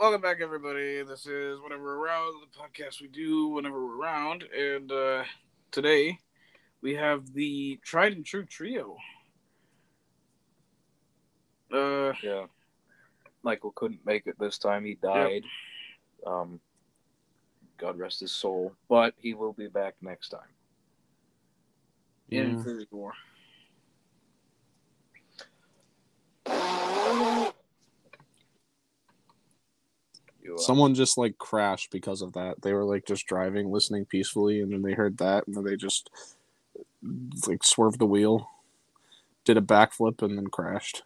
Welcome 0.00 0.20
back, 0.20 0.38
everybody. 0.40 1.02
This 1.02 1.26
is 1.26 1.58
Whenever 1.60 1.82
We're 1.82 2.04
Around, 2.04 2.34
the 2.40 2.58
podcast 2.58 3.00
we 3.00 3.08
do 3.08 3.48
whenever 3.48 3.84
we're 3.84 3.96
around. 4.00 4.44
And 4.56 4.92
uh, 4.92 5.24
today 5.72 6.18
we 6.82 6.94
have 6.94 7.32
the 7.34 7.80
tried 7.82 8.12
and 8.12 8.24
true 8.24 8.44
trio. 8.44 8.96
Uh, 11.72 12.12
Yeah. 12.22 12.46
Michael 13.42 13.72
couldn't 13.72 14.04
make 14.04 14.26
it 14.26 14.38
this 14.38 14.58
time. 14.58 14.84
He 14.84 14.94
died. 14.94 15.42
Um, 16.26 16.60
God 17.76 17.98
rest 17.98 18.20
his 18.20 18.32
soul. 18.32 18.72
But 18.88 19.14
he 19.18 19.34
will 19.34 19.52
be 19.52 19.68
back 19.68 19.94
next 20.00 20.28
time. 20.28 20.40
in 22.30 22.38
Yeah. 22.38 22.44
Infinity 22.50 22.88
War. 22.90 23.12
Uh, 30.58 30.60
Someone 30.60 30.94
just 30.94 31.16
like 31.18 31.38
crashed 31.38 31.90
because 31.90 32.22
of 32.22 32.32
that. 32.34 32.62
They 32.62 32.72
were 32.72 32.84
like 32.84 33.06
just 33.06 33.26
driving, 33.26 33.70
listening 33.70 34.04
peacefully, 34.04 34.60
and 34.60 34.72
then 34.72 34.82
they 34.82 34.92
heard 34.92 35.18
that, 35.18 35.46
and 35.46 35.56
then 35.56 35.64
they 35.64 35.76
just 35.76 36.10
like 37.46 37.64
swerved 37.64 37.98
the 37.98 38.06
wheel, 38.06 38.48
did 39.44 39.56
a 39.56 39.62
backflip, 39.62 40.22
and 40.22 40.36
then 40.36 40.48
crashed. 40.48 41.02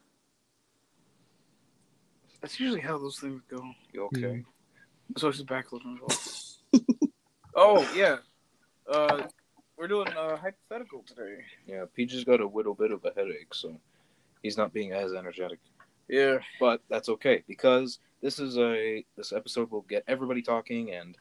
That's 2.41 2.59
usually 2.59 2.81
how 2.81 2.99
those 2.99 3.19
things 3.19 3.41
go. 3.49 3.65
you 3.93 4.05
okay? 4.07 4.43
So 5.17 5.29
it's 5.29 5.41
a 5.41 5.45
backflip 5.45 5.83
as 5.87 6.41
well. 6.81 6.83
oh, 7.55 7.93
yeah. 7.95 8.17
Uh, 8.91 9.23
we're 9.77 9.87
doing 9.87 10.09
a 10.09 10.37
hypothetical 10.37 11.05
today. 11.07 11.37
Yeah, 11.67 11.85
Peach's 11.95 12.25
got 12.25 12.41
a 12.41 12.47
little 12.47 12.75
bit 12.75 12.91
of 12.91 13.05
a 13.05 13.13
headache, 13.15 13.55
so 13.55 13.79
he's 14.43 14.57
not 14.57 14.73
being 14.73 14.93
as 14.93 15.13
energetic. 15.13 15.61
Yeah. 16.09 16.39
But 16.61 16.83
that's 16.89 17.09
okay 17.09 17.43
because 17.49 17.99
this 18.23 18.39
is 18.39 18.59
a 18.59 19.05
this 19.17 19.33
episode 19.33 19.71
will 19.71 19.83
get 19.83 20.05
everybody 20.07 20.43
talking, 20.43 20.93
and 20.95 21.17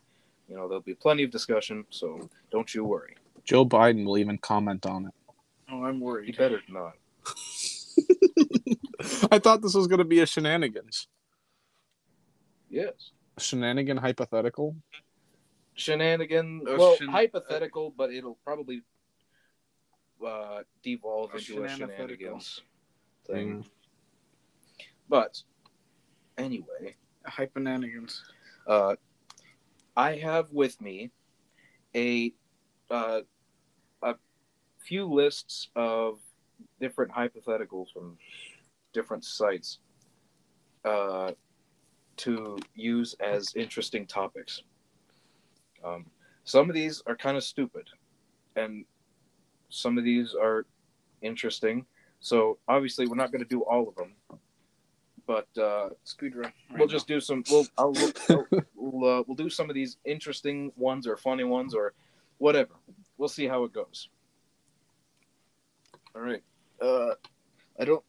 you 0.47 0.55
know 0.55 0.67
there'll 0.67 0.81
be 0.81 0.94
plenty 0.95 1.23
of 1.23 1.31
discussion. 1.31 1.86
So 1.89 2.30
don't 2.52 2.73
you 2.73 2.83
worry. 2.83 3.16
Joe 3.44 3.66
Biden 3.66 4.05
will 4.05 4.17
even 4.17 4.38
comment 4.38 4.86
on 4.86 5.08
it. 5.08 5.14
Oh, 5.72 5.83
I'm 5.83 6.00
worried. 6.00 6.28
He 6.28 6.31
better 6.33 6.61
not. 6.70 6.94
I 9.31 9.39
thought 9.39 9.61
this 9.61 9.73
was 9.73 9.88
going 9.88 10.00
to 10.00 10.05
be 10.05 10.20
a 10.20 10.25
shenanigans, 10.28 11.08
Yes. 12.70 12.94
a 13.38 13.42
shenanigan 13.42 13.98
hypothetical. 13.98 14.75
shenanigan. 15.73 16.61
Well, 16.66 16.95
shen- 16.98 17.08
hypothetical, 17.08 17.92
but 17.95 18.11
it'll 18.14 18.38
probably 18.45 18.81
uh, 20.25 20.61
devolve 20.83 21.33
A 21.33 21.38
into 21.38 21.64
a 21.64 21.70
shenanigans 21.70 22.61
thing. 23.25 23.64
Mm. 23.64 23.66
But 25.12 25.44
anyway, 26.38 26.95
Hypenanigans. 27.28 28.22
uh, 28.66 28.95
I 29.98 30.16
have 30.16 30.50
with 30.54 30.80
me 30.80 31.12
a 31.94 32.34
uh, 32.90 33.20
a 34.04 34.16
few 34.80 35.06
lists 35.06 35.67
of 35.76 36.20
different 36.80 37.12
hypotheticals 37.12 37.92
from 37.94 38.17
different 38.94 39.26
sites 39.26 39.80
uh, 40.86 41.34
to 42.16 42.58
use 42.73 43.14
as 43.20 43.54
interesting 43.54 44.08
topics. 44.08 44.64
Um, 45.84 46.06
some 46.45 46.70
of 46.70 46.73
these 46.73 47.04
are 47.06 47.17
kind 47.17 47.36
of 47.36 47.44
stupid, 47.44 47.89
and 48.56 48.86
some 49.67 49.98
of 49.98 50.06
these 50.06 50.36
are 50.42 50.66
interesting. 51.22 51.86
So 52.22 52.59
obviously, 52.70 53.08
we're 53.08 53.16
not 53.16 53.34
going 53.34 53.44
to 53.44 53.50
do 53.50 53.64
all 53.64 53.89
of 53.89 53.95
them, 53.95 54.14
but 55.31 55.61
uh, 55.61 55.89
Speed 56.03 56.35
run. 56.35 56.51
we'll 56.77 56.89
just 56.89 57.07
do 57.07 57.21
some. 57.21 57.41
We'll 57.49 57.65
I'll, 57.77 57.93
we'll 57.93 58.45
we'll, 58.75 59.19
uh, 59.19 59.23
we'll 59.25 59.35
do 59.37 59.49
some 59.49 59.69
of 59.69 59.75
these 59.75 59.95
interesting 60.03 60.73
ones 60.75 61.07
or 61.07 61.15
funny 61.15 61.45
ones 61.45 61.73
or 61.73 61.93
whatever. 62.37 62.73
We'll 63.17 63.29
see 63.29 63.47
how 63.47 63.63
it 63.63 63.71
goes. 63.71 64.09
All 66.14 66.21
right. 66.21 66.43
Uh, 66.81 67.14
I 67.80 67.86
don't. 67.86 68.03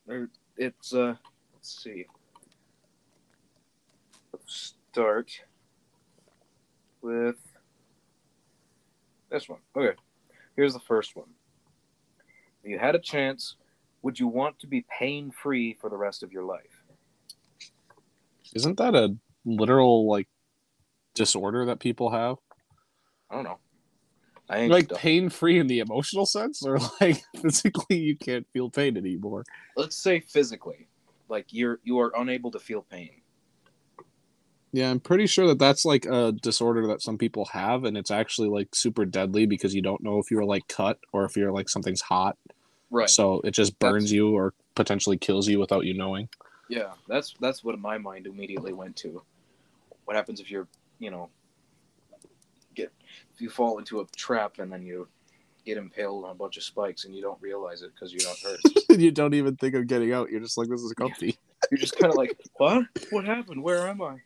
It's 0.57 0.93
uh. 0.93 1.15
Let's 1.55 1.83
see. 1.83 2.07
Let's 4.33 4.75
start 4.91 5.31
with 7.03 7.37
this 9.31 9.49
one. 9.49 9.61
Okay. 9.77 9.97
Here's 10.57 10.75
the 10.75 10.81
first 10.81 11.15
one. 11.15 11.29
If 12.65 12.71
you 12.71 12.81
had 12.81 12.97
a 12.97 12.99
chance, 12.99 13.55
would 14.03 14.19
you 14.19 14.27
want 14.27 14.59
to 14.59 14.67
be 14.67 14.85
pain 14.99 15.31
free 15.31 15.79
for 15.81 15.89
the 15.89 15.97
rest 15.97 16.25
of 16.25 16.33
your 16.33 16.43
life? 16.43 16.72
Isn't 18.55 18.77
that 18.79 18.95
a 18.95 19.15
literal 19.45 20.09
like 20.09 20.29
disorder 21.15 21.67
that 21.67 21.81
people 21.81 22.11
have? 22.11 22.37
I 23.31 23.35
don't 23.37 23.45
know. 23.45 23.59
I 24.51 24.59
ain't 24.59 24.73
Like 24.73 24.91
pain 24.91 25.31
free 25.31 25.59
in 25.59 25.67
the 25.67 25.79
emotional 25.79 26.27
sense, 26.27 26.65
or 26.67 26.79
like 27.01 27.23
physically 27.41 27.97
you 27.99 28.17
can't 28.17 28.47
feel 28.53 28.69
pain 28.71 28.97
anymore? 28.97 29.45
let's 29.77 29.97
say 29.97 30.21
physically 30.21 30.89
like 31.29 31.47
you're 31.51 31.81
you 31.83 31.99
are 31.99 32.13
unable 32.17 32.51
to 32.51 32.59
feel 32.59 32.83
pain 32.83 33.09
Yeah, 34.73 34.91
I'm 34.91 35.01
pretty 35.01 35.27
sure 35.27 35.47
that 35.47 35.59
that's 35.59 35.85
like 35.87 36.05
a 36.05 36.33
disorder 36.33 36.87
that 36.89 37.01
some 37.03 37.17
people 37.17 37.47
have, 37.53 37.85
and 37.85 37.97
it's 37.97 38.11
actually 38.11 38.49
like 38.49 38.75
super 38.75 39.05
deadly 39.07 39.47
because 39.47 39.75
you 39.75 39.81
don't 39.83 40.03
know 40.03 40.19
if 40.19 40.31
you're 40.31 40.45
like 40.45 40.67
cut 40.69 40.99
or 41.13 41.25
if 41.25 41.37
you're 41.37 41.53
like 41.53 41.69
something's 41.71 42.03
hot. 42.03 42.37
right 42.91 43.09
So 43.09 43.41
it 43.45 43.53
just 43.53 43.79
burns 43.79 44.05
That's- 44.05 44.13
you 44.13 44.31
or 44.35 44.53
potentially 44.75 45.17
kills 45.17 45.49
you 45.49 45.59
without 45.59 45.85
you 45.87 45.95
knowing. 45.95 46.29
Yeah 46.73 46.93
that's 47.07 47.35
that's 47.39 47.63
what 47.63 47.79
my 47.79 47.99
mind 47.99 48.27
immediately 48.27 48.73
went 48.73 48.97
to. 48.97 49.23
What 50.07 50.17
happens 50.17 50.41
if 50.41 50.51
you're 50.51 50.67
you 50.99 51.11
know 51.11 51.29
get 52.75 52.91
if 53.35 53.41
you 53.41 53.51
fall 53.51 53.79
into 53.79 54.01
a 54.01 54.07
trap 54.17 54.59
and 54.59 54.73
then 54.73 54.83
you 54.83 55.07
get 55.67 55.77
impaled 55.77 56.25
on 56.25 56.31
a 56.31 56.35
bunch 56.35 56.57
of 56.57 56.63
spikes 56.63 57.05
and 57.05 57.15
you 57.15 57.21
don't 57.21 57.41
realize 57.43 57.83
it 57.83 57.93
because 57.95 58.13
you're 58.13 58.27
not 58.27 58.39
hurt? 58.39 58.61
You 58.99 59.11
don't 59.11 59.33
even 59.33 59.57
think 59.57 59.75
of 59.75 59.87
getting 59.87 60.13
out. 60.13 60.31
You're 60.31 60.41
just 60.41 60.59
like, 60.59 60.69
this 60.69 60.83
is 60.83 60.93
comfy. 60.93 61.39
you're 61.71 61.79
just 61.79 61.97
kind 61.97 62.13
of 62.13 62.19
like 62.19 62.39
what? 62.59 62.85
What 63.09 63.25
happened? 63.25 63.63
Where 63.63 63.89
am 63.89 64.03
i? 64.03 64.19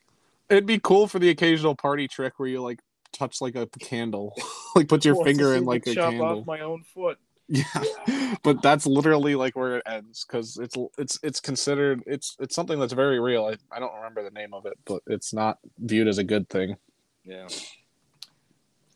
It'd 0.49 0.65
be 0.65 0.77
cool 0.77 1.07
for 1.07 1.19
the 1.19 1.29
occasional 1.29 1.73
party 1.73 2.09
trick 2.09 2.33
where 2.37 2.49
you 2.49 2.61
like 2.61 2.81
touch 3.13 3.39
like 3.39 3.55
a 3.55 3.65
candle, 3.79 4.33
like 4.75 4.89
put 4.89 5.05
your 5.05 5.23
finger 5.23 5.55
in 5.55 5.63
like 5.63 5.87
a 5.87 5.95
chop 5.95 6.11
candle. 6.11 6.39
off 6.39 6.45
my 6.45 6.59
own 6.59 6.83
foot 6.83 7.17
Yeah, 7.49 7.83
but 8.43 8.61
that's 8.61 8.85
literally 8.85 9.35
like 9.35 9.55
where 9.55 9.77
it 9.77 9.83
ends 9.85 10.25
because 10.25 10.57
it's 10.57 10.75
it's 10.97 11.19
it's 11.23 11.39
considered 11.39 12.03
it's 12.05 12.35
it's 12.39 12.55
something 12.55 12.79
that's 12.79 12.93
very 12.93 13.19
real. 13.19 13.45
I, 13.45 13.55
I 13.75 13.79
don't 13.79 13.95
remember 13.95 14.23
the 14.23 14.31
name 14.31 14.53
of 14.53 14.65
it, 14.65 14.77
but 14.85 15.01
it's 15.07 15.33
not 15.33 15.59
viewed 15.79 16.07
as 16.07 16.17
a 16.17 16.23
good 16.23 16.49
thing. 16.49 16.75
yeah 17.23 17.47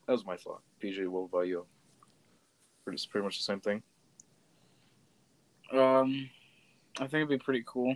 that 0.07 0.13
was 0.13 0.25
my 0.25 0.35
thought 0.38 0.61
pj 0.84 1.07
what 1.07 1.22
about 1.22 1.47
you 1.47 1.66
it's 2.88 3.06
pretty 3.06 3.23
much 3.23 3.38
the 3.38 3.44
same 3.44 3.59
thing 3.61 3.81
Um, 5.73 6.29
I 6.97 7.03
think 7.07 7.13
it'd 7.13 7.29
be 7.29 7.38
pretty 7.38 7.63
cool. 7.66 7.95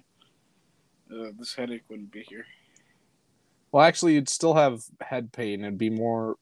Uh, 1.12 1.32
this 1.38 1.54
headache 1.56 1.84
wouldn't 1.90 2.12
be 2.12 2.24
here. 2.24 2.46
Well, 3.72 3.84
actually, 3.84 4.14
you'd 4.14 4.30
still 4.30 4.54
have 4.54 4.84
head 5.02 5.34
pain. 5.34 5.62
It'd 5.62 5.78
be 5.78 5.90
more 5.90 6.38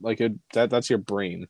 like 0.00 0.20
it 0.20 0.32
that 0.52 0.68
that's 0.70 0.90
your 0.90 0.98
brain. 0.98 1.46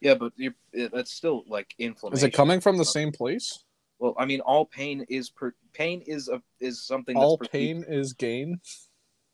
Yeah, 0.00 0.14
but 0.14 0.32
you 0.36 0.52
it, 0.72 0.92
that's 0.92 1.12
still 1.12 1.44
like 1.48 1.74
inflammation. 1.78 2.18
Is 2.18 2.24
it 2.24 2.36
coming 2.36 2.60
from 2.60 2.76
the 2.76 2.84
same 2.84 3.12
place? 3.12 3.64
Well, 3.98 4.14
I 4.18 4.26
mean, 4.26 4.40
all 4.40 4.66
pain 4.66 5.06
is 5.08 5.30
per, 5.30 5.54
pain 5.72 6.02
is 6.06 6.28
a 6.28 6.42
is 6.60 6.82
something. 6.86 7.14
That's 7.14 7.24
All 7.24 7.38
perceived- 7.38 7.52
pain 7.52 7.84
is 7.88 8.12
gain. 8.12 8.60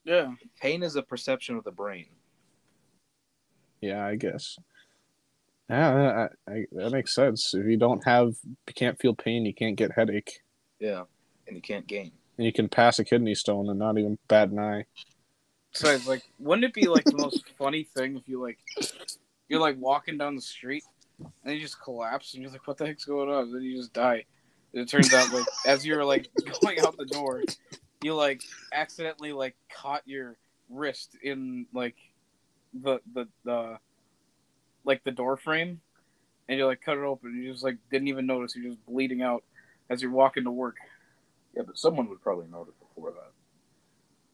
Yeah. 0.04 0.32
Pain 0.60 0.82
is 0.82 0.96
a 0.96 1.02
perception 1.02 1.56
of 1.56 1.64
the 1.64 1.70
brain. 1.72 2.06
Yeah, 3.80 4.06
I 4.06 4.14
guess. 4.16 4.56
Yeah, 5.68 6.28
I, 6.48 6.52
I, 6.52 6.64
that 6.72 6.90
makes 6.92 7.14
sense. 7.14 7.52
If 7.54 7.66
you 7.66 7.76
don't 7.76 8.04
have, 8.04 8.34
you 8.44 8.74
can't 8.74 8.98
feel 9.00 9.14
pain, 9.14 9.44
you 9.46 9.54
can't 9.54 9.76
get 9.76 9.92
headache, 9.92 10.40
Yeah, 10.80 11.04
and 11.46 11.56
you 11.56 11.62
can't 11.62 11.86
gain. 11.86 12.12
and 12.36 12.44
you 12.44 12.52
can 12.52 12.68
pass 12.68 12.98
a 12.98 13.04
kidney 13.04 13.34
stone 13.34 13.68
and 13.70 13.78
not 13.78 13.96
even 13.96 14.18
bat 14.28 14.50
an 14.50 14.58
eye. 14.58 14.84
Besides, 15.72 16.06
like, 16.06 16.22
wouldn't 16.38 16.64
it 16.64 16.74
be 16.74 16.88
like 16.88 17.04
the 17.04 17.16
most 17.16 17.44
funny 17.58 17.84
thing 17.84 18.16
if 18.16 18.28
you 18.28 18.40
like, 18.42 18.58
you're 19.52 19.60
like 19.60 19.76
walking 19.78 20.16
down 20.16 20.34
the 20.34 20.40
street 20.40 20.82
and 21.44 21.54
you 21.54 21.60
just 21.60 21.78
collapse 21.78 22.32
and 22.32 22.42
you're 22.42 22.50
like, 22.50 22.66
what 22.66 22.78
the 22.78 22.86
heck's 22.86 23.04
going 23.04 23.28
on? 23.28 23.44
And 23.44 23.54
then 23.54 23.62
you 23.62 23.76
just 23.76 23.92
die. 23.92 24.24
And 24.72 24.82
it 24.82 24.88
turns 24.88 25.12
out 25.12 25.30
like 25.30 25.44
as 25.66 25.84
you're 25.84 26.06
like 26.06 26.30
going 26.62 26.80
out 26.80 26.96
the 26.96 27.04
door, 27.04 27.42
you 28.02 28.14
like 28.14 28.42
accidentally 28.72 29.34
like 29.34 29.54
caught 29.70 30.00
your 30.06 30.38
wrist 30.70 31.18
in 31.22 31.66
like 31.74 31.96
the 32.72 32.98
the 33.12 33.28
the 33.44 33.78
like 34.84 35.04
the 35.04 35.10
door 35.10 35.36
frame, 35.36 35.82
and 36.48 36.58
you 36.58 36.64
like 36.64 36.80
cut 36.80 36.96
it 36.96 37.04
open. 37.04 37.32
And 37.32 37.44
you 37.44 37.52
just 37.52 37.62
like 37.62 37.76
didn't 37.90 38.08
even 38.08 38.24
notice. 38.24 38.56
You're 38.56 38.70
just 38.70 38.86
bleeding 38.86 39.20
out 39.20 39.44
as 39.90 40.00
you're 40.00 40.12
walking 40.12 40.44
to 40.44 40.50
work. 40.50 40.76
Yeah, 41.54 41.64
but 41.66 41.76
someone 41.76 42.08
would 42.08 42.22
probably 42.22 42.46
notice 42.50 42.74
before 42.80 43.10
that. 43.10 43.32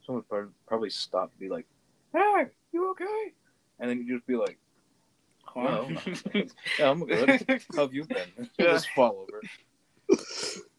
Someone 0.06 0.22
would 0.30 0.52
probably 0.68 0.90
stop, 0.90 1.32
and 1.32 1.40
be 1.40 1.52
like, 1.52 1.66
"Hey, 2.12 2.46
you 2.72 2.92
okay?" 2.92 3.32
And 3.80 3.90
then 3.90 3.98
you 3.98 4.14
just 4.14 4.26
be 4.26 4.36
like, 4.36 4.58
Huh? 5.54 5.84
"Yeah, 6.78 6.90
I'm 6.90 7.04
good. 7.04 7.64
How 7.74 7.82
have 7.82 7.94
you 7.94 8.04
been?" 8.04 8.28
You 8.58 8.66
just 8.66 8.88
fall 8.90 9.26
over. 9.26 9.40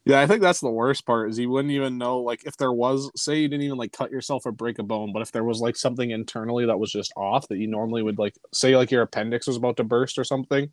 Yeah, 0.05 0.21
I 0.21 0.27
think 0.27 0.41
that's 0.41 0.59
the 0.59 0.71
worst 0.71 1.05
part 1.05 1.29
is 1.29 1.37
you 1.37 1.49
wouldn't 1.51 1.71
even 1.71 1.97
know 1.97 2.19
like 2.19 2.43
if 2.45 2.57
there 2.57 2.73
was 2.73 3.11
say 3.15 3.39
you 3.39 3.47
didn't 3.47 3.63
even 3.65 3.77
like 3.77 3.91
cut 3.91 4.11
yourself 4.11 4.45
or 4.45 4.51
break 4.51 4.79
a 4.79 4.83
bone, 4.83 5.13
but 5.13 5.21
if 5.21 5.31
there 5.31 5.43
was 5.43 5.59
like 5.59 5.75
something 5.75 6.09
internally 6.09 6.65
that 6.65 6.79
was 6.79 6.91
just 6.91 7.13
off 7.15 7.47
that 7.49 7.57
you 7.57 7.67
normally 7.67 8.01
would 8.01 8.17
like 8.17 8.35
say 8.51 8.75
like 8.75 8.89
your 8.89 9.03
appendix 9.03 9.45
was 9.45 9.57
about 9.57 9.77
to 9.77 9.83
burst 9.83 10.17
or 10.17 10.23
something, 10.23 10.71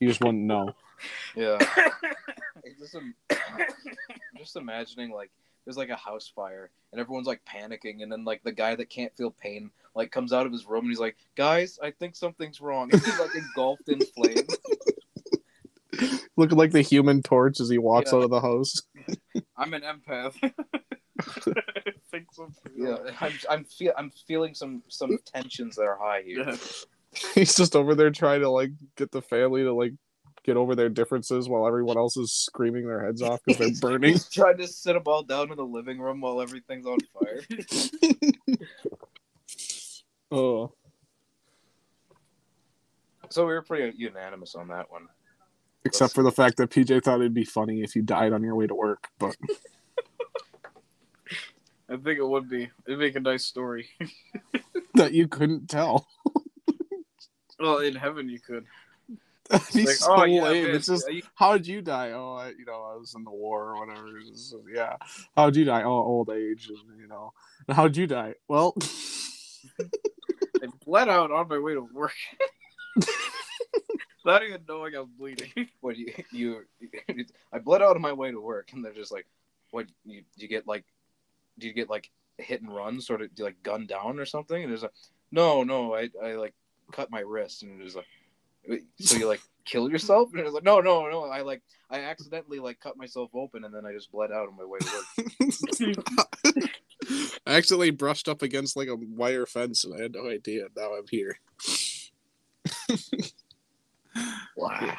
you 0.00 0.08
just 0.08 0.20
wouldn't 0.20 0.42
know. 0.42 0.74
Yeah. 1.36 1.58
just, 2.80 2.96
im- 2.96 3.14
just 4.36 4.56
imagining 4.56 5.12
like 5.12 5.30
there's 5.64 5.76
like 5.76 5.90
a 5.90 5.96
house 5.96 6.30
fire 6.34 6.70
and 6.92 7.00
everyone's 7.00 7.26
like 7.26 7.40
panicking 7.44 8.02
and 8.02 8.10
then 8.10 8.24
like 8.24 8.42
the 8.42 8.52
guy 8.52 8.74
that 8.74 8.90
can't 8.90 9.16
feel 9.16 9.30
pain 9.30 9.70
like 9.94 10.10
comes 10.10 10.32
out 10.32 10.46
of 10.46 10.52
his 10.52 10.66
room 10.66 10.84
and 10.84 10.90
he's 10.90 10.98
like, 11.00 11.16
guys, 11.36 11.78
I 11.82 11.90
think 11.90 12.16
something's 12.16 12.60
wrong. 12.60 12.90
And 12.92 13.02
he's 13.02 13.18
like 13.18 13.34
engulfed 13.34 13.88
in 13.88 14.00
flames. 14.16 14.56
Looking 16.36 16.56
like 16.58 16.72
the 16.72 16.80
human 16.80 17.22
torch 17.22 17.60
as 17.60 17.68
he 17.68 17.78
walks 17.78 18.10
Yeah. 18.12 18.18
out 18.18 18.24
of 18.24 18.30
the 18.30 18.40
house. 18.40 18.80
I'm 19.56 19.74
an 19.74 19.82
empath. 19.82 20.34
I 21.20 21.92
think 22.10 22.26
so. 22.32 22.48
Yeah, 22.74 22.96
I'm 23.20 23.32
I'm 23.50 23.64
feel 23.64 23.92
I'm 23.96 24.10
feeling 24.26 24.54
some 24.54 24.82
some 24.88 25.18
tensions 25.26 25.76
that 25.76 25.82
are 25.82 25.98
high 26.00 26.22
here. 26.22 26.44
Yeah. 26.48 26.56
He's 27.34 27.54
just 27.54 27.76
over 27.76 27.94
there 27.94 28.10
trying 28.10 28.40
to 28.40 28.48
like 28.48 28.70
get 28.96 29.10
the 29.12 29.20
family 29.22 29.62
to 29.64 29.74
like 29.74 29.92
get 30.44 30.56
over 30.56 30.74
their 30.74 30.88
differences 30.88 31.48
while 31.48 31.66
everyone 31.66 31.96
else 31.96 32.16
is 32.16 32.32
screaming 32.32 32.86
their 32.86 33.04
heads 33.04 33.22
off 33.22 33.40
because 33.46 33.78
they're 33.80 33.90
burning. 33.90 34.12
He's 34.12 34.28
trying 34.28 34.58
to 34.58 34.66
sit 34.66 34.94
them 34.94 35.02
all 35.06 35.22
down 35.22 35.50
in 35.50 35.56
the 35.56 35.64
living 35.64 35.98
room 35.98 36.20
while 36.20 36.40
everything's 36.40 36.86
on 36.86 36.98
fire. 37.12 37.42
oh. 40.30 40.72
so 43.28 43.46
we 43.46 43.52
were 43.52 43.62
pretty 43.62 43.96
unanimous 43.96 44.54
on 44.54 44.68
that 44.68 44.90
one. 44.90 45.06
Except 45.84 46.14
for 46.14 46.22
the 46.22 46.30
fact 46.30 46.58
that 46.58 46.70
PJ 46.70 47.02
thought 47.02 47.20
it'd 47.20 47.34
be 47.34 47.44
funny 47.44 47.82
if 47.82 47.96
you 47.96 48.02
died 48.02 48.32
on 48.32 48.42
your 48.42 48.54
way 48.54 48.68
to 48.68 48.74
work, 48.74 49.08
but 49.18 49.34
I 51.88 51.96
think 51.96 52.18
it 52.18 52.26
would 52.26 52.48
be. 52.48 52.70
It'd 52.86 53.00
make 53.00 53.16
a 53.16 53.20
nice 53.20 53.44
story. 53.44 53.88
that 54.94 55.12
you 55.12 55.26
couldn't 55.26 55.68
tell. 55.68 56.06
Well, 57.58 57.78
in 57.78 57.94
heaven 57.94 58.28
you 58.28 58.40
could. 58.40 58.64
That'd 59.58 59.74
be 59.74 59.84
Like, 59.86 59.94
so 59.96 60.14
oh 60.16 60.24
yeah, 60.24 60.42
lame. 60.42 60.64
man, 60.66 60.74
It's 60.76 60.86
just, 60.86 61.10
you- 61.12 61.22
how 61.34 61.52
did 61.56 61.66
you 61.66 61.82
die? 61.82 62.12
Oh, 62.12 62.34
I, 62.36 62.48
you 62.58 62.64
know, 62.64 62.72
I 62.92 62.96
was 62.96 63.14
in 63.14 63.22
the 63.24 63.30
war 63.30 63.70
or 63.74 63.86
whatever. 63.86 64.08
Just, 64.20 64.54
yeah. 64.74 64.96
How'd 65.36 65.56
you 65.56 65.64
die? 65.64 65.82
Oh, 65.82 65.90
old 65.90 66.30
age, 66.30 66.68
and, 66.68 67.00
you 67.00 67.06
know. 67.06 67.32
And 67.68 67.76
how'd 67.76 67.96
you 67.96 68.06
die? 68.06 68.34
Well, 68.48 68.74
I 69.80 70.66
bled 70.84 71.08
out 71.08 71.30
on 71.30 71.48
my 71.48 71.58
way 71.58 71.74
to 71.74 71.80
work. 71.92 72.14
Not 74.24 74.44
even 74.44 74.60
knowing 74.68 74.94
I'm 74.94 75.10
bleeding. 75.18 75.50
What 75.80 75.96
you 75.96 76.12
you 76.30 76.64
I 77.52 77.58
bled 77.58 77.82
out 77.82 77.96
on 77.96 78.02
my 78.02 78.12
way 78.12 78.30
to 78.30 78.40
work, 78.40 78.70
and 78.72 78.84
they're 78.84 78.92
just 78.92 79.10
like, 79.10 79.26
"What 79.72 79.86
you 80.04 80.22
you 80.36 80.46
get 80.46 80.66
like, 80.68 80.84
do 81.58 81.66
you 81.66 81.72
get 81.72 81.90
like 81.90 82.08
hit 82.38 82.62
and 82.62 82.72
run, 82.74 83.00
sort 83.00 83.20
of 83.20 83.34
do 83.34 83.42
you, 83.42 83.46
like 83.46 83.60
gunned 83.64 83.88
down 83.88 84.20
or 84.20 84.24
something?" 84.24 84.62
And 84.62 84.70
there's 84.70 84.84
like, 84.84 84.92
"No, 85.32 85.64
no, 85.64 85.92
I 85.94 86.08
I 86.22 86.34
like 86.34 86.54
cut 86.92 87.10
my 87.10 87.18
wrist," 87.20 87.64
and 87.64 87.80
it 87.80 87.82
was 87.82 87.96
like, 87.96 88.06
"Wait, 88.06 88.21
"So 89.00 89.16
you 89.16 89.26
like 89.26 89.40
kill 89.64 89.90
yourself?" 89.90 90.30
And 90.30 90.40
it 90.40 90.44
was 90.44 90.54
like, 90.54 90.64
"No, 90.64 90.80
no, 90.80 91.08
no, 91.08 91.24
I 91.24 91.42
like 91.42 91.62
I 91.90 92.00
accidentally 92.00 92.58
like 92.58 92.80
cut 92.80 92.96
myself 92.96 93.30
open, 93.34 93.64
and 93.64 93.74
then 93.74 93.86
I 93.86 93.92
just 93.92 94.12
bled 94.12 94.32
out 94.32 94.48
on 94.48 94.56
my 94.56 94.64
way 94.64 94.78
to 94.78 94.90
work." 96.56 96.68
I 97.46 97.54
accidentally 97.56 97.90
brushed 97.90 98.28
up 98.28 98.42
against 98.42 98.76
like 98.76 98.88
a 98.88 98.96
wire 98.96 99.46
fence 99.46 99.84
and 99.84 99.94
I 99.94 100.02
had 100.02 100.14
no 100.14 100.28
idea. 100.28 100.66
Now 100.76 100.94
I'm 100.94 101.06
here. 101.10 101.38
Wow. 104.56 104.96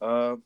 Uh, 0.00 0.36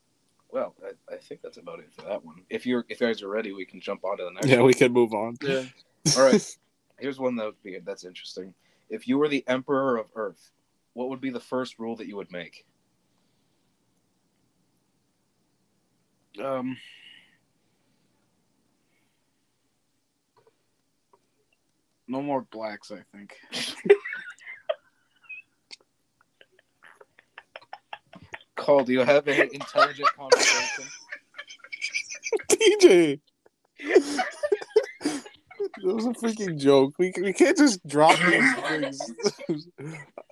well, 0.50 0.74
I, 0.84 1.14
I 1.14 1.18
think 1.18 1.42
that's 1.42 1.58
about 1.58 1.78
it 1.80 1.92
for 1.92 2.02
that 2.02 2.24
one. 2.24 2.42
If 2.48 2.66
you're 2.66 2.84
if 2.88 3.00
you 3.00 3.06
guys 3.06 3.22
are 3.22 3.28
ready, 3.28 3.52
we 3.52 3.64
can 3.64 3.80
jump 3.80 4.04
on 4.04 4.18
to 4.18 4.24
the 4.24 4.30
next. 4.30 4.46
Yeah, 4.46 4.56
one. 4.56 4.66
we 4.66 4.74
can 4.74 4.92
move 4.92 5.12
on. 5.12 5.36
Yeah. 5.42 5.64
All 6.16 6.24
right. 6.24 6.56
Here's 6.98 7.18
one 7.18 7.36
that 7.36 7.46
would 7.46 7.62
be 7.62 7.78
that's 7.84 8.04
interesting. 8.04 8.54
If 8.92 9.08
you 9.08 9.16
were 9.16 9.26
the 9.26 9.42
emperor 9.48 9.96
of 9.96 10.10
Earth, 10.14 10.50
what 10.92 11.08
would 11.08 11.22
be 11.22 11.30
the 11.30 11.40
first 11.40 11.78
rule 11.78 11.96
that 11.96 12.06
you 12.06 12.16
would 12.16 12.30
make? 12.30 12.66
Um. 16.38 16.76
No 22.06 22.20
more 22.20 22.42
blacks, 22.42 22.92
I 22.92 23.00
think. 23.16 23.38
Cole, 28.56 28.84
do 28.84 28.92
you 28.92 29.00
have 29.00 29.26
an 29.26 29.48
intelligent 29.54 30.10
conversation? 30.14 30.84
TJ! 32.50 33.20
That 35.82 35.94
was 35.94 36.06
a 36.06 36.10
freaking 36.10 36.58
joke. 36.58 36.94
We, 36.98 37.12
we 37.20 37.32
can't 37.32 37.56
just 37.56 37.86
drop 37.86 38.18
these 38.18 39.02
things. 39.46 39.68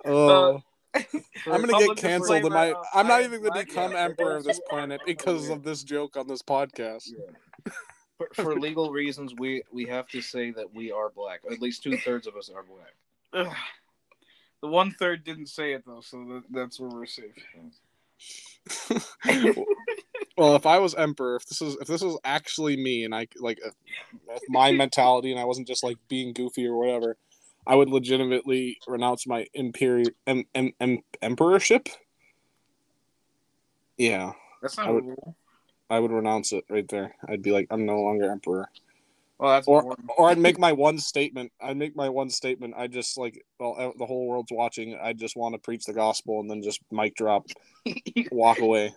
Uh, 0.05 0.09
oh. 0.09 0.63
I'm 0.95 1.65
gonna 1.65 1.87
get 1.87 1.97
canceled. 1.97 2.45
And 2.45 2.55
my, 2.55 2.67
disclaimer, 2.67 2.87
I'm 2.95 3.07
not 3.07 3.21
I 3.21 3.25
even 3.25 3.43
gonna 3.43 3.65
become 3.65 3.93
yeah. 3.93 4.05
emperor 4.05 4.37
of 4.37 4.45
this 4.45 4.61
planet 4.69 5.01
because 5.07 5.49
of 5.49 5.63
this 5.63 5.85
joke 5.85 6.17
on 6.17 6.27
this 6.27 6.43
podcast. 6.43 7.09
For, 8.19 8.29
for 8.35 8.61
legal 8.61 8.91
reasons, 8.91 9.35
we 9.39 9.63
we 9.73 9.87
have 9.87 10.09
to 10.09 10.21
say 10.21 10.51
that 10.51 10.75
we 10.75 10.91
are 10.91 11.11
black. 11.11 11.41
At 11.51 11.61
least 11.61 11.83
two 11.83 11.97
thirds 11.99 12.27
of 12.27 12.37
us 12.37 12.51
are 12.51 12.65
black. 12.65 13.47
Ugh. 13.47 13.57
The 14.63 14.69
one 14.69 14.91
third 14.91 15.25
didn't 15.25 15.47
say 15.47 15.73
it 15.73 15.85
though, 15.87 16.03
so 16.03 16.19
that, 16.25 16.43
that's 16.51 16.79
where 16.81 16.91
we're 16.91 17.07
safe. 17.07 17.35
well, 20.37 20.57
if 20.57 20.67
I 20.67 20.79
was 20.79 20.95
emperor, 20.95 21.37
if 21.37 21.47
this 21.47 21.61
is 21.63 21.77
if 21.81 21.89
this 21.89 22.03
was 22.03 22.19
actually 22.25 22.77
me, 22.77 23.05
and 23.05 23.15
I 23.15 23.27
like 23.39 23.59
if, 23.65 23.75
if 24.29 24.43
my 24.49 24.73
mentality, 24.73 25.31
and 25.33 25.41
I 25.41 25.45
wasn't 25.45 25.67
just 25.69 25.83
like 25.85 25.97
being 26.09 26.33
goofy 26.33 26.67
or 26.67 26.77
whatever, 26.77 27.17
I 27.67 27.75
would 27.75 27.89
legitimately 27.91 28.79
renounce 28.87 29.27
my 29.27 29.47
imperial 29.55 30.11
em, 30.27 30.45
em, 30.55 30.73
em, 30.81 30.99
emperorship. 31.23 31.89
Yeah, 33.99 34.33
That's 34.63 34.77
not 34.79 34.89
I 34.89 34.91
would- 34.93 35.05
rule. 35.05 35.37
I 35.91 35.99
would 35.99 36.13
renounce 36.13 36.53
it 36.53 36.65
right 36.71 36.87
there. 36.89 37.17
I'd 37.29 37.43
be 37.43 37.51
like, 37.51 37.67
I'm 37.71 37.85
no 37.85 38.01
longer 38.01 38.31
emperor. 38.31 38.69
Well, 39.39 39.51
that's 39.51 39.67
Or, 39.67 39.83
boring. 39.83 40.09
or 40.17 40.31
I'd 40.31 40.39
make 40.39 40.57
my 40.57 40.71
one 40.73 40.99
statement. 40.99 41.51
I'd 41.61 41.77
make 41.77 41.97
my 41.97 42.09
one 42.09 42.31
statement. 42.31 42.75
I 42.77 42.87
just 42.87 43.19
like, 43.19 43.45
well, 43.59 43.75
uh, 43.77 43.91
the 43.99 44.07
whole 44.07 44.29
world's 44.29 44.53
watching. 44.53 44.97
I 45.03 45.15
just 45.15 45.35
want 45.35 45.55
to 45.55 45.59
preach 45.59 45.87
the 45.87 45.93
gospel 45.93 46.39
and 46.39 46.49
then 46.49 46.63
just 46.63 46.79
mic 46.93 47.17
drop, 47.17 47.47
walk 48.31 48.61
away. 48.61 48.95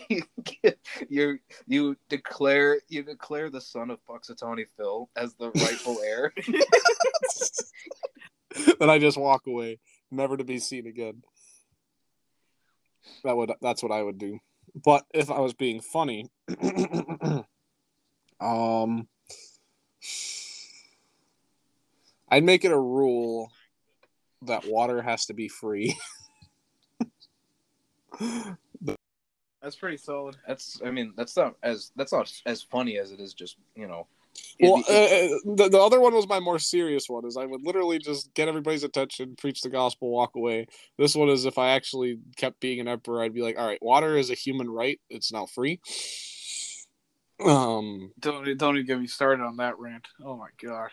you 1.08 1.38
you 1.66 1.96
declare 2.08 2.78
you 2.88 3.02
declare 3.02 3.50
the 3.50 3.60
son 3.60 3.90
of 3.90 3.98
Punxsutawney 4.06 4.66
Phil 4.76 5.08
as 5.16 5.34
the 5.34 5.50
rightful 5.50 5.98
heir. 6.04 6.32
then 8.78 8.90
I 8.90 8.98
just 8.98 9.18
walk 9.18 9.46
away, 9.46 9.78
never 10.10 10.36
to 10.36 10.44
be 10.44 10.58
seen 10.58 10.86
again. 10.86 11.22
That 13.24 13.36
would 13.36 13.52
that's 13.60 13.82
what 13.82 13.92
I 13.92 14.02
would 14.02 14.18
do. 14.18 14.38
But 14.74 15.04
if 15.12 15.30
I 15.30 15.40
was 15.40 15.54
being 15.54 15.80
funny, 15.80 16.30
um, 18.40 19.08
I'd 22.28 22.44
make 22.44 22.64
it 22.64 22.72
a 22.72 22.78
rule 22.78 23.50
that 24.42 24.64
water 24.66 25.02
has 25.02 25.26
to 25.26 25.34
be 25.34 25.48
free. 25.48 25.96
That's 29.62 29.76
pretty 29.76 29.96
solid. 29.96 30.36
That's 30.46 30.80
I 30.84 30.90
mean 30.90 31.12
that's 31.16 31.36
not 31.36 31.54
as 31.62 31.92
that's 31.94 32.12
not 32.12 32.32
as 32.46 32.62
funny 32.62 32.98
as 32.98 33.12
it 33.12 33.20
is 33.20 33.32
just 33.32 33.56
you 33.76 33.86
know. 33.86 34.06
Well, 34.60 34.82
it- 34.88 35.32
uh, 35.32 35.54
the, 35.54 35.68
the 35.68 35.78
other 35.80 36.00
one 36.00 36.14
was 36.14 36.26
my 36.26 36.40
more 36.40 36.58
serious 36.58 37.08
one. 37.08 37.24
Is 37.26 37.36
I 37.36 37.44
would 37.44 37.62
literally 37.62 37.98
just 37.98 38.32
get 38.34 38.48
everybody's 38.48 38.82
attention, 38.82 39.36
preach 39.36 39.60
the 39.60 39.68
gospel, 39.68 40.10
walk 40.10 40.32
away. 40.36 40.66
This 40.98 41.14
one 41.14 41.28
is 41.28 41.44
if 41.44 41.58
I 41.58 41.70
actually 41.70 42.18
kept 42.36 42.58
being 42.60 42.80
an 42.80 42.88
emperor, 42.88 43.22
I'd 43.22 43.34
be 43.34 43.42
like, 43.42 43.58
all 43.58 43.66
right, 43.66 43.82
water 43.82 44.16
is 44.16 44.30
a 44.30 44.34
human 44.34 44.68
right. 44.70 44.98
It's 45.10 45.32
now 45.32 45.46
free. 45.46 45.80
Um, 47.44 48.12
Don't 48.18 48.56
don't 48.56 48.76
even 48.76 48.86
get 48.86 49.00
me 49.00 49.06
started 49.06 49.42
on 49.42 49.56
that 49.58 49.78
rant. 49.78 50.06
Oh 50.24 50.36
my 50.36 50.48
god. 50.62 50.90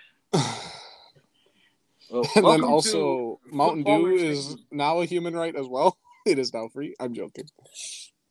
well, 2.09 2.29
and 2.35 2.45
then 2.45 2.63
also 2.63 3.39
Mountain 3.51 3.83
Dew 3.83 4.07
is 4.07 4.57
now 4.71 5.01
a 5.01 5.05
human 5.05 5.35
right 5.35 5.55
as 5.55 5.67
well. 5.67 5.97
It 6.25 6.37
is 6.37 6.53
now 6.53 6.67
free. 6.67 6.93
I'm 6.99 7.13
joking. 7.13 7.45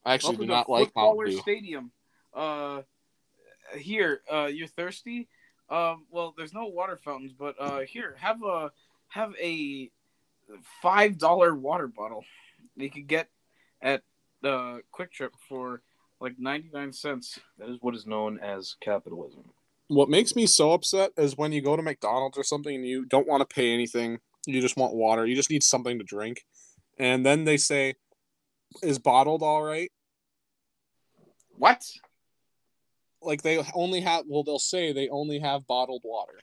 I 0.09 0.15
actually 0.15 0.37
Welcome 0.37 0.47
do 0.47 0.53
not 0.53 0.71
like 0.71 0.97
Mountain 0.97 1.27
Dew. 1.27 1.39
Stadium. 1.41 1.91
Uh, 2.33 2.81
here, 3.77 4.23
uh, 4.33 4.47
you're 4.47 4.67
thirsty. 4.67 5.29
Um, 5.69 6.07
well, 6.11 6.33
there's 6.35 6.55
no 6.55 6.65
water 6.65 6.97
fountains, 6.97 7.35
but 7.39 7.57
uh, 7.61 7.81
here, 7.81 8.17
have 8.19 8.43
a 8.43 8.71
have 9.09 9.35
a 9.39 9.91
five 10.81 11.19
dollar 11.19 11.55
water 11.55 11.89
bottle. 11.89 12.25
You 12.75 12.91
can 12.91 13.05
get 13.05 13.29
at 13.83 14.03
uh, 14.43 14.79
QuikTrip 14.99 15.33
for 15.47 15.83
like 16.23 16.39
ninety 16.39 16.71
nine 16.73 16.95
cents. 16.95 17.39
that 17.59 17.69
is 17.69 17.77
what 17.83 17.95
is 17.95 18.07
known 18.07 18.39
as 18.39 18.77
capitalism. 18.81 19.45
What 19.89 20.09
makes 20.09 20.35
me 20.35 20.47
so 20.47 20.73
upset 20.73 21.13
is 21.19 21.37
when 21.37 21.53
you 21.53 21.61
go 21.61 21.77
to 21.77 21.83
McDonald's 21.83 22.39
or 22.39 22.45
something 22.45 22.75
and 22.75 22.87
you 22.87 23.05
don't 23.05 23.29
want 23.29 23.47
to 23.47 23.55
pay 23.55 23.75
anything. 23.75 24.21
You 24.47 24.63
just 24.63 24.79
want 24.79 24.95
water. 24.95 25.27
You 25.27 25.37
just 25.37 25.51
need 25.51 25.63
something 25.63 25.99
to 25.99 26.05
drink. 26.05 26.47
And 26.99 27.27
then 27.27 27.45
they 27.45 27.59
say, 27.59 27.97
Is 28.83 28.99
bottled 28.99 29.43
all 29.43 29.63
right? 29.63 29.91
What? 31.59 31.85
Like 33.21 33.43
they 33.43 33.63
only 33.75 34.01
have 34.01 34.25
well, 34.29 34.45
they'll 34.45 34.59
say 34.59 34.93
they 34.93 35.09
only 35.09 35.41
have 35.41 35.67
bottled 35.67 36.03
water. 36.05 36.39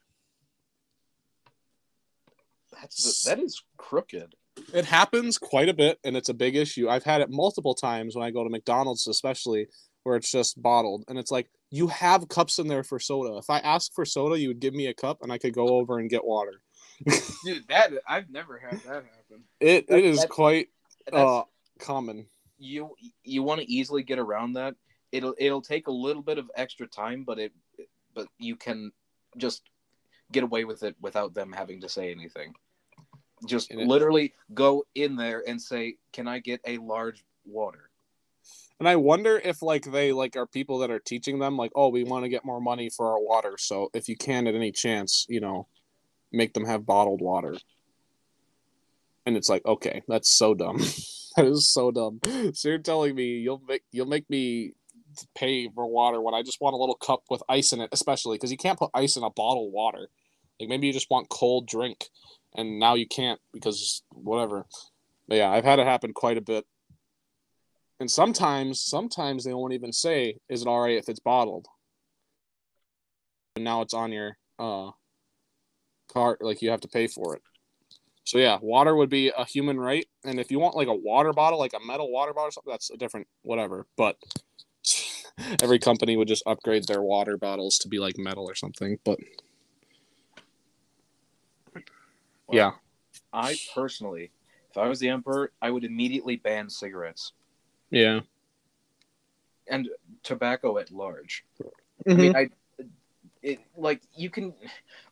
That's 2.74 3.24
that 3.24 3.40
is 3.40 3.62
crooked. 3.78 4.36
It 4.74 4.86
happens 4.86 5.38
quite 5.38 5.70
a 5.70 5.74
bit, 5.74 6.00
and 6.04 6.16
it's 6.18 6.30
a 6.30 6.34
big 6.34 6.56
issue. 6.56 6.90
I've 6.90 7.04
had 7.04 7.22
it 7.22 7.30
multiple 7.30 7.76
times 7.76 8.16
when 8.16 8.26
I 8.26 8.32
go 8.32 8.44
to 8.44 8.50
McDonald's, 8.50 9.08
especially 9.08 9.68
where 10.04 10.16
it's 10.16 10.32
just 10.32 10.62
bottled, 10.62 11.04
and 11.08 11.18
it's 11.18 11.32
like 11.32 11.50
you 11.72 11.88
have 11.88 12.28
cups 12.30 12.60
in 12.60 12.68
there 12.68 12.84
for 12.84 13.00
soda. 13.00 13.38
If 13.38 13.50
I 13.50 13.60
ask 13.60 13.94
for 13.94 14.06
soda, 14.06 14.38
you 14.40 14.50
would 14.50 14.60
give 14.60 14.74
me 14.74 14.88
a 14.88 14.94
cup, 14.94 15.20
and 15.22 15.32
I 15.32 15.38
could 15.38 15.54
go 15.54 15.70
over 15.70 16.00
and 16.00 16.10
get 16.10 16.26
water. 16.26 16.62
Dude, 17.46 17.68
that 17.70 17.92
I've 18.08 18.30
never 18.30 18.58
had 18.58 18.80
that 18.82 19.04
happen. 19.06 19.44
It 19.60 19.88
That- 19.88 20.00
it 20.00 20.06
is 20.06 20.26
quite 20.30 20.70
uh 21.12 21.44
common. 21.80 22.28
you 22.58 22.96
you 23.24 23.44
want 23.44 23.62
to 23.62 23.72
easily 23.72 24.04
get 24.04 24.20
around 24.20 24.54
that. 24.54 24.76
It'll 25.16 25.36
it'll 25.38 25.62
take 25.62 25.88
a 25.88 25.92
little 25.92 26.22
bit 26.22 26.38
of 26.38 26.52
extra 26.56 26.88
time, 26.88 27.24
but 27.24 27.40
it 27.40 27.54
but 28.14 28.28
you 28.38 28.56
can 28.56 28.92
just 29.38 29.62
get 30.32 30.44
away 30.44 30.66
with 30.66 30.84
it 30.84 30.96
without 31.00 31.34
them 31.34 31.54
having 31.54 31.82
to 31.82 31.90
say 31.90 32.12
anything. 32.12 32.54
Just 33.46 33.72
And 33.72 33.82
it- 33.82 33.88
literally 33.88 34.34
go 34.54 34.86
in 34.96 35.16
there 35.16 35.44
and 35.48 35.62
say, 35.62 35.98
"Can 36.12 36.28
I 36.28 36.40
get 36.40 36.60
a 36.66 36.78
large 36.80 37.24
water?" 37.46 37.90
And 38.80 38.90
I 38.90 38.98
wonder 38.98 39.38
if 39.38 39.62
like 39.62 39.86
they 39.86 40.12
like 40.12 40.36
are 40.36 40.46
people 40.46 40.80
that 40.80 40.92
are 40.92 41.00
teaching 41.00 41.40
them 41.40 41.56
like, 41.56 41.72
oh, 41.76 41.88
we 41.90 42.04
want 42.04 42.26
to 42.26 42.30
get 42.30 42.44
more 42.44 42.60
money 42.60 42.90
for 42.90 43.10
our 43.12 43.22
water, 43.22 43.56
so 43.58 43.90
if 43.94 44.10
you 44.10 44.18
can 44.18 44.48
at 44.48 44.56
any 44.56 44.72
chance, 44.72 45.26
you 45.30 45.40
know, 45.40 45.68
make 46.32 46.54
them 46.54 46.66
have 46.66 46.86
bottled 46.86 47.22
water. 47.22 47.56
And 49.26 49.38
it's 49.38 49.50
like, 49.50 49.66
okay, 49.66 50.04
that's 50.08 50.30
so 50.30 50.54
dumb. 50.54 50.78
that 51.36 51.46
is 51.46 51.70
so 51.70 51.92
dumb. 51.92 52.20
So 52.54 52.70
you're 52.70 52.78
telling 52.80 53.16
me 53.16 53.38
you'll 53.40 53.64
make 53.68 53.84
you'll 53.92 54.08
make 54.08 54.30
me 54.30 54.74
pay 55.36 55.70
for 55.70 55.86
water 55.88 56.22
when 56.22 56.34
I 56.34 56.44
just 56.44 56.62
want 56.62 56.74
a 56.74 56.78
little 56.78 56.96
cup 56.96 57.24
with 57.30 57.44
ice 57.50 57.74
in 57.74 57.82
it, 57.82 57.90
especially 57.92 58.38
because 58.38 58.52
you 58.52 58.58
can't 58.58 58.80
put 58.80 58.92
ice 58.94 59.16
in 59.18 59.24
a 59.24 59.30
bottle 59.30 59.68
of 59.68 59.74
water. 59.74 60.10
Like 60.60 60.70
maybe 60.70 60.88
you 60.88 60.94
just 60.94 61.10
want 61.10 61.30
cold 61.30 61.68
drink, 61.68 62.06
and 62.56 62.80
now 62.80 62.96
you 62.96 63.08
can't 63.08 63.40
because 63.54 64.04
whatever. 64.12 64.66
But 65.28 65.38
yeah, 65.38 65.50
I've 65.50 65.66
had 65.66 65.80
it 65.80 65.88
happen 65.88 66.14
quite 66.14 66.38
a 66.38 66.42
bit 66.42 66.66
and 68.00 68.10
sometimes 68.10 68.82
sometimes 68.82 69.44
they 69.44 69.54
won't 69.54 69.74
even 69.74 69.92
say 69.92 70.38
is 70.50 70.62
it 70.62 70.68
all 70.68 70.82
right 70.82 70.98
if 70.98 71.10
it's 71.10 71.20
bottled 71.20 71.68
and 73.56 73.64
now 73.64 73.82
it's 73.82 73.94
on 73.94 74.12
your 74.12 74.38
uh 74.60 74.92
cart 76.12 76.40
like 76.42 76.62
you 76.62 76.70
have 76.70 76.82
to 76.82 76.88
pay 76.88 77.08
for 77.08 77.36
it 77.36 77.42
so 78.24 78.38
yeah 78.38 78.58
water 78.62 78.96
would 78.96 79.10
be 79.10 79.32
a 79.38 79.46
human 79.46 79.80
right 79.80 80.06
and 80.24 80.40
if 80.40 80.52
you 80.52 80.60
want 80.60 80.76
like 80.76 80.88
a 80.88 80.94
water 80.94 81.34
bottle 81.34 81.60
like 81.60 81.74
a 81.74 81.86
metal 81.86 82.12
water 82.12 82.34
bottle 82.34 82.48
or 82.48 82.52
something 82.52 82.72
that's 82.72 82.90
a 82.92 82.98
different 82.98 83.28
whatever 83.44 83.86
but 83.98 84.18
every 85.62 85.80
company 85.80 86.16
would 86.16 86.28
just 86.28 86.44
upgrade 86.46 86.88
their 86.88 87.02
water 87.02 87.38
bottles 87.38 87.78
to 87.78 87.88
be 87.88 88.00
like 88.00 88.18
metal 88.18 88.50
or 88.50 88.56
something 88.56 88.98
but 89.04 89.20
yeah 92.52 92.72
I 93.36 93.58
personally, 93.74 94.32
if 94.72 94.78
I 94.78 94.88
was 94.88 95.00
the 95.00 95.10
emperor, 95.10 95.52
I 95.62 95.70
would 95.70 95.84
immediately 95.84 96.38
ban 96.38 96.70
cigarettes 96.70 97.34
yeah 97.92 98.22
and 99.68 99.90
tobacco 100.24 100.78
at 100.78 100.92
large. 100.92 101.46
Mm-hmm. 102.08 102.12
I 102.12 102.16
mean, 102.16 102.36
I 102.36 102.50
it 103.42 103.60
like 103.78 104.02
you 104.16 104.30
can 104.30 104.54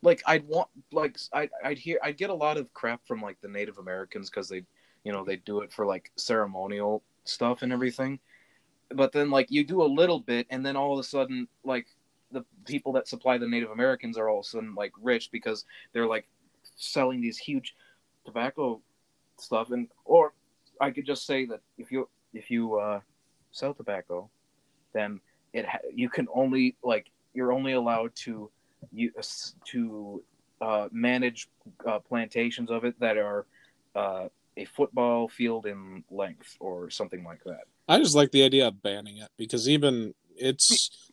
like 0.02 0.22
I'd 0.26 0.46
want 0.48 0.68
like 0.90 1.18
I 1.32 1.48
I'd 1.62 1.78
hear 1.78 1.98
I'd 2.02 2.16
get 2.16 2.30
a 2.30 2.34
lot 2.34 2.56
of 2.56 2.72
crap 2.72 3.06
from 3.06 3.20
like 3.20 3.40
the 3.40 3.48
Native 3.48 3.78
Americans 3.78 4.30
because 4.30 4.48
they 4.48 4.64
you 5.04 5.12
know 5.12 5.24
they 5.24 5.36
do 5.36 5.60
it 5.60 5.72
for 5.72 5.86
like 5.86 6.10
ceremonial 6.16 7.02
stuff 7.24 7.62
and 7.62 7.72
everything, 7.72 8.18
but 8.96 9.12
then 9.12 9.30
like 9.30 9.50
you 9.50 9.64
do 9.64 9.82
a 9.82 9.84
little 9.84 10.20
bit 10.20 10.46
and 10.50 10.64
then 10.64 10.76
all 10.76 10.92
of 10.92 10.98
a 10.98 11.04
sudden 11.04 11.48
like 11.64 11.86
the 12.32 12.44
people 12.66 12.92
that 12.92 13.08
supply 13.08 13.38
the 13.38 13.48
Native 13.48 13.70
Americans 13.70 14.18
are 14.18 14.28
all 14.28 14.40
of 14.40 14.46
a 14.46 14.48
sudden 14.48 14.74
like 14.74 14.92
rich 15.00 15.30
because 15.30 15.64
they're 15.92 16.06
like 16.06 16.26
selling 16.76 17.20
these 17.20 17.38
huge 17.38 17.74
tobacco 18.26 18.80
stuff. 19.38 19.70
And 19.70 19.88
or 20.04 20.34
I 20.80 20.90
could 20.90 21.06
just 21.06 21.26
say 21.26 21.46
that 21.46 21.60
if 21.78 21.90
you 21.90 22.08
if 22.32 22.50
you 22.50 22.76
uh, 22.76 23.00
sell 23.52 23.74
tobacco, 23.74 24.28
then 24.92 25.20
it 25.52 25.66
ha- 25.66 25.78
you 25.94 26.08
can 26.08 26.26
only 26.34 26.76
like 26.82 27.10
you're 27.32 27.52
only 27.52 27.72
allowed 27.72 28.14
to 28.16 28.50
you 28.92 29.12
to 29.66 30.22
uh, 30.60 30.88
manage 30.92 31.48
uh, 31.86 31.98
plantations 32.00 32.70
of 32.70 32.84
it 32.84 32.98
that 33.00 33.16
are 33.16 33.46
uh, 33.94 34.28
a 34.56 34.64
football 34.64 35.28
field 35.28 35.66
in 35.66 36.04
length 36.10 36.56
or 36.60 36.90
something 36.90 37.24
like 37.24 37.42
that. 37.44 37.64
I 37.88 37.98
just 37.98 38.14
like 38.14 38.30
the 38.30 38.44
idea 38.44 38.68
of 38.68 38.82
banning 38.82 39.18
it 39.18 39.28
because 39.36 39.68
even 39.68 40.14
it's 40.36 41.10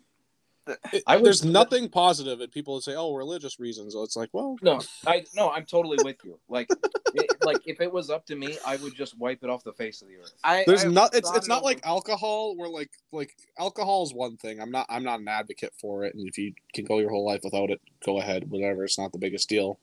it- 0.93 1.03
I 1.07 1.15
would- 1.15 1.25
there's 1.25 1.43
nothing 1.43 1.89
positive. 1.89 1.91
positive 1.91 2.41
and 2.41 2.51
people 2.51 2.75
would 2.75 2.83
say 2.83 2.95
oh 2.95 3.13
religious 3.15 3.59
reasons 3.59 3.93
so 3.93 4.03
it's 4.03 4.15
like 4.15 4.29
well 4.31 4.57
No, 4.61 4.79
I 5.05 5.25
no, 5.35 5.49
I'm 5.49 5.65
totally 5.65 5.97
with 6.03 6.17
you. 6.23 6.39
Like, 6.47 6.69
it, 7.13 7.43
like 7.43 7.61
if 7.65 7.81
it 7.81 7.91
was 7.91 8.09
up 8.09 8.25
to 8.27 8.35
me, 8.35 8.57
I 8.65 8.75
would 8.77 8.95
just 8.95 9.17
wipe 9.17 9.43
it 9.43 9.49
off 9.49 9.63
the 9.63 9.73
face 9.73 10.01
of 10.01 10.07
the 10.07 10.15
earth. 10.17 10.33
I 10.43 10.63
there's 10.67 10.85
I've 10.85 10.91
not 10.91 11.15
it's 11.15 11.29
it's 11.35 11.47
not 11.47 11.63
like 11.63 11.81
alcohol 11.83 12.55
where 12.55 12.69
like 12.69 12.91
like 13.11 13.35
alcohol 13.59 14.03
is 14.03 14.13
one 14.13 14.37
thing 14.37 14.61
i'm 14.61 14.71
not 14.71 14.85
i'm 14.89 15.03
not 15.03 15.19
an 15.19 15.27
advocate 15.27 15.73
for 15.81 16.03
it 16.05 16.13
and 16.15 16.27
if 16.27 16.37
you 16.37 16.53
can 16.73 16.85
go 16.85 16.99
your 16.99 17.09
whole 17.09 17.25
life 17.25 17.41
without 17.43 17.69
it 17.71 17.81
go 18.05 18.19
ahead 18.19 18.49
whatever 18.49 18.85
it's 18.85 18.97
not 18.99 19.11
the 19.11 19.17
biggest 19.17 19.49
deal 19.49 19.77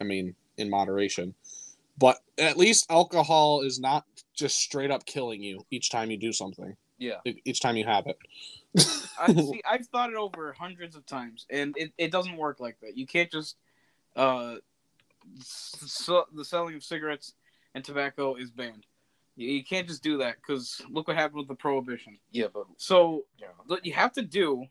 i 0.00 0.04
mean 0.04 0.34
in 0.56 0.70
moderation 0.70 1.34
but 2.00 2.18
at 2.38 2.56
least 2.56 2.90
alcohol 2.90 3.60
is 3.60 3.78
not 3.78 4.04
just 4.34 4.58
straight 4.58 4.90
up 4.90 5.06
killing 5.06 5.42
you 5.42 5.64
each 5.70 5.90
time 5.90 6.10
you 6.10 6.16
do 6.16 6.32
something 6.32 6.74
Yeah, 6.98 7.18
each 7.44 7.60
time 7.60 7.76
you 7.76 7.84
have 7.84 8.06
it 8.08 8.16
I 9.18 9.32
see. 9.34 9.62
I've 9.68 9.86
thought 9.86 10.10
it 10.10 10.16
over 10.16 10.52
hundreds 10.52 10.96
of 10.96 11.06
times, 11.06 11.46
and 11.50 11.74
it, 11.76 11.92
it 11.98 12.10
doesn't 12.10 12.36
work 12.36 12.60
like 12.60 12.78
that. 12.80 12.96
You 12.96 13.06
can't 13.06 13.30
just 13.30 13.56
uh, 14.16 14.56
so, 15.42 16.24
the 16.34 16.44
selling 16.44 16.74
of 16.74 16.84
cigarettes 16.84 17.34
and 17.74 17.84
tobacco 17.84 18.34
is 18.34 18.50
banned. 18.50 18.86
You, 19.36 19.48
you 19.48 19.64
can't 19.64 19.88
just 19.88 20.02
do 20.02 20.18
that 20.18 20.36
because 20.36 20.80
look 20.90 21.08
what 21.08 21.16
happened 21.16 21.38
with 21.38 21.48
the 21.48 21.54
prohibition. 21.54 22.18
yeah, 22.30 22.46
but 22.52 22.64
So 22.76 23.26
yeah, 23.38 23.48
what 23.66 23.84
you 23.84 23.92
have 23.92 24.12
to 24.12 24.22
do 24.22 24.66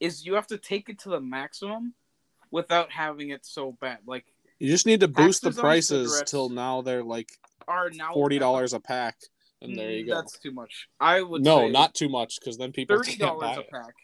is 0.00 0.26
you 0.26 0.34
have 0.34 0.46
to 0.48 0.58
take 0.58 0.88
it 0.88 0.98
to 1.00 1.08
the 1.08 1.20
maximum 1.20 1.94
without 2.50 2.92
having 2.92 3.30
it 3.30 3.44
so 3.44 3.76
bad. 3.80 3.98
Like 4.06 4.26
you 4.58 4.70
just 4.70 4.86
need 4.86 5.00
to 5.00 5.08
boost 5.08 5.42
the 5.42 5.52
prices 5.52 6.22
till 6.26 6.48
now 6.48 6.82
they're 6.82 7.02
like 7.04 7.30
are 7.68 7.90
now 7.90 8.12
forty 8.12 8.38
dollars 8.38 8.72
a 8.72 8.80
pack 8.80 9.16
and 9.62 9.72
Mm, 9.72 9.76
there 9.76 9.90
you 9.90 10.06
go 10.06 10.14
That's 10.14 10.38
too 10.38 10.52
much. 10.52 10.88
I 11.00 11.22
would 11.22 11.42
no 11.42 11.66
say 11.66 11.70
not 11.70 11.94
too 11.94 12.08
much 12.08 12.38
because 12.40 12.56
then 12.58 12.72
people 12.72 12.96
thirty 12.96 13.16
dollars 13.16 13.56
a 13.56 13.60
it 13.60 13.70
pack. 13.70 13.94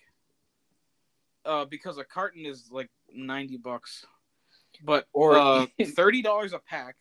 Uh, 1.45 1.65
because 1.65 1.99
a 1.99 2.05
carton 2.05 2.47
is 2.47 2.69
like 2.71 2.89
ninety 3.13 3.57
bucks, 3.57 4.05
but 4.85 5.07
Or- 5.13 5.37
uh, 5.37 5.67
thirty 5.97 6.23
dollars 6.23 6.53
a 6.53 6.59
pack, 6.59 6.97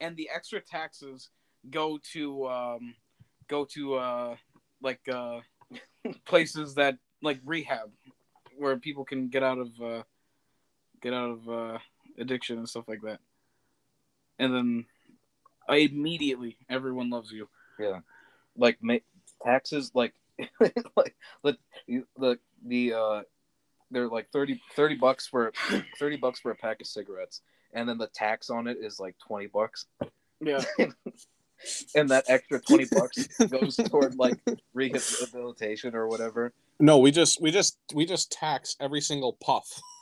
and 0.00 0.16
the 0.16 0.28
extra 0.34 0.60
taxes 0.60 1.30
go 1.70 1.98
to 2.12 2.46
um, 2.48 2.94
go 3.48 3.64
to 3.66 3.94
uh, 3.94 4.36
like 4.82 5.00
uh, 5.12 5.40
places 6.26 6.74
that 6.74 6.98
like 7.22 7.40
rehab, 7.44 7.90
where 8.56 8.76
people 8.76 9.04
can 9.04 9.28
get 9.28 9.42
out 9.42 9.58
of 9.58 9.68
uh, 9.80 10.02
get 11.00 11.14
out 11.14 11.30
of 11.30 11.48
uh, 11.48 11.78
addiction 12.18 12.58
and 12.58 12.68
stuff 12.68 12.88
like 12.88 13.02
that, 13.02 13.20
and 14.38 14.54
then 14.54 14.84
I 15.68 15.76
immediately 15.76 16.56
everyone 16.68 17.10
loves 17.10 17.30
you. 17.30 17.48
Yeah, 17.78 18.00
like 18.56 18.78
ma- 18.80 18.96
taxes, 19.42 19.92
like 19.94 20.14
like 20.96 21.14
the 21.42 21.56
the 22.18 22.38
the 22.66 22.92
uh, 22.94 23.22
they're 23.90 24.08
like 24.08 24.30
30, 24.32 24.60
30 24.74 24.96
bucks 24.96 25.26
for 25.26 25.52
thirty 25.98 26.16
bucks 26.16 26.40
for 26.40 26.50
a 26.50 26.56
pack 26.56 26.80
of 26.80 26.86
cigarettes, 26.86 27.42
and 27.72 27.88
then 27.88 27.98
the 27.98 28.08
tax 28.08 28.50
on 28.50 28.66
it 28.66 28.78
is 28.80 28.98
like 29.00 29.16
twenty 29.18 29.46
bucks, 29.46 29.86
Yeah. 30.40 30.64
and 31.94 32.08
that 32.10 32.24
extra 32.28 32.60
twenty 32.60 32.86
bucks 32.90 33.26
goes 33.48 33.76
toward 33.76 34.16
like 34.16 34.38
rehabilitation 34.74 35.94
or 35.94 36.06
whatever. 36.08 36.52
No, 36.80 36.98
we 36.98 37.10
just 37.10 37.40
we 37.42 37.50
just 37.50 37.78
we 37.94 38.06
just 38.06 38.30
tax 38.30 38.76
every 38.80 39.00
single 39.00 39.32
puff. 39.34 39.68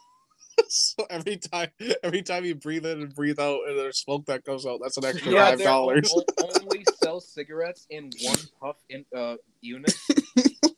so 0.69 1.07
every 1.11 1.37
time 1.37 1.69
every 2.03 2.23
time 2.23 2.45
you 2.45 2.55
breathe 2.55 2.87
in 2.87 3.01
and 3.03 3.15
breathe 3.15 3.39
out 3.39 3.61
and 3.69 3.79
there's 3.79 3.99
smoke 3.99 4.27
that 4.27 4.45
goes 4.45 4.67
out, 4.67 4.81
that's 4.83 4.97
an 4.97 5.05
extra 5.05 5.33
Yeah, 5.33 5.51
five 5.51 5.59
they 5.59 5.65
dollars. 5.65 6.15
only 6.39 6.85
sell 6.97 7.21
cigarettes 7.21 7.87
in 7.91 8.11
one 8.23 8.39
puff 8.61 8.77
in 8.89 9.05
uh 9.17 9.37
unit. 9.61 9.95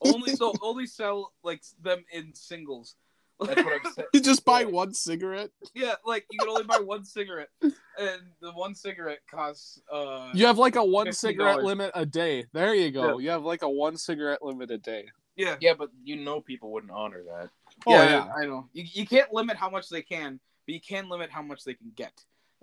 only 0.00 0.34
so 0.34 0.52
only 0.62 0.86
sell 0.86 1.32
like 1.42 1.62
them 1.82 2.04
in 2.12 2.34
singles. 2.34 2.96
That's 3.40 3.62
what 3.64 3.80
I'm 3.86 3.92
saying. 3.94 4.08
You 4.12 4.20
just 4.20 4.44
buy 4.44 4.64
one 4.64 4.92
cigarette. 4.94 5.50
yeah, 5.74 5.94
like 6.04 6.26
you 6.30 6.40
can 6.40 6.48
only 6.48 6.64
buy 6.64 6.80
one 6.80 7.04
cigarette, 7.04 7.50
and 7.62 8.20
the 8.40 8.50
one 8.52 8.74
cigarette 8.74 9.20
costs. 9.30 9.80
uh 9.92 10.30
You 10.34 10.46
have 10.46 10.58
like 10.58 10.74
a 10.76 10.84
one 10.84 11.06
$50. 11.08 11.14
cigarette 11.14 11.62
limit 11.62 11.92
a 11.94 12.04
day. 12.04 12.46
There 12.52 12.74
you 12.74 12.90
go. 12.90 13.18
You 13.18 13.30
have 13.30 13.44
like 13.44 13.62
a 13.62 13.70
one 13.70 13.96
cigarette 13.96 14.42
limit 14.42 14.70
a 14.72 14.78
day. 14.78 15.04
Yeah, 15.36 15.54
Yeah, 15.60 15.74
but 15.78 15.90
you 16.02 16.16
know 16.16 16.40
people 16.40 16.72
wouldn't 16.72 16.90
honor 16.90 17.22
that. 17.22 17.50
Oh 17.86 17.92
yeah, 17.92 18.08
yeah. 18.08 18.32
I 18.36 18.46
know. 18.46 18.68
You 18.72 18.84
you 18.92 19.06
can't 19.06 19.32
limit 19.32 19.56
how 19.56 19.70
much 19.70 19.88
they 19.88 20.02
can, 20.02 20.40
but 20.66 20.74
you 20.74 20.80
can 20.80 21.08
limit 21.08 21.30
how 21.30 21.42
much 21.42 21.64
they 21.64 21.74
can 21.74 21.92
get. 21.94 22.12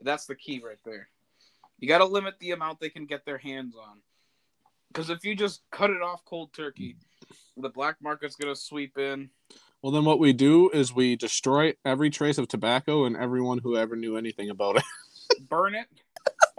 That's 0.02 0.26
the 0.26 0.36
key 0.36 0.62
right 0.66 0.78
there. 0.84 1.10
You 1.80 1.88
got 1.88 2.00
to 2.00 2.06
limit 2.06 2.36
the 2.40 2.52
amount 2.52 2.80
they 2.80 2.90
can 2.90 3.06
get 3.06 3.26
their 3.26 3.38
hands 3.38 3.76
on. 3.76 4.00
Because 4.90 5.10
if 5.10 5.26
you 5.26 5.36
just 5.36 5.62
cut 5.72 5.90
it 5.90 6.02
off 6.02 6.24
cold 6.26 6.54
turkey, 6.54 6.96
the 7.58 7.70
black 7.70 7.98
market's 8.02 8.36
gonna 8.36 8.56
sweep 8.56 8.98
in. 8.98 9.30
Well, 9.82 9.92
then 9.92 10.06
what 10.06 10.20
we 10.20 10.34
do 10.34 10.70
is 10.70 10.94
we 10.94 11.16
destroy 11.16 11.74
every 11.84 12.10
trace 12.10 12.38
of 12.38 12.48
tobacco 12.48 13.06
and 13.06 13.16
everyone 13.16 13.60
who 13.60 13.78
ever 13.78 13.96
knew 13.96 14.18
anything 14.18 14.50
about 14.50 14.78
it. 14.78 14.84
burn 15.50 15.76
it 15.76 15.88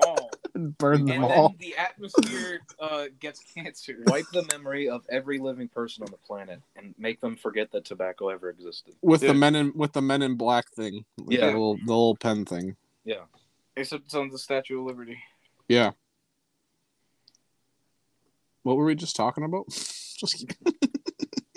all, 0.04 0.30
Burn 0.56 1.04
them 1.04 1.10
and 1.16 1.22
them 1.24 1.28
then 1.30 1.38
all. 1.38 1.54
the 1.58 1.76
atmosphere 1.76 2.60
uh, 2.80 3.04
gets 3.20 3.40
cancer. 3.54 3.96
Wipe 4.06 4.26
the 4.32 4.46
memory 4.52 4.88
of 4.88 5.02
every 5.10 5.38
living 5.38 5.68
person 5.68 6.02
on 6.02 6.10
the 6.10 6.16
planet 6.18 6.60
and 6.76 6.94
make 6.98 7.20
them 7.20 7.36
forget 7.36 7.70
that 7.72 7.84
tobacco 7.84 8.28
ever 8.28 8.50
existed. 8.50 8.94
With 9.02 9.20
the 9.20 9.34
men 9.34 9.54
in 9.54 9.72
with 9.74 9.92
the 9.92 10.02
men 10.02 10.22
in 10.22 10.36
black 10.36 10.70
thing. 10.72 11.04
Like 11.18 11.38
Yeah. 11.38 11.46
The 11.46 11.52
little, 11.52 11.76
the 11.76 11.82
little 11.86 12.16
pen 12.16 12.44
thing. 12.44 12.76
Yeah, 13.04 13.24
except 13.76 14.04
it's 14.06 14.14
on 14.14 14.30
the 14.30 14.38
Statue 14.38 14.80
of 14.80 14.86
Liberty. 14.86 15.18
Yeah. 15.68 15.92
What 18.62 18.76
were 18.76 18.84
we 18.84 18.94
just 18.96 19.14
talking 19.16 19.44
about? 19.44 19.66
Just 20.18 20.46
What 20.62 20.74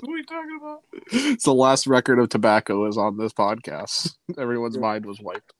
are 0.10 0.13
we 0.13 0.24
talking 0.24 0.60
about? 0.62 0.79
it's 1.12 1.46
the 1.46 1.53
last 1.53 1.88
record 1.88 2.20
of 2.20 2.29
tobacco 2.29 2.86
is 2.88 2.98
on 2.98 3.18
this 3.18 3.32
podcast. 3.34 4.15
Everyone's 4.38 4.77
mind 4.77 5.06
was 5.06 5.20
wiped. 5.22 5.53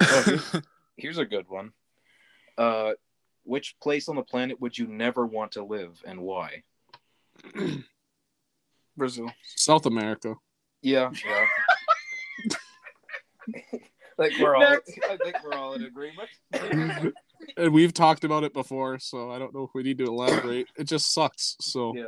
Oh, 0.00 0.60
here's, 0.96 1.16
here's 1.16 1.18
a 1.18 1.24
good 1.24 1.46
one. 1.48 1.72
Uh, 2.56 2.92
which 3.44 3.76
place 3.82 4.08
on 4.08 4.16
the 4.16 4.22
planet 4.22 4.60
would 4.60 4.76
you 4.76 4.86
never 4.86 5.26
want 5.26 5.52
to 5.52 5.64
live 5.64 6.00
and 6.06 6.20
why? 6.20 6.62
Brazil. 8.96 9.30
South 9.56 9.86
America. 9.86 10.34
Yeah, 10.82 11.10
yeah. 11.24 11.46
like 14.18 14.32
we're 14.40 14.54
all, 14.54 14.60
Next. 14.62 14.98
I 15.10 15.16
think 15.16 15.36
we're 15.44 15.54
all 15.54 15.74
in 15.74 15.84
agreement. 15.84 16.28
and 17.56 17.72
we've 17.72 17.92
talked 17.92 18.24
about 18.24 18.44
it 18.44 18.52
before, 18.52 18.98
so 18.98 19.30
I 19.30 19.38
don't 19.38 19.54
know 19.54 19.64
if 19.64 19.70
we 19.74 19.82
need 19.82 19.98
to 19.98 20.04
elaborate. 20.04 20.68
It 20.76 20.84
just 20.84 21.12
sucks. 21.12 21.56
So 21.60 21.94
Yeah. 21.96 22.04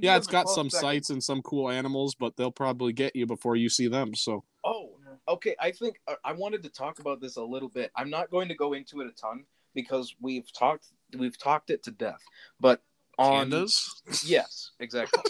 yeah, 0.00 0.16
it's 0.16 0.26
got 0.26 0.48
some 0.48 0.70
second. 0.70 0.86
sights 0.86 1.10
and 1.10 1.22
some 1.22 1.42
cool 1.42 1.68
animals, 1.70 2.14
but 2.18 2.36
they'll 2.36 2.50
probably 2.50 2.92
get 2.92 3.14
you 3.14 3.26
before 3.26 3.56
you 3.56 3.68
see 3.68 3.88
them. 3.88 4.14
So 4.14 4.44
Oh, 4.64 4.89
okay. 5.30 5.56
I 5.60 5.70
think 5.70 6.00
uh, 6.06 6.14
I 6.24 6.32
wanted 6.32 6.62
to 6.64 6.68
talk 6.68 6.98
about 6.98 7.20
this 7.20 7.36
a 7.36 7.42
little 7.42 7.68
bit. 7.68 7.90
I'm 7.96 8.10
not 8.10 8.30
going 8.30 8.48
to 8.48 8.54
go 8.54 8.72
into 8.72 9.00
it 9.00 9.06
a 9.06 9.12
ton 9.12 9.44
because 9.74 10.14
we've 10.20 10.52
talked 10.52 10.86
we've 11.16 11.38
talked 11.38 11.70
it 11.70 11.82
to 11.84 11.90
death. 11.90 12.20
But 12.58 12.82
on 13.18 13.50
pandas. 13.50 13.86
yes, 14.24 14.70
exactly. 14.80 15.22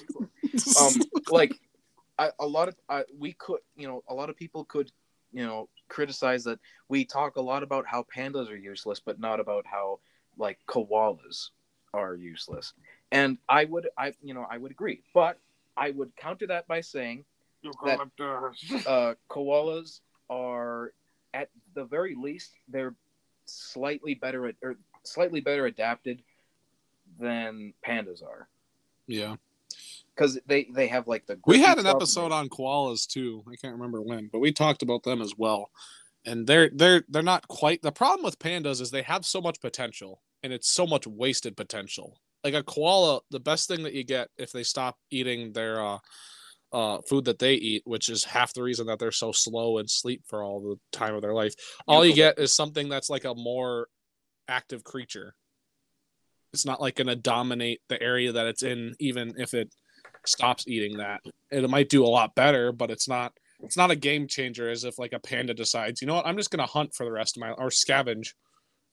um, 0.80 0.92
like 1.30 1.58
I, 2.18 2.30
a 2.38 2.46
lot 2.46 2.68
of 2.68 2.76
I, 2.88 3.04
we 3.18 3.32
could, 3.34 3.60
you 3.76 3.88
know, 3.88 4.02
a 4.08 4.14
lot 4.14 4.30
of 4.30 4.36
people 4.36 4.64
could, 4.64 4.90
you 5.32 5.44
know, 5.44 5.68
criticize 5.88 6.44
that 6.44 6.58
we 6.88 7.04
talk 7.04 7.36
a 7.36 7.40
lot 7.40 7.62
about 7.62 7.86
how 7.86 8.04
pandas 8.14 8.50
are 8.50 8.56
useless, 8.56 9.00
but 9.00 9.18
not 9.18 9.40
about 9.40 9.66
how 9.66 10.00
like 10.36 10.58
koalas 10.68 11.50
are 11.92 12.14
useless. 12.14 12.72
And 13.12 13.38
I 13.48 13.64
would, 13.64 13.88
I, 13.98 14.12
you 14.22 14.34
know, 14.34 14.46
I 14.48 14.58
would 14.58 14.70
agree, 14.70 15.02
but 15.12 15.38
I 15.76 15.90
would 15.90 16.14
counter 16.16 16.46
that 16.48 16.68
by 16.68 16.80
saying 16.80 17.24
That- 17.84 18.00
uh, 18.86 19.14
koalas 19.30 20.00
are 20.28 20.92
at 21.34 21.50
the 21.74 21.84
very 21.84 22.14
least 22.14 22.52
they're 22.68 22.94
slightly 23.46 24.14
better 24.14 24.46
at, 24.46 24.54
or 24.62 24.76
slightly 25.02 25.40
better 25.40 25.66
adapted 25.66 26.22
than 27.18 27.74
pandas 27.86 28.22
are 28.22 28.48
yeah, 29.10 29.36
because 30.14 30.38
they 30.46 30.68
they 30.72 30.86
have 30.86 31.08
like 31.08 31.26
the 31.26 31.38
we 31.46 31.60
had 31.60 31.78
an 31.78 31.86
episode 31.86 32.30
on 32.32 32.48
koalas 32.48 33.06
too. 33.06 33.42
I 33.50 33.56
can't 33.56 33.74
remember 33.74 34.00
when, 34.00 34.28
but 34.32 34.38
we 34.38 34.52
talked 34.52 34.82
about 34.82 35.02
them 35.02 35.20
as 35.20 35.34
well. 35.36 35.70
And 36.24 36.46
they're 36.46 36.70
they're 36.72 37.02
they're 37.08 37.22
not 37.22 37.48
quite 37.48 37.82
the 37.82 37.90
problem 37.90 38.24
with 38.24 38.38
pandas 38.38 38.80
is 38.80 38.90
they 38.90 39.02
have 39.02 39.24
so 39.24 39.40
much 39.40 39.60
potential 39.60 40.22
and 40.42 40.52
it's 40.52 40.70
so 40.70 40.86
much 40.86 41.06
wasted 41.06 41.56
potential. 41.56 42.20
Like 42.44 42.54
a 42.54 42.62
koala, 42.62 43.20
the 43.30 43.40
best 43.40 43.68
thing 43.68 43.82
that 43.82 43.94
you 43.94 44.04
get 44.04 44.28
if 44.38 44.52
they 44.52 44.62
stop 44.62 44.98
eating 45.10 45.52
their 45.52 45.84
uh 45.84 45.98
uh, 46.72 46.98
food 47.08 47.24
that 47.24 47.38
they 47.38 47.54
eat, 47.54 47.82
which 47.84 48.08
is 48.08 48.24
half 48.24 48.54
the 48.54 48.62
reason 48.62 48.86
that 48.86 48.98
they're 48.98 49.10
so 49.10 49.32
slow 49.32 49.78
and 49.78 49.90
sleep 49.90 50.22
for 50.26 50.42
all 50.42 50.60
the 50.60 50.76
time 50.96 51.14
of 51.14 51.22
their 51.22 51.34
life. 51.34 51.54
All 51.86 52.04
you 52.04 52.14
get 52.14 52.38
is 52.38 52.54
something 52.54 52.88
that's 52.88 53.10
like 53.10 53.24
a 53.24 53.34
more 53.34 53.88
active 54.48 54.84
creature. 54.84 55.34
It's 56.52 56.66
not 56.66 56.80
like 56.80 56.96
gonna 56.96 57.16
dominate 57.16 57.80
the 57.88 58.00
area 58.00 58.32
that 58.32 58.46
it's 58.46 58.62
in, 58.62 58.94
even 58.98 59.34
if 59.36 59.54
it 59.54 59.72
stops 60.26 60.66
eating 60.66 60.98
that. 60.98 61.20
It 61.50 61.68
might 61.68 61.88
do 61.88 62.04
a 62.04 62.08
lot 62.08 62.34
better, 62.34 62.72
but 62.72 62.90
it's 62.90 63.08
not. 63.08 63.32
It's 63.62 63.76
not 63.76 63.90
a 63.90 63.96
game 63.96 64.26
changer 64.26 64.70
as 64.70 64.84
if 64.84 64.98
like 64.98 65.12
a 65.12 65.18
panda 65.18 65.52
decides, 65.52 66.00
you 66.00 66.06
know 66.06 66.14
what, 66.14 66.26
I'm 66.26 66.36
just 66.36 66.50
gonna 66.50 66.66
hunt 66.66 66.94
for 66.94 67.04
the 67.04 67.12
rest 67.12 67.36
of 67.36 67.42
my 67.42 67.50
or 67.50 67.68
scavenge. 67.68 68.28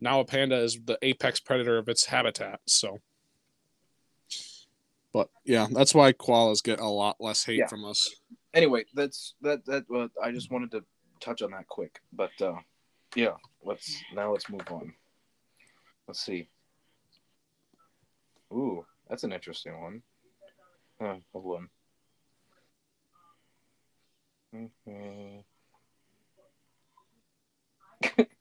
Now 0.01 0.19
a 0.19 0.25
panda 0.25 0.57
is 0.57 0.77
the 0.83 0.97
apex 1.01 1.39
predator 1.39 1.77
of 1.77 1.87
its 1.87 2.05
habitat, 2.05 2.59
so. 2.67 2.97
But 5.17 5.29
yeah, 5.45 5.65
that's 5.71 5.95
why 5.95 6.13
koalas 6.13 6.61
get 6.63 6.79
a 6.79 6.85
lot 6.85 7.15
less 7.19 7.43
hate 7.43 7.57
Yeah. 7.57 7.65
from 7.65 7.85
us. 7.85 8.07
anyway, 8.53 8.85
that's 8.93 9.33
that 9.41 9.65
that. 9.65 9.85
Uh, 9.91 10.09
I 10.23 10.31
just 10.31 10.51
wanted 10.51 10.69
to 10.73 10.85
touch 11.19 11.41
on 11.41 11.49
that 11.51 11.67
quick, 11.67 11.99
but 12.13 12.29
uh, 12.39 12.57
yeah, 13.15 13.33
let's 13.63 13.99
now 14.13 14.31
let's 14.31 14.47
move 14.47 14.69
on. 14.69 14.93
Let's 16.07 16.23
see. 16.23 16.49
Ooh, 18.53 18.85
that's 19.09 19.23
an 19.23 19.33
interesting 19.33 19.81
one. 19.81 20.03
Uh, 21.01 21.15
hold 21.33 21.67
on. 24.53 24.69
Mhm. 24.87 25.43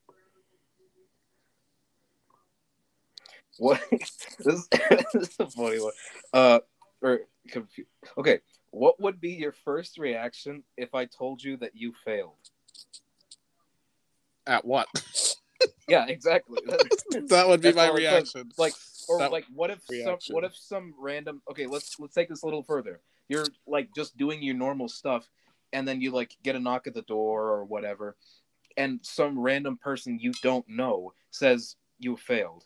what? 3.59 3.81
this, 3.91 4.69
this 4.69 5.15
is 5.15 5.37
a 5.39 5.47
funny 5.47 5.81
one. 5.81 5.93
Uh, 6.33 6.61
or 7.03 7.21
confu- 7.51 7.87
okay. 8.19 8.41
What 8.71 9.01
would 9.01 9.21
be 9.21 9.31
your 9.31 9.53
first 9.53 9.99
reaction 9.99 10.63
if 10.77 10.95
I 10.95 11.07
told 11.07 11.43
you 11.43 11.57
that 11.59 11.73
you 11.75 11.93
failed? 12.05 12.35
At 14.47 14.65
what? 14.65 14.89
Yeah, 15.89 16.07
exactly. 16.07 16.59
that 16.67 17.49
would 17.49 17.61
be 17.63 17.71
That's 17.71 17.77
my 17.77 17.89
reaction. 17.91 18.51
like, 18.59 18.75
or 19.09 19.21
That- 19.21 19.33
like, 19.33 19.45
what 19.55 19.71
if 19.71 19.81
some, 20.05 20.19
what 20.31 20.45
if 20.45 20.57
some 20.57 20.95
random? 20.99 21.41
Okay, 21.51 21.67
let's 21.67 21.99
let's 21.99 22.15
take 22.15 22.29
this 22.29 22.43
a 22.43 22.45
little 22.45 22.63
further. 22.63 23.01
You're 23.29 23.47
like 23.67 23.95
just 23.95 24.17
doing 24.17 24.43
your 24.43 24.55
normal 24.55 24.89
stuff, 24.89 25.31
and 25.73 25.87
then 25.87 26.01
you 26.01 26.11
like 26.11 26.37
get 26.43 26.57
a 26.57 26.61
knock 26.61 26.87
at 26.87 26.95
the 26.95 27.03
door 27.03 27.51
or 27.51 27.65
whatever, 27.65 28.17
and 28.77 28.99
some 29.03 29.39
random 29.39 29.77
person 29.79 30.19
you 30.21 30.33
don't 30.43 30.69
know 30.69 31.13
says 31.31 31.77
you 31.99 32.17
failed. 32.17 32.65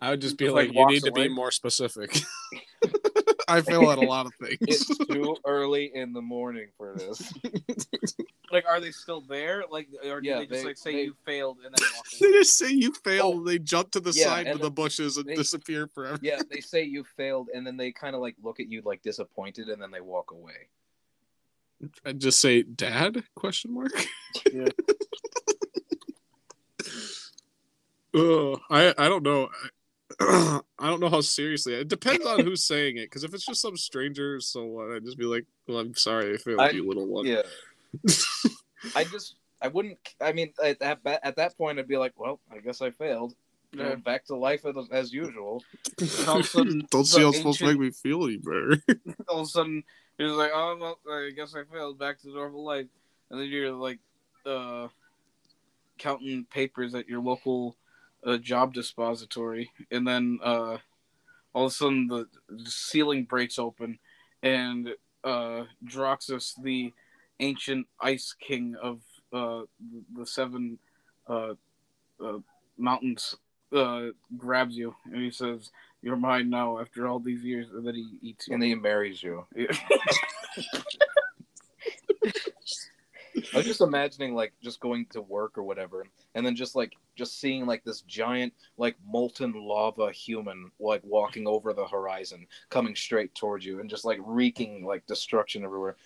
I 0.00 0.10
would 0.10 0.20
just 0.20 0.38
be 0.38 0.44
Just, 0.46 0.54
like, 0.54 0.68
like, 0.68 0.74
you 0.74 0.80
walks 0.80 0.92
need 0.92 1.02
to 1.04 1.12
be 1.12 1.28
more 1.28 1.50
specific. 1.50 2.16
I 3.48 3.62
fail 3.62 3.90
at 3.90 3.98
a 3.98 4.02
lot 4.02 4.26
of 4.26 4.32
things. 4.40 4.58
It's 4.60 4.86
too 5.06 5.36
early 5.44 5.90
in 5.94 6.12
the 6.12 6.20
morning 6.22 6.68
for 6.76 6.94
this. 6.94 7.32
like, 8.52 8.64
are 8.68 8.78
they 8.78 8.90
still 8.92 9.22
there? 9.22 9.64
Like, 9.70 9.88
or 10.04 10.20
do 10.20 10.28
Yeah, 10.28 10.38
they 10.40 10.46
just 10.46 10.60
they- 10.62 10.64
like 10.68 10.76
say 10.76 10.92
they- 10.92 11.02
you 11.04 11.16
failed 11.24 11.56
and 11.64 11.74
then 11.76 11.88
walk 11.96 12.04
they 12.20 12.30
just 12.30 12.56
say 12.58 12.70
you 12.70 12.92
failed. 13.04 13.34
Oh. 13.34 13.38
And 13.38 13.48
they 13.48 13.58
jump 13.58 13.90
to 13.92 14.00
the 14.00 14.12
Yeah, 14.12 14.24
side 14.26 14.46
of 14.48 14.60
the 14.60 14.70
bushes 14.70 15.16
and 15.16 15.26
they- 15.26 15.34
disappear 15.34 15.88
forever. 15.88 16.18
Yeah, 16.22 16.42
they 16.48 16.60
say 16.60 16.84
you 16.84 17.04
failed, 17.16 17.48
and 17.54 17.66
then 17.66 17.76
they 17.76 17.90
kind 17.90 18.14
of 18.14 18.20
like 18.20 18.36
look 18.42 18.60
at 18.60 18.70
you 18.70 18.82
like 18.84 19.02
disappointed, 19.02 19.68
and 19.68 19.80
then 19.82 19.90
they 19.90 20.00
walk 20.02 20.30
away. 20.30 20.68
I 22.04 22.12
just 22.12 22.40
say, 22.40 22.62
"Dad?" 22.64 23.22
Question 23.34 23.72
mark. 23.72 23.92
Yeah. 24.52 24.66
Ugh, 28.14 28.60
I 28.70 28.94
I 28.98 29.08
don't 29.08 29.22
know. 29.22 29.48
I 30.20 30.60
don't 30.80 31.00
know 31.00 31.08
how 31.08 31.20
seriously. 31.20 31.74
It 31.74 31.88
depends 31.88 32.26
on 32.26 32.44
who's 32.44 32.62
saying 32.62 32.96
it. 32.96 33.06
Because 33.06 33.24
if 33.24 33.34
it's 33.34 33.46
just 33.46 33.62
some 33.62 33.76
stranger, 33.76 34.40
so 34.40 34.64
what? 34.64 34.90
I'd 34.92 35.04
just 35.04 35.18
be 35.18 35.24
like, 35.24 35.44
"Well, 35.66 35.78
I'm 35.78 35.94
sorry, 35.94 36.34
I 36.34 36.36
failed 36.38 36.60
I- 36.60 36.70
you, 36.70 36.86
little 36.86 37.06
one." 37.06 37.26
Yeah. 37.26 37.42
I 38.94 39.04
just 39.04 39.36
I 39.60 39.68
wouldn't. 39.68 39.98
I 40.20 40.32
mean, 40.32 40.52
at 40.62 40.78
that 40.80 41.00
at 41.04 41.36
that 41.36 41.56
point, 41.56 41.78
I'd 41.78 41.88
be 41.88 41.96
like, 41.96 42.12
well, 42.16 42.40
I 42.52 42.58
guess 42.58 42.80
I 42.82 42.90
failed. 42.90 43.34
You 43.72 43.80
know, 43.80 43.88
Yeah. 43.90 43.94
back 43.96 44.24
to 44.26 44.36
life 44.36 44.64
as, 44.64 44.74
as 44.90 45.12
usual. 45.12 45.62
And 46.00 46.28
all 46.28 46.38
of 46.40 46.44
a 46.46 46.48
sudden, 46.48 46.86
don't 46.90 47.04
see 47.04 47.20
how 47.20 47.28
it's 47.28 47.38
supposed 47.38 47.58
to 47.58 47.66
make 47.66 47.78
me 47.78 47.90
feel 47.90 48.24
any 48.24 48.38
better. 48.38 48.82
all 49.28 49.40
of 49.40 49.46
a 49.46 49.48
sudden 49.48 49.82
you're 50.16 50.30
like, 50.30 50.52
oh 50.54 50.76
well, 50.80 50.98
I 51.14 51.30
guess 51.34 51.54
I 51.54 51.64
failed. 51.72 51.98
Back 51.98 52.20
to 52.22 52.28
normal 52.28 52.64
life, 52.64 52.86
and 53.30 53.40
then 53.40 53.48
you're 53.48 53.72
like, 53.72 53.98
uh, 54.46 54.88
counting 55.98 56.44
papers 56.44 56.94
at 56.94 57.08
your 57.08 57.20
local 57.20 57.76
uh, 58.24 58.36
job 58.38 58.74
dispository, 58.74 59.70
and 59.90 60.06
then 60.06 60.38
uh, 60.42 60.78
all 61.52 61.66
of 61.66 61.72
a 61.72 61.74
sudden 61.74 62.06
the, 62.08 62.26
the 62.48 62.70
ceiling 62.70 63.24
breaks 63.24 63.58
open, 63.58 63.98
and 64.42 64.90
uh, 65.24 65.64
Droxus, 65.84 66.54
the 66.62 66.92
ancient 67.40 67.86
ice 68.00 68.34
king 68.38 68.76
of 68.80 69.00
uh, 69.32 69.62
the 70.16 70.26
seven 70.26 70.78
uh, 71.28 71.54
uh, 72.24 72.38
mountains, 72.76 73.36
uh, 73.72 74.06
grabs 74.36 74.76
you, 74.76 74.94
and 75.12 75.22
he 75.22 75.30
says. 75.30 75.70
You're 76.00 76.14
mine 76.14 76.48
now 76.48 76.78
after 76.78 77.08
all 77.08 77.18
these 77.18 77.42
years, 77.42 77.70
and 77.72 77.84
then 77.84 77.96
he 77.96 78.18
eats 78.22 78.46
you. 78.46 78.54
And 78.54 78.62
he 78.62 78.76
marries 78.76 79.20
you. 79.20 79.46
Yeah. 79.56 79.66
I 83.52 83.56
was 83.58 83.66
just 83.66 83.80
imagining 83.80 84.34
like 84.34 84.52
just 84.62 84.80
going 84.80 85.06
to 85.10 85.22
work 85.22 85.58
or 85.58 85.62
whatever, 85.62 86.06
and 86.34 86.44
then 86.44 86.56
just 86.56 86.74
like 86.74 86.94
just 87.16 87.40
seeing 87.40 87.66
like 87.66 87.84
this 87.84 88.02
giant 88.02 88.52
like 88.76 88.96
molten 89.06 89.52
lava 89.54 90.10
human 90.12 90.70
like 90.78 91.02
walking 91.04 91.46
over 91.46 91.72
the 91.72 91.86
horizon, 91.86 92.46
coming 92.70 92.94
straight 92.94 93.34
towards 93.34 93.64
you, 93.64 93.80
and 93.80 93.90
just 93.90 94.04
like 94.04 94.18
wreaking 94.22 94.84
like 94.84 95.06
destruction 95.06 95.64
everywhere. 95.64 95.96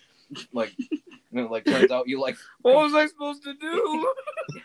Like, 0.51 0.73
you 0.77 0.99
know, 1.31 1.47
like 1.47 1.65
turns 1.65 1.91
out 1.91 2.07
you 2.07 2.19
like 2.19 2.37
What 2.61 2.75
was 2.75 2.93
I 2.93 3.07
supposed 3.07 3.43
to 3.43 3.53
do? 3.53 4.13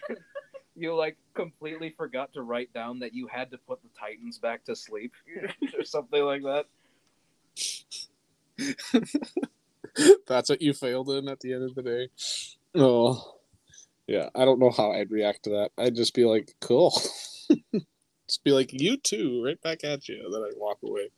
you 0.77 0.95
like 0.95 1.17
completely 1.35 1.91
forgot 1.91 2.33
to 2.35 2.43
write 2.43 2.73
down 2.73 3.01
that 3.01 3.15
you 3.15 3.27
had 3.27 3.51
to 3.51 3.59
put 3.59 3.83
the 3.83 3.89
Titans 3.99 4.39
back 4.39 4.65
to 4.65 4.77
sleep 4.77 5.13
or 5.79 5.85
something 5.85 6.23
like 6.23 6.43
that. 6.43 6.67
That's 10.27 10.51
what 10.51 10.63
you 10.63 10.73
failed 10.73 11.11
in 11.11 11.29
at 11.29 11.41
the 11.41 11.53
end 11.53 11.65
of 11.65 11.75
the 11.75 11.83
day. 11.83 12.09
Oh, 12.75 13.35
yeah. 14.07 14.29
I 14.35 14.45
don't 14.45 14.59
know 14.59 14.71
how 14.71 14.93
I'd 14.93 15.11
react 15.11 15.45
to 15.45 15.51
that. 15.51 15.71
I'd 15.79 15.95
just 15.97 16.15
be 16.15 16.25
like, 16.25 16.55
cool. 16.61 16.91
just 18.29 18.45
be 18.45 18.53
like, 18.53 18.73
you 18.73 18.97
too, 18.97 19.43
right 19.45 19.61
back 19.63 19.85
at 19.85 20.09
you. 20.09 20.23
And 20.25 20.35
then 20.35 20.43
I'd 20.43 20.59
walk 20.59 20.79
away. 20.85 21.11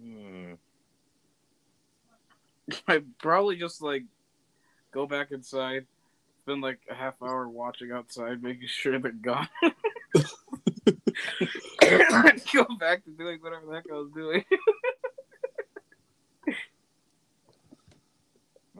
Hmm. 0.00 0.52
I'd 2.88 3.18
probably 3.18 3.56
just 3.56 3.82
like 3.82 4.04
go 4.92 5.06
back 5.06 5.32
inside. 5.32 5.86
Spend 6.44 6.62
like 6.62 6.80
a 6.90 6.94
half 6.94 7.14
hour 7.22 7.48
watching 7.48 7.92
outside, 7.92 8.42
making 8.42 8.68
sure 8.68 8.98
they're 8.98 9.12
gone. 9.12 9.48
I'd 11.82 12.42
go 12.52 12.66
back 12.78 13.04
to 13.04 13.10
doing 13.10 13.40
whatever 13.40 13.66
the 13.66 13.74
heck 13.74 13.84
I 13.90 13.94
was 13.94 14.10
doing. 14.14 14.44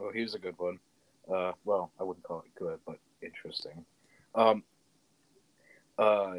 Oh, 0.01 0.11
here's 0.13 0.33
a 0.33 0.39
good 0.39 0.55
one. 0.57 0.79
Uh, 1.31 1.51
well, 1.63 1.91
I 1.99 2.03
wouldn't 2.03 2.25
call 2.25 2.43
it 2.45 2.55
good, 2.57 2.79
but 2.85 2.97
interesting. 3.21 3.85
Um, 4.33 4.63
uh, 5.97 6.35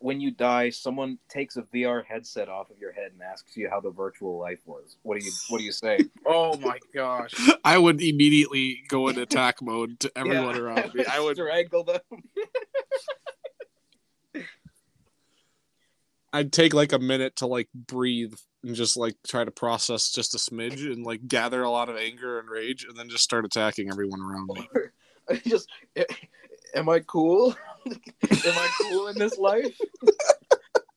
when 0.00 0.20
you 0.20 0.32
die, 0.32 0.70
someone 0.70 1.18
takes 1.28 1.56
a 1.56 1.62
VR 1.62 2.04
headset 2.04 2.48
off 2.48 2.70
of 2.70 2.78
your 2.80 2.92
head 2.92 3.12
and 3.12 3.22
asks 3.22 3.56
you 3.56 3.70
how 3.70 3.80
the 3.80 3.90
virtual 3.90 4.38
life 4.38 4.58
was. 4.66 4.96
What 5.02 5.18
do 5.20 5.24
you 5.24 5.30
What 5.48 5.58
do 5.58 5.64
you 5.64 5.72
say? 5.72 5.98
Oh 6.26 6.56
my 6.58 6.78
gosh. 6.94 7.34
I 7.64 7.78
would 7.78 8.00
immediately 8.00 8.82
go 8.88 9.08
in 9.08 9.18
attack 9.18 9.60
mode 9.60 9.98
to 10.00 10.12
everyone 10.16 10.54
Yeah. 10.54 10.60
around 10.62 10.94
me. 10.94 11.04
I 11.04 11.20
would 11.20 11.36
strangle 11.36 11.84
them. 11.84 12.00
I'd 16.32 16.52
take 16.52 16.74
like 16.74 16.92
a 16.92 16.98
minute 16.98 17.36
to 17.36 17.46
like 17.46 17.68
breathe 17.74 18.34
and 18.62 18.74
just 18.74 18.96
like 18.96 19.16
try 19.26 19.44
to 19.44 19.50
process 19.50 20.10
just 20.10 20.34
a 20.34 20.38
smidge 20.38 20.90
and 20.90 21.04
like 21.04 21.26
gather 21.26 21.62
a 21.62 21.70
lot 21.70 21.88
of 21.88 21.96
anger 21.96 22.38
and 22.38 22.48
rage 22.48 22.84
and 22.88 22.96
then 22.96 23.08
just 23.08 23.24
start 23.24 23.44
attacking 23.44 23.90
everyone 23.90 24.20
around 24.20 24.48
me. 24.54 24.68
I 25.30 25.36
just, 25.36 25.68
am 26.74 26.88
I 26.88 27.00
cool? 27.00 27.54
am 27.86 27.98
I 28.30 28.70
cool 28.80 29.08
in 29.08 29.18
this 29.18 29.38
life? 29.38 29.78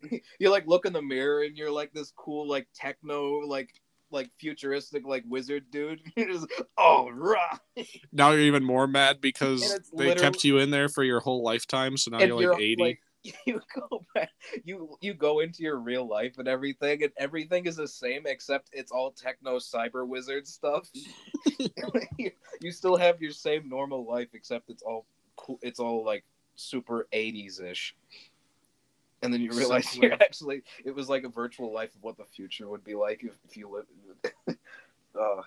you 0.40 0.50
like 0.50 0.68
look 0.68 0.86
in 0.86 0.94
the 0.94 1.02
mirror 1.02 1.44
and 1.44 1.58
you're 1.58 1.72
like 1.72 1.94
this 1.94 2.12
cool 2.16 2.48
like 2.48 2.68
techno 2.74 3.40
like 3.40 3.70
like 4.12 4.30
futuristic 4.40 5.06
like 5.06 5.24
wizard 5.28 5.66
dude. 5.72 6.02
Just, 6.18 6.48
oh 6.78 7.10
right. 7.12 7.60
Now 8.12 8.32
you're 8.32 8.42
even 8.42 8.64
more 8.64 8.88
mad 8.88 9.22
because 9.22 9.80
they 9.96 10.16
kept 10.16 10.44
you 10.44 10.60
in 10.60 10.72
there 10.72 10.90
for 10.90 11.04
your 11.04 11.20
whole 11.20 11.44
lifetime, 11.44 11.98
so 11.98 12.12
now 12.12 12.20
and 12.20 12.30
you're 12.30 12.54
like 12.54 12.62
80. 12.62 13.00
you 13.46 13.62
go 13.74 14.04
back 14.14 14.30
you 14.64 14.98
you 15.02 15.14
go 15.14 15.40
into 15.40 15.64
your 15.64 15.78
real 15.78 16.08
life 16.08 16.38
and 16.38 16.48
everything 16.48 17.04
and 17.04 17.12
everything 17.18 17.66
is 17.66 17.76
the 17.76 17.88
same 17.88 18.24
except 18.26 18.70
it's 18.72 18.92
all 18.92 19.12
techno 19.12 19.58
cyber 19.58 20.08
wizard 20.08 20.48
stuff 20.48 20.90
you, 21.60 21.70
you 22.62 22.72
still 22.72 22.96
have 22.96 23.22
your 23.22 23.32
same 23.32 23.68
normal 23.68 24.06
life 24.06 24.30
except 24.34 24.70
it's 24.70 24.84
all 24.84 25.06
cool 25.36 25.60
it's 25.62 25.80
all 25.80 26.04
like 26.06 26.24
super 26.56 27.08
80s 27.14 27.62
ish 27.62 27.96
and 29.22 29.34
then 29.34 29.42
you 29.42 29.52
realize 29.52 29.90
Simpler. 29.90 30.10
you're 30.10 30.18
actually 30.22 30.62
it 30.84 30.94
was 30.94 31.10
like 31.10 31.24
a 31.24 31.30
virtual 31.30 31.74
life 31.74 31.96
of 31.96 32.04
what 32.04 32.18
the 32.18 32.26
future 32.26 32.70
would 32.70 32.84
be 32.84 32.96
like 32.96 33.24
if, 33.24 33.38
if 33.50 33.58
you 33.58 33.70
live. 33.70 34.56
uh, 35.20 35.42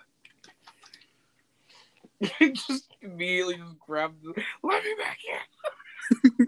just 2.53 2.89
immediately 3.01 3.55
just 3.55 3.79
grab 3.79 4.13
the 4.21 4.33
let 4.63 4.83
me 4.83 4.95
back 4.99 5.17
here. 5.25 6.47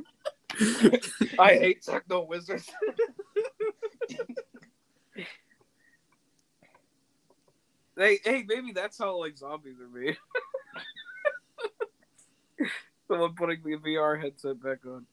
i 1.39 1.53
hate 1.53 1.81
techno 1.81 2.23
wizards 2.23 2.69
Hey, 7.97 8.19
hey, 8.23 8.43
maybe 8.47 8.71
that's 8.71 8.97
how 8.97 9.19
like 9.19 9.37
zombies 9.37 9.75
are 9.79 9.87
made. 9.87 10.17
Someone 13.07 13.35
putting 13.35 13.61
the 13.63 13.77
VR 13.77 14.19
headset 14.19 14.61
back 14.63 14.79
on. 14.85 15.05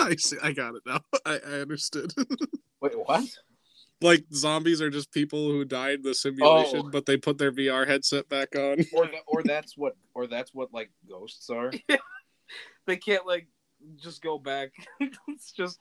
I 0.00 0.14
see, 0.16 0.36
I 0.42 0.52
got 0.52 0.74
it 0.76 0.82
now. 0.86 1.00
I, 1.26 1.34
I 1.46 1.52
understood. 1.60 2.12
wait 2.80 2.98
what 2.98 3.24
like 4.00 4.24
zombies 4.32 4.80
are 4.80 4.90
just 4.90 5.12
people 5.12 5.50
who 5.50 5.64
died 5.64 5.96
in 5.96 6.02
the 6.02 6.14
simulation, 6.14 6.82
Oh. 6.86 6.90
but 6.90 7.04
they 7.04 7.16
put 7.16 7.36
their 7.36 7.52
VR 7.52 7.86
headset 7.86 8.28
back 8.28 8.54
on. 8.56 8.78
or 8.94 9.06
th- 9.06 9.22
or 9.26 9.42
that's 9.42 9.76
what 9.76 9.96
or 10.14 10.26
that's 10.26 10.54
what 10.54 10.72
like 10.72 10.90
ghosts 11.08 11.50
are 11.50 11.70
They 12.88 12.96
can't 12.96 13.26
like 13.26 13.46
just 14.02 14.22
go 14.22 14.38
back. 14.38 14.70
it's 15.28 15.52
just 15.52 15.78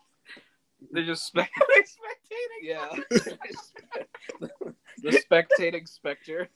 they're 0.91 1.05
just 1.05 1.25
spec- 1.25 1.49
they're 1.73 1.83
spectating. 1.83 2.61
Yeah. 2.61 2.89
the 5.01 5.23
spectating 5.31 5.87
specter. 5.87 6.49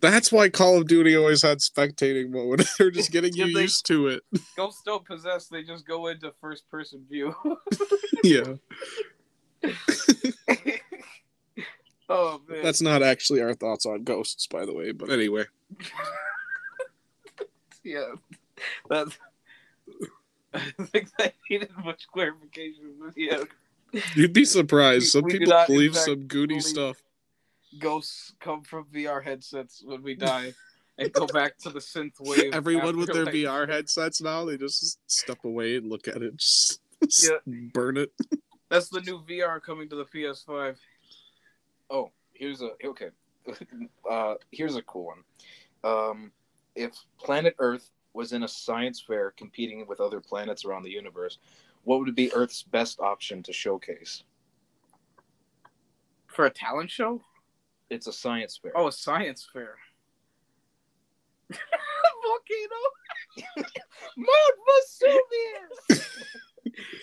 That's 0.00 0.32
why 0.32 0.48
Call 0.48 0.78
of 0.78 0.88
Duty 0.88 1.16
always 1.16 1.42
had 1.42 1.58
spectating 1.58 2.30
mode. 2.30 2.66
They're 2.78 2.90
just 2.90 3.12
getting 3.12 3.32
you 3.34 3.54
they- 3.54 3.62
used 3.62 3.86
to 3.86 4.08
it. 4.08 4.22
Ghosts 4.56 4.82
don't 4.84 5.04
possess. 5.04 5.46
They 5.46 5.62
just 5.62 5.86
go 5.86 6.08
into 6.08 6.32
first 6.40 6.68
person 6.68 7.06
view. 7.08 7.32
yeah. 8.24 8.54
oh 12.08 12.40
man, 12.48 12.62
That's 12.64 12.82
not 12.82 13.04
actually 13.04 13.40
our 13.40 13.54
thoughts 13.54 13.86
on 13.86 14.02
ghosts, 14.02 14.48
by 14.48 14.66
the 14.66 14.72
way. 14.74 14.90
But 14.90 15.10
anyway, 15.10 15.44
yeah. 17.90 18.14
That's. 18.88 19.18
I 20.54 20.58
think 20.84 21.08
that 21.18 21.34
needed 21.48 21.70
much 21.84 22.06
clarification. 22.12 23.12
Yeah, 23.16 23.44
you'd 24.14 24.32
be 24.32 24.44
surprised. 24.44 25.08
Some 25.08 25.22
we 25.24 25.32
do 25.32 25.38
people 25.40 25.64
believe 25.66 25.96
some 25.96 26.26
goody 26.26 26.60
stuff. 26.60 27.00
ghosts 27.78 28.34
come 28.40 28.62
from 28.62 28.84
VR 28.92 29.22
headsets 29.22 29.82
when 29.84 30.02
we 30.02 30.14
die 30.16 30.52
and 30.98 31.12
go 31.12 31.26
back 31.28 31.56
to 31.58 31.70
the 31.70 31.78
synth 31.78 32.14
wave. 32.20 32.52
Everyone 32.52 32.96
with 32.96 33.12
their 33.12 33.26
afterlife. 33.28 33.66
VR 33.68 33.68
headsets 33.68 34.20
now, 34.20 34.44
they 34.44 34.56
just 34.56 34.98
step 35.10 35.38
away 35.44 35.76
and 35.76 35.88
look 35.88 36.08
at 36.08 36.20
it, 36.22 36.36
just 36.38 36.80
Yeah. 37.22 37.38
burn 37.72 37.96
it. 37.96 38.12
That's 38.68 38.88
the 38.88 39.00
new 39.02 39.20
VR 39.20 39.62
coming 39.62 39.88
to 39.88 39.96
the 39.96 40.04
PS5. 40.04 40.76
Oh, 41.90 42.10
here's 42.34 42.60
a 42.60 42.70
okay. 42.84 43.10
Uh, 44.08 44.34
here's 44.50 44.76
a 44.76 44.82
cool 44.82 45.06
one. 45.06 45.22
Um, 45.82 46.32
if 46.80 46.94
planet 47.18 47.54
Earth 47.58 47.90
was 48.14 48.32
in 48.32 48.42
a 48.42 48.48
science 48.48 49.00
fair 49.06 49.32
competing 49.32 49.86
with 49.86 50.00
other 50.00 50.20
planets 50.20 50.64
around 50.64 50.82
the 50.82 50.90
universe, 50.90 51.38
what 51.84 52.00
would 52.00 52.14
be 52.14 52.32
Earth's 52.32 52.62
best 52.62 52.98
option 53.00 53.42
to 53.42 53.52
showcase? 53.52 54.24
For 56.26 56.46
a 56.46 56.50
talent 56.50 56.90
show? 56.90 57.20
It's 57.90 58.06
a 58.06 58.12
science 58.12 58.58
fair. 58.60 58.72
Oh, 58.74 58.88
a 58.88 58.92
science 58.92 59.46
fair. 59.52 59.76
Volcano? 62.22 62.80
Mount 64.16 64.56
Vesuvius. 64.66 66.08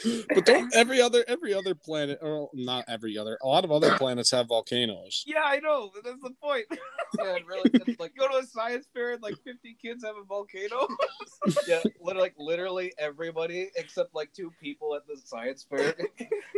But 0.33 0.45
don't 0.45 0.73
every 0.75 1.01
other 1.01 1.23
every 1.27 1.53
other 1.53 1.73
planet, 1.73 2.19
or 2.21 2.49
not 2.53 2.85
every 2.87 3.17
other, 3.17 3.37
a 3.41 3.47
lot 3.47 3.63
of 3.63 3.71
other 3.71 3.97
planets 3.97 4.31
have 4.31 4.47
volcanoes. 4.47 5.23
Yeah, 5.25 5.41
I 5.43 5.59
know. 5.59 5.91
but 5.93 6.03
That's 6.03 6.21
the 6.21 6.31
point. 6.41 6.65
yeah, 7.19 7.37
really, 7.47 7.95
like 7.99 8.15
Go 8.15 8.27
to 8.27 8.37
a 8.37 8.45
science 8.45 8.87
fair 8.93 9.13
and 9.13 9.21
like 9.21 9.35
50 9.43 9.75
kids 9.81 10.03
have 10.03 10.15
a 10.15 10.23
volcano. 10.23 10.87
yeah, 11.67 11.81
literally, 12.01 12.21
like 12.21 12.35
literally 12.37 12.93
everybody 12.97 13.69
except 13.75 14.13
like 14.13 14.31
two 14.33 14.51
people 14.61 14.95
at 14.95 15.07
the 15.07 15.19
science 15.23 15.65
fair 15.69 15.95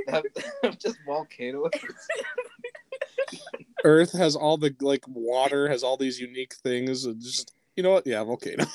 have, 0.07 0.23
have 0.63 0.77
just 0.79 0.97
volcanoes. 1.05 1.71
Earth 3.83 4.11
has 4.13 4.35
all 4.35 4.57
the 4.57 4.75
like 4.81 5.05
water 5.07 5.69
has 5.69 5.83
all 5.83 5.97
these 5.97 6.19
unique 6.19 6.55
things. 6.55 7.05
And 7.05 7.21
just 7.21 7.53
you 7.75 7.83
know 7.83 7.91
what? 7.91 8.05
Yeah, 8.05 8.23
volcano. 8.23 8.65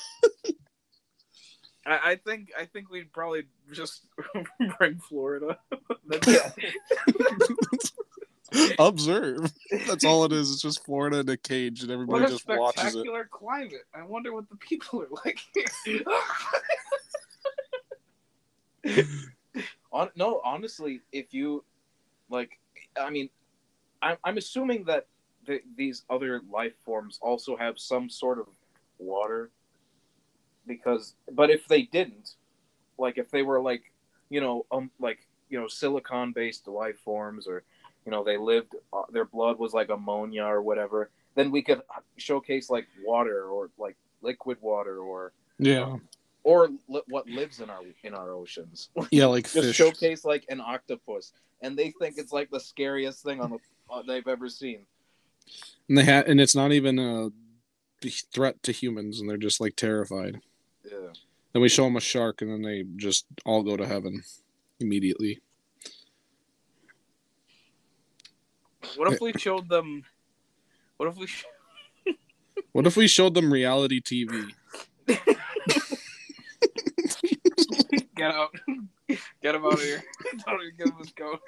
I, 1.85 2.11
I 2.11 2.15
think 2.15 2.51
I 2.59 2.65
think 2.65 2.89
we'd 2.89 3.13
probably 3.13 3.43
just 3.71 4.07
bring 4.77 4.99
Florida. 4.99 5.57
Observe. 8.79 9.51
That's 9.87 10.05
all 10.05 10.23
it 10.25 10.31
is. 10.31 10.51
It's 10.51 10.61
just 10.61 10.85
Florida 10.85 11.19
in 11.19 11.29
a 11.29 11.37
cage, 11.37 11.81
and 11.81 11.89
What 11.89 12.21
everybody 12.21 12.25
a 12.25 12.29
just 12.29 12.47
watches 12.47 12.83
it. 12.83 12.89
spectacular 12.89 13.27
climate. 13.31 13.85
I 13.93 14.03
wonder 14.03 14.33
what 14.33 14.49
the 14.49 14.55
people 14.55 15.01
are 15.01 15.07
like. 15.25 15.39
On, 19.91 20.09
no, 20.15 20.41
honestly, 20.43 21.01
if 21.11 21.33
you 21.33 21.63
like 22.29 22.59
I 22.99 23.09
mean, 23.09 23.29
I'm 24.01 24.17
I'm 24.23 24.37
assuming 24.37 24.85
that 24.85 25.07
the, 25.45 25.61
these 25.75 26.03
other 26.09 26.41
life 26.49 26.73
forms 26.83 27.19
also 27.21 27.55
have 27.57 27.77
some 27.77 28.09
sort 28.09 28.39
of 28.39 28.47
water, 28.99 29.51
because 30.67 31.15
but 31.31 31.49
if 31.49 31.67
they 31.67 31.83
didn't, 31.83 32.35
like 32.97 33.17
if 33.17 33.29
they 33.31 33.41
were 33.43 33.61
like 33.61 33.83
you 34.29 34.41
know 34.41 34.65
um 34.71 34.89
like 34.99 35.19
you 35.49 35.59
know 35.59 35.67
silicon 35.67 36.31
based 36.31 36.67
life 36.67 36.97
forms 36.99 37.47
or 37.47 37.63
you 38.05 38.11
know 38.11 38.23
they 38.23 38.37
lived 38.37 38.73
uh, 38.93 39.03
their 39.11 39.25
blood 39.25 39.57
was 39.59 39.73
like 39.73 39.89
ammonia 39.89 40.43
or 40.43 40.61
whatever 40.61 41.09
then 41.35 41.51
we 41.51 41.61
could 41.61 41.81
showcase 42.17 42.69
like 42.69 42.87
water 43.03 43.45
or 43.49 43.69
like 43.77 43.95
liquid 44.21 44.57
water 44.61 44.99
or 44.99 45.33
Yeah. 45.59 45.97
or 46.43 46.69
li- 46.87 47.01
what 47.07 47.27
lives 47.27 47.59
in 47.59 47.69
our 47.69 47.81
in 48.03 48.13
our 48.15 48.31
oceans 48.31 48.89
Yeah, 49.11 49.27
like 49.27 49.43
just 49.43 49.67
fish. 49.67 49.75
showcase 49.75 50.25
like 50.25 50.45
an 50.49 50.59
octopus 50.61 51.31
and 51.61 51.77
they 51.77 51.91
think 51.99 52.15
it's 52.17 52.31
like 52.33 52.49
the 52.49 52.59
scariest 52.59 53.23
thing 53.23 53.39
on 53.41 53.51
the 53.51 53.59
uh, 53.93 54.01
they've 54.07 54.27
ever 54.27 54.49
seen 54.49 54.79
And 55.89 55.97
they 55.99 56.05
ha- 56.05 56.23
and 56.25 56.41
it's 56.41 56.55
not 56.55 56.71
even 56.71 56.97
a 56.97 57.29
threat 58.33 58.61
to 58.63 58.71
humans, 58.71 59.19
and 59.19 59.29
they're 59.29 59.37
just 59.37 59.61
like 59.61 59.75
terrified. 59.75 60.41
Yeah 60.91 61.09
Then 61.53 61.61
we 61.61 61.69
show 61.69 61.83
them 61.85 61.95
a 61.95 62.01
shark, 62.01 62.41
and 62.41 62.51
then 62.51 62.61
they 62.61 62.83
just 62.95 63.25
all 63.45 63.63
go 63.63 63.77
to 63.77 63.85
heaven 63.87 64.21
immediately. 64.79 65.41
What 68.95 69.11
if 69.11 69.15
eh. 69.15 69.17
we 69.25 69.33
showed 69.33 69.67
them? 69.69 70.03
What 70.97 71.09
if 71.09 71.17
we? 71.17 71.27
Sh- 71.27 71.45
What 72.71 72.85
if 72.85 72.97
we 72.97 73.07
showed 73.07 73.33
them 73.33 73.51
reality 73.51 74.01
TV? 74.01 74.51
get 78.15 78.31
out! 78.31 78.55
Get 79.41 79.55
him 79.55 79.65
out 79.65 79.73
of 79.73 79.81
here! 79.81 80.03
Don't 80.45 80.61
even 80.61 80.75
give 80.77 80.87
him 80.87 80.97
his 80.99 81.11
coat. 81.11 81.41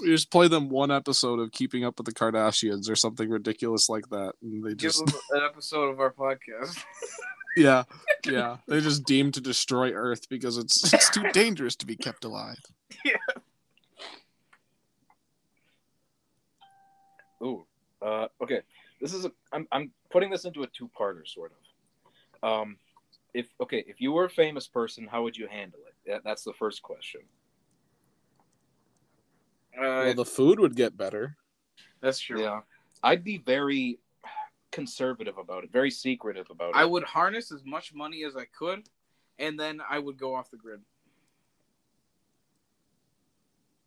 We 0.00 0.08
just 0.08 0.30
play 0.30 0.48
them 0.48 0.68
one 0.68 0.90
episode 0.90 1.40
of 1.40 1.50
Keeping 1.52 1.84
Up 1.84 1.98
with 1.98 2.06
the 2.06 2.12
Kardashians 2.12 2.88
or 2.88 2.94
something 2.94 3.28
ridiculous 3.28 3.88
like 3.88 4.08
that, 4.10 4.34
and 4.42 4.64
they 4.64 4.70
Give 4.70 4.78
just 4.78 5.00
an 5.00 5.42
episode 5.44 5.88
of 5.90 6.00
our 6.00 6.12
podcast. 6.12 6.84
yeah, 7.56 7.84
yeah, 8.24 8.58
they 8.68 8.80
just 8.80 9.04
deem 9.04 9.32
to 9.32 9.40
destroy 9.40 9.92
Earth 9.92 10.28
because 10.28 10.56
it's 10.56 10.92
it's 10.92 11.10
too 11.10 11.24
dangerous 11.32 11.74
to 11.76 11.86
be 11.86 11.96
kept 11.96 12.24
alive. 12.24 12.58
Yeah. 13.04 13.16
Ooh. 17.42 17.64
Uh, 18.02 18.26
okay. 18.42 18.60
This 19.00 19.14
is 19.14 19.24
a. 19.24 19.32
I'm 19.52 19.68
I'm 19.70 19.92
putting 20.10 20.30
this 20.30 20.44
into 20.44 20.62
a 20.62 20.66
two-parter, 20.66 21.26
sort 21.26 21.52
of. 21.52 22.50
Um, 22.50 22.76
if 23.34 23.46
okay, 23.60 23.84
if 23.86 24.00
you 24.00 24.12
were 24.12 24.24
a 24.24 24.30
famous 24.30 24.66
person, 24.66 25.06
how 25.06 25.22
would 25.22 25.36
you 25.36 25.46
handle 25.46 25.80
it? 25.86 25.94
That, 26.10 26.22
that's 26.24 26.44
the 26.44 26.52
first 26.54 26.82
question. 26.82 27.20
Uh, 29.78 30.06
Well, 30.06 30.14
the 30.14 30.24
food 30.24 30.58
would 30.58 30.74
get 30.74 30.96
better. 30.96 31.36
that's 32.00 32.18
true. 32.18 32.42
Yeah, 32.42 32.60
I'd 33.02 33.22
be 33.24 33.38
very 33.38 34.00
conservative 34.72 35.38
about 35.38 35.64
it, 35.64 35.72
very 35.72 35.90
secretive 35.90 36.50
about 36.50 36.70
it. 36.70 36.76
I 36.76 36.84
would 36.84 37.04
harness 37.04 37.52
as 37.52 37.64
much 37.64 37.94
money 37.94 38.24
as 38.24 38.36
I 38.36 38.44
could, 38.46 38.88
and 39.38 39.58
then 39.58 39.80
I 39.88 39.98
would 39.98 40.18
go 40.18 40.34
off 40.34 40.50
the 40.50 40.56
grid. 40.56 40.80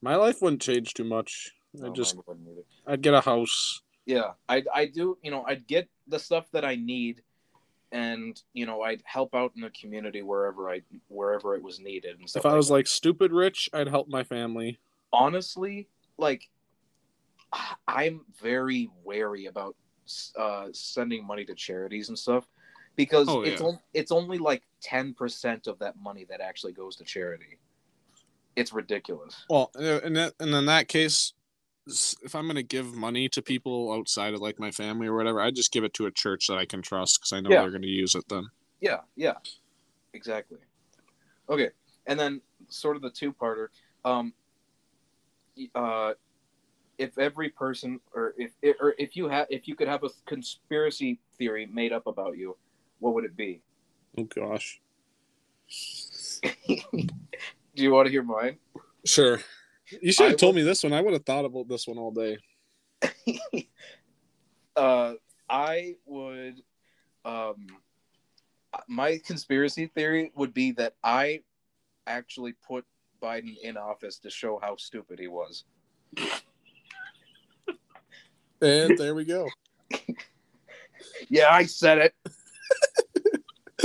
My 0.02 0.16
life 0.16 0.42
wouldn't 0.42 0.62
change 0.62 0.94
too 0.94 1.04
much. 1.04 1.52
No, 1.74 1.90
I 1.90 1.94
just 1.94 2.16
mine 2.16 2.24
wouldn't. 2.28 2.66
I'd 2.88 3.02
get 3.02 3.14
a 3.14 3.22
house. 3.22 3.82
Yeah, 4.06 4.32
I 4.50 4.64
I 4.74 4.86
do. 4.88 5.18
You 5.22 5.32
know, 5.32 5.44
I'd 5.48 5.68
get 5.68 5.88
the 6.08 6.20
stuff 6.20 6.50
that 6.52 6.66
I 6.66 6.76
need, 6.76 7.22
and 7.92 8.42
you 8.54 8.66
know, 8.66 8.82
I'd 8.82 9.04
help 9.06 9.36
out 9.36 9.52
in 9.56 9.62
the 9.62 9.70
community 9.70 10.22
wherever 10.22 10.70
I 10.70 10.82
wherever 11.08 11.56
it 11.56 11.62
was 11.64 11.80
needed 11.80 12.20
and 12.20 12.30
stuff. 12.30 12.42
If 12.46 12.52
I 12.52 12.56
was 12.56 12.68
that. 12.68 12.74
like 12.74 12.88
stupid 12.88 13.32
rich, 13.32 13.70
I'd 13.74 13.88
help 13.88 14.08
my 14.10 14.24
family. 14.24 14.80
Honestly, 15.14 15.88
like, 16.18 16.50
I'm 17.88 18.22
very 18.42 18.90
wary 19.04 19.46
about 19.48 19.76
uh, 20.38 20.68
sending 20.74 21.26
money 21.26 21.46
to 21.46 21.56
charities 21.56 22.10
and 22.10 22.18
stuff 22.18 22.48
because 22.96 23.28
Oh, 23.30 23.44
it's 23.44 23.62
yeah. 23.62 23.68
on, 23.68 23.80
it's 23.94 24.12
only 24.12 24.38
like 24.38 24.64
ten 24.82 25.14
percent 25.14 25.68
of 25.68 25.80
that 25.80 25.96
money 26.02 26.26
that 26.30 26.42
actually 26.42 26.74
goes 26.74 26.96
to 26.98 27.04
charity. 27.04 27.58
It's 28.56 28.74
ridiculous. 28.74 29.46
Well, 29.50 29.72
that, 29.76 30.34
and 30.40 30.54
in 30.54 30.66
that 30.66 30.88
case, 30.88 31.34
if 31.88 32.36
I'm 32.36 32.48
gonna 32.48 32.64
give 32.64 32.94
money 32.96 33.28
to 33.30 33.42
people 33.42 33.92
outside 33.92 34.34
of 34.34 34.40
like 34.40 34.60
my 34.60 34.72
family 34.72 35.08
or 35.08 35.16
whatever, 35.16 35.42
I 35.42 35.52
just 35.52 35.72
give 35.72 35.84
it 35.84 35.94
to 35.96 36.06
a 36.06 36.12
church 36.12 36.48
that 36.48 36.58
I 36.58 36.66
can 36.66 36.82
trust 36.82 37.20
because 37.20 37.34
I 37.34 37.40
know 37.42 37.50
Yeah. 37.50 37.62
they're 37.62 37.72
gonna 37.72 37.88
use 37.88 38.16
it 38.16 38.26
then. 38.30 38.46
Yeah, 38.82 39.00
yeah, 39.16 39.36
exactly. 40.14 40.60
Okay, 41.50 41.70
and 42.08 42.20
then 42.20 42.42
sort 42.70 42.96
of 42.96 43.02
the 43.02 43.10
two-parter. 43.10 43.68
Um, 44.06 44.26
y- 44.26 44.41
uh, 45.76 46.14
if 46.98 47.18
every 47.18 47.50
person, 47.50 48.00
or 48.14 48.34
if 48.38 48.52
or 48.80 48.94
if 48.98 49.16
you 49.16 49.28
have, 49.30 49.48
if 49.50 49.68
you 49.68 49.76
could 49.76 49.88
have 49.88 50.04
a 50.04 50.10
conspiracy 50.26 51.20
theory 51.38 51.66
made 51.66 51.92
up 51.92 52.08
about 52.08 52.38
you, 52.38 52.58
what 53.00 53.14
would 53.14 53.26
it 53.26 53.36
be? 53.36 53.62
Oh 54.18 54.24
gosh. 54.24 54.82
Do 57.74 57.84
you 57.84 57.92
want 57.92 58.08
to 58.08 58.12
hear 58.12 58.24
mine? 58.24 58.58
Sure. 59.06 59.40
You 60.02 60.12
should 60.12 60.26
I 60.26 60.30
have 60.30 60.38
told 60.38 60.56
would- 60.56 60.62
me 60.62 60.66
this 60.66 60.84
one. 60.84 60.94
I 60.94 61.02
would 61.02 61.14
have 61.14 61.26
thought 61.26 61.46
about 61.46 61.68
this 61.68 61.88
one 61.88 61.98
all 61.98 62.12
day. 62.12 62.38
uh, 64.76 65.14
I 65.50 65.96
would. 66.06 66.62
Um, 67.26 67.68
my 68.88 69.20
conspiracy 69.26 69.88
theory 69.88 70.32
would 70.36 70.54
be 70.54 70.72
that 70.74 70.96
I 71.04 71.42
actually 72.08 72.54
put 72.68 72.86
Biden 73.22 73.56
in 73.62 73.78
office 73.78 74.18
to 74.20 74.30
show 74.30 74.60
how 74.62 74.76
stupid 74.76 75.20
he 75.20 75.28
was. 75.28 75.64
And 78.62 78.98
there 78.98 79.16
we 79.16 79.26
go. 79.26 79.48
Yeah, 81.30 81.50
I 81.52 81.66
said 81.66 81.98
it. 81.98 82.14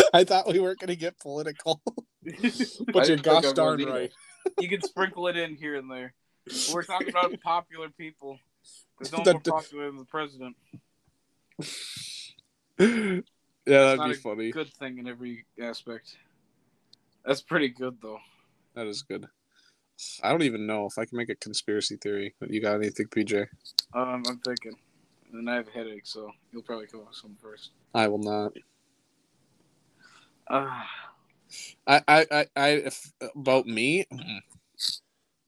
I 0.14 0.24
thought 0.24 0.46
we 0.46 0.60
weren't 0.60 0.78
gonna 0.78 0.96
get 0.96 1.18
political, 1.18 1.80
but 2.92 3.08
you're 3.08 3.16
gosh 3.16 3.44
I 3.44 3.46
was 3.46 3.52
darn 3.54 3.80
either. 3.80 3.90
right. 3.90 4.12
You 4.58 4.68
can 4.68 4.82
sprinkle 4.82 5.28
it 5.28 5.36
in 5.36 5.54
here 5.56 5.76
and 5.76 5.90
there. 5.90 6.14
We're 6.72 6.82
talking 6.84 7.08
about 7.08 7.40
popular 7.42 7.88
people. 7.88 8.38
There's 8.98 9.12
no 9.12 9.32
more 9.32 9.40
popular 9.40 9.86
than 9.86 9.96
the 9.96 10.04
president. 10.04 10.56
yeah, 11.58 11.66
It's 12.78 13.24
that'd 13.64 13.98
not 13.98 14.08
be 14.08 14.12
a 14.12 14.18
funny. 14.18 14.50
Good 14.50 14.72
thing 14.74 14.98
in 14.98 15.08
every 15.08 15.46
aspect. 15.60 16.16
That's 17.24 17.42
pretty 17.42 17.68
good 17.68 17.96
though. 18.00 18.20
That 18.76 18.86
is 18.86 19.02
good. 19.02 19.26
I 20.22 20.30
don't 20.30 20.42
even 20.42 20.66
know 20.66 20.84
if 20.84 20.98
I 20.98 21.06
can 21.06 21.16
make 21.16 21.30
a 21.30 21.34
conspiracy 21.34 21.96
theory. 21.96 22.34
You 22.46 22.60
got 22.60 22.74
anything, 22.74 23.06
PJ? 23.06 23.46
Um, 23.94 24.22
I'm 24.28 24.38
thinking. 24.40 24.76
And 25.32 25.50
I 25.50 25.54
have 25.54 25.68
a 25.68 25.70
headache, 25.70 26.06
so 26.06 26.30
you'll 26.52 26.62
probably 26.62 26.86
come 26.86 27.00
up 27.00 27.08
with 27.08 27.16
some 27.16 27.36
first. 27.42 27.70
I 27.94 28.06
will 28.08 28.18
not. 28.18 28.52
Ah, 30.50 30.86
I, 31.86 32.02
I, 32.06 32.26
I, 32.30 32.46
I 32.54 32.68
if 32.68 33.12
about 33.34 33.66
me, 33.66 34.04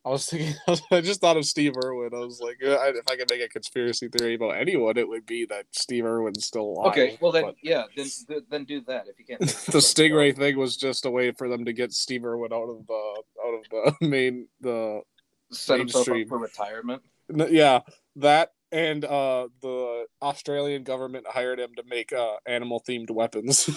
I 0.09 0.12
was 0.12 0.27
thinking. 0.27 0.55
I 0.90 1.01
just 1.03 1.21
thought 1.21 1.37
of 1.37 1.44
Steve 1.44 1.75
Irwin. 1.85 2.14
I 2.14 2.21
was 2.21 2.40
like, 2.40 2.57
if 2.61 3.05
I 3.11 3.16
could 3.16 3.31
make 3.31 3.42
a 3.42 3.49
conspiracy 3.49 4.09
theory 4.09 4.37
about 4.37 4.57
anyone, 4.57 4.97
it 4.97 5.07
would 5.07 5.27
be 5.27 5.44
that 5.47 5.66
Steve 5.73 6.07
Irwin's 6.07 6.47
still 6.47 6.62
alive. 6.62 6.92
Okay, 6.92 7.18
well 7.21 7.31
then, 7.31 7.44
but 7.44 7.57
yeah, 7.62 7.85
then 7.94 8.07
then 8.49 8.64
do 8.64 8.81
that 8.87 9.07
if 9.07 9.18
you 9.18 9.27
can't. 9.27 9.40
the 9.40 9.79
Stingray 9.79 10.35
thing 10.35 10.57
was 10.57 10.77
just 10.77 11.05
a 11.05 11.11
way 11.11 11.33
for 11.33 11.49
them 11.49 11.66
to 11.66 11.75
get 11.75 11.92
Steve 11.92 12.25
Irwin 12.25 12.53
out 12.55 12.71
of 12.71 12.87
the 12.87 13.23
out 13.44 13.55
of 13.55 13.99
the 14.01 14.07
main 14.07 14.49
the 14.62 15.03
set 15.53 15.79
himself 15.79 16.09
up 16.09 16.16
for 16.29 16.38
retirement. 16.38 17.03
Yeah 17.29 17.81
that 18.16 18.51
and 18.73 19.05
uh 19.05 19.49
the 19.62 20.05
australian 20.21 20.83
government 20.83 21.25
hired 21.29 21.61
him 21.61 21.71
to 21.77 21.83
make 21.88 22.12
uh 22.12 22.35
animal 22.47 22.83
themed 22.87 23.11
weapons 23.11 23.71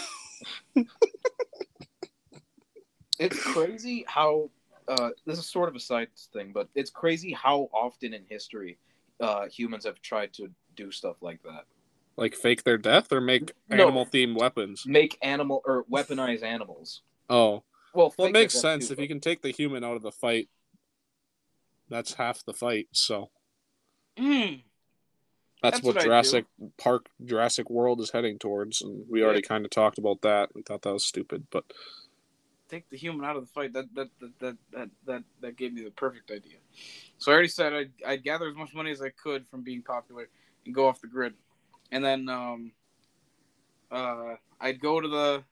It's 3.22 3.40
crazy 3.40 4.04
how 4.08 4.50
uh, 4.88 5.10
this 5.26 5.38
is 5.40 5.46
sort 5.46 5.70
of 5.70 5.76
a 5.76 5.80
side 5.80 6.10
thing, 6.34 6.52
but 6.54 6.70
it's 6.76 6.90
crazy 6.90 7.32
how 7.34 7.70
often 7.74 8.14
in 8.14 8.24
history 8.28 8.78
uh, 9.20 9.48
humans 9.48 9.86
have 9.86 10.02
tried 10.02 10.34
to 10.34 10.50
do 10.76 10.92
stuff 10.92 11.18
like 11.22 11.42
that. 11.44 11.66
like 12.18 12.36
fake 12.36 12.64
their 12.64 12.78
death 12.78 13.12
or 13.12 13.22
make 13.22 13.52
No. 13.70 13.84
animal 13.84 14.06
themed 14.06 14.36
weapons? 14.38 14.84
Make 14.86 15.18
animal 15.22 15.62
or 15.66 15.86
weaponize 15.86 16.44
animals. 16.44 17.02
oh. 17.30 17.64
Well, 17.94 18.14
well 18.18 18.30
it 18.30 18.32
makes 18.32 18.54
sense. 18.54 18.88
too, 18.88 18.94
if 18.94 19.00
you 19.00 19.08
can 19.08 19.20
take 19.20 19.42
the 19.42 19.52
human 19.52 19.84
out 19.84 19.98
of 19.98 20.02
the 20.02 20.12
fight 20.12 20.48
that's 21.90 22.14
half 22.14 22.44
the 22.46 22.54
fight 22.54 22.88
so. 22.94 23.30
Mm, 24.18 24.64
that's, 25.62 25.76
That's 25.76 25.84
what, 25.84 25.96
what 25.96 26.04
jurassic 26.04 26.46
park 26.78 27.08
jurassic 27.24 27.70
world 27.70 28.00
is 28.00 28.12
heading 28.12 28.40
towards 28.40 28.82
and 28.82 29.06
we 29.10 29.24
already 29.24 29.42
kind 29.42 29.66
of 29.66 29.72
talked 29.72 29.98
about 29.98 30.22
that. 30.22 30.50
We 30.56 30.64
thought 30.64 30.82
that 30.84 30.94
was 30.94 31.06
stupid 31.06 31.48
but 31.52 31.66
take 32.72 32.90
the 32.90 32.98
human 32.98 33.26
out 33.26 33.36
of 33.36 33.46
the 33.46 33.52
fight. 33.52 33.74
That 33.74 33.94
that 33.96 34.08
that 34.40 34.58
that 34.72 34.90
that 35.06 35.24
that, 35.42 35.58
gave 35.58 35.74
me 35.74 35.84
the 35.84 35.92
perfect 35.92 36.32
idea. 36.32 36.58
So 37.18 37.32
I 37.32 37.34
already 37.34 37.50
said 37.50 37.74
I'd, 37.74 37.92
I'd 38.06 38.24
gather 38.24 38.48
as 38.48 38.56
much 38.56 38.74
money 38.74 38.92
as 38.92 39.02
I 39.02 39.10
could 39.10 39.46
from 39.48 39.62
being 39.62 39.82
popular 39.82 40.30
and 40.66 40.74
go 40.74 40.88
off 40.88 41.02
the 41.02 41.08
grid, 41.08 41.34
and 41.92 42.04
then 42.04 42.30
um, 42.30 42.72
uh, 43.92 44.36
I'd 44.60 44.80
go 44.80 45.02
to 45.02 45.08
the 45.08 45.44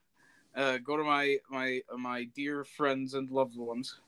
uh, 0.55 0.77
go 0.79 0.97
to 0.97 1.03
my 1.03 1.38
my 1.49 1.82
my 1.97 2.23
dear 2.36 2.63
friends 2.63 3.13
and 3.13 3.29
loved 3.29 3.58
ones, 3.58 3.99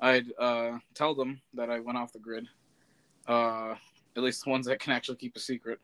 I'd 0.00 0.26
uh, 0.38 0.78
tell 0.94 1.14
them 1.14 1.40
that 1.54 1.70
I 1.70 1.80
went 1.80 1.98
off 1.98 2.12
the 2.12 2.18
grid. 2.18 2.48
Uh, 3.26 3.74
at 4.16 4.22
least 4.22 4.44
the 4.44 4.50
ones 4.50 4.66
that 4.66 4.78
can 4.80 4.92
actually 4.92 5.16
keep 5.16 5.34
a 5.36 5.40
secret. 5.40 5.80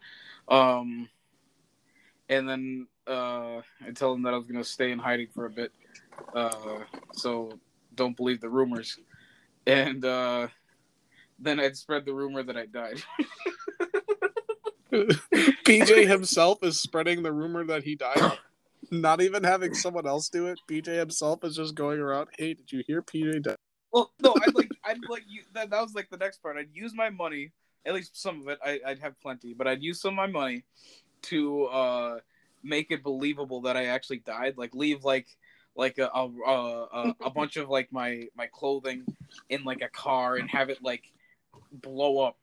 Um, 0.48 1.08
and 2.28 2.48
then 2.48 2.86
uh, 3.06 3.60
I'd 3.84 3.96
tell 3.96 4.12
them 4.12 4.22
that 4.22 4.34
I 4.34 4.36
was 4.36 4.46
going 4.46 4.62
to 4.62 4.68
stay 4.68 4.92
in 4.92 4.98
hiding 4.98 5.28
for 5.28 5.46
a 5.46 5.50
bit. 5.50 5.72
Uh, 6.35 6.80
so 7.12 7.59
don't 7.94 8.16
believe 8.16 8.40
the 8.40 8.48
rumors. 8.48 8.98
And 9.66 10.04
uh, 10.04 10.48
then 11.38 11.61
I'd 11.61 11.76
spread 11.76 12.04
the 12.04 12.14
rumor 12.14 12.42
that 12.42 12.56
I 12.56 12.66
died. 12.66 13.02
PJ 14.92 16.06
himself 16.09 16.62
is 16.62 16.80
spreading 16.80 17.22
the 17.22 17.33
rumor 17.33 17.64
that 17.64 17.85
he 17.85 17.94
died. 17.94 18.38
Not 18.90 19.20
even 19.22 19.44
having 19.44 19.74
someone 19.74 20.06
else 20.06 20.28
do 20.28 20.46
it. 20.46 20.59
PJ 20.68 20.87
himself 20.87 21.44
is 21.44 21.56
just 21.56 21.74
going 21.74 22.00
around. 22.00 22.28
Hey, 22.37 22.54
did 22.54 22.72
you 22.72 22.83
hear 22.87 23.02
PJ 23.02 23.42
died? 23.42 23.56
Well, 23.92 24.12
no, 24.20 24.35
I'd 24.46 24.54
like, 24.54 24.70
I'd 24.85 24.98
like, 25.09 25.24
you, 25.28 25.42
that, 25.54 25.70
that 25.70 25.80
was 25.80 25.94
like 25.94 26.11
the 26.11 26.16
next 26.16 26.42
part. 26.42 26.56
I'd 26.56 26.68
use 26.72 26.94
my 26.94 27.11
money, 27.11 27.52
at 27.85 27.94
least 27.94 28.20
some 28.20 28.40
of 28.40 28.48
it. 28.48 28.59
I, 28.64 28.80
I'd 28.87 28.98
have 29.00 29.20
plenty, 29.20 29.54
but 29.54 29.66
I'd 29.66 29.83
use 29.83 30.00
some 30.00 30.11
of 30.11 30.16
my 30.16 30.26
money 30.26 30.64
to 31.22 31.64
uh, 31.66 32.18
make 32.62 32.90
it 32.90 33.02
believable 33.02 33.62
that 33.62 33.76
I 33.76 33.87
actually 33.87 34.18
died. 34.18 34.54
Like 34.56 34.74
leave 34.74 35.04
like 35.04 35.28
like 35.80 35.98
a 35.98 36.08
a, 36.14 36.26
a, 36.26 37.14
a 37.22 37.30
bunch 37.34 37.56
of 37.56 37.68
like 37.68 37.90
my 37.90 38.28
my 38.36 38.46
clothing 38.46 39.04
in 39.48 39.64
like 39.64 39.82
a 39.82 39.88
car 39.88 40.36
and 40.36 40.48
have 40.48 40.70
it 40.70 40.78
like 40.82 41.10
blow 41.72 42.20
up. 42.20 42.36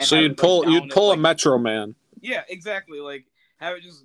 So 0.00 0.16
you'd 0.16 0.36
pull 0.36 0.68
you'd 0.70 0.84
at, 0.84 0.90
pull 0.90 1.08
a 1.08 1.10
like- 1.10 1.18
Metro 1.18 1.58
Man. 1.58 1.94
Yeah, 2.20 2.42
exactly. 2.48 3.00
Like 3.00 3.24
have 3.56 3.76
it 3.76 3.82
just 3.82 4.04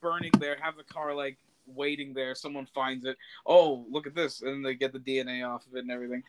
burning 0.00 0.32
there. 0.40 0.56
Have 0.60 0.76
the 0.76 0.84
car 0.84 1.14
like 1.14 1.36
waiting 1.66 2.14
there. 2.14 2.34
Someone 2.34 2.66
finds 2.74 3.04
it. 3.04 3.16
Oh, 3.46 3.84
look 3.90 4.06
at 4.06 4.14
this, 4.14 4.42
and 4.42 4.64
they 4.64 4.74
get 4.74 4.92
the 4.92 4.98
DNA 4.98 5.46
off 5.46 5.66
of 5.66 5.76
it 5.76 5.80
and 5.80 5.90
everything. 5.90 6.22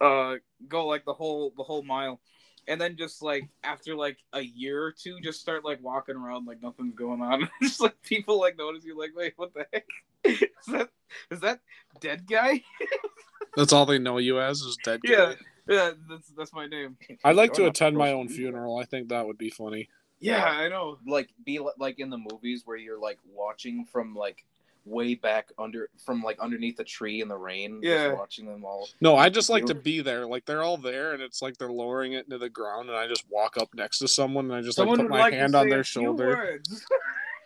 Uh, 0.00 0.36
go 0.68 0.86
like 0.86 1.04
the 1.04 1.12
whole 1.14 1.52
the 1.56 1.64
whole 1.64 1.82
mile, 1.82 2.20
and 2.68 2.80
then 2.80 2.96
just 2.96 3.22
like 3.22 3.48
after 3.64 3.96
like 3.96 4.18
a 4.32 4.42
year 4.42 4.82
or 4.82 4.92
two, 4.92 5.18
just 5.20 5.40
start 5.40 5.64
like 5.64 5.82
walking 5.82 6.16
around 6.16 6.46
like 6.46 6.62
nothing's 6.62 6.94
going 6.94 7.22
on. 7.22 7.48
just 7.62 7.80
like 7.80 8.00
people 8.02 8.38
like 8.38 8.56
notice 8.56 8.84
you, 8.84 8.96
like, 8.96 9.16
wait, 9.16 9.32
what 9.36 9.52
the 9.54 9.66
heck? 9.72 9.86
is 10.24 10.40
that 10.68 10.90
is 11.30 11.40
that 11.40 11.60
dead 12.00 12.26
guy? 12.28 12.62
That's 13.56 13.72
all 13.72 13.86
they 13.86 13.98
know 13.98 14.18
you 14.18 14.40
as 14.40 14.60
is 14.60 14.76
dead. 14.84 15.00
guy. 15.02 15.12
Yeah, 15.12 15.34
yeah, 15.66 15.90
that's 16.08 16.28
that's 16.28 16.52
my 16.52 16.66
name. 16.66 16.96
I'd 17.24 17.34
like 17.34 17.54
to 17.54 17.66
attend 17.66 17.96
my 17.96 18.12
own 18.12 18.28
funeral. 18.28 18.78
I 18.78 18.84
think 18.84 19.08
that 19.08 19.26
would 19.26 19.38
be 19.38 19.50
funny. 19.50 19.88
Yeah, 20.20 20.44
I 20.44 20.68
know. 20.68 20.98
like 21.06 21.30
be 21.44 21.58
like 21.78 21.98
in 21.98 22.10
the 22.10 22.18
movies 22.18 22.62
where 22.64 22.76
you're 22.76 23.00
like 23.00 23.18
watching 23.34 23.84
from 23.84 24.14
like 24.14 24.44
way 24.88 25.14
back 25.14 25.50
under 25.58 25.88
from 26.04 26.22
like 26.22 26.38
underneath 26.40 26.78
a 26.80 26.84
tree 26.84 27.20
in 27.20 27.28
the 27.28 27.36
rain 27.36 27.80
just 27.82 27.92
Yeah. 27.92 28.12
watching 28.14 28.46
them 28.46 28.64
all 28.64 28.88
No, 29.00 29.16
I 29.16 29.28
just 29.28 29.50
like 29.50 29.66
to 29.66 29.74
be 29.74 30.00
there. 30.00 30.26
Like 30.26 30.44
they're 30.46 30.62
all 30.62 30.76
there, 30.78 31.12
and 31.12 31.22
it's 31.22 31.42
like 31.42 31.56
they're 31.58 31.70
lowering 31.72 32.14
it 32.14 32.24
into 32.24 32.38
the 32.38 32.48
ground, 32.48 32.88
and 32.88 32.98
I 32.98 33.06
just 33.06 33.24
walk 33.30 33.56
up 33.56 33.68
next 33.74 33.98
to 34.00 34.08
someone, 34.08 34.46
and 34.46 34.54
I 34.54 34.62
just 34.62 34.76
Someone 34.76 34.98
like 34.98 35.06
put 35.06 35.10
my 35.10 35.20
like 35.20 35.34
hand 35.34 35.54
on 35.54 35.68
their 35.68 35.84
shoulder. 35.84 36.60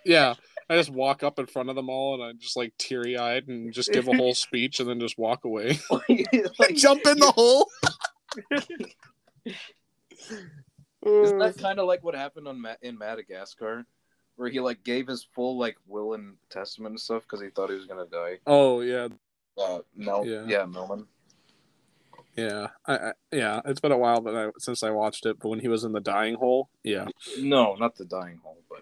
Yeah, 0.04 0.34
I 0.68 0.76
just 0.76 0.90
walk 0.90 1.22
up 1.22 1.38
in 1.38 1.46
front 1.46 1.68
of 1.70 1.76
them 1.76 1.88
all, 1.88 2.14
and 2.14 2.24
I 2.24 2.32
just 2.32 2.56
like 2.56 2.72
teary 2.76 3.16
eyed, 3.16 3.46
and 3.46 3.72
just 3.72 3.92
give 3.92 4.08
a 4.08 4.16
whole 4.16 4.34
speech, 4.34 4.80
and 4.80 4.88
then 4.88 4.98
just 4.98 5.16
walk 5.16 5.44
away. 5.44 5.78
like, 6.58 6.74
Jump 6.74 7.06
in 7.06 7.18
the 7.20 7.30
hole. 7.30 7.68
isn't 11.06 11.38
that 11.38 11.56
kind 11.58 11.78
of 11.78 11.86
like 11.86 12.02
what 12.02 12.14
happened 12.14 12.48
on 12.48 12.60
Ma- 12.60 12.74
in 12.82 12.98
madagascar 12.98 13.84
where 14.36 14.48
he 14.48 14.60
like 14.60 14.82
gave 14.84 15.06
his 15.06 15.26
full 15.34 15.58
like 15.58 15.76
will 15.86 16.14
and 16.14 16.34
testament 16.50 16.92
and 16.92 17.00
stuff 17.00 17.22
because 17.22 17.40
he 17.40 17.48
thought 17.50 17.70
he 17.70 17.76
was 17.76 17.86
gonna 17.86 18.06
die 18.06 18.38
oh 18.46 18.80
yeah, 18.80 19.08
uh 19.58 19.78
Mel- 19.96 20.26
Yeah. 20.26 20.44
yeah 20.46 20.64
Melman 20.64 21.06
yeah, 22.34 22.68
I, 22.86 22.94
I, 22.96 23.12
yeah. 23.30 23.60
It's 23.66 23.80
been 23.80 23.92
a 23.92 23.98
while 23.98 24.22
that 24.22 24.34
I, 24.34 24.48
since 24.58 24.82
I 24.82 24.88
watched 24.88 25.26
it, 25.26 25.38
but 25.38 25.48
when 25.50 25.58
he 25.60 25.68
was 25.68 25.84
in 25.84 25.92
the 25.92 26.00
dying 26.00 26.34
hole, 26.36 26.70
yeah. 26.82 27.08
no 27.38 27.74
not 27.74 27.96
the 27.96 28.06
dying 28.06 28.40
hole 28.42 28.56
but 28.70 28.80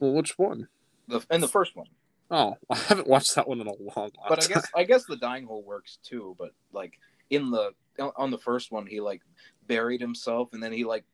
Well, 0.00 0.12
which 0.12 0.38
one? 0.38 0.68
the 1.06 1.20
and 1.30 1.42
the 1.42 1.48
first 1.48 1.76
one 1.76 1.86
Oh, 2.30 2.56
I 2.70 2.76
haven't 2.76 3.06
watched 3.06 3.34
that 3.34 3.46
one 3.46 3.60
in 3.60 3.66
a 3.66 3.70
long, 3.70 3.86
long 3.96 4.10
but 4.28 4.38
I 4.38 4.46
time. 4.46 4.48
guess 4.54 4.66
I 4.74 4.84
guess 4.84 5.04
the 5.04 5.16
dying 5.16 5.44
hole 5.46 5.62
works 5.62 5.98
too. 6.02 6.34
But 6.38 6.52
like 6.72 6.98
in 7.30 7.50
the 7.50 7.72
on 8.16 8.30
the 8.30 8.38
first 8.38 8.72
one, 8.72 8.86
he 8.86 9.00
like 9.00 9.20
buried 9.68 10.00
himself, 10.00 10.48
and 10.52 10.62
then 10.62 10.72
he 10.72 10.84
like 10.84 11.04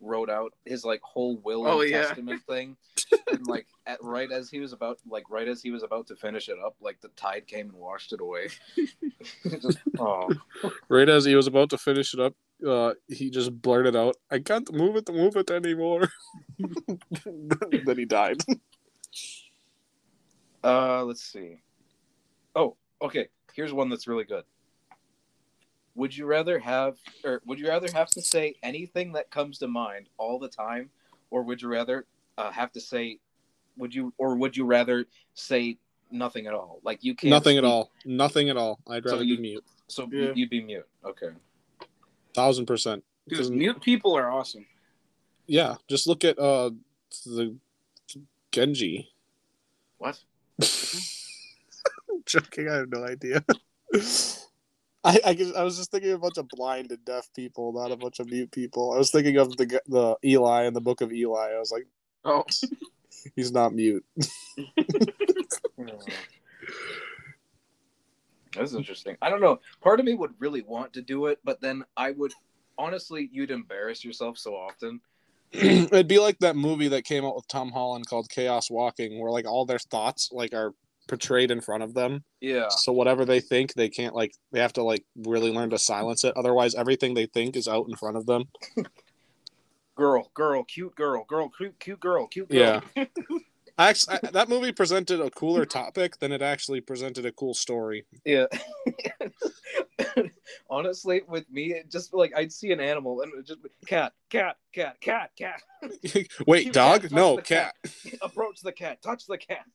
wrote 0.00 0.30
out 0.30 0.52
his 0.64 0.84
like 0.84 1.00
whole 1.02 1.38
will 1.38 1.66
Oh, 1.66 1.80
and 1.80 1.90
yeah. 1.90 2.02
testament 2.02 2.42
thing. 2.46 2.76
And 3.32 3.46
like 3.46 3.66
at 3.86 4.02
right 4.02 4.30
as 4.30 4.50
he 4.50 4.60
was 4.60 4.72
about 4.72 4.98
like 5.08 5.30
right 5.30 5.48
as 5.48 5.62
he 5.62 5.70
was 5.70 5.82
about 5.82 6.06
to 6.08 6.16
finish 6.16 6.48
it 6.48 6.56
up, 6.64 6.76
like 6.80 7.00
the 7.00 7.08
tide 7.16 7.46
came 7.46 7.68
and 7.68 7.76
washed 7.78 8.12
it 8.12 8.20
away. 8.20 8.48
Just, 9.44 9.78
oh, 9.98 10.30
Right 10.88 11.08
as 11.08 11.24
he 11.24 11.34
was 11.34 11.46
about 11.46 11.70
to 11.70 11.78
finish 11.78 12.14
it 12.14 12.20
up, 12.20 12.34
uh, 12.66 12.94
he 13.08 13.30
just 13.30 13.60
blurted 13.60 13.96
out, 13.96 14.16
"I 14.30 14.38
can't 14.38 14.70
move 14.72 14.96
it, 14.96 15.08
move 15.12 15.36
it 15.36 15.50
anymore." 15.50 16.08
then 17.24 17.96
he 17.96 18.04
died. 18.04 18.42
uh, 20.64 21.04
let's 21.04 21.22
see. 21.22 21.60
Oh, 22.54 22.76
okay. 23.02 23.28
Here's 23.54 23.72
one 23.72 23.88
that's 23.88 24.06
really 24.06 24.24
good. 24.24 24.44
Would 25.94 26.16
you 26.16 26.26
rather 26.26 26.58
have, 26.58 26.96
or 27.24 27.42
would 27.46 27.58
you 27.58 27.68
rather 27.68 27.88
have 27.92 28.08
to 28.10 28.22
say 28.22 28.54
anything 28.62 29.12
that 29.12 29.30
comes 29.30 29.58
to 29.58 29.68
mind 29.68 30.08
all 30.18 30.38
the 30.38 30.48
time, 30.48 30.90
or 31.30 31.42
would 31.42 31.60
you 31.60 31.68
rather 31.68 32.06
uh, 32.40 32.50
have 32.50 32.72
to 32.72 32.80
say, 32.80 33.18
would 33.76 33.94
you, 33.94 34.12
or 34.18 34.34
would 34.36 34.56
you 34.56 34.64
rather 34.64 35.06
say 35.34 35.78
nothing 36.10 36.46
at 36.46 36.54
all? 36.54 36.80
Like 36.82 37.04
you 37.04 37.14
can't 37.14 37.30
Nothing 37.30 37.58
at 37.58 37.64
all. 37.64 37.90
Nothing 38.04 38.48
at 38.50 38.56
all. 38.56 38.80
I'd 38.88 39.04
So 39.04 39.12
rather 39.12 39.24
you- 39.24 39.36
be 39.36 39.42
mute. 39.42 39.64
So 39.88 40.08
Yeah. 40.10 40.32
you'd 40.34 40.50
be 40.50 40.62
mute. 40.62 40.86
Okay. 41.04 41.30
Thousand 42.34 42.66
percent. 42.66 43.04
Because- 43.28 43.50
mute 43.50 43.80
people 43.80 44.16
are 44.16 44.30
awesome. 44.30 44.66
Yeah, 45.46 45.74
just 45.88 46.06
look 46.06 46.24
at 46.24 46.38
uh 46.38 46.70
the 47.26 47.56
Genji. 48.52 49.08
What? 49.98 50.18
I'm 50.60 52.22
joking. 52.26 52.68
I 52.68 52.74
have 52.76 52.88
no 52.90 53.04
idea. 53.04 53.44
I 55.02 55.18
I, 55.24 55.34
guess, 55.34 55.52
I 55.54 55.62
was 55.64 55.76
just 55.78 55.90
thinking 55.90 56.10
of 56.10 56.16
a 56.18 56.20
bunch 56.20 56.36
of 56.38 56.46
blind 56.48 56.90
and 56.92 57.04
deaf 57.04 57.28
people, 57.34 57.72
not 57.72 57.90
a 57.90 57.96
bunch 57.96 58.20
of 58.20 58.28
mute 58.30 58.50
people. 58.52 58.92
I 58.92 58.98
was 58.98 59.10
thinking 59.10 59.38
of 59.38 59.56
the 59.56 59.80
the 59.88 60.16
Eli 60.24 60.64
in 60.66 60.74
the 60.74 60.80
book 60.80 61.00
of 61.00 61.10
Eli. 61.12 61.48
I 61.54 61.58
was 61.58 61.72
like, 61.72 61.86
Oh, 62.24 62.44
he's 63.36 63.52
not 63.52 63.72
mute. 63.74 64.04
Hmm. 65.76 65.86
That's 68.54 68.74
interesting. 68.74 69.16
I 69.22 69.30
don't 69.30 69.40
know. 69.40 69.60
Part 69.80 69.98
of 69.98 70.04
me 70.04 70.12
would 70.12 70.34
really 70.38 70.60
want 70.60 70.92
to 70.92 71.00
do 71.00 71.26
it, 71.26 71.38
but 71.42 71.60
then 71.62 71.84
I 71.96 72.10
would 72.10 72.32
honestly, 72.76 73.30
you'd 73.32 73.50
embarrass 73.50 74.04
yourself 74.04 74.36
so 74.36 74.54
often. 74.54 75.00
It'd 75.52 76.08
be 76.08 76.18
like 76.18 76.38
that 76.40 76.56
movie 76.56 76.88
that 76.88 77.04
came 77.04 77.24
out 77.24 77.36
with 77.36 77.48
Tom 77.48 77.70
Holland 77.70 78.06
called 78.06 78.28
Chaos 78.28 78.70
Walking, 78.70 79.18
where 79.18 79.30
like 79.30 79.46
all 79.46 79.64
their 79.64 79.78
thoughts 79.78 80.30
like 80.32 80.52
are 80.52 80.74
portrayed 81.08 81.50
in 81.50 81.60
front 81.60 81.82
of 81.82 81.94
them. 81.94 82.24
Yeah. 82.40 82.68
So 82.68 82.92
whatever 82.92 83.24
they 83.24 83.40
think, 83.40 83.74
they 83.74 83.88
can't 83.88 84.14
like 84.14 84.32
they 84.52 84.60
have 84.60 84.72
to 84.74 84.82
like 84.82 85.04
really 85.16 85.52
learn 85.52 85.70
to 85.70 85.78
silence 85.78 86.24
it. 86.24 86.36
Otherwise, 86.36 86.74
everything 86.74 87.14
they 87.14 87.26
think 87.26 87.56
is 87.56 87.68
out 87.68 87.86
in 87.88 87.96
front 87.96 88.16
of 88.16 88.26
them. 88.26 88.44
Girl, 90.00 90.30
girl, 90.32 90.64
cute 90.64 90.94
girl, 90.94 91.26
girl, 91.28 91.50
cute, 91.50 91.78
cute 91.78 92.00
girl, 92.00 92.26
cute 92.26 92.48
girl. 92.48 92.82
Yeah. 92.96 93.04
Actually, 93.78 94.16
I, 94.24 94.30
that 94.30 94.48
movie 94.48 94.72
presented 94.72 95.20
a 95.20 95.28
cooler 95.28 95.66
topic 95.66 96.18
than 96.20 96.32
it 96.32 96.40
actually 96.40 96.80
presented 96.80 97.26
a 97.26 97.32
cool 97.32 97.52
story. 97.52 98.06
Yeah. 98.24 98.46
Honestly, 100.70 101.20
with 101.28 101.50
me, 101.50 101.74
it 101.74 101.90
just 101.90 102.14
like 102.14 102.32
I'd 102.34 102.50
see 102.50 102.72
an 102.72 102.80
animal 102.80 103.20
and 103.20 103.44
just 103.44 103.60
cat, 103.86 104.14
cat, 104.30 104.56
cat, 104.72 104.98
cat, 105.02 105.32
cat. 105.36 105.60
Wait, 106.46 106.62
Cute 106.62 106.72
dog? 106.72 107.02
cat, 107.02 107.12
No, 107.12 107.36
the 107.36 107.42
cat. 107.42 107.74
Approach 108.22 108.62
the 108.62 108.72
cat, 108.72 109.02
touch 109.02 109.26
the 109.26 109.36
cat. 109.36 109.66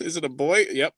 Is 0.00 0.16
it 0.16 0.24
a 0.24 0.28
boy? 0.28 0.66
Yep. 0.70 0.94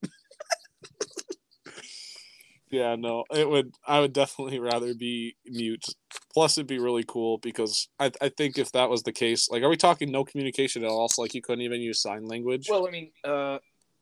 Yeah, 2.70 2.96
no, 2.96 3.24
it 3.30 3.48
would. 3.48 3.74
I 3.86 4.00
would 4.00 4.12
definitely 4.12 4.58
rather 4.58 4.94
be 4.94 5.36
mute. 5.44 5.86
Plus, 6.32 6.58
it'd 6.58 6.66
be 6.66 6.78
really 6.78 7.04
cool 7.06 7.38
because 7.38 7.88
I, 7.98 8.10
I 8.20 8.28
think 8.28 8.58
if 8.58 8.72
that 8.72 8.90
was 8.90 9.02
the 9.02 9.12
case, 9.12 9.48
like, 9.50 9.62
are 9.62 9.68
we 9.68 9.76
talking 9.76 10.10
no 10.10 10.24
communication 10.24 10.84
at 10.84 10.90
all? 10.90 11.08
So, 11.08 11.22
like, 11.22 11.34
you 11.34 11.42
couldn't 11.42 11.64
even 11.64 11.80
use 11.80 12.02
sign 12.02 12.26
language. 12.26 12.66
Well, 12.68 12.86
I 12.86 12.90
mean, 12.90 13.10
uh, 13.24 13.58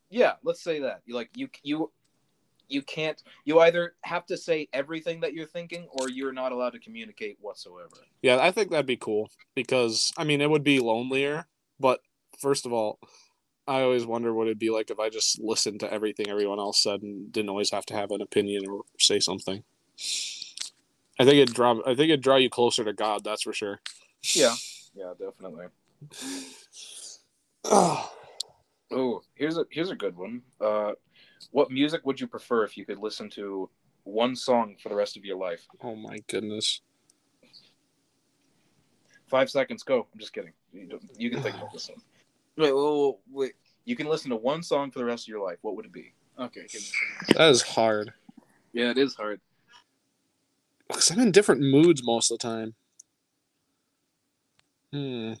yeah, 0.09 0.33
let's 0.43 0.63
say 0.63 0.79
that. 0.79 1.01
You 1.05 1.15
like 1.15 1.29
you 1.35 1.49
you 1.63 1.91
you 2.67 2.81
can't. 2.81 3.21
You 3.43 3.59
either 3.59 3.95
have 4.01 4.25
to 4.27 4.37
say 4.37 4.67
everything 4.73 5.19
that 5.21 5.33
you're 5.33 5.45
thinking, 5.45 5.87
or 5.91 6.09
you're 6.09 6.33
not 6.33 6.51
allowed 6.51 6.71
to 6.71 6.79
communicate 6.79 7.37
whatsoever. 7.39 7.95
yeah, 8.21 8.39
I 8.41 8.51
think 8.51 8.71
that'd 8.71 8.85
be 8.85 8.97
cool 8.97 9.29
because 9.53 10.11
I 10.17 10.23
mean, 10.23 10.41
it 10.41 10.49
would 10.49 10.63
be 10.63 10.79
lonelier. 10.79 11.47
But 11.79 11.99
first 12.39 12.65
of 12.65 12.73
all, 12.73 12.99
I 13.67 13.81
always 13.81 14.05
wonder 14.05 14.33
what 14.33 14.47
it'd 14.47 14.59
be 14.59 14.69
like 14.69 14.91
if 14.91 14.99
I 14.99 15.09
just 15.09 15.39
listened 15.39 15.79
to 15.79 15.91
everything 15.91 16.29
everyone 16.29 16.59
else 16.59 16.81
said 16.83 17.01
and 17.01 17.31
didn't 17.31 17.49
always 17.49 17.71
have 17.71 17.85
to 17.87 17.95
have 17.95 18.11
an 18.11 18.21
opinion 18.21 18.67
or 18.69 18.83
say 18.99 19.19
something. 19.19 19.63
I 21.19 21.23
think 21.23 21.35
it'd 21.35 21.55
draw. 21.55 21.79
I 21.85 21.95
think 21.95 22.09
it'd 22.09 22.21
draw 22.21 22.35
you 22.35 22.49
closer 22.49 22.83
to 22.83 22.93
God. 22.93 23.23
That's 23.23 23.43
for 23.43 23.53
sure. 23.53 23.79
Yeah, 24.33 24.53
yeah, 24.95 25.13
definitely. 25.19 25.65
Oh, 28.91 29.23
here's 29.33 29.57
a 29.57 29.65
here's 29.71 29.89
a 29.89 29.95
good 29.95 30.15
one. 30.15 30.43
Uh, 30.61 30.91
What 31.51 31.71
music 31.71 32.05
would 32.05 32.19
you 32.21 32.27
prefer 32.27 32.63
if 32.63 32.77
you 32.77 32.85
could 32.85 32.99
listen 32.99 33.29
to 33.31 33.67
one 34.03 34.35
song 34.35 34.75
for 34.81 34.89
the 34.89 34.95
rest 34.95 35.17
of 35.17 35.25
your 35.25 35.37
life? 35.37 35.65
Oh 35.83 35.95
my 35.95 36.19
goodness. 36.27 36.81
Five 39.27 39.49
seconds, 39.49 39.81
go. 39.81 40.05
I'm 40.13 40.19
just 40.19 40.33
kidding. 40.33 40.53
You, 40.71 40.85
don't- 40.85 41.01
you 41.17 41.31
can 41.31 41.41
think 41.41 41.55
about 41.55 41.73
this 41.73 41.89
one. 41.89 41.97
Wait, 42.57 42.73
wait, 42.73 43.15
wait. 43.31 43.53
You 43.83 43.95
can 43.95 44.07
listen 44.07 44.29
to 44.31 44.35
one 44.35 44.63
song 44.63 44.91
for 44.91 44.99
the 44.99 45.05
rest 45.05 45.25
of 45.25 45.27
your 45.27 45.43
life. 45.43 45.57
What 45.61 45.75
would 45.75 45.85
it 45.85 45.91
be? 45.91 46.13
Okay. 46.39 46.67
That 47.35 47.49
is 47.49 47.61
hard. 47.61 48.13
Yeah, 48.73 48.91
it 48.91 48.97
is 48.97 49.15
hard. 49.15 49.39
Because 50.87 51.11
I'm 51.11 51.19
in 51.19 51.31
different 51.31 51.61
moods 51.61 52.03
most 52.03 52.31
of 52.31 52.39
the 52.39 52.47
time. 52.47 52.75
Hmm. 54.91 55.33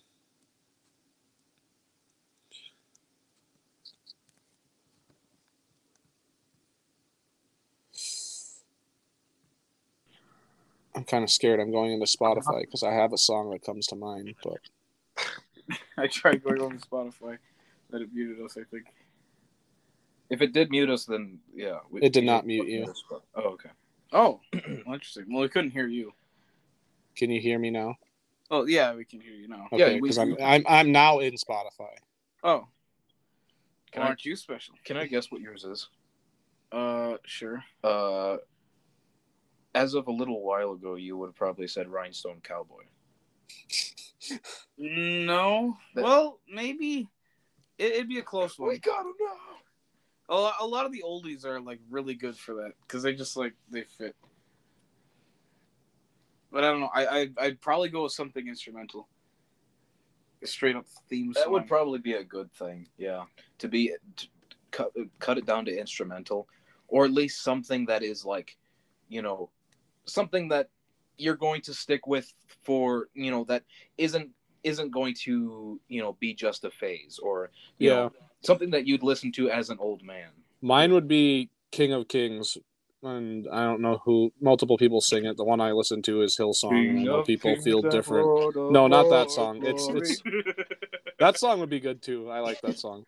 I'm 10.95 11.03
kind 11.03 11.23
of 11.23 11.29
scared. 11.29 11.59
I'm 11.59 11.71
going 11.71 11.91
into 11.91 12.05
Spotify 12.05 12.61
because 12.61 12.83
I 12.83 12.93
have 12.93 13.11
a 13.11 13.17
song 13.17 13.49
that 13.51 13.63
comes 13.63 13.87
to 13.87 13.95
mind, 13.95 14.33
but 14.43 14.59
I 15.97 16.07
tried 16.07 16.43
going 16.43 16.61
on 16.61 16.79
Spotify, 16.79 17.37
but 17.89 18.01
it 18.01 18.09
muted 18.13 18.43
us. 18.43 18.57
I 18.57 18.63
think. 18.69 18.85
If 20.29 20.41
it 20.41 20.53
did 20.53 20.71
mute 20.71 20.89
us, 20.89 21.05
then 21.05 21.39
yeah. 21.53 21.79
we- 21.89 22.01
It 22.01 22.11
did 22.13 22.23
not 22.23 22.45
mute 22.47 22.67
you. 22.67 22.91
Oh, 23.35 23.41
okay. 23.41 23.69
Oh, 24.11 24.39
well, 24.53 24.95
interesting. 24.95 25.25
Well, 25.29 25.41
we 25.43 25.49
couldn't 25.49 25.71
hear 25.71 25.87
you. 25.87 26.13
can 27.15 27.29
you 27.29 27.39
hear 27.39 27.59
me 27.59 27.69
now? 27.69 27.95
Oh, 28.51 28.65
yeah, 28.65 28.93
we 28.95 29.05
can 29.05 29.19
hear 29.21 29.33
you 29.33 29.47
now. 29.47 29.67
Yeah, 29.71 29.85
Okay, 29.85 29.93
we- 29.95 30.01
because 30.09 30.17
I'm, 30.17 30.35
I'm 30.41 30.63
I'm 30.67 30.91
now 30.91 31.19
in 31.19 31.33
Spotify. 31.35 31.93
Oh, 32.43 32.67
Can 33.91 33.99
well, 34.01 34.03
I- 34.03 34.07
aren't 34.09 34.25
you 34.25 34.35
special? 34.35 34.75
Can 34.83 34.97
I 34.97 35.05
guess 35.05 35.31
what 35.31 35.41
yours 35.41 35.63
is? 35.63 35.87
Uh, 36.71 37.17
sure. 37.25 37.63
Uh, 37.83 38.37
as 39.73 39.93
of 39.93 40.07
a 40.07 40.11
little 40.11 40.41
while 40.41 40.71
ago, 40.73 40.95
you 40.95 41.17
would 41.17 41.27
have 41.27 41.35
probably 41.35 41.67
said 41.67 41.87
Rhinestone 41.87 42.41
Cowboy. 42.43 42.83
No. 44.77 45.77
That- 45.95 46.03
Well, 46.03 46.39
maybe 46.49 47.09
it, 47.77 47.93
it'd 47.93 48.09
be 48.09 48.19
a 48.19 48.23
close 48.23 48.57
one. 48.57 48.69
We 48.69 48.79
gotta 48.79 49.09
know. 49.19 49.35
A 50.27 50.35
lot, 50.35 50.55
a 50.59 50.65
lot 50.65 50.85
of 50.85 50.91
the 50.91 51.03
oldies 51.05 51.45
are 51.45 51.61
like 51.61 51.79
really 51.89 52.15
good 52.15 52.35
for 52.37 52.55
that 52.55 52.71
because 52.81 53.03
they 53.03 53.13
just 53.13 53.37
like 53.37 53.53
they 53.69 53.83
fit. 53.83 54.15
But 56.51 56.63
I 56.63 56.67
don't 56.71 56.79
know. 56.79 56.89
I, 56.93 57.05
I 57.05 57.27
I'd 57.37 57.61
probably 57.61 57.89
go 57.89 58.03
with 58.03 58.13
something 58.13 58.47
instrumental. 58.47 59.07
A 60.43 60.47
straight 60.47 60.75
up 60.75 60.85
theme 61.09 61.33
song. 61.33 61.43
That 61.43 61.51
would 61.51 61.67
probably 61.67 61.99
be 61.99 62.13
a 62.13 62.23
good 62.23 62.51
thing. 62.53 62.87
Yeah, 62.97 63.23
to 63.59 63.67
be 63.67 63.93
to 64.17 64.27
cut 64.71 64.91
cut 65.19 65.37
it 65.37 65.45
down 65.45 65.65
to 65.65 65.77
instrumental, 65.77 66.47
or 66.87 67.05
at 67.05 67.11
least 67.11 67.43
something 67.43 67.85
that 67.87 68.03
is 68.03 68.25
like, 68.25 68.57
you 69.09 69.21
know, 69.21 69.49
something 70.05 70.49
that 70.49 70.69
you're 71.17 71.35
going 71.35 71.61
to 71.61 71.73
stick 71.73 72.07
with 72.07 72.31
for 72.63 73.07
you 73.13 73.31
know 73.31 73.43
that 73.45 73.63
isn't 73.97 74.29
isn't 74.63 74.91
going 74.91 75.13
to 75.23 75.79
you 75.87 76.01
know 76.01 76.13
be 76.19 76.33
just 76.33 76.63
a 76.65 76.71
phase 76.71 77.19
or 77.21 77.51
you 77.77 77.89
Yeah. 77.89 77.95
know, 77.95 78.13
something 78.43 78.71
that 78.71 78.85
you'd 78.87 79.03
listen 79.03 79.31
to 79.33 79.49
as 79.49 79.69
an 79.69 79.77
old 79.79 80.03
man. 80.03 80.29
Mine 80.61 80.93
would 80.93 81.07
be 81.07 81.49
King 81.71 81.93
of 81.93 82.07
Kings, 82.07 82.57
and 83.03 83.47
I 83.51 83.63
don't 83.63 83.81
know 83.81 84.01
who. 84.05 84.31
Multiple 84.41 84.77
people 84.77 85.01
sing 85.01 85.25
it. 85.25 85.35
The 85.37 85.43
one 85.43 85.59
I 85.61 85.71
listen 85.71 86.01
to 86.03 86.21
is 86.21 86.37
Hillsong. 86.39 86.71
and 86.71 86.99
I 86.99 87.03
know 87.03 87.21
people 87.23 87.55
feel 87.57 87.81
different. 87.81 88.27
No, 88.71 88.87
not 88.87 89.09
that 89.09 89.29
song. 89.31 89.61
It's 89.63 89.87
it's 89.89 90.21
that 91.19 91.37
song 91.37 91.59
would 91.59 91.69
be 91.69 91.79
good 91.79 92.01
too. 92.01 92.29
I 92.29 92.39
like 92.39 92.61
that 92.61 92.79
song, 92.79 93.05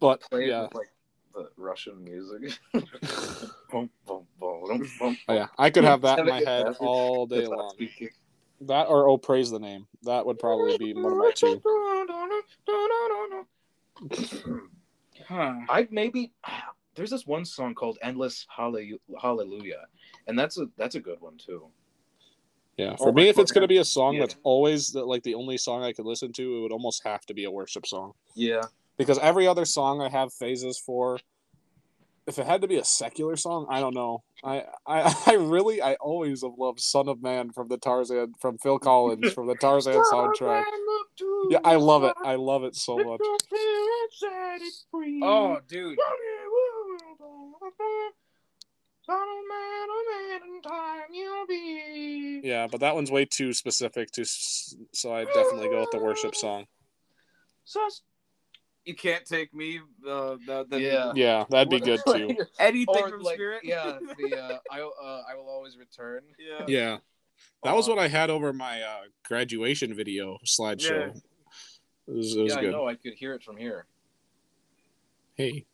but 0.00 0.20
Play 0.30 0.48
yeah, 0.48 0.62
with, 0.62 0.74
like 0.74 0.88
the 1.34 1.50
Russian 1.56 2.02
music. 2.02 2.58
Boom, 2.72 3.90
boom, 4.06 4.26
boom, 4.38 4.60
boom, 4.68 4.90
boom. 4.98 5.18
Oh, 5.28 5.34
yeah, 5.34 5.48
I 5.58 5.70
could 5.70 5.84
have 5.84 6.02
that 6.02 6.20
in 6.20 6.26
my 6.26 6.40
head 6.40 6.66
have 6.66 6.76
all 6.78 7.26
day 7.26 7.46
long. 7.46 7.72
speaking. 7.74 8.10
That 8.62 8.84
or 8.88 9.08
oh, 9.08 9.18
praise 9.18 9.50
the 9.50 9.58
name. 9.58 9.86
That 10.04 10.24
would 10.24 10.38
probably 10.38 10.78
be 10.78 10.94
one 10.94 11.12
of 11.12 11.18
my 11.18 11.32
two. 11.34 11.60
Huh. 15.28 15.54
I 15.68 15.88
maybe 15.90 16.32
there's 16.94 17.10
this 17.10 17.26
one 17.26 17.44
song 17.44 17.74
called 17.74 17.98
"Endless 18.02 18.46
Hallelujah," 18.48 19.86
and 20.26 20.38
that's 20.38 20.58
a 20.58 20.66
that's 20.76 20.94
a 20.94 21.00
good 21.00 21.20
one 21.20 21.36
too. 21.36 21.66
Yeah, 22.76 22.96
Oh 22.98 23.06
for 23.06 23.12
me, 23.12 23.28
if 23.28 23.38
it's 23.38 23.52
gonna 23.52 23.68
be 23.68 23.78
a 23.78 23.84
song 23.84 24.14
Yeah. 24.14 24.20
that's 24.20 24.36
always 24.42 24.90
the, 24.90 25.04
like 25.04 25.22
the 25.22 25.34
only 25.34 25.56
song 25.58 25.82
I 25.82 25.92
could 25.92 26.06
listen 26.06 26.32
to, 26.32 26.58
it 26.58 26.60
would 26.62 26.72
almost 26.72 27.02
have 27.04 27.24
to 27.26 27.34
be 27.34 27.44
a 27.44 27.50
worship 27.50 27.86
song. 27.86 28.12
Yeah, 28.34 28.62
because 28.96 29.18
every 29.18 29.46
other 29.46 29.64
song 29.64 30.00
I 30.00 30.08
have 30.08 30.32
phases 30.32 30.78
for. 30.78 31.18
If 32.26 32.38
it 32.38 32.46
had 32.46 32.62
to 32.62 32.68
be 32.68 32.78
a 32.78 32.84
secular 32.84 33.36
song, 33.36 33.66
I 33.68 33.80
don't 33.80 33.94
know. 33.94 34.22
I, 34.42 34.64
I 34.86 35.14
I 35.26 35.34
really 35.34 35.82
I 35.82 35.94
always 35.96 36.42
have 36.42 36.52
loved 36.58 36.80
"Son 36.80 37.06
of 37.06 37.22
Man" 37.22 37.50
from 37.52 37.68
the 37.68 37.76
Tarzan 37.76 38.32
from 38.40 38.56
Phil 38.58 38.78
Collins 38.78 39.32
from 39.34 39.46
the 39.46 39.54
Tarzan 39.56 39.92
soundtrack. 40.10 40.64
Yeah, 41.50 41.58
I 41.64 41.76
love 41.76 42.02
it. 42.04 42.14
I 42.24 42.36
love 42.36 42.64
it 42.64 42.76
so 42.76 42.96
much. 42.96 43.20
Oh, 45.22 45.58
dude. 45.68 45.98
Yeah, 52.42 52.66
but 52.70 52.80
that 52.80 52.94
one's 52.94 53.10
way 53.10 53.26
too 53.26 53.52
specific 53.52 54.10
to, 54.12 54.24
so 54.24 55.12
I 55.14 55.24
definitely 55.26 55.68
go 55.68 55.80
with 55.80 55.90
the 55.90 55.98
worship 55.98 56.34
song. 56.34 56.64
You 58.84 58.94
can't 58.94 59.24
take 59.24 59.54
me. 59.54 59.80
Uh, 60.06 60.36
the, 60.46 60.66
the, 60.68 60.80
Yeah. 60.80 61.12
Yeah, 61.14 61.44
that'd 61.48 61.70
be 61.70 61.80
good 61.80 62.00
too. 62.06 62.36
Anything 62.58 63.04
Or 63.04 63.08
from 63.08 63.22
like, 63.22 63.34
Spirit. 63.34 63.62
yeah, 63.64 63.98
the 64.18 64.36
uh, 64.42 64.58
I 64.70 64.80
uh, 64.80 65.22
I 65.30 65.34
will 65.34 65.48
always 65.48 65.76
return. 65.78 66.22
yeah. 66.38 66.64
Yeah, 66.68 66.98
that 67.62 67.74
was 67.74 67.88
what 67.88 67.98
I 67.98 68.08
had 68.08 68.28
over 68.30 68.52
my 68.52 68.82
uh, 68.82 69.00
graduation 69.26 69.94
video 69.94 70.38
slideshow. 70.44 71.16
It 72.06 72.14
was, 72.14 72.36
it 72.36 72.42
was 72.42 72.52
yeah, 72.52 72.58
I 72.58 72.70
know. 72.70 72.86
I 72.86 72.94
could 72.94 73.14
hear 73.14 73.32
it 73.32 73.42
from 73.42 73.56
here. 73.56 73.86
Hey, 75.34 75.64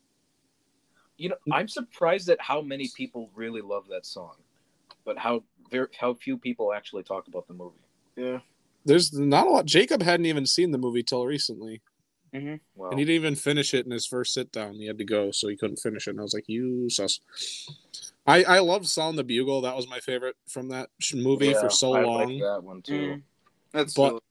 You 1.17 1.29
know, 1.29 1.35
I'm 1.51 1.67
surprised 1.67 2.29
at 2.29 2.41
how 2.41 2.61
many 2.61 2.89
people 2.95 3.29
really 3.35 3.61
love 3.61 3.87
that 3.89 4.05
song, 4.05 4.35
but 5.05 5.17
how 5.17 5.43
very 5.69 5.87
how 5.99 6.13
few 6.13 6.37
people 6.37 6.73
actually 6.73 7.03
talk 7.03 7.27
about 7.27 7.47
the 7.47 7.53
movie. 7.53 7.75
Yeah. 8.15 8.39
there's 8.85 9.13
not 9.13 9.47
a 9.47 9.49
lot. 9.49 9.65
Jacob 9.65 10.01
hadn't 10.01 10.25
even 10.25 10.45
seen 10.45 10.71
the 10.71 10.77
movie 10.77 11.03
till 11.03 11.25
recently. 11.25 11.81
Well, 12.33 12.91
And 12.91 12.99
he 12.99 13.05
didn't 13.05 13.15
even 13.15 13.35
finish 13.35 13.73
it 13.73 13.85
in 13.85 13.91
his 13.91 14.05
first 14.05 14.33
sit 14.33 14.51
down. 14.51 14.75
He 14.75 14.85
had 14.87 14.97
to 14.99 15.03
go, 15.05 15.31
so 15.31 15.47
he 15.49 15.57
couldn't 15.57 15.77
finish 15.79 16.07
it. 16.07 16.11
And 16.11 16.19
I 16.19 16.23
was 16.23 16.33
like, 16.33 16.47
"You 16.47 16.89
sus." 16.89 17.19
I 18.25 18.43
I 18.43 18.59
love 18.59 18.87
"Sound 18.87 19.17
the 19.17 19.23
Bugle." 19.23 19.61
That 19.61 19.75
was 19.75 19.87
my 19.89 19.99
favorite 19.99 20.37
from 20.47 20.69
that 20.69 20.89
movie 21.13 21.47
yeah, 21.47 21.59
for 21.59 21.69
so 21.69 21.93
I 21.93 22.03
long. 22.03 22.29
like 22.29 22.41
that 22.41 22.63
one 22.63 22.81
too. 22.81 22.93
Mm. 22.93 23.21
That's 23.73 23.93
But- 23.93 24.21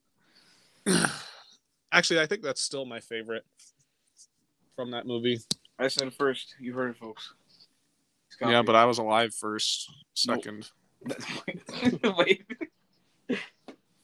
still- 0.87 0.97
Actually, 1.93 2.21
I 2.21 2.27
think 2.27 2.43
that's 2.43 2.63
still 2.63 2.85
my 2.87 3.01
favorite 3.01 3.45
from 4.77 4.93
that 4.93 5.07
movie. 5.07 5.41
I 5.79 5.89
said 5.89 6.15
first. 6.15 6.55
You 6.61 6.73
heard 6.73 6.91
it, 6.93 6.97
folks. 6.97 7.35
It's 8.29 8.37
Yeah, 8.41 8.63
but 8.63 8.77
I 8.77 8.85
was 8.85 8.99
alive 8.99 9.35
first, 9.35 9.91
second. 10.15 10.71
but 11.05 11.19
wait. 12.17 12.47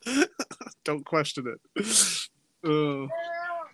Don't 0.84 1.04
question 1.06 1.46
it. 1.46 1.60
Uh, 2.64 3.06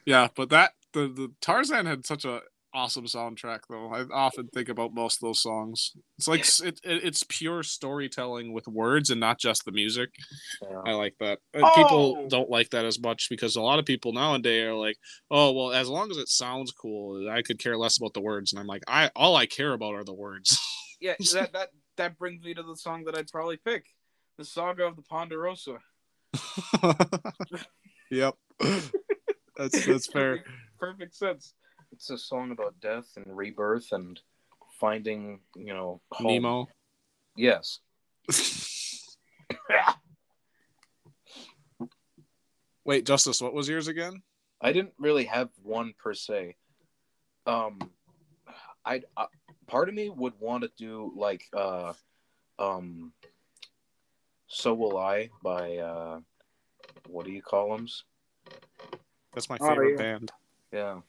yeah, 0.07 0.28
but 0.34 0.50
that 0.50 0.72
the 0.92 1.09
the 1.09 1.32
Tarzan 1.40 1.86
had 1.86 2.07
such 2.07 2.24
a 2.24 2.40
awesome 2.74 3.05
soundtrack 3.05 3.61
though. 3.68 3.92
I 3.92 4.03
often 4.14 4.48
think 4.48 4.70
about 4.70 4.94
most 4.94 5.16
of 5.22 5.26
those 5.28 5.42
songs. 5.42 5.92
It's 6.16 6.26
like 6.26 6.40
s- 6.40 6.61
it, 6.61 6.80
it, 6.82 7.05
it's 7.05 7.22
pure 7.28 7.62
storytelling 7.62 8.55
with 8.55 8.66
words 8.66 9.11
and 9.11 9.20
not 9.20 9.38
just 9.38 9.66
the 9.66 9.72
music. 9.72 10.09
Yeah. 10.62 10.80
I 10.86 10.92
like 10.92 11.14
that. 11.20 11.38
And 11.53 11.66
People 11.74 12.16
Oh! 12.18 12.28
don't 12.30 12.48
like 12.48 12.70
that 12.70 12.86
as 12.86 12.98
much 12.98 13.26
because 13.28 13.57
a 13.57 13.61
lot 13.62 13.78
of 13.78 13.84
people 13.84 14.14
nowadays 14.14 14.64
are 14.68 14.74
like, 14.74 14.96
"Oh, 15.30 15.53
well, 15.53 15.72
as 15.72 15.88
long 15.88 16.11
as 16.11 16.16
it 16.16 16.28
sounds 16.28 16.72
cool, 16.72 17.28
I 17.30 17.42
could 17.42 17.59
care 17.59 17.76
less 17.76 17.98
about 17.98 18.14
the 18.14 18.22
words." 18.22 18.53
And 18.53 18.61
I'm 18.61 18.66
like, 18.66 18.84
"I 18.88 19.11
all 19.14 19.36
I 19.36 19.44
care 19.46 19.74
about 19.74 19.94
are 19.94 20.05
the 20.05 20.14
words." 20.14 20.59
Yeah, 21.00 21.14
that 21.32 21.53
that 21.53 21.70
that 21.96 22.16
brings 22.16 22.44
me 22.44 22.55
to 22.55 22.62
the 22.62 22.76
song 22.76 23.03
that 23.07 23.18
I'd 23.18 23.26
probably 23.26 23.57
pick, 23.57 23.86
the 24.38 24.44
Saga 24.44 24.86
of 24.86 24.94
the 24.94 25.03
Ponderosa. 25.03 25.78
yep, 28.11 28.34
that's 29.57 29.86
that's 29.86 30.07
fair. 30.12 30.44
Perfect 30.78 31.14
sense. 31.14 31.55
It's 31.92 32.11
a 32.11 32.18
song 32.18 32.50
about 32.53 32.74
death 32.80 33.07
and 33.16 33.36
rebirth 33.36 33.92
and 33.92 34.20
finding, 34.80 35.40
you 35.55 35.74
know, 35.74 36.00
home. 36.11 36.26
Nemo. 36.32 36.68
Yes. 37.36 37.80
Wait, 42.84 43.07
Justice, 43.07 43.40
what 43.40 43.55
was 43.55 43.68
yours 43.68 43.86
again? 43.86 44.22
I 44.61 44.72
didn't 44.72 44.94
really 44.98 45.24
have 45.24 45.50
one 45.62 45.94
per 45.98 46.14
se. 46.14 46.57
Um, 47.46 47.78
I 48.84 49.03
uh, 49.16 49.26
part 49.66 49.88
of 49.88 49.94
me 49.94 50.09
would 50.09 50.34
want 50.40 50.64
to 50.64 50.70
do 50.76 51.12
like 51.16 51.44
uh, 51.57 51.92
um, 52.59 53.12
"So 54.48 54.74
Will 54.74 54.98
I" 54.98 55.30
by 55.42 55.76
uh, 55.76 56.20
what 57.09 57.24
do 57.26 57.32
you 57.32 57.42
call 57.42 57.76
them? 57.76 57.86
That's 59.35 59.49
my 59.49 59.59
Oh, 59.61 59.68
favorite 59.68 59.91
yeah. 59.93 59.97
band. 59.97 60.33
Yeah, 60.72 61.01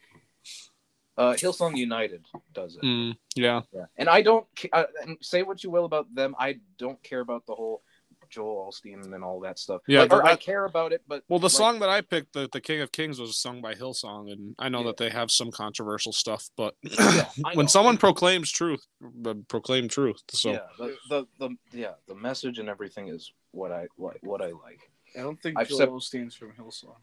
Uh, 1.16 1.34
Hillsong 1.34 1.78
United 1.78 2.26
does 2.54 2.76
it. 2.76 2.82
Mm, 2.84 3.16
yeah. 3.36 3.62
Yeah, 3.72 3.86
and 3.98 4.10
I 4.10 4.22
don't 4.24 4.46
uh, 4.72 4.86
and 5.04 5.18
say 5.22 5.44
what 5.44 5.64
you 5.64 5.70
will 5.70 5.86
about 5.86 6.14
them. 6.14 6.36
I 6.40 6.60
don't 6.78 7.02
care 7.04 7.20
about 7.20 7.46
the 7.46 7.54
whole 7.54 7.84
Joel 8.30 8.72
Osteen 8.72 9.14
and 9.14 9.24
all 9.24 9.40
that 9.42 9.60
stuff. 9.60 9.82
Yeah, 9.88 10.02
Like, 10.02 10.10
but 10.10 10.16
or 10.20 10.26
I 10.26 10.36
care 10.36 10.66
about 10.66 10.92
it, 10.92 11.04
but 11.08 11.24
Well, 11.30 11.38
the 11.38 11.46
like, 11.46 11.52
song 11.52 11.80
that 11.82 11.90
I 11.90 12.02
picked, 12.02 12.34
the, 12.34 12.50
the 12.52 12.60
King 12.60 12.82
of 12.82 12.92
Kings, 12.92 13.20
was 13.20 13.38
sung 13.38 13.62
by 13.62 13.76
Hillsong, 13.76 14.32
and 14.32 14.56
I 14.58 14.70
know 14.70 14.80
Yeah. 14.80 14.88
that 14.88 14.98
they 14.98 15.10
have 15.12 15.30
some 15.30 15.52
controversial 15.52 16.12
stuff, 16.14 16.50
but 16.58 16.74
Yeah, 16.82 17.30
when 17.54 17.68
someone 17.68 17.98
proclaims 17.98 18.50
truth, 18.52 18.84
uh, 19.26 19.36
proclaim 19.48 19.88
truth. 19.88 20.24
So 20.32 20.54
yeah, 20.54 20.66
the, 20.80 20.98
the 21.10 21.28
the 21.38 21.50
yeah 21.72 21.94
the 22.08 22.16
message 22.16 22.58
and 22.58 22.70
everything 22.70 23.10
is 23.10 23.32
what 23.52 23.72
I 23.72 23.86
what, 23.98 24.18
what 24.24 24.42
I 24.42 24.48
like. 24.52 24.90
I 25.16 25.20
don't 25.20 25.40
think 25.40 25.60
I've 25.60 25.70
Joel 25.70 25.78
said- 25.78 25.90
Osteen's 25.90 26.34
from 26.36 26.54
Hillsong. 26.54 26.96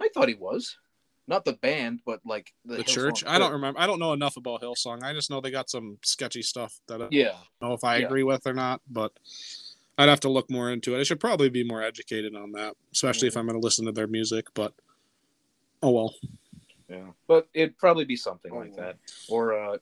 I 0.00 0.08
thought 0.14 0.28
he 0.28 0.34
was, 0.34 0.76
not 1.28 1.44
the 1.44 1.52
band, 1.54 2.00
but 2.06 2.20
like 2.24 2.52
the, 2.64 2.76
the 2.78 2.84
Hillsong 2.84 2.94
church, 2.94 3.24
I 3.26 3.38
don't 3.38 3.52
remember. 3.52 3.78
I 3.78 3.86
don't 3.86 3.98
know 3.98 4.12
enough 4.12 4.36
about 4.36 4.62
Hillsong. 4.62 5.02
I 5.02 5.12
just 5.12 5.30
know 5.30 5.40
they 5.40 5.50
got 5.50 5.70
some 5.70 5.98
sketchy 6.02 6.42
stuff 6.42 6.80
that 6.88 6.94
I 6.96 6.98
don't 6.98 7.12
Yeah, 7.12 7.36
know 7.60 7.72
if 7.74 7.84
I 7.84 7.98
Yeah. 7.98 8.06
agree 8.06 8.22
with 8.22 8.46
or 8.46 8.54
not, 8.54 8.80
but 8.88 9.12
I'd 9.98 10.08
have 10.08 10.20
to 10.20 10.30
look 10.30 10.50
more 10.50 10.70
into 10.70 10.96
it. 10.96 11.00
I 11.00 11.02
should 11.02 11.20
probably 11.20 11.50
be 11.50 11.62
more 11.62 11.82
educated 11.82 12.34
on 12.34 12.52
that, 12.52 12.74
especially 12.92 13.28
if 13.28 13.36
I'm 13.36 13.46
going 13.46 13.60
to 13.60 13.64
listen 13.64 13.84
to 13.86 13.92
their 13.92 14.06
music. 14.06 14.46
But 14.54 14.72
oh 15.82 15.90
well. 15.90 16.14
yeah, 16.88 17.10
but 17.28 17.48
it'd 17.52 17.76
probably 17.78 18.04
be 18.06 18.16
something 18.16 18.54
like 18.54 18.72
Oh. 18.72 18.80
that, 18.80 18.96
or 19.28 19.52
uh, 19.52 19.76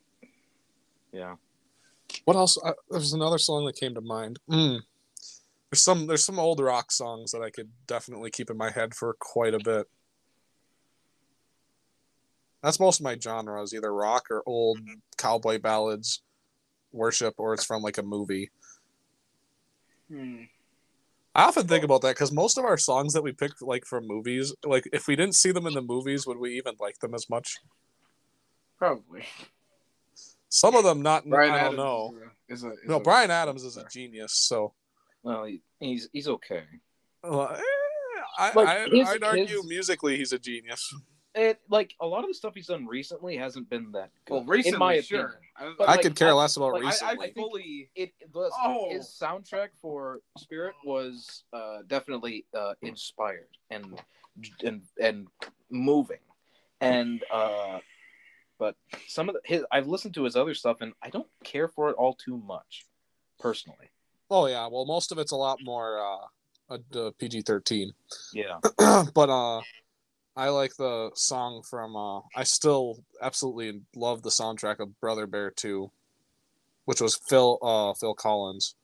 yeah, 1.12 1.36
What 2.24 2.36
else? 2.36 2.58
Uh, 2.62 2.72
there's 2.90 3.12
another 3.12 3.38
song 3.38 3.64
that 3.66 3.76
came 3.76 3.94
to 3.94 4.00
mind. 4.00 4.38
Mm. 4.50 4.80
There's 5.70 5.82
some 5.82 6.06
there's 6.06 6.24
some 6.24 6.38
old 6.38 6.60
rock 6.60 6.90
songs 6.92 7.30
that 7.32 7.42
I 7.42 7.50
could 7.50 7.70
definitely 7.86 8.30
keep 8.30 8.50
in 8.50 8.56
my 8.56 8.70
head 8.70 8.94
for 8.94 9.14
quite 9.20 9.54
a 9.54 9.58
bit. 9.58 9.86
That's 12.62 12.80
most 12.80 13.00
of 13.00 13.04
my 13.04 13.16
genres, 13.18 13.72
either 13.72 13.92
rock 13.94 14.24
or 14.30 14.42
old 14.46 14.80
cowboy 15.16 15.58
ballads, 15.58 16.22
worship, 16.92 17.34
or 17.38 17.54
it's 17.54 17.64
from 17.64 17.82
like 17.82 17.98
a 17.98 18.02
movie. 18.02 18.50
Hmm. 20.10 20.42
I 21.34 21.44
often 21.44 21.68
think 21.68 21.84
about 21.84 22.02
that 22.02 22.16
because 22.16 22.32
most 22.32 22.58
of 22.58 22.64
our 22.64 22.76
songs 22.78 23.12
that 23.12 23.22
we 23.22 23.32
picked 23.32 23.62
like 23.62 23.84
from 23.84 24.08
movies, 24.08 24.52
like 24.64 24.88
if 24.92 25.06
we 25.06 25.14
didn't 25.14 25.36
see 25.36 25.52
them 25.52 25.66
in 25.66 25.74
the 25.74 25.82
movies, 25.82 26.26
would 26.26 26.38
we 26.38 26.56
even 26.56 26.74
like 26.80 26.98
them 26.98 27.14
as 27.14 27.30
much? 27.30 27.58
Probably. 28.76 29.24
Some 30.48 30.74
of 30.74 30.82
them 30.82 31.02
not. 31.02 31.28
Bryan 31.28 31.52
I 31.52 31.56
don't 31.56 31.64
Adams 31.66 31.76
know. 31.76 32.14
Is 32.48 32.64
a, 32.64 32.70
is 32.70 32.78
No, 32.86 32.96
a- 32.96 33.00
Bryan 33.00 33.30
Adams 33.30 33.62
is 33.62 33.76
a 33.76 33.84
genius. 33.88 34.32
So 34.34 34.72
well, 35.22 35.44
he, 35.44 35.60
he's 35.78 36.08
he's 36.12 36.26
okay. 36.26 36.62
Well, 37.22 37.50
eh, 37.54 37.60
I, 38.38 38.52
Like, 38.54 38.68
I, 38.68 38.84
his- 38.88 39.08
I'd 39.08 39.22
argue 39.22 39.46
his- 39.46 39.66
musically 39.68 40.16
he's 40.16 40.32
a 40.32 40.38
genius. 40.38 40.92
It 41.38 41.60
like 41.70 41.94
a 42.00 42.06
lot 42.06 42.24
of 42.24 42.28
the 42.28 42.34
stuff 42.34 42.54
he's 42.54 42.66
done 42.66 42.86
recently 42.86 43.36
hasn't 43.36 43.70
been 43.70 43.92
that 43.92 44.10
good. 44.26 44.34
Well, 44.34 44.44
recently, 44.44 44.74
in 44.74 44.78
my 44.80 45.00
sure. 45.00 45.20
opinion. 45.20 45.40
I, 45.56 45.74
But, 45.78 45.88
I 45.88 45.92
like, 45.92 46.02
could 46.02 46.16
care 46.16 46.30
I- 46.30 46.32
less 46.32 46.56
about 46.56 46.72
like, 46.74 46.82
I- 46.82 46.86
I 46.86 46.88
recently. 46.90 47.18
I, 47.26 47.28
I 47.28 47.32
fully. 47.32 47.90
it 47.94 48.12
the, 48.32 48.50
Oh. 48.64 48.90
his 48.90 49.06
soundtrack 49.06 49.68
for 49.80 50.20
Spirit 50.36 50.74
was 50.84 51.44
uh, 51.52 51.78
definitely 51.86 52.44
uh, 52.54 52.74
inspired 52.82 53.48
and 53.70 54.00
and 54.64 54.82
and 55.00 55.28
moving, 55.70 56.18
and 56.80 57.22
uh, 57.32 57.78
but 58.58 58.74
some 59.06 59.28
of 59.28 59.34
the, 59.36 59.40
his 59.44 59.64
I've 59.70 59.86
listened 59.86 60.14
to 60.14 60.24
his 60.24 60.34
other 60.36 60.54
stuff 60.54 60.78
and 60.80 60.92
I 61.02 61.10
don't 61.10 61.28
care 61.44 61.68
for 61.68 61.88
it 61.90 61.94
all 61.96 62.14
too 62.14 62.36
much, 62.38 62.84
personally. 63.38 63.90
oh 64.30 64.46
yeah, 64.46 64.66
well 64.66 64.86
most 64.86 65.12
of 65.12 65.18
it's 65.18 65.32
a 65.32 65.36
lot 65.36 65.58
more 65.62 65.98
uh, 66.70 66.76
uh 66.96 67.10
PG 67.18 67.42
thirteen, 67.42 67.92
Yeah, 68.32 68.58
but 69.14 69.28
uh, 69.28 69.60
I 70.38 70.50
like 70.50 70.76
the 70.76 71.10
song 71.14 71.62
from 71.68 71.96
uh, 71.96 72.20
I 72.36 72.44
still 72.44 73.02
absolutely 73.20 73.80
love 73.96 74.22
the 74.22 74.30
soundtrack 74.30 74.78
of 74.78 74.98
Brother 75.00 75.26
Bear 75.26 75.50
two, 75.50 75.90
which 76.84 77.00
was 77.00 77.16
Phil 77.28 77.58
uh 77.60 77.92
Phil 77.94 78.14
Collins. 78.14 78.76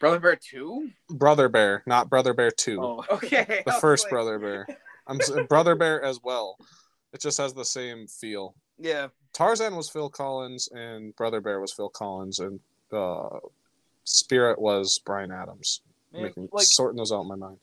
Brother 0.00 0.20
Bear 0.20 0.36
2? 0.36 0.90
Brother 1.10 1.48
Bear, 1.48 1.82
not 1.84 2.08
Brother 2.08 2.32
Bear 2.32 2.52
two. 2.52 2.80
oh, 2.80 3.04
Okay. 3.10 3.62
the 3.66 3.72
first 3.72 4.04
like- 4.04 4.10
Brother 4.10 4.38
Bear. 4.38 4.66
I'm 5.08 5.18
Brother 5.48 5.74
Bear 5.74 6.02
as 6.02 6.20
well. 6.22 6.56
It 7.12 7.20
just 7.20 7.36
has 7.38 7.52
the 7.52 7.64
same 7.64 8.06
feel. 8.06 8.54
Yeah. 8.78 9.08
Tarzan 9.32 9.74
was 9.74 9.90
Phil 9.90 10.08
Collins 10.08 10.68
and 10.72 11.16
Brother 11.16 11.40
Bear 11.40 11.60
was 11.60 11.72
Phil 11.72 11.88
Collins 11.88 12.38
and 12.38 12.60
uh, 12.92 13.40
Spirit 14.04 14.60
was 14.60 15.00
Bryan 15.04 15.32
Adams. 15.32 15.80
man, 16.12 16.22
Making, 16.24 16.48
like 16.52 16.66
sorting 16.66 16.96
those 16.98 17.10
out 17.10 17.22
in 17.22 17.28
my 17.28 17.34
mind. 17.34 17.58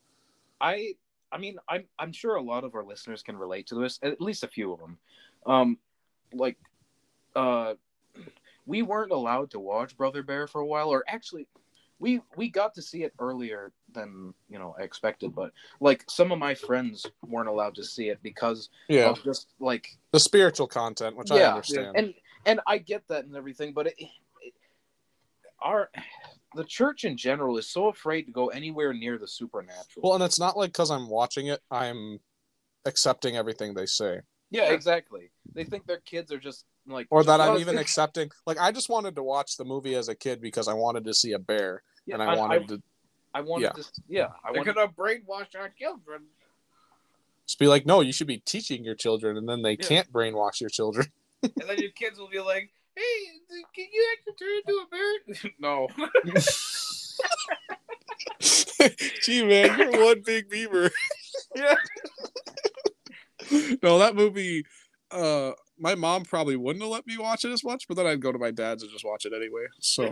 I 0.59 0.95
I 1.35 1.37
mean 1.37 1.57
I'm 1.67 1.83
I'm 1.99 2.13
sure 2.13 2.35
a 2.35 2.41
lot 2.41 2.63
of 2.63 2.73
our 2.75 2.83
listeners 2.85 3.21
can 3.21 3.35
relate 3.37 3.67
to 3.67 3.75
this, 3.75 3.99
at 4.01 4.21
least 4.21 4.45
a 4.45 4.47
few 4.47 4.71
of 4.71 4.79
them. 4.79 4.97
Um 5.45 5.77
like 6.33 6.57
uh 7.35 7.73
we 8.65 8.81
weren't 8.81 9.11
allowed 9.11 9.51
to 9.51 9.59
watch 9.59 9.97
Brother 9.97 10.23
Bear 10.23 10.47
for 10.47 10.61
a 10.61 10.65
while 10.65 10.89
or 10.89 11.03
actually 11.07 11.47
we 11.99 12.21
we 12.37 12.49
got 12.49 12.73
to 12.75 12.81
see 12.81 13.03
it 13.03 13.13
earlier 13.19 13.73
than, 13.93 14.33
you 14.49 14.59
know, 14.59 14.75
I 14.79 14.83
expected, 14.83 15.35
but 15.35 15.51
like 15.81 16.05
some 16.09 16.31
of 16.31 16.39
my 16.39 16.55
friends 16.55 17.05
weren't 17.27 17.49
allowed 17.49 17.75
to 17.75 17.83
see 17.83 18.07
it 18.07 18.19
because 18.23 18.69
Yeah, 18.87 19.09
of 19.09 19.23
just 19.23 19.47
like 19.59 19.97
the 20.11 20.19
spiritual 20.21 20.67
content, 20.67 21.17
which 21.17 21.31
I 21.31 21.39
Yeah, 21.39 21.49
understand. 21.49 21.97
and 21.97 22.13
and 22.45 22.61
I 22.65 22.77
get 22.77 23.07
that 23.09 23.25
and 23.25 23.35
everything, 23.35 23.73
but 23.73 23.87
it, 23.87 23.95
it, 23.99 24.53
our 25.61 25.89
the 26.55 26.63
church 26.63 27.03
in 27.03 27.17
general 27.17 27.57
is 27.57 27.67
so 27.69 27.87
afraid 27.87 28.23
to 28.23 28.31
go 28.31 28.47
anywhere 28.47 28.93
near 28.93 29.17
the 29.17 29.27
supernatural. 29.27 30.01
well, 30.03 30.13
and 30.15 30.23
it's 30.23 30.39
not 30.39 30.57
like 30.57 30.71
because 30.71 30.89
I'm 30.91 31.09
watching 31.09 31.47
it, 31.47 31.61
I'm 31.69 32.19
accepting 32.85 33.35
everything 33.35 33.73
they 33.73 33.85
say, 33.85 34.21
Yeah, 34.49 34.71
exactly. 34.71 35.31
They 35.53 35.63
think 35.63 35.85
their 35.85 35.99
kids 35.99 36.31
are 36.31 36.39
just 36.39 36.65
like, 36.87 37.07
or 37.09 37.23
that 37.23 37.41
I'm 37.41 37.57
even 37.59 37.77
it- 37.77 37.81
accepting. 37.81 38.29
Like 38.45 38.59
I 38.59 38.71
just 38.71 38.89
wanted 38.89 39.15
to 39.15 39.23
watch 39.23 39.57
the 39.57 39.65
movie 39.65 39.95
as 39.95 40.07
a 40.07 40.15
kid 40.15 40.41
because 40.41 40.67
I 40.67 40.73
wanted 40.73 41.05
to 41.05 41.13
see 41.13 41.33
a 41.33 41.39
bear, 41.39 41.83
Yeah, 42.05 42.15
and 42.15 42.23
I, 42.23 42.35
wanted 42.35 42.67
to 42.69 42.81
I, 43.33 43.41
wanted 43.41 43.63
yeah. 43.63 43.71
to, 43.71 43.83
yeah, 44.07 44.27
I 44.43 44.51
They're 44.53 44.61
wanted. 44.61 44.75
gonna 44.75 44.91
brainwash 44.91 45.55
our 45.59 45.69
children. 45.69 46.23
just 47.45 47.59
be 47.59 47.67
like, 47.67 47.85
no, 47.85 48.01
you 48.01 48.11
should 48.13 48.27
be 48.27 48.37
teaching 48.37 48.83
your 48.83 48.95
children, 48.95 49.37
and 49.37 49.47
then 49.49 49.61
they 49.61 49.71
Yeah. 49.79 49.87
can't 49.87 50.11
brainwash 50.11 50.61
your 50.61 50.69
children. 50.69 51.07
And 51.43 51.69
then 51.69 51.77
your 51.77 51.91
kids 51.91 52.17
will 52.17 52.29
be 52.29 52.39
like, 52.39 52.71
"Hey, 52.95 53.63
can 53.75 53.85
you 53.91 54.07
actually 54.13 54.33
turn 54.39 54.57
into 54.57 54.75
a 54.83 54.87
bear?" 54.89 55.51
no. 55.59 55.87
Gee, 59.23 59.43
man, 59.45 59.77
you're 59.79 60.03
one 60.05 60.21
big 60.25 60.49
beaver. 60.49 60.91
Yeah. 61.55 61.75
no, 63.83 63.99
that 63.99 64.15
movie. 64.15 64.63
Uh, 65.11 65.51
my 65.79 65.95
mom 65.95 66.23
probably 66.23 66.55
wouldn't 66.55 66.83
have 66.83 66.91
let 66.91 67.07
me 67.07 67.17
watch 67.17 67.45
it 67.45 67.51
as 67.51 67.63
much, 67.63 67.87
but 67.87 67.95
then 67.95 68.07
I'd 68.07 68.21
go 68.21 68.31
to 68.31 68.39
my 68.39 68.51
dad's 68.51 68.83
and 68.83 68.91
just 68.91 69.05
watch 69.05 69.25
it 69.25 69.33
anyway. 69.33 69.65
So, 69.79 70.11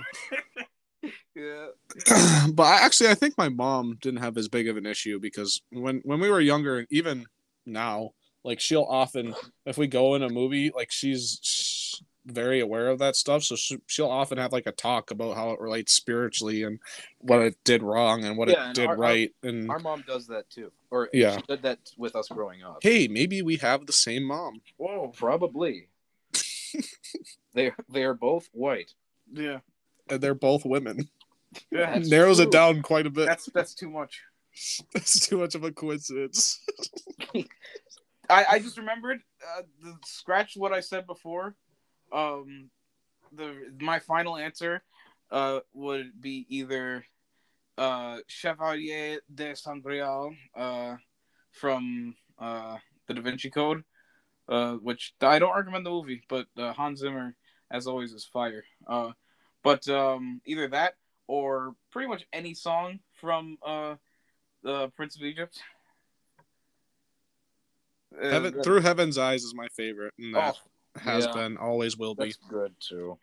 Yeah. 1.35 1.67
but 2.53 2.63
I, 2.63 2.85
actually, 2.85 3.09
I 3.09 3.15
think 3.15 3.37
my 3.37 3.49
mom 3.49 3.97
didn't 4.01 4.21
have 4.21 4.37
as 4.37 4.47
big 4.47 4.67
of 4.67 4.77
an 4.77 4.85
issue 4.85 5.19
because 5.19 5.61
when 5.71 6.01
when 6.05 6.19
we 6.19 6.29
were 6.29 6.39
younger, 6.39 6.79
and 6.79 6.87
even 6.91 7.25
now, 7.65 8.11
like 8.43 8.59
she'll 8.59 8.87
often, 8.87 9.35
if 9.65 9.77
we 9.77 9.87
go 9.87 10.15
in 10.15 10.23
a 10.23 10.29
movie, 10.29 10.71
like 10.75 10.91
she's 10.91 11.39
very 12.25 12.59
aware 12.61 12.87
of 12.87 12.99
that 12.99 13.15
stuff, 13.15 13.43
so 13.43 13.55
she, 13.55 13.79
she'll 13.87 14.09
often 14.09 14.37
have 14.37 14.51
like 14.53 14.65
a 14.67 14.71
talk 14.71 15.11
about 15.11 15.35
how 15.35 15.51
it 15.51 15.59
relates 15.59 15.91
spiritually 15.93 16.63
and 16.63 16.79
what 17.19 17.41
it 17.41 17.55
did 17.63 17.83
wrong 17.83 18.23
and 18.23 18.37
what 18.37 18.47
Yeah, 18.49 18.63
it 18.63 18.65
and 18.67 18.75
did 18.75 18.85
our- 18.87 18.91
our- 18.93 18.97
right. 18.97 19.31
and 19.43 19.69
Our 19.69 19.79
mom 19.79 20.03
does 20.07 20.27
that 20.27 20.49
too, 20.49 20.71
or 20.89 21.09
Yeah. 21.13 21.35
she 21.37 21.41
did 21.43 21.61
that 21.63 21.79
with 21.97 22.15
us 22.15 22.27
growing 22.29 22.63
up. 22.63 22.79
hey, 22.81 23.07
maybe 23.07 23.41
we 23.41 23.57
have 23.57 23.85
the 23.85 23.93
same 23.93 24.23
mom. 24.23 24.61
Whoa. 24.77 25.09
Probably. 25.15 25.89
they 27.53 27.71
they 27.89 28.03
are 28.03 28.13
both 28.15 28.49
white. 28.51 28.93
Yeah. 29.31 29.59
And 30.09 30.21
they're 30.21 30.33
both 30.35 30.65
women. 30.65 31.09
Yeah. 31.71 31.93
That's 31.97 32.09
Narrows 32.09 32.37
true. 32.37 32.45
it 32.47 32.51
down 32.51 32.81
quite 32.81 33.05
a 33.05 33.09
bit. 33.11 33.25
That's 33.27 33.45
that's 33.53 33.73
too 33.73 33.89
much. 33.89 34.21
That's 34.93 35.19
too 35.27 35.39
much 35.39 35.55
of 35.55 35.63
a 35.63 35.71
coincidence. 35.71 36.63
I, 38.29 38.45
I 38.51 38.59
just 38.59 38.77
remembered 38.77 39.19
uh, 39.57 39.63
the 39.81 39.95
scratch 40.05 40.53
what 40.55 40.71
I 40.71 40.79
said 40.79 41.07
before. 41.07 41.55
Um, 42.13 42.69
the 43.31 43.73
my 43.79 43.97
final 43.99 44.37
answer 44.37 44.83
uh 45.31 45.61
would 45.73 46.21
be 46.21 46.45
either 46.49 47.03
uh 47.77 48.19
Chevalier 48.27 49.19
de 49.33 49.55
Sangreal 49.55 50.35
uh 50.55 50.97
from 51.51 52.15
uh 52.37 52.77
the 53.07 53.15
Da 53.15 53.21
Vinci 53.21 53.49
Code, 53.49 53.83
uh 54.47 54.73
which 54.75 55.13
I 55.21 55.39
don't 55.39 55.55
recommend 55.55 55.85
the 55.85 55.89
movie, 55.89 56.21
but 56.29 56.45
uh, 56.57 56.73
Hans 56.73 56.99
Zimmer 56.99 57.35
as 57.71 57.87
always 57.87 58.13
is 58.13 58.25
fire. 58.25 58.63
Uh, 58.87 59.11
but 59.63 59.87
um 59.89 60.39
either 60.45 60.67
that 60.67 60.93
or 61.27 61.75
pretty 61.91 62.07
much 62.07 62.27
any 62.31 62.53
song 62.53 62.99
from 63.13 63.57
uh 63.65 63.95
the 64.61 64.89
Prince 64.89 65.15
of 65.15 65.23
Egypt. 65.23 65.59
Uh, 68.15 68.29
Heaven, 68.29 68.53
that- 68.53 68.63
Through 68.63 68.81
Heaven's 68.81 69.17
Eyes 69.17 69.43
is 69.43 69.55
my 69.55 69.67
favorite, 69.69 70.13
Oh, 70.35 70.53
has 70.95 71.25
yeah. 71.25 71.33
been, 71.33 71.57
always 71.57 71.97
will 71.97 72.15
be. 72.15 72.25
That's 72.25 72.37
good 72.49 72.73
too. 72.79 73.17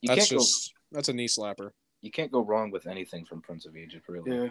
You 0.00 0.08
That's 0.08 0.28
can't 0.28 0.40
just 0.40 0.74
that's 0.92 1.08
a 1.08 1.12
knee 1.12 1.28
slapper. 1.28 1.70
You 2.02 2.10
can't 2.10 2.30
go 2.30 2.44
wrong 2.44 2.70
with 2.70 2.86
anything 2.86 3.24
from 3.24 3.40
Prince 3.40 3.64
of 3.64 3.76
Egypt, 3.76 4.06
really. 4.08 4.44
yeah. 4.44 4.48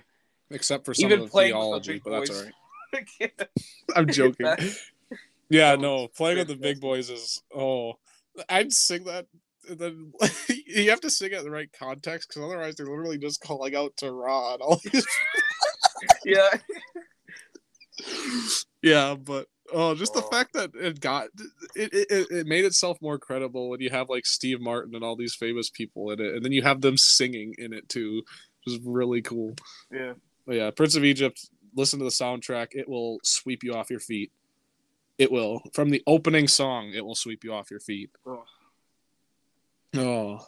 Except 0.49 0.85
for 0.85 0.93
some 0.93 1.05
Even 1.05 1.19
of 1.19 1.25
the 1.25 1.31
playing 1.31 1.53
with 1.53 1.57
a 1.57 1.61
theology, 1.61 1.93
big 1.93 2.03
but 2.03 2.19
that's 2.19 2.29
all 2.31 2.43
right. 2.43 3.31
I'm 3.95 4.07
joking. 4.07 4.45
That- 4.45 4.61
Yeah, 5.49 5.75
no, 5.75 6.07
playing 6.07 6.39
with 6.39 6.47
the 6.47 6.55
big 6.55 6.81
boys 6.81 7.11
is 7.11 7.43
oh, 7.55 7.93
I'd 8.49 8.73
sing 8.73 9.03
that. 9.03 9.27
And 9.69 9.77
then 9.77 10.13
you 10.47 10.89
have 10.89 11.01
to 11.01 11.11
sing 11.11 11.31
it 11.31 11.37
in 11.37 11.43
the 11.43 11.51
right 11.51 11.69
context 11.77 12.29
because 12.29 12.43
otherwise 12.43 12.75
they're 12.75 12.87
literally 12.87 13.19
just 13.19 13.39
calling 13.39 13.75
out 13.75 13.95
to 13.97 14.11
Rod. 14.11 14.61
all 14.61 14.81
these. 14.83 15.05
Yeah. 16.25 16.49
yeah, 18.81 19.13
but 19.13 19.47
oh, 19.73 19.95
just 19.95 20.13
the 20.13 20.23
Oh. 20.23 20.29
fact 20.29 20.53
that 20.53 20.71
it 20.75 20.99
got 20.99 21.27
it, 21.75 21.89
it 21.93 22.27
it- 22.31 22.47
made 22.47 22.65
itself 22.65 23.01
more 23.01 23.17
credible 23.17 23.69
when 23.69 23.81
you 23.81 23.89
have 23.89 24.09
like 24.09 24.25
Steve 24.25 24.61
Martin 24.61 24.95
and 24.95 25.03
all 25.03 25.15
these 25.15 25.35
famous 25.35 25.69
people 25.69 26.11
in 26.11 26.19
it, 26.21 26.33
and 26.35 26.43
then 26.45 26.51
you 26.51 26.61
have 26.61 26.81
them 26.81 26.97
singing 26.97 27.55
in 27.57 27.73
it 27.73 27.89
too, 27.89 28.23
which 28.65 28.75
is 28.75 28.79
really 28.85 29.21
cool. 29.21 29.55
Yeah. 29.91 30.13
But 30.45 30.55
yeah, 30.55 30.71
Prince 30.71 30.95
of 30.95 31.03
Egypt. 31.03 31.49
Listen 31.75 31.97
to 31.99 32.05
the 32.05 32.11
soundtrack; 32.11 32.67
it 32.71 32.87
will 32.87 33.19
sweep 33.23 33.63
you 33.63 33.73
off 33.73 33.89
your 33.89 33.99
feet. 33.99 34.31
It 35.17 35.31
will. 35.31 35.61
From 35.73 35.89
the 35.89 36.03
opening 36.07 36.47
song, 36.47 36.91
it 36.93 37.05
will 37.05 37.15
sweep 37.15 37.43
you 37.43 37.53
off 37.53 37.71
your 37.71 37.79
feet. 37.79 38.09
Oh. 38.25 38.43
Oh, 39.95 40.39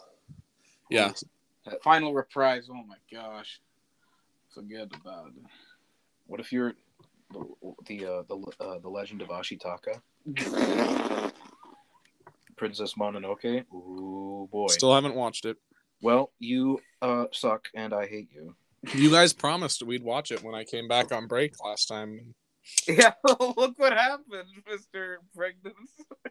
yeah. 0.90 1.12
Final 1.84 2.14
reprise. 2.14 2.68
Oh 2.70 2.84
my 2.84 2.98
gosh. 3.12 3.60
Forget 4.54 4.88
about 5.00 5.28
it. 5.28 5.44
What 6.28 6.40
if 6.40 6.52
you're 6.52 6.74
the 7.36 7.74
the 7.86 8.06
uh, 8.06 8.24
the, 8.28 8.64
uh, 8.64 8.80
the 8.80 8.90
Legend 8.90 9.22
of 9.22 9.30
Ashitaka, 9.30 10.02
Princess 12.58 12.94
Mononoke? 12.96 13.66
Ooh 13.74 14.48
boy. 14.52 14.68
Still 14.68 14.94
haven't 14.94 15.16
watched 15.16 15.46
it. 15.46 15.58
Well, 16.02 16.32
you 16.40 16.80
uh, 17.02 17.26
suck, 17.32 17.68
and 17.74 17.94
I 17.94 18.08
hate 18.08 18.30
you. 18.34 18.56
You 18.94 19.10
guys 19.10 19.34
promised 19.34 19.84
we'd 19.84 20.04
watch 20.04 20.32
it 20.32 20.44
when 20.44 20.54
I 20.54 20.64
came 20.64 20.88
back 20.88 21.12
on 21.12 21.28
break 21.28 21.54
last 21.64 21.88
time. 21.88 22.36
Yeah, 22.88 23.14
look 23.24 23.78
what 23.78 23.94
happened, 23.94 24.50
Mister 24.68 25.20
Pregnant. 25.36 25.76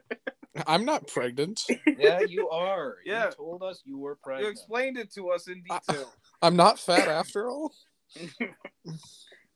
I'm 0.67 0.85
not 0.85 1.07
pregnant. 1.07 1.63
Yeah, 1.97 2.23
you 2.29 2.49
are. 2.49 2.97
Yeah. 3.05 3.27
You 3.27 3.31
told 3.31 3.63
us 3.63 3.83
you 3.85 3.99
were 3.99 4.17
pregnant. 4.17 4.47
You 4.47 4.51
explained 4.51 4.99
it 4.99 5.15
to 5.15 5.31
us 5.31 5.47
in 5.47 5.63
detail. 5.63 6.13
I'm 6.43 6.57
not 6.57 6.81
fat 6.81 7.07
after 7.07 7.49
all. 7.49 7.73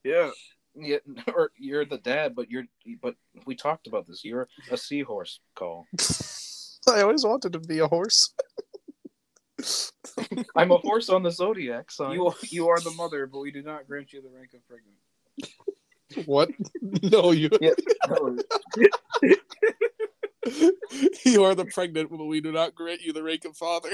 yeah. 0.04 0.30
Yeah, 0.80 0.98
or 1.34 1.50
you're 1.58 1.84
the 1.84 1.98
dad, 1.98 2.34
but 2.34 2.50
you're 2.50 2.64
but 3.02 3.14
we 3.46 3.54
talked 3.56 3.86
about 3.86 4.06
this. 4.06 4.24
You're 4.24 4.48
a 4.70 4.76
seahorse 4.76 5.40
call. 5.54 5.86
I 6.88 7.02
always 7.02 7.24
wanted 7.24 7.52
to 7.52 7.60
be 7.60 7.80
a 7.80 7.88
horse. 7.88 8.32
I'm 10.56 10.70
a 10.70 10.78
horse 10.78 11.08
on 11.08 11.22
the 11.22 11.30
zodiac 11.30 11.90
sign. 11.90 12.12
You 12.12 12.32
you 12.50 12.68
are 12.68 12.80
the 12.80 12.92
mother, 12.92 13.26
but 13.26 13.40
we 13.40 13.50
do 13.50 13.62
not 13.62 13.86
grant 13.86 14.12
you 14.12 14.22
the 14.22 14.30
rank 14.30 14.54
of 14.54 14.60
pregnant. 14.68 14.96
What? 16.26 16.50
No, 17.02 17.32
you 17.32 17.50
Yeah. 17.60 17.72
you 21.24 21.44
are 21.44 21.54
the 21.54 21.66
pregnant, 21.66 22.10
but 22.10 22.24
we 22.24 22.40
do 22.40 22.52
not 22.52 22.74
grant 22.74 23.02
you 23.02 23.12
the 23.12 23.22
rank 23.22 23.44
of 23.44 23.56
father. 23.56 23.90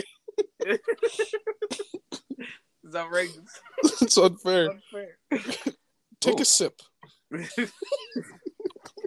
Is 0.64 0.78
that 2.84 3.06
outrageous? 3.06 3.60
it's 4.02 4.16
unfair. 4.16 4.70
Unfair. 4.70 5.18
Take 6.24 6.38
Ooh. 6.38 6.42
a 6.42 6.46
sip. 6.46 6.80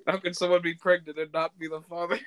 How 0.05 0.17
can 0.17 0.35
someone 0.35 0.61
be 0.61 0.75
pregnant 0.75 1.17
and 1.17 1.33
not 1.33 1.57
be 1.57 1.67
the 1.67 1.81
father? 1.81 2.19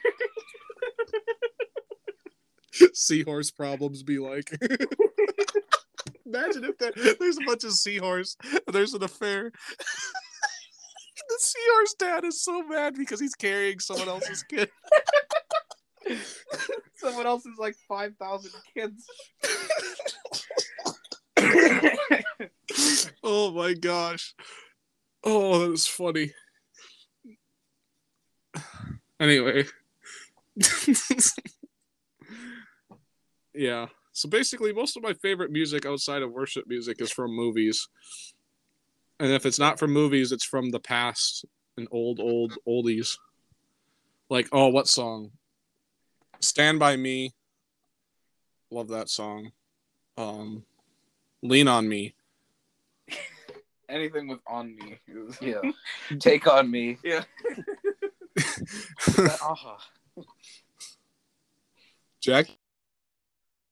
Seahorse 2.93 3.53
problems 3.53 4.03
be 4.03 4.19
like. 4.19 4.51
Imagine 6.27 6.65
if 6.65 6.77
there, 6.79 6.91
there's 7.21 7.39
a 7.39 7.45
bunch 7.47 7.63
of 7.63 7.71
seahorse 7.73 8.37
and 8.53 8.75
there's 8.75 8.95
an 8.95 9.05
affair. 9.05 9.53
the 11.29 11.39
seahorse 11.39 11.95
dad 11.97 12.25
is 12.25 12.43
so 12.43 12.67
mad 12.67 12.97
because 12.97 13.21
he's 13.21 13.37
carrying 13.37 13.79
someone 13.79 14.09
else's 14.09 14.43
kid. 14.43 14.69
Someone 16.97 17.27
else 17.27 17.47
is 17.47 17.59
like 17.59 17.77
five 17.89 18.17
thousand 18.17 18.53
kids. 18.75 19.07
Oh 23.23 23.53
my 23.53 23.75
gosh. 23.75 24.35
Oh, 25.25 25.59
that 25.61 25.71
was 25.71 25.87
funny. 25.87 26.33
Anyway. 29.21 29.65
yeah. 33.55 33.87
So 34.13 34.29
basically, 34.29 34.73
most 34.73 34.97
of 34.97 35.03
my 35.03 35.13
favorite 35.13 35.51
music 35.51 35.85
outside 35.87 36.23
of 36.23 36.33
worship 36.33 36.67
music 36.67 37.01
is 37.01 37.13
from 37.13 37.31
movies. 37.35 37.89
And 39.19 39.31
if 39.33 39.45
it's 39.45 39.59
not 39.59 39.79
from 39.79 39.93
movies, 39.93 40.33
it's 40.33 40.45
from 40.45 40.71
the 40.71 40.81
past 40.81 41.45
and 41.77 41.87
old, 41.91 42.19
old, 42.21 42.57
oldies. 42.67 43.19
Like, 44.31 44.49
oh, 44.53 44.69
what 44.69 44.89
song? 44.89 45.33
Stand 46.41 46.79
By 46.79 46.97
Me. 46.97 47.35
Love 48.71 48.89
that 48.89 49.11
song. 49.11 49.53
Um, 50.17 50.65
Lean 51.43 51.69
on 51.69 51.89
Me. 51.89 52.15
Anything 53.91 54.29
with 54.29 54.41
on 54.47 54.77
me. 54.77 54.99
is- 55.09 55.39
yeah. 55.41 55.61
Take 56.21 56.47
on 56.47 56.71
me. 56.71 56.97
Yeah. 57.03 57.25
Aha. 59.19 59.79
Jack, 62.21 62.47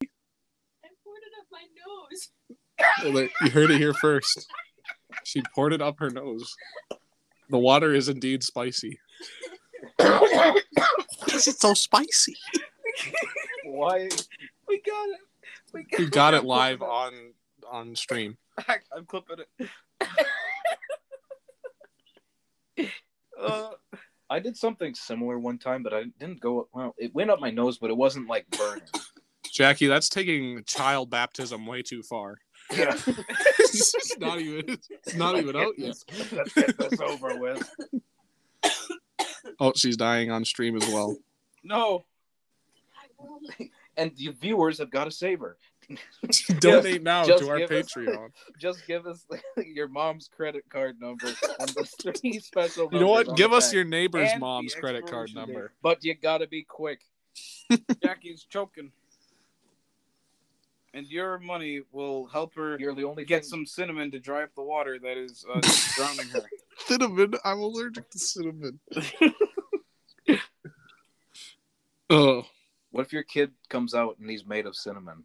I 0.03 0.89
poured 1.05 1.21
it 1.23 1.33
up 1.39 1.47
my 1.53 1.63
nose. 1.87 3.15
well, 3.15 3.29
you 3.43 3.51
heard 3.51 3.71
it 3.71 3.79
here 3.79 3.93
first. 3.95 4.51
She 5.25 5.43
poured 5.55 5.73
it 5.75 5.83
up 5.83 5.99
her 5.99 6.11
nose. 6.11 6.55
The 7.51 7.59
water 7.59 7.95
is 7.95 8.09
indeed 8.09 8.43
spicy. 8.43 8.99
Why 9.99 10.55
is 11.33 11.47
it 11.49 11.61
so 11.61 11.75
spicy? 11.75 12.37
Why? 13.65 14.09
We 14.67 14.81
got 14.81 15.09
it. 15.11 15.21
We 15.75 15.83
got, 15.85 15.99
We 16.01 16.07
got 16.07 16.35
it 16.35 16.45
live 16.45 16.83
on 16.83 17.13
on 17.71 17.95
stream. 17.97 18.39
I'm 18.67 19.05
clipping 19.07 19.39
it. 19.41 19.69
Uh, 23.41 23.71
I 24.31 24.39
did 24.41 24.57
something 24.57 24.95
similar 24.95 25.39
one 25.39 25.59
time, 25.59 25.83
but 25.83 25.95
I 25.95 26.05
didn't 26.19 26.41
go. 26.41 26.69
Well, 26.73 26.95
it 26.99 27.15
went 27.15 27.31
up 27.31 27.41
my 27.41 27.51
nose, 27.51 27.79
but 27.79 27.91
it 27.91 27.97
wasn't 27.97 28.29
like 28.29 28.49
burning. 28.51 28.83
Jackie, 29.51 29.87
that's 29.87 30.09
taking 30.09 30.63
child 30.65 31.11
baptism 31.11 31.67
way 31.67 31.83
too 31.83 32.03
far. 32.03 32.39
yeah. 32.77 32.95
it's 33.59 34.19
not 34.19 34.39
even 34.39 34.79
it's 34.91 35.15
not 35.15 35.39
even 35.39 35.57
out 35.57 35.79
yet. 35.79 35.97
Let's 36.33 36.53
get 36.53 36.77
this 36.77 37.01
over 37.01 37.39
with. 37.39 37.71
Oh, 39.61 39.73
she's 39.75 39.97
dying 39.97 40.31
on 40.31 40.45
stream 40.45 40.77
as 40.77 40.87
well. 40.89 41.17
No. 41.65 42.05
And 43.97 44.15
the 44.17 44.29
viewers 44.41 44.79
have 44.79 44.91
got 44.91 45.05
to 45.05 45.11
save 45.11 45.41
her. 45.41 45.57
Donate 46.61 47.03
now 47.03 47.25
just 47.25 47.45
to 47.45 47.51
our 47.51 47.59
give 47.59 47.71
us- 47.73 47.93
Patreon. 47.93 48.29
Just 48.59 48.87
give 48.87 49.07
us 49.07 49.25
your 49.57 49.89
mom's 49.89 50.29
credit 50.29 50.65
card 50.69 51.01
number 51.01 51.29
and 51.29 51.69
the 51.71 51.85
three 52.03 52.39
special. 52.41 52.89
You 52.93 53.01
know 53.01 53.09
what? 53.09 53.37
Give 53.37 53.53
us 53.53 53.73
your 53.73 53.85
neighbor's 53.85 54.31
mom's 54.39 54.75
credit 54.75 55.07
card 55.07 55.29
expiration 55.29 55.35
date. 55.49 55.55
number. 55.55 55.73
But 55.83 56.05
you 56.05 56.15
gotta 56.15 56.47
be 56.47 56.63
quick. 56.65 57.01
Jackie's 58.03 58.45
choking. 58.45 58.93
And 60.95 61.07
your 61.07 61.39
money 61.39 61.83
will 61.93 62.27
help 62.27 62.55
her 62.55 62.77
You're 62.81 62.95
the 62.95 63.05
only 63.05 63.25
get 63.25 63.43
thing- 63.43 63.51
some 63.51 63.67
cinnamon 63.67 64.11
to 64.11 64.19
dry 64.19 64.43
up 64.43 64.51
the 64.57 64.63
water 64.63 64.99
that 64.99 65.17
is 65.17 65.45
uh, 65.53 65.61
drowning 65.95 66.29
her. 66.33 66.43
Cinnamon. 66.87 67.35
I'm 67.45 67.59
allergic 67.61 68.11
to 68.11 68.19
cinnamon. 68.19 68.81
Oh, 72.11 72.45
What 72.91 73.05
if 73.07 73.13
your 73.13 73.23
kid 73.23 73.53
comes 73.69 73.95
out 73.95 74.17
and 74.19 74.31
he's 74.31 74.47
made 74.47 74.67
of 74.67 74.75
cinnamon? 74.75 75.25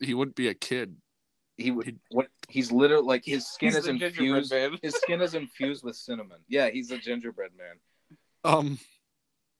He 0.00 0.14
wouldn't 0.14 0.36
be 0.36 0.48
a 0.48 0.54
kid. 0.54 0.96
He 1.56 1.70
would. 1.70 1.98
What? 2.10 2.28
He's 2.48 2.70
literally 2.70 3.06
like 3.06 3.24
his 3.24 3.46
skin 3.46 3.68
He's 3.68 3.76
is 3.76 3.86
infused. 3.88 4.52
His 4.82 4.94
skin 4.96 5.20
is 5.22 5.34
infused 5.34 5.84
with 5.84 5.96
cinnamon. 5.96 6.38
Yeah, 6.48 6.68
he's 6.68 6.90
a 6.90 6.98
gingerbread 6.98 7.52
man. 7.56 7.76
Um, 8.44 8.78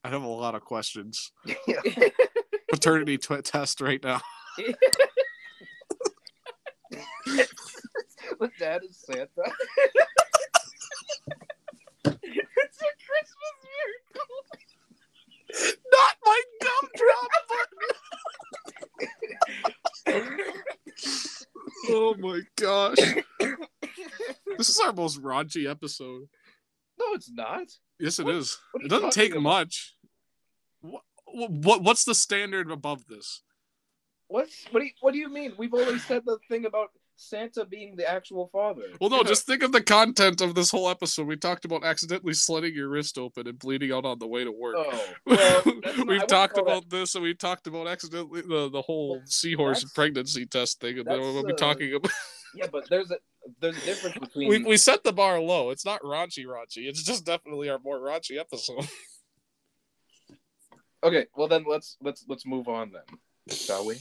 I 0.05 0.11
have 0.11 0.23
a 0.23 0.27
lot 0.27 0.55
of 0.55 0.63
questions. 0.63 1.33
Yeah. 1.67 1.81
Paternity 2.71 3.19
t- 3.19 3.41
test 3.43 3.81
right 3.81 4.03
now. 4.03 4.21
But 8.39 8.51
dad 8.59 8.83
is 8.85 8.99
Santa. 8.99 9.29
it's 12.05 12.15
a 12.15 12.91
Christmas 13.07 13.55
miracle. 13.65 14.37
Not 15.93 16.15
my 16.25 16.43
gumdrop 16.61 17.31
oh 21.89 22.15
my 22.19 22.41
gosh. 22.57 22.97
This 24.59 24.69
is 24.71 24.81
our 24.81 24.93
most 24.93 25.21
raunchy 25.23 25.69
episode. 25.71 26.29
No, 26.99 27.07
it's 27.13 27.31
not. 27.31 27.67
Yes, 27.99 28.19
it 28.19 28.25
What- 28.27 28.35
is. 28.37 28.59
what 28.73 28.85
It 28.85 28.89
doesn't 28.89 29.13
take 29.13 29.33
about? 29.33 29.43
much. 29.43 29.95
What, 30.81 31.03
what 31.51 31.83
what's 31.83 32.05
the 32.05 32.15
standard 32.15 32.71
above 32.71 33.07
this? 33.09 33.43
What's 34.29 34.65
what 34.71 34.81
do 34.81 34.87
you, 34.87 34.93
what 35.01 35.13
do 35.13 35.19
you 35.19 35.29
mean? 35.29 35.53
We've 35.59 35.75
only 35.75 35.99
said 35.99 36.23
the 36.25 36.39
thing 36.49 36.65
about 36.65 36.89
Santa 37.17 37.65
being 37.65 37.97
the 37.97 38.09
actual 38.09 38.49
father. 38.53 38.83
Well, 39.01 39.11
no, 39.11 39.23
just 39.25 39.47
think 39.47 39.63
of 39.63 39.73
the 39.73 39.83
content 39.83 40.41
of 40.41 40.55
this 40.55 40.71
whole 40.71 40.89
episode. 40.89 41.27
We 41.27 41.37
talked 41.37 41.65
about 41.65 41.83
accidentally 41.85 42.35
slitting 42.35 42.75
your 42.75 42.89
wrist 42.89 43.17
open 43.19 43.47
and 43.49 43.59
bleeding 43.59 43.91
out 43.93 44.05
on 44.05 44.19
the 44.19 44.27
way 44.27 44.45
to 44.45 44.53
work. 44.53 44.77
Oh, 44.79 45.05
well, 45.25 45.37
that's 45.37 45.67
not- 45.97 45.99
I 45.99 46.03
we've 46.05 46.27
talked 46.27 46.55
call 46.55 46.65
that- 46.65 46.71
about 46.71 46.91
this, 46.91 47.15
and 47.15 47.25
we 47.25 47.35
talked 47.35 47.67
about 47.67 47.89
accidentally 47.89 48.43
the, 48.43 48.69
the 48.71 48.83
whole 48.83 49.21
seahorse 49.25 49.79
that's- 49.79 49.93
pregnancy 49.93 50.47
test 50.47 50.81
thing, 50.81 50.99
and 50.99 51.07
then 51.07 51.19
we'll 51.21 51.45
be 51.45 51.53
uh, 51.53 51.57
talking 51.57 51.95
about. 51.95 52.11
Yeah, 52.55 52.69
but 52.73 52.89
there's 52.89 53.11
a 53.11 53.17
there's 53.61 53.77
a 53.77 53.85
difference 53.85 54.17
between. 54.17 54.49
we 54.49 54.65
we 54.65 54.77
set 54.79 55.05
the 55.05 55.13
bar 55.13 55.39
low. 55.41 55.69
It's 55.69 55.85
not 55.85 56.01
raunchy, 56.01 56.47
raunchy. 56.47 56.87
It's 56.89 57.03
just 57.03 57.27
definitely 57.27 57.69
our 57.69 57.79
more 57.79 57.99
raunchy 57.99 58.39
episode. 58.39 58.89
Okay, 61.05 61.27
well 61.37 61.49
then 61.49 61.65
let's 61.69 61.99
let's 62.01 62.25
let's 62.29 62.47
move 62.47 62.67
on 62.67 62.93
then, 62.93 63.19
shall 63.55 63.85
we? 63.85 63.97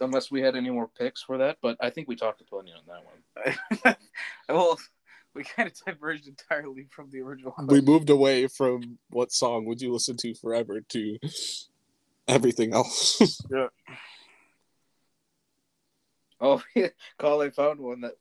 Unless 0.00 0.30
we 0.30 0.40
had 0.40 0.56
any 0.56 0.70
more 0.70 0.88
picks 0.88 1.22
for 1.22 1.38
that, 1.38 1.58
but 1.60 1.76
I 1.80 1.90
think 1.90 2.08
we 2.08 2.16
talked 2.16 2.42
plenty 2.48 2.72
on 2.72 2.82
that 2.86 3.84
one. 3.84 3.96
well, 4.48 4.78
we 5.34 5.44
kind 5.44 5.68
of 5.68 5.74
diverged 5.84 6.26
entirely 6.26 6.86
from 6.90 7.10
the 7.10 7.20
original. 7.20 7.54
we 7.66 7.80
moved 7.80 8.10
away 8.10 8.46
from 8.46 8.98
what 9.10 9.32
song 9.32 9.66
would 9.66 9.80
you 9.80 9.92
listen 9.92 10.16
to 10.18 10.34
forever 10.34 10.80
to 10.80 11.18
everything 12.28 12.72
else. 12.72 13.40
Yeah. 13.50 13.68
Oh, 16.42 16.62
Call, 17.18 17.42
I 17.42 17.50
found 17.50 17.80
one 17.80 18.00
that 18.00 18.14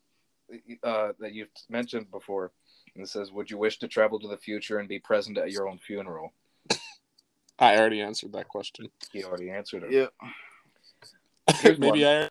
uh, 0.84 1.14
that 1.20 1.34
you've 1.34 1.48
mentioned 1.70 2.12
before. 2.12 2.52
And 2.96 3.04
it 3.04 3.08
says, 3.08 3.32
"Would 3.32 3.50
you 3.50 3.58
wish 3.58 3.80
to 3.80 3.88
travel 3.88 4.20
to 4.20 4.28
the 4.28 4.38
future 4.38 4.80
and 4.80 4.90
be 4.90 5.00
present 5.00 5.38
at 5.38 5.52
your 5.52 5.70
own 5.70 5.78
funeral?" 5.78 6.34
I 7.60 7.78
already 7.78 8.02
answered 8.02 8.34
that 8.34 8.50
question. 8.50 8.90
He 9.14 9.24
already 9.24 9.52
answered 9.52 9.84
it. 9.84 9.92
Yeah. 9.92 10.30
Here's 11.58 11.80
Maybe 11.80 12.04
one. 12.04 12.24
I 12.24 12.30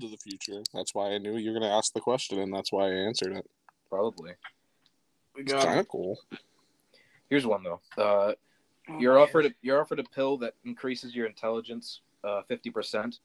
to 0.00 0.08
the 0.08 0.16
future. 0.16 0.62
That's 0.72 0.94
why 0.94 1.10
I 1.10 1.18
knew 1.18 1.36
you 1.36 1.52
were 1.52 1.58
going 1.58 1.70
to 1.70 1.76
ask 1.76 1.92
the 1.92 2.00
question, 2.00 2.38
and 2.38 2.52
that's 2.52 2.72
why 2.72 2.88
I 2.88 2.92
answered 2.92 3.36
it. 3.36 3.48
Probably. 3.90 4.32
We 5.36 5.44
got 5.44 5.64
kind 5.64 5.80
of 5.80 5.88
cool. 5.88 6.18
Here's 7.28 7.46
one 7.46 7.62
though. 7.62 7.80
Uh, 7.96 8.32
you're 8.98 9.18
offered 9.18 9.46
a, 9.46 9.50
you're 9.62 9.80
offered 9.80 10.00
a 10.00 10.04
pill 10.04 10.36
that 10.38 10.54
increases 10.64 11.14
your 11.14 11.26
intelligence 11.26 12.00
uh, 12.24 12.42
fifty 12.48 12.70
percent, 12.70 13.20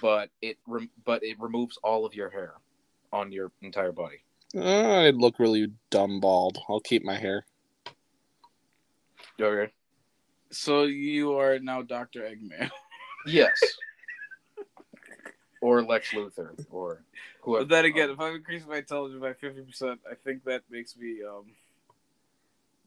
but 0.00 0.30
it 0.42 0.58
rem- 0.66 0.90
but 1.04 1.22
it 1.22 1.40
removes 1.40 1.78
all 1.82 2.04
of 2.04 2.14
your 2.14 2.28
hair 2.28 2.54
on 3.12 3.32
your 3.32 3.50
entire 3.62 3.92
body. 3.92 4.22
Uh, 4.54 5.02
I'd 5.02 5.16
look 5.16 5.38
really 5.38 5.72
dumb 5.90 6.20
bald. 6.20 6.58
I'll 6.68 6.80
keep 6.80 7.04
my 7.04 7.16
hair. 7.16 7.46
Okay. 9.40 9.72
So 10.50 10.82
you 10.84 11.38
are 11.38 11.58
now 11.58 11.82
Doctor 11.82 12.20
Eggman. 12.20 12.70
Yes. 13.26 13.60
Or 15.60 15.82
Lex 15.82 16.10
Luthor, 16.12 16.50
or 16.70 17.02
whoever. 17.42 17.64
But 17.64 17.68
then 17.68 17.84
again, 17.84 18.10
if 18.10 18.20
I 18.20 18.30
increase 18.30 18.64
my 18.66 18.78
intelligence 18.78 19.20
by 19.20 19.32
fifty 19.34 19.62
percent, 19.62 20.00
I 20.10 20.14
think 20.14 20.44
that 20.44 20.62
makes 20.70 20.96
me 20.96 21.18
um 21.22 21.46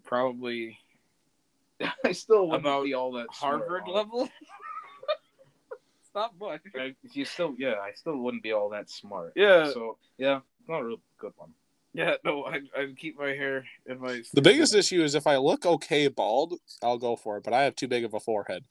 probably 0.03 0.77
I 2.05 2.11
still 2.11 2.47
wouldn't 2.47 2.65
About 2.65 2.85
be 2.85 2.93
all 2.93 3.11
that 3.13 3.27
Harvard 3.31 3.83
honestly. 3.83 3.93
level. 3.93 4.23
it's 6.01 6.11
not 6.15 6.33
much. 6.39 6.61
I, 6.75 6.95
you 7.11 7.25
still, 7.25 7.55
yeah, 7.57 7.75
I 7.81 7.91
still 7.93 8.17
wouldn't 8.17 8.43
be 8.43 8.51
all 8.51 8.69
that 8.69 8.89
smart. 8.89 9.33
Yeah, 9.35 9.71
So 9.71 9.97
yeah, 10.17 10.39
not 10.67 10.79
a 10.81 10.85
real 10.85 10.99
good 11.17 11.33
one. 11.37 11.49
yeah. 11.93 12.15
No, 12.23 12.45
I 12.45 12.61
I'd 12.77 12.97
keep 12.97 13.17
my 13.19 13.29
hair 13.29 13.65
in 13.85 13.99
my. 13.99 14.21
The 14.33 14.41
biggest 14.41 14.73
issue 14.75 15.03
is 15.03 15.15
if 15.15 15.27
I 15.27 15.37
look 15.37 15.65
okay 15.65 16.07
bald, 16.07 16.55
I'll 16.81 16.97
go 16.97 17.15
for 17.15 17.37
it. 17.37 17.43
But 17.43 17.53
I 17.53 17.63
have 17.63 17.75
too 17.75 17.87
big 17.87 18.03
of 18.05 18.13
a 18.13 18.19
forehead. 18.19 18.63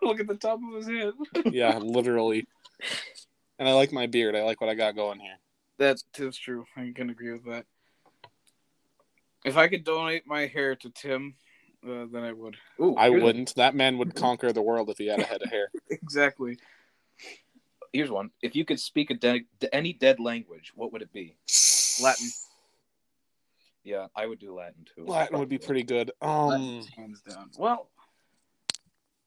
look 0.02 0.20
at 0.20 0.26
the 0.26 0.34
top 0.36 0.58
of 0.66 0.76
his 0.76 0.86
head. 0.86 1.12
Yeah, 1.52 1.78
literally. 1.78 2.46
And 3.58 3.68
I 3.68 3.72
like 3.74 3.92
my 3.92 4.06
beard. 4.06 4.34
I 4.34 4.42
like 4.42 4.60
what 4.60 4.70
I 4.70 4.74
got 4.74 4.96
going 4.96 5.20
here. 5.20 5.36
That 5.78 6.02
is 6.18 6.36
true. 6.36 6.64
I 6.76 6.92
can 6.94 7.10
agree 7.10 7.32
with 7.32 7.44
that. 7.46 7.66
If 9.44 9.56
I 9.56 9.68
could 9.68 9.84
donate 9.84 10.26
my 10.26 10.46
hair 10.46 10.76
to 10.76 10.90
Tim, 10.90 11.34
uh, 11.86 12.04
then 12.12 12.22
I 12.24 12.32
would. 12.32 12.56
Ooh, 12.80 12.94
I 12.96 13.08
here's- 13.08 13.22
wouldn't. 13.22 13.54
That 13.56 13.74
man 13.74 13.98
would 13.98 14.14
conquer 14.14 14.52
the 14.52 14.62
world 14.62 14.90
if 14.90 14.98
he 14.98 15.06
had 15.06 15.20
a 15.20 15.24
head 15.24 15.42
of 15.42 15.50
hair. 15.50 15.70
Exactly. 15.90 16.58
Here's 17.92 18.10
one. 18.10 18.30
If 18.40 18.54
you 18.54 18.64
could 18.64 18.78
speak 18.78 19.10
a 19.10 19.14
de- 19.14 19.44
any 19.72 19.92
dead 19.92 20.20
language, 20.20 20.72
what 20.76 20.92
would 20.92 21.02
it 21.02 21.12
be? 21.12 21.36
Latin. 22.02 22.28
Yeah, 23.82 24.06
I 24.14 24.26
would 24.26 24.38
do 24.38 24.54
Latin 24.54 24.84
too. 24.94 25.04
Latin 25.06 25.38
would 25.38 25.48
be 25.48 25.58
pretty 25.58 25.82
good. 25.82 26.12
Latin, 26.22 26.78
Um, 26.78 26.86
hands 26.96 27.20
down. 27.22 27.50
Well, 27.58 27.88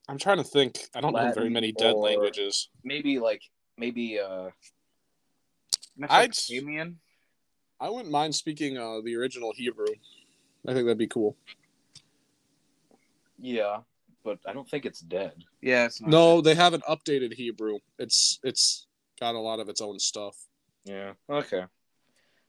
I'm 0.09 0.17
trying 0.17 0.37
to 0.37 0.43
think. 0.43 0.79
I 0.93 1.01
don't 1.01 1.13
know 1.13 1.31
very 1.33 1.49
many 1.49 1.71
dead 1.71 1.95
languages. 1.95 2.69
Maybe 2.83 3.19
like 3.19 3.41
maybe 3.77 4.19
uh 4.19 4.49
I'd, 6.09 6.33
I 7.79 7.89
wouldn't 7.89 8.11
mind 8.11 8.33
speaking 8.33 8.77
uh, 8.77 9.01
the 9.03 9.15
original 9.15 9.53
Hebrew. 9.55 9.85
I 10.67 10.73
think 10.73 10.85
that'd 10.85 10.97
be 10.97 11.07
cool. 11.07 11.35
yeah, 13.37 13.79
but 14.23 14.39
I 14.47 14.53
don't 14.53 14.67
think 14.67 14.85
it's 14.85 15.01
dead. 15.01 15.33
Yeah, 15.61 15.85
it's 15.85 16.01
not 16.01 16.09
No, 16.09 16.41
they 16.41 16.55
have 16.55 16.73
an 16.73 16.81
updated 16.89 17.33
Hebrew. 17.33 17.79
It's 17.99 18.39
it's 18.43 18.87
got 19.19 19.35
a 19.35 19.39
lot 19.39 19.59
of 19.59 19.69
its 19.69 19.81
own 19.81 19.99
stuff. 19.99 20.35
Yeah. 20.85 21.13
Okay. 21.29 21.65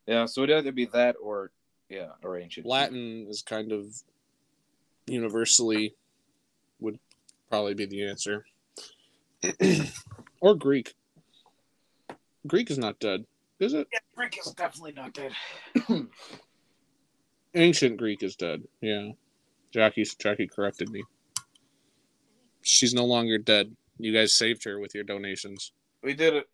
Yeah, 0.07 0.27
so 0.27 0.43
it'd 0.43 0.57
either 0.57 0.73
be 0.73 0.87
that 0.87 1.17
or 1.23 1.51
yeah, 1.89 2.11
or 2.23 2.39
ancient. 2.39 2.67
Latin 2.67 3.27
is 3.29 3.43
kind 3.43 3.73
of 3.73 3.87
universally 5.07 5.95
would 6.81 6.99
probably 7.51 7.75
be 7.75 7.87
the 7.87 8.07
answer. 8.07 8.45
or 10.41 10.55
Greek. 10.55 10.95
Greek 12.47 12.71
is 12.71 12.79
not 12.79 12.99
dead, 12.99 13.25
is 13.59 13.73
it? 13.73 13.87
Yeah, 13.93 13.99
Rick 14.17 14.39
is 14.39 14.53
definitely 14.53 14.93
not 14.93 15.15
dead. 15.15 15.33
Ancient 17.55 17.97
Greek 17.97 18.23
is 18.23 18.37
dead. 18.37 18.63
Yeah. 18.81 19.11
Jackie 19.73 20.05
Jackie 20.19 20.47
corrected 20.47 20.91
me. 20.91 21.03
She's 22.63 22.95
no 22.95 23.05
longer 23.05 23.39
dead. 23.39 23.75
You 23.99 24.13
guys 24.13 24.35
saved 24.35 24.65
her 24.65 24.79
with 24.79 24.95
your 24.95 25.05
donations. 25.05 25.73
We 26.03 26.15
did 26.15 26.35
it. 26.35 26.49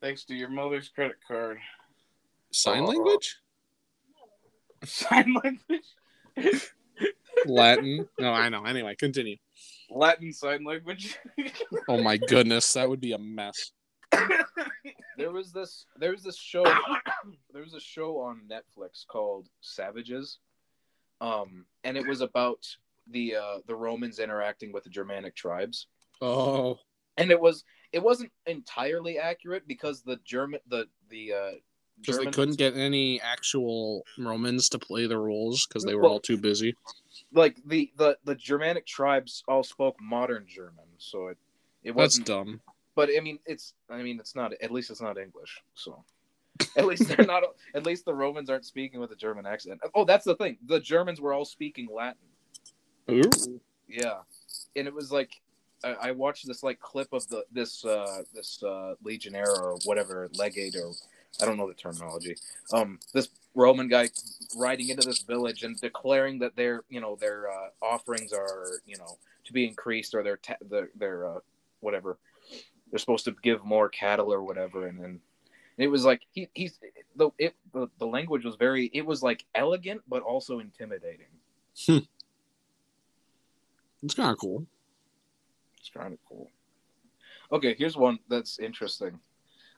Thanks 0.00 0.24
to 0.24 0.34
your 0.34 0.48
mother's 0.48 0.88
credit 0.88 1.16
card. 1.26 1.58
Sign 2.52 2.84
language? 2.84 3.36
Sign 4.84 5.34
language. 5.34 6.72
Latin? 7.46 8.08
No, 8.18 8.32
I 8.32 8.48
know. 8.48 8.64
Anyway, 8.64 8.94
continue. 8.96 9.36
Latin 9.90 10.32
sign 10.32 10.64
language. 10.64 11.18
Oh 11.88 12.02
my 12.02 12.16
goodness, 12.16 12.72
that 12.74 12.88
would 12.88 13.00
be 13.00 13.12
a 13.12 13.18
mess. 13.18 13.72
There 15.16 15.32
was 15.32 15.52
this 15.52 15.86
there 15.96 16.12
was 16.12 16.22
this 16.22 16.38
show 16.38 16.64
there 17.52 17.62
was 17.62 17.74
a 17.74 17.80
show 17.80 18.18
on 18.20 18.42
Netflix 18.50 19.06
called 19.06 19.48
Savages. 19.60 20.38
Um 21.20 21.66
and 21.84 21.96
it 21.96 22.06
was 22.06 22.20
about 22.20 22.64
the 23.10 23.36
uh 23.36 23.58
the 23.66 23.74
Romans 23.74 24.18
interacting 24.18 24.72
with 24.72 24.84
the 24.84 24.90
Germanic 24.90 25.34
tribes. 25.34 25.88
Oh. 26.22 26.78
And 27.16 27.30
it 27.30 27.40
was 27.40 27.64
it 27.92 28.02
wasn't 28.02 28.32
entirely 28.46 29.18
accurate 29.18 29.66
because 29.66 30.02
the 30.02 30.18
German 30.24 30.60
the 30.68 30.86
the 31.08 31.32
uh 31.32 31.52
Because 32.00 32.18
they 32.18 32.30
couldn't 32.30 32.56
get 32.58 32.76
any 32.76 33.20
actual 33.20 34.04
Romans 34.18 34.68
to 34.70 34.78
play 34.78 35.06
the 35.06 35.18
roles 35.18 35.66
because 35.66 35.84
they 35.84 35.94
were 35.94 36.02
Well- 36.02 36.12
all 36.12 36.20
too 36.20 36.36
busy. 36.38 36.74
like 37.32 37.56
the 37.66 37.90
the 37.96 38.18
the 38.24 38.34
Germanic 38.34 38.86
tribes 38.86 39.44
all 39.46 39.62
spoke 39.62 39.96
modern 40.00 40.46
German, 40.48 40.86
so 40.98 41.28
it 41.28 41.38
it 41.84 41.92
wasn't 41.94 42.26
dumb. 42.26 42.60
but 42.94 43.08
I 43.16 43.20
mean, 43.20 43.38
it's 43.46 43.74
I 43.88 44.02
mean, 44.02 44.18
it's 44.18 44.34
not 44.34 44.52
at 44.60 44.70
least 44.70 44.90
it's 44.90 45.00
not 45.00 45.18
English. 45.18 45.62
So 45.74 46.04
at 46.76 46.86
least 46.86 47.08
they're 47.08 47.24
not. 47.26 47.42
At 47.74 47.84
least 47.86 48.04
the 48.04 48.14
Romans 48.14 48.50
aren't 48.50 48.64
speaking 48.66 49.00
with 49.00 49.10
a 49.12 49.16
German 49.16 49.46
accent. 49.46 49.80
Oh, 49.94 50.04
that's 50.04 50.24
the 50.24 50.34
thing. 50.36 50.58
The 50.66 50.80
Germans 50.80 51.20
were 51.20 51.32
all 51.32 51.44
speaking 51.44 51.88
Latin. 51.92 52.20
Ooh. 53.10 53.60
Yeah, 53.88 54.18
and 54.76 54.86
it 54.86 54.94
was 54.94 55.10
like 55.10 55.40
I, 55.82 55.94
I 56.08 56.10
watched 56.12 56.46
this 56.46 56.62
like 56.62 56.78
clip 56.80 57.12
of 57.12 57.26
the 57.28 57.44
this 57.50 57.84
uh 57.84 58.22
this 58.34 58.62
uh 58.62 58.94
legionnaire 59.02 59.50
or 59.54 59.78
whatever 59.84 60.28
legate 60.34 60.76
or 60.76 60.92
I 61.40 61.46
don't 61.46 61.56
know 61.56 61.68
the 61.68 61.74
terminology. 61.74 62.36
Um, 62.72 62.98
this 63.12 63.28
Roman 63.54 63.88
guy 63.88 64.08
riding 64.56 64.88
into 64.88 65.06
this 65.06 65.22
village 65.22 65.62
and 65.62 65.78
declaring 65.80 66.38
that 66.40 66.56
their 66.56 66.82
you 66.88 67.00
know 67.00 67.16
their 67.16 67.50
uh, 67.50 67.68
offerings 67.82 68.32
are 68.32 68.66
you 68.86 68.96
know 68.96 69.18
to 69.44 69.52
be 69.52 69.66
increased 69.66 70.14
or 70.14 70.22
their 70.22 70.36
ta- 70.36 70.56
their 70.68 70.90
their 70.94 71.26
uh, 71.26 71.38
whatever 71.80 72.18
they're 72.90 72.98
supposed 72.98 73.24
to 73.24 73.34
give 73.42 73.64
more 73.64 73.88
cattle 73.88 74.32
or 74.32 74.42
whatever 74.42 74.86
and 74.86 75.00
then 75.00 75.20
it 75.80 75.86
was 75.88 76.04
like 76.04 76.20
he 76.32 76.48
he's 76.54 76.78
the 77.16 77.30
it 77.38 77.54
the, 77.72 77.88
the 77.98 78.06
language 78.06 78.44
was 78.44 78.56
very 78.56 78.90
it 78.92 79.04
was 79.04 79.22
like 79.22 79.44
elegant 79.54 80.02
but 80.08 80.22
also 80.22 80.58
intimidating. 80.58 81.26
It's 84.02 84.14
kind 84.14 84.30
of 84.30 84.38
cool. 84.38 84.66
It's 85.78 85.90
kind 85.90 86.12
of 86.12 86.18
cool. 86.28 86.50
Okay, 87.52 87.74
here's 87.78 87.96
one 87.96 88.18
that's 88.28 88.58
interesting. 88.58 89.18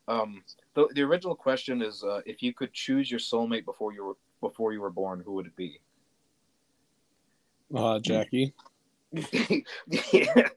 Um, 0.08 0.42
the, 0.74 0.88
the 0.94 1.02
original 1.02 1.34
question 1.34 1.82
is 1.82 2.02
uh, 2.02 2.20
if 2.26 2.42
you 2.42 2.52
could 2.52 2.72
choose 2.72 3.10
your 3.10 3.20
soulmate 3.20 3.64
before 3.64 3.92
you 3.92 4.04
were 4.04 4.16
before 4.40 4.72
you 4.72 4.80
were 4.80 4.90
born, 4.90 5.22
who 5.24 5.32
would 5.34 5.46
it 5.46 5.56
be? 5.56 5.80
Uh, 7.74 7.98
Jackie. 8.00 8.52
yeah. 10.12 10.48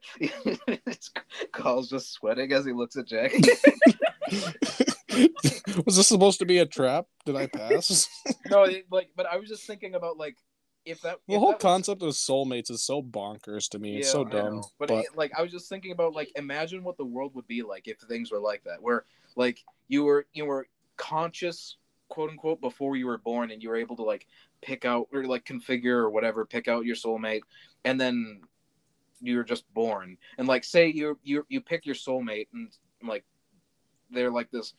Carl's 1.52 1.90
just 1.90 2.14
sweating 2.14 2.52
as 2.54 2.66
he 2.66 2.74
looks 2.74 2.96
at 2.98 3.06
Jackie. 3.06 3.42
Was 5.86 5.98
this 5.98 6.08
supposed 6.08 6.40
to 6.40 6.46
be 6.46 6.60
a 6.60 6.66
trap? 6.66 7.06
Did 7.26 7.36
I 7.36 7.48
pass? 7.48 8.08
no, 8.50 8.64
it, 8.64 8.86
like, 8.92 9.10
but 9.16 9.26
I 9.26 9.38
was 9.38 9.50
just 9.50 9.66
thinking 9.66 9.96
about 9.96 10.18
like 10.18 10.38
if 10.86 11.02
that 11.02 11.20
the 11.28 11.34
if 11.34 11.40
whole 11.40 11.50
that 11.50 11.56
was- 11.58 11.62
concept 11.62 12.02
of 12.04 12.10
soulmates 12.10 12.70
is 12.72 12.82
so 12.84 13.02
bonkers 13.02 13.70
to 13.70 13.80
me. 13.80 13.98
it's 13.98 14.12
so 14.12 14.24
dumb. 14.24 14.62
But, 14.80 14.90
But, 14.90 15.06
it- 15.06 15.16
like, 15.16 15.32
I 15.38 15.42
was 15.42 15.52
just 15.52 15.68
thinking 15.70 15.92
about 15.92 16.14
like, 16.14 16.32
imagine 16.36 16.84
what 16.84 16.98
the 16.98 17.06
world 17.06 17.34
would 17.36 17.48
be 17.48 17.64
like 17.64 17.88
if 17.88 18.00
things 18.00 18.32
were 18.32 18.40
like 18.40 18.64
that, 18.66 18.82
where 18.82 19.06
like 19.36 19.64
you 19.88 20.04
were 20.04 20.26
you 20.34 20.46
were 20.46 20.68
conscious, 20.98 21.78
quote 22.10 22.30
unquote, 22.30 22.62
before 22.62 22.96
you 22.96 23.08
were 23.08 23.18
born, 23.18 23.52
and 23.52 23.62
you 23.62 23.70
were 23.70 23.76
able 23.76 23.96
to 23.98 24.04
like 24.04 24.28
pick 24.62 24.86
out 24.86 25.08
or 25.14 25.26
like 25.26 25.44
configure 25.46 25.98
or 25.98 26.10
whatever, 26.10 26.46
pick 26.46 26.68
out 26.68 26.86
your 26.86 26.96
soulmate, 26.96 27.42
and 27.84 28.00
then 28.00 28.42
you 29.22 29.38
were 29.38 29.44
just 29.44 29.72
born, 29.74 30.18
and 30.38 30.48
like 30.48 30.64
say 30.64 30.88
you 30.88 31.18
you 31.24 31.46
you 31.50 31.62
pick 31.62 31.86
your 31.86 31.96
soulmate, 31.96 32.48
and 32.54 32.70
like 33.04 33.24
they're 34.12 34.32
like 34.32 34.52
this, 34.52 34.74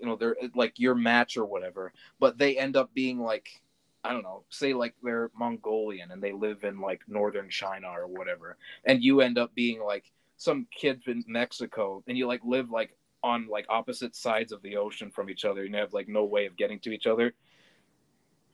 you 0.00 0.06
know, 0.06 0.16
they're 0.16 0.36
like 0.54 0.78
your 0.78 0.94
match 0.94 1.36
or 1.36 1.44
whatever, 1.44 1.92
but 2.18 2.36
they 2.38 2.58
end 2.58 2.76
up 2.76 2.92
being 2.92 3.20
like 3.20 3.62
I 4.04 4.12
don't 4.12 4.22
know, 4.22 4.44
say 4.48 4.74
like 4.74 4.94
they're 5.02 5.30
Mongolian 5.36 6.12
and 6.12 6.22
they 6.22 6.32
live 6.32 6.64
in 6.64 6.80
like 6.80 7.02
northern 7.08 7.50
China 7.50 7.88
or 7.88 8.06
whatever, 8.06 8.56
and 8.84 9.02
you 9.02 9.20
end 9.20 9.38
up 9.38 9.54
being 9.54 9.80
like 9.82 10.04
some 10.36 10.66
kid 10.74 11.02
in 11.06 11.24
Mexico, 11.26 12.02
and 12.06 12.16
you 12.16 12.26
like 12.26 12.40
live 12.44 12.70
like 12.70 12.96
on 13.24 13.48
like 13.48 13.66
opposite 13.68 14.14
sides 14.14 14.52
of 14.52 14.62
the 14.62 14.76
ocean 14.76 15.10
from 15.10 15.28
each 15.28 15.44
other, 15.44 15.64
and 15.64 15.74
you 15.74 15.80
have 15.80 15.92
like 15.92 16.08
no 16.08 16.24
way 16.24 16.46
of 16.46 16.56
getting 16.56 16.78
to 16.80 16.90
each 16.90 17.06
other. 17.06 17.34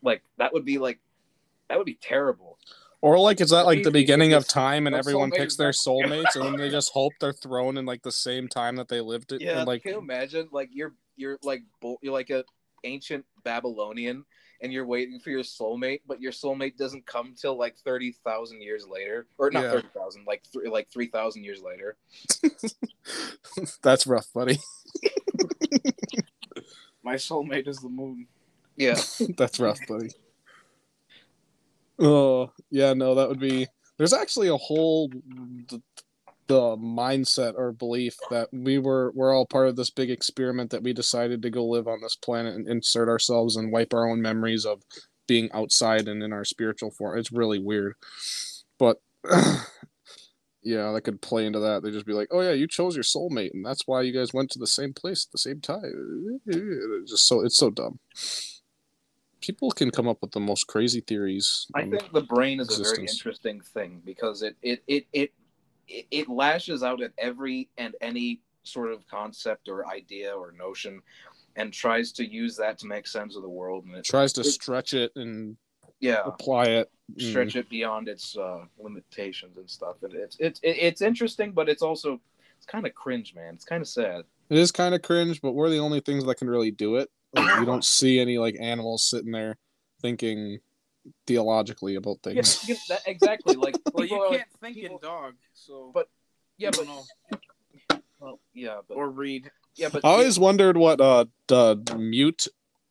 Like 0.03 0.22
that 0.38 0.53
would 0.53 0.64
be 0.64 0.78
like 0.78 0.99
that 1.68 1.78
would 1.78 1.86
be 1.86 1.99
terrible. 2.01 2.59
or 3.01 3.18
like, 3.18 3.40
is 3.40 3.51
that 3.51 3.66
like 3.66 3.82
the 3.82 3.90
beginning 3.90 4.32
of 4.32 4.49
time 4.49 4.86
and 4.86 4.97
everyone 4.97 5.30
picks 5.30 5.57
their 5.57 5.70
soulmates 5.86 6.36
and 6.36 6.45
then 6.45 6.57
they 6.57 6.70
just 6.70 6.92
hope 6.92 7.12
they're 7.20 7.32
thrown 7.32 7.76
in 7.76 7.84
like 7.84 8.03
the 8.03 8.12
same 8.12 8.49
time 8.49 8.76
that 8.76 8.88
they 8.88 9.01
lived 9.01 9.32
it? 9.32 9.42
Yeah, 9.42 9.59
and, 9.59 9.66
like, 9.66 9.82
can 9.82 9.92
you 9.92 9.99
imagine? 9.99 10.49
Like 10.53 10.70
you're 10.72 10.95
you're 11.16 11.38
like 11.42 11.62
you're 12.03 12.12
like 12.12 12.30
a 12.30 12.45
ancient 12.84 13.24
Babylonian, 13.45 14.24
and 14.61 14.72
you're 14.72 14.86
waiting 14.86 15.18
for 15.20 15.30
your 15.30 15.42
soulmate, 15.42 16.00
but 16.07 16.20
your 16.20 16.32
soulmate 16.32 16.76
doesn't 16.76 17.07
come 17.07 17.34
till 17.36 17.57
like 17.59 17.76
thirty 17.78 18.12
thousand 18.24 18.62
years 18.62 18.86
later, 18.86 19.26
or 19.38 19.50
not 19.50 19.64
Yeah. 19.64 19.70
thirty 19.72 19.88
thousand, 19.94 20.24
like 20.26 20.42
three 20.52 20.68
like 20.68 20.88
three 20.90 21.09
thousand 21.09 21.44
years 21.44 21.62
later. 21.62 21.96
that's 23.82 24.07
rough, 24.07 24.26
buddy. 24.32 24.59
My 27.02 27.14
soulmate 27.16 27.68
is 27.68 27.78
the 27.78 27.88
moon. 27.88 28.26
Yeah, 28.76 28.98
That's 29.36 29.61
rough, 29.61 29.78
buddy. 29.86 30.11
Oh 31.98 32.50
yeah, 32.70 32.92
no, 32.94 33.14
that 33.14 33.28
would 33.28 33.38
be. 33.38 33.66
There's 33.98 34.12
actually 34.12 34.48
a 34.48 34.57
whole 34.57 35.11
the, 36.47 36.76
mindset 36.76 37.55
or 37.57 37.72
belief 37.72 38.16
that 38.30 38.49
we 38.53 38.78
were 38.78 39.12
we're 39.14 39.34
all 39.34 39.47
part 39.47 39.68
of 39.68 39.76
this 39.76 39.90
big 39.90 40.11
experiment 40.11 40.70
that 40.70 40.82
we 40.82 40.92
decided 40.92 41.42
to 41.42 41.51
go 41.51 41.64
live 41.64 41.88
on 41.88 42.01
this 42.01 42.16
planet 42.16 42.55
and 42.55 42.68
insert 42.68 43.09
ourselves 43.09 43.57
and 43.57 43.72
wipe 43.72 43.95
our 43.95 44.09
own 44.09 44.20
memories 44.20 44.64
of 44.64 44.82
being 45.26 45.51
outside 45.53 46.09
and 46.09 46.22
in 46.22 46.32
our 46.32 46.45
spiritual 46.45 46.90
form. 46.90 47.18
It's 47.18 47.32
really 47.32 47.59
weird, 47.59 47.95
but 48.78 49.01
yeah, 50.62 50.92
that 50.92 51.03
could 51.05 51.22
play 51.22 51.47
into 51.47 51.61
that. 51.61 51.82
They 51.82 51.90
just 51.90 52.07
be 52.07 52.12
like, 52.12 52.28
"Oh 52.30 52.40
yeah, 52.40 52.53
you 52.53 52.66
chose 52.66 52.95
your 52.95 53.05
soulmate, 53.05 53.55
and 53.55 53.64
that's 53.64 53.86
why 53.86 54.03
you 54.03 54.12
guys 54.12 54.34
went 54.34 54.51
to 54.51 54.59
the 54.59 54.66
same 54.66 54.92
place 54.92 55.26
at 55.26 55.32
the 55.32 55.38
same 55.38 55.61
time." 55.61 56.40
It's 56.47 57.11
just 57.11 57.26
so 57.26 57.45
it's 57.45 57.57
so 57.57 57.70
dumb 57.70 57.99
people 59.45 59.70
can 59.70 59.90
come 59.90 60.09
up 60.09 60.18
with 60.22 60.30
the 60.32 60.40
most 60.40 60.66
crazy 60.66 61.01
theories. 61.01 61.66
I 61.74 61.82
think 61.82 62.12
the 62.12 62.22
brain 62.22 62.61
is 62.61 62.78
a 62.78 62.82
very 62.82 63.01
interesting 63.01 63.61
thing 63.61 64.01
because 64.05 64.42
it 64.42 64.57
it 64.62 64.82
it 64.86 65.07
it 65.12 65.32
it, 65.89 66.07
it 66.11 66.28
lashes 66.28 66.82
out 66.82 67.03
at 67.03 67.12
every 67.18 67.68
and 67.78 67.95
any 68.01 68.41
sort 68.62 68.93
of 68.93 69.07
concept 69.07 69.68
or 69.68 69.87
idea 69.87 70.32
or 70.32 70.53
notion, 70.53 71.01
and 71.57 71.72
tries 71.72 72.12
to 72.12 72.26
use 72.26 72.57
that 72.57 72.78
to 72.78 72.87
make 72.87 73.07
sense 73.07 73.37
of 73.37 73.43
the 73.43 73.49
world. 73.49 73.85
And 73.85 73.95
it 73.95 74.05
tries 74.05 74.32
to 74.35 74.41
it- 74.41 74.45
stretch 74.45 74.95
it 74.95 75.12
and 75.16 75.57
yeah. 76.01 76.22
apply 76.24 76.64
it. 76.64 76.91
Mm. 77.18 77.30
stretch 77.30 77.55
it 77.57 77.68
beyond 77.68 78.09
its 78.09 78.35
uh, 78.35 78.64
limitations 78.78 79.59
and 79.59 79.68
stuff. 79.68 79.97
And 80.03 80.14
it's 80.14 80.39
it's 80.41 80.59
it's 80.62 81.03
interesting, 81.03 81.53
but 81.53 81.68
it's 81.68 81.82
also 81.82 82.18
it's 82.57 82.64
kind 82.66 82.87
of 82.87 82.95
cringe, 82.95 83.35
man. 83.35 83.53
It's 83.53 83.64
kind 83.66 83.82
of 83.82 83.89
sad. 83.89 84.24
It 84.49 84.57
is 84.57 84.72
kind 84.72 84.95
of 84.95 85.03
cringe, 85.03 85.43
but 85.43 85.53
we're 85.53 85.68
the 85.68 85.78
only 85.78 86.01
things 86.01 86.24
that 86.24 86.37
can 86.37 86.49
really 86.49 86.70
do 86.70 86.97
it. 86.97 87.11
Like, 87.35 87.61
you 87.61 87.66
don't 87.66 87.85
see 87.99 88.20
any 88.20 88.39
like 88.39 88.57
animals 88.59 89.03
sitting 89.03 89.32
there 89.32 89.59
thinking 90.01 90.61
theologically 91.26 91.94
about 91.96 92.18
Yeah, 92.26 92.32
things. 92.34 92.68
you- 92.68 92.76
that- 92.88 93.02
exactly. 93.07 93.57
Like, 93.57 93.76
Well, 93.94 94.07
you 94.07 94.26
can't 94.30 94.48
think 94.61 94.76
people- 94.76 94.96
in 94.96 95.02
dog, 95.02 95.34
so 95.52 95.90
But- 95.94 96.09
yeah, 96.59 96.70
but 96.70 96.86
don't 96.86 97.07
well, 98.20 98.40
yeah, 98.55 98.80
but 98.88 98.94
or 98.94 99.11
read. 99.11 99.50
yeah, 99.76 99.88
but 99.92 100.05
I 100.05 100.09
always 100.09 100.38
wondered 100.38 100.76
what 100.76 101.00
uh 101.00 101.26
the 101.48 101.76
mute 101.98 102.46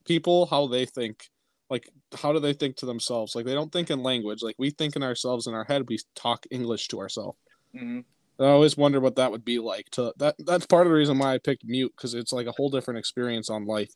people 0.06 0.46
how 0.46 0.68
they 0.68 0.86
think. 0.86 1.30
Like 1.70 1.90
how 2.14 2.34
do 2.34 2.40
they 2.40 2.54
think 2.54 2.76
to 2.78 2.86
themselves? 2.86 3.34
Like 3.36 3.46
they 3.46 3.54
don't 3.56 3.72
think 3.72 3.90
in 3.90 4.04
language. 4.04 4.44
Like 4.44 4.56
we 4.60 4.70
think 4.70 4.96
in 4.96 5.02
ourselves 5.04 5.48
in 5.48 5.54
our 5.56 5.64
head. 5.64 5.88
We 5.90 5.98
talk 6.14 6.46
English 6.52 6.88
to 6.90 7.00
ourselves. 7.00 7.38
Mhm. 7.74 8.04
I 8.40 8.46
always 8.46 8.76
wonder 8.78 9.00
what 9.00 9.16
that 9.16 9.32
would 9.32 9.46
be 9.46 9.58
like. 9.60 9.90
To 9.92 10.14
that 10.18 10.36
that's 10.40 10.66
part 10.68 10.86
of 10.86 10.92
the 10.92 10.98
reason 10.98 11.18
why 11.18 11.34
I 11.34 11.38
picked 11.40 11.64
mute 11.66 11.94
because 11.96 12.14
it's 12.14 12.34
like 12.34 12.46
a 12.48 12.52
whole 12.52 12.70
different 12.70 13.00
experience 13.00 13.50
on 13.50 13.66
life. 13.66 13.94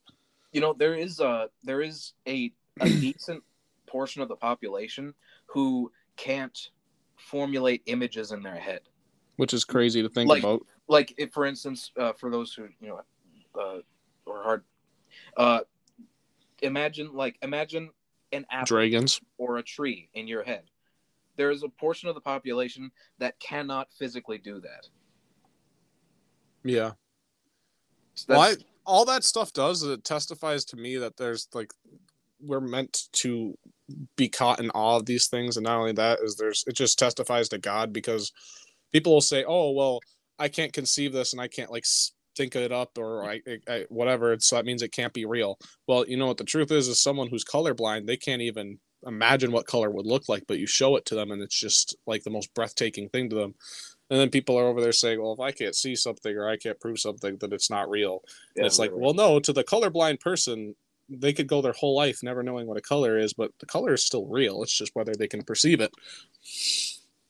you 0.53 0.61
know 0.61 0.73
there 0.73 0.95
is 0.95 1.19
a 1.19 1.49
there 1.63 1.81
is 1.81 2.13
a 2.27 2.51
a 2.81 2.87
decent 3.05 3.43
portion 3.87 4.21
of 4.21 4.27
the 4.29 4.35
population 4.35 5.13
who 5.47 5.91
can't 6.17 6.69
formulate 7.17 7.81
images 7.87 8.31
in 8.31 8.41
their 8.43 8.55
head. 8.59 8.81
which 9.37 9.53
is 9.53 9.63
crazy 9.65 10.01
to 10.01 10.09
think 10.09 10.29
Like- 10.29 10.43
about. 10.43 10.65
like 10.87 11.13
if, 11.17 11.31
for 11.31 11.45
instance 11.45 11.91
uh, 11.97 12.13
for 12.13 12.29
those 12.31 12.53
who 12.53 12.67
you 12.79 12.87
know 12.89 13.01
uh, 13.59 13.79
or 14.25 14.43
hard 14.43 14.63
uh, 15.37 15.59
imagine 16.61 17.13
like 17.13 17.37
imagine 17.41 17.89
an 18.31 18.45
apple 18.51 18.65
Dragons. 18.65 19.21
or 19.37 19.57
a 19.57 19.63
tree 19.63 20.09
in 20.13 20.27
your 20.27 20.43
head 20.43 20.63
there 21.35 21.51
is 21.51 21.61
a 21.63 21.69
portion 21.69 22.09
of 22.09 22.15
the 22.15 22.21
population 22.21 22.91
that 23.19 23.39
cannot 23.39 23.87
physically 23.93 24.37
do 24.39 24.59
that 24.61 24.87
Yeah. 26.63 26.91
So 28.15 28.25
Well, 28.29 28.41
I, 28.41 28.55
all 28.85 29.05
that 29.05 29.23
stuff 29.23 29.53
does 29.53 29.83
is 29.83 29.89
it 29.89 30.03
testifies 30.03 30.65
to 30.65 30.75
me 30.77 30.97
that 30.97 31.17
there's 31.17 31.47
like 31.53 31.71
we're 32.41 32.59
meant 32.59 33.07
to 33.13 33.57
be 34.15 34.27
caught 34.27 34.59
in 34.59 34.69
awe 34.71 34.97
of 34.97 35.05
these 35.05 35.27
things, 35.27 35.57
and 35.57 35.63
not 35.63 35.79
only 35.79 35.93
that 35.93 36.19
is 36.21 36.35
there's 36.35 36.63
it 36.67 36.73
just 36.73 36.99
testifies 36.99 37.49
to 37.49 37.57
God 37.57 37.93
because 37.93 38.31
people 38.91 39.13
will 39.13 39.21
say, 39.21 39.43
"Oh, 39.47 39.71
well, 39.71 39.99
I 40.39 40.49
can't 40.49 40.73
conceive 40.73 41.13
this, 41.13 41.33
and 41.33 41.41
I 41.41 41.47
can't 41.47 41.71
like 41.71 41.85
think 42.35 42.55
it 42.55 42.71
up, 42.71 42.97
or 42.97 43.23
I, 43.23 43.41
I, 43.47 43.59
I 43.67 43.85
whatever." 43.89 44.35
so 44.39 44.55
that 44.55 44.65
means 44.65 44.81
it 44.81 44.91
can't 44.91 45.13
be 45.13 45.25
real. 45.25 45.57
Well, 45.87 46.05
you 46.07 46.17
know 46.17 46.27
what 46.27 46.37
the 46.37 46.43
truth 46.43 46.71
is? 46.71 46.87
Is 46.87 47.01
someone 47.01 47.27
who's 47.29 47.45
colorblind, 47.45 48.07
they 48.07 48.17
can't 48.17 48.41
even 48.41 48.79
imagine 49.05 49.51
what 49.51 49.67
color 49.67 49.89
would 49.89 50.05
look 50.05 50.27
like, 50.27 50.43
but 50.47 50.59
you 50.59 50.67
show 50.67 50.95
it 50.95 51.05
to 51.05 51.15
them, 51.15 51.31
and 51.31 51.41
it's 51.41 51.59
just 51.59 51.95
like 52.05 52.23
the 52.23 52.29
most 52.29 52.53
breathtaking 52.53 53.09
thing 53.09 53.29
to 53.29 53.35
them. 53.35 53.55
And 54.09 54.19
then 54.19 54.29
people 54.29 54.57
are 54.57 54.67
over 54.67 54.81
there 54.81 54.93
saying, 54.93 55.21
"Well, 55.21 55.33
if 55.33 55.39
I 55.39 55.51
can't 55.51 55.75
see 55.75 55.95
something 55.95 56.35
or 56.35 56.49
I 56.49 56.57
can't 56.57 56.79
prove 56.79 56.99
something, 56.99 57.37
then 57.39 57.53
it's 57.53 57.69
not 57.69 57.89
real." 57.89 58.23
And 58.55 58.63
yeah, 58.63 58.65
it's 58.65 58.79
like, 58.79 58.91
really. 58.91 59.01
well, 59.01 59.13
no, 59.13 59.39
to 59.39 59.53
the 59.53 59.63
colorblind 59.63 60.19
person, 60.19 60.75
they 61.09 61.33
could 61.33 61.47
go 61.47 61.61
their 61.61 61.73
whole 61.73 61.95
life 61.95 62.19
never 62.23 62.43
knowing 62.43 62.67
what 62.67 62.77
a 62.77 62.81
color 62.81 63.17
is, 63.17 63.33
but 63.33 63.51
the 63.59 63.65
color 63.65 63.93
is 63.93 64.05
still 64.05 64.25
real. 64.25 64.63
It's 64.63 64.77
just 64.77 64.95
whether 64.95 65.13
they 65.13 65.27
can 65.27 65.43
perceive 65.43 65.79
it. 65.79 65.93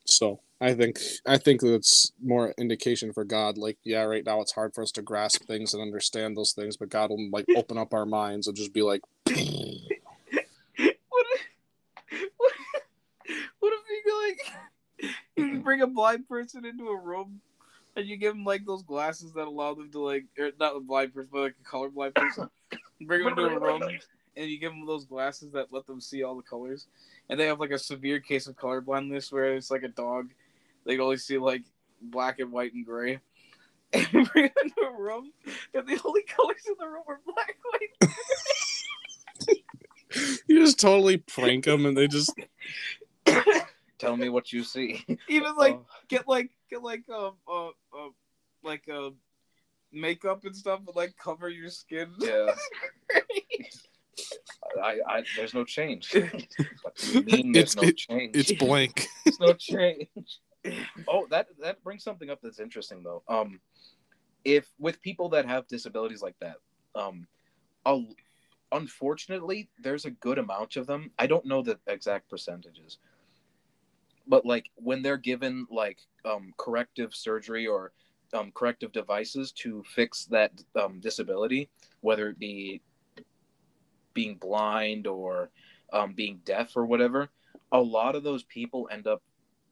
So 0.05 0.39
I 0.59 0.73
think 0.73 0.99
I 1.25 1.37
think 1.37 1.61
that's 1.61 2.11
more 2.23 2.53
indication 2.57 3.13
for 3.13 3.23
God. 3.23 3.57
Like, 3.57 3.77
yeah, 3.83 4.03
right 4.03 4.25
now 4.25 4.41
it's 4.41 4.53
hard 4.53 4.73
for 4.73 4.81
us 4.81 4.91
to 4.93 5.01
grasp 5.01 5.43
things 5.45 5.73
and 5.73 5.81
understand 5.81 6.35
those 6.35 6.53
things, 6.53 6.77
but 6.77 6.89
God 6.89 7.09
will 7.09 7.29
like 7.29 7.45
open 7.55 7.77
up 7.77 7.93
our 7.93 8.05
minds 8.05 8.47
and 8.47 8.57
just 8.57 8.73
be 8.73 8.81
like, 8.81 9.01
what 9.25 9.35
if, 9.35 10.95
what, 12.37 12.51
what 13.59 13.73
if 13.73 14.05
you 14.05 14.27
like 14.27 14.39
You 15.35 15.59
bring 15.59 15.81
a 15.81 15.87
blind 15.87 16.27
person 16.27 16.65
into 16.65 16.87
a 16.87 16.99
room 16.99 17.41
and 17.95 18.07
you 18.07 18.17
give 18.17 18.33
them 18.33 18.45
like 18.45 18.65
those 18.65 18.83
glasses 18.83 19.33
that 19.33 19.47
allow 19.47 19.73
them 19.73 19.91
to 19.91 19.99
like, 19.99 20.25
or 20.39 20.51
not 20.59 20.75
a 20.75 20.79
blind 20.79 21.13
person, 21.13 21.29
but 21.31 21.41
like 21.41 21.55
a 21.59 21.69
colorblind 21.69 22.15
person. 22.15 22.49
Bring 23.01 23.23
them 23.23 23.37
into 23.37 23.45
a 23.45 23.59
room 23.59 23.81
and 24.37 24.49
you 24.49 24.59
give 24.59 24.71
them 24.71 24.85
those 24.85 25.05
glasses 25.05 25.51
that 25.51 25.67
let 25.71 25.85
them 25.87 25.99
see 25.99 26.23
all 26.23 26.35
the 26.35 26.43
colors. 26.43 26.87
And 27.29 27.39
they 27.39 27.47
have 27.47 27.59
like 27.59 27.71
a 27.71 27.79
severe 27.79 28.19
case 28.19 28.47
of 28.47 28.55
colorblindness 28.55 29.31
where 29.31 29.55
it's 29.55 29.71
like 29.71 29.83
a 29.83 29.89
dog. 29.89 30.29
They 30.85 30.93
can 30.93 31.01
only 31.01 31.17
see 31.17 31.37
like 31.37 31.63
black 32.01 32.39
and 32.39 32.51
white 32.51 32.73
and 32.73 32.85
gray. 32.85 33.19
And 33.93 34.05
you 34.11 34.25
bring 34.25 34.43
them 34.43 34.53
into 34.63 34.81
a 34.81 35.01
room 35.01 35.31
and 35.73 35.87
the 35.87 35.99
only 36.03 36.23
colors 36.23 36.63
in 36.67 36.73
the 36.77 36.87
room 36.87 37.03
are 37.07 37.21
black, 37.25 37.55
white, 37.71 38.11
you 40.47 40.59
just 40.59 40.77
totally 40.77 41.17
prank 41.17 41.63
them, 41.63 41.85
and 41.85 41.95
they 41.95 42.05
just 42.07 42.33
tell 43.97 44.17
me 44.17 44.27
what 44.27 44.51
you 44.51 44.63
see 44.63 45.05
even 45.29 45.55
like 45.55 45.75
Oh, 45.75 45.85
get 46.07 46.27
like 46.27 46.51
get 46.69 46.83
like 46.83 47.03
um 47.09 47.35
uh, 47.47 47.67
uh 47.67 48.09
like 48.63 48.83
uh 48.89 49.11
makeup 49.91 50.43
and 50.45 50.55
stuff 50.55 50.79
and 50.85 50.95
like 50.95 51.15
cover 51.17 51.49
your 51.49 51.69
skin. 51.69 52.09
yeah 52.19 52.53
I, 54.83 54.97
I 55.07 55.23
there's 55.35 55.53
no 55.53 55.63
change. 55.63 56.13
what 56.81 56.95
do 56.95 57.11
you 57.11 57.21
mean 57.23 57.51
there's 57.51 57.73
It's- 57.73 57.75
no 57.75 57.83
it- 57.89 57.97
change? 57.97 58.35
It's 58.35 58.51
blank. 58.51 59.07
There's 59.23 59.39
no 59.39 59.53
change. 59.53 60.07
Oh, 61.07 61.27
that 61.29 61.47
that 61.61 61.83
brings 61.83 62.03
something 62.03 62.29
up 62.29 62.39
that's 62.41 62.59
interesting 62.59 63.01
though. 63.03 63.23
Um, 63.27 63.59
if 64.43 64.67
with 64.79 65.01
people 65.01 65.29
that 65.29 65.45
have 65.45 65.67
disabilities 65.67 66.21
like 66.21 66.35
that, 66.41 66.57
um, 66.95 67.27
a, 67.85 68.01
unfortunately, 68.71 69.69
there's 69.81 70.05
a 70.05 70.11
good 70.11 70.37
amount 70.37 70.75
of 70.75 70.87
them. 70.87 71.11
I 71.17 71.27
don't 71.27 71.45
know 71.45 71.61
the 71.61 71.79
exact 71.87 72.29
percentages, 72.29 72.97
but 74.27 74.45
like 74.45 74.69
when 74.75 75.01
they're 75.01 75.17
given 75.17 75.67
like 75.71 75.99
um, 76.25 76.53
corrective 76.57 77.13
surgery 77.15 77.65
or 77.67 77.91
um, 78.33 78.51
corrective 78.53 78.91
devices 78.91 79.51
to 79.53 79.83
fix 79.87 80.25
that 80.25 80.51
um, 80.81 80.99
disability, 80.99 81.69
whether 82.01 82.29
it 82.29 82.39
be 82.39 82.81
being 84.13 84.35
blind 84.35 85.07
or 85.07 85.49
um, 85.93 86.13
being 86.13 86.41
deaf 86.43 86.75
or 86.75 86.85
whatever, 86.85 87.29
a 87.71 87.79
lot 87.79 88.15
of 88.15 88.23
those 88.23 88.43
people 88.43 88.89
end 88.91 89.07
up 89.07 89.21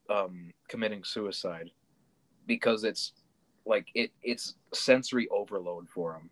um, 0.09 0.53
committing 0.67 1.03
suicide 1.03 1.71
because 2.45 2.83
it's 2.83 3.13
like 3.65 3.87
it 3.95 4.11
it's 4.21 4.55
sensory 4.73 5.27
overload 5.29 5.89
for 5.89 6.13
them. 6.13 6.29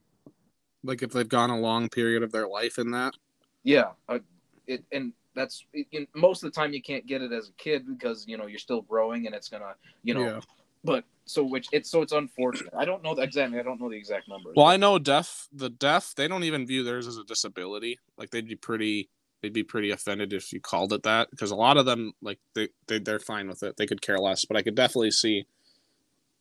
like 0.83 1.01
if 1.01 1.11
they've 1.11 1.27
gone 1.27 1.49
a 1.49 1.59
long 1.59 1.89
period 1.89 2.21
of 2.21 2.31
their 2.31 2.47
life 2.47 2.77
in 2.77 2.91
that. 2.91 3.15
Yeah, 3.63 3.91
uh, 4.07 4.19
it 4.67 4.83
and 4.91 5.13
that's 5.35 5.65
it, 5.73 6.07
most 6.13 6.43
of 6.43 6.51
the 6.51 6.55
time 6.55 6.73
you 6.73 6.81
can't 6.81 7.07
get 7.07 7.21
it 7.21 7.31
as 7.31 7.49
a 7.49 7.53
kid 7.53 7.87
because 7.87 8.25
you 8.27 8.37
know 8.37 8.45
you're 8.45 8.59
still 8.59 8.81
growing 8.81 9.25
and 9.25 9.33
it's 9.33 9.49
gonna 9.49 9.73
you 10.03 10.13
know. 10.13 10.25
Yeah. 10.25 10.39
But 10.83 11.05
so 11.25 11.43
which 11.43 11.67
it's 11.71 11.89
so 11.89 12.01
it's 12.01 12.11
unfortunate. 12.11 12.73
I 12.77 12.85
don't 12.85 13.03
know 13.03 13.15
the 13.15 13.21
exactly. 13.21 13.59
I 13.59 13.63
don't 13.63 13.79
know 13.79 13.89
the 13.89 13.97
exact 13.97 14.27
numbers. 14.27 14.53
Well, 14.55 14.65
I 14.65 14.77
know 14.77 14.99
deaf. 14.99 15.47
The 15.53 15.69
deaf, 15.69 16.13
they 16.15 16.27
don't 16.27 16.43
even 16.43 16.67
view 16.67 16.83
theirs 16.83 17.07
as 17.07 17.17
a 17.17 17.23
disability. 17.23 17.99
Like 18.17 18.31
they'd 18.31 18.47
be 18.47 18.55
pretty, 18.57 19.09
they'd 19.41 19.53
be 19.53 19.63
pretty 19.63 19.91
offended 19.91 20.33
if 20.33 20.51
you 20.51 20.59
called 20.59 20.91
it 20.93 21.03
that. 21.03 21.31
Because 21.31 21.51
a 21.51 21.55
lot 21.55 21.77
of 21.77 21.85
them, 21.85 22.11
like 22.21 22.39
they, 22.55 22.69
they, 22.87 22.99
they're 22.99 23.19
fine 23.19 23.47
with 23.47 23.63
it. 23.63 23.77
They 23.77 23.85
could 23.87 24.01
care 24.01 24.19
less. 24.19 24.43
But 24.45 24.57
I 24.57 24.61
could 24.61 24.75
definitely 24.75 25.11
see 25.11 25.45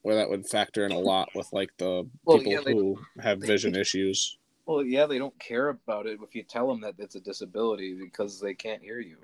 where 0.02 0.16
that 0.16 0.28
would 0.28 0.48
factor 0.48 0.84
in 0.84 0.90
a 0.90 0.98
lot 0.98 1.28
with 1.34 1.48
like 1.52 1.70
the 1.78 2.08
Well, 2.24 2.38
people 2.38 2.52
yeah, 2.52 2.60
they- 2.64 2.72
who 2.72 2.98
have 3.20 3.38
vision 3.40 3.76
issues. 3.76 4.36
Well, 4.66 4.84
yeah, 4.84 5.06
they 5.06 5.18
don't 5.18 5.36
care 5.40 5.68
about 5.68 6.06
it 6.06 6.20
if 6.22 6.34
you 6.36 6.44
tell 6.44 6.68
them 6.68 6.80
that 6.82 6.94
it's 6.98 7.16
a 7.16 7.20
disability 7.20 7.94
because 7.94 8.40
they 8.40 8.54
can't 8.54 8.80
hear 8.80 9.00
you. 9.00 9.16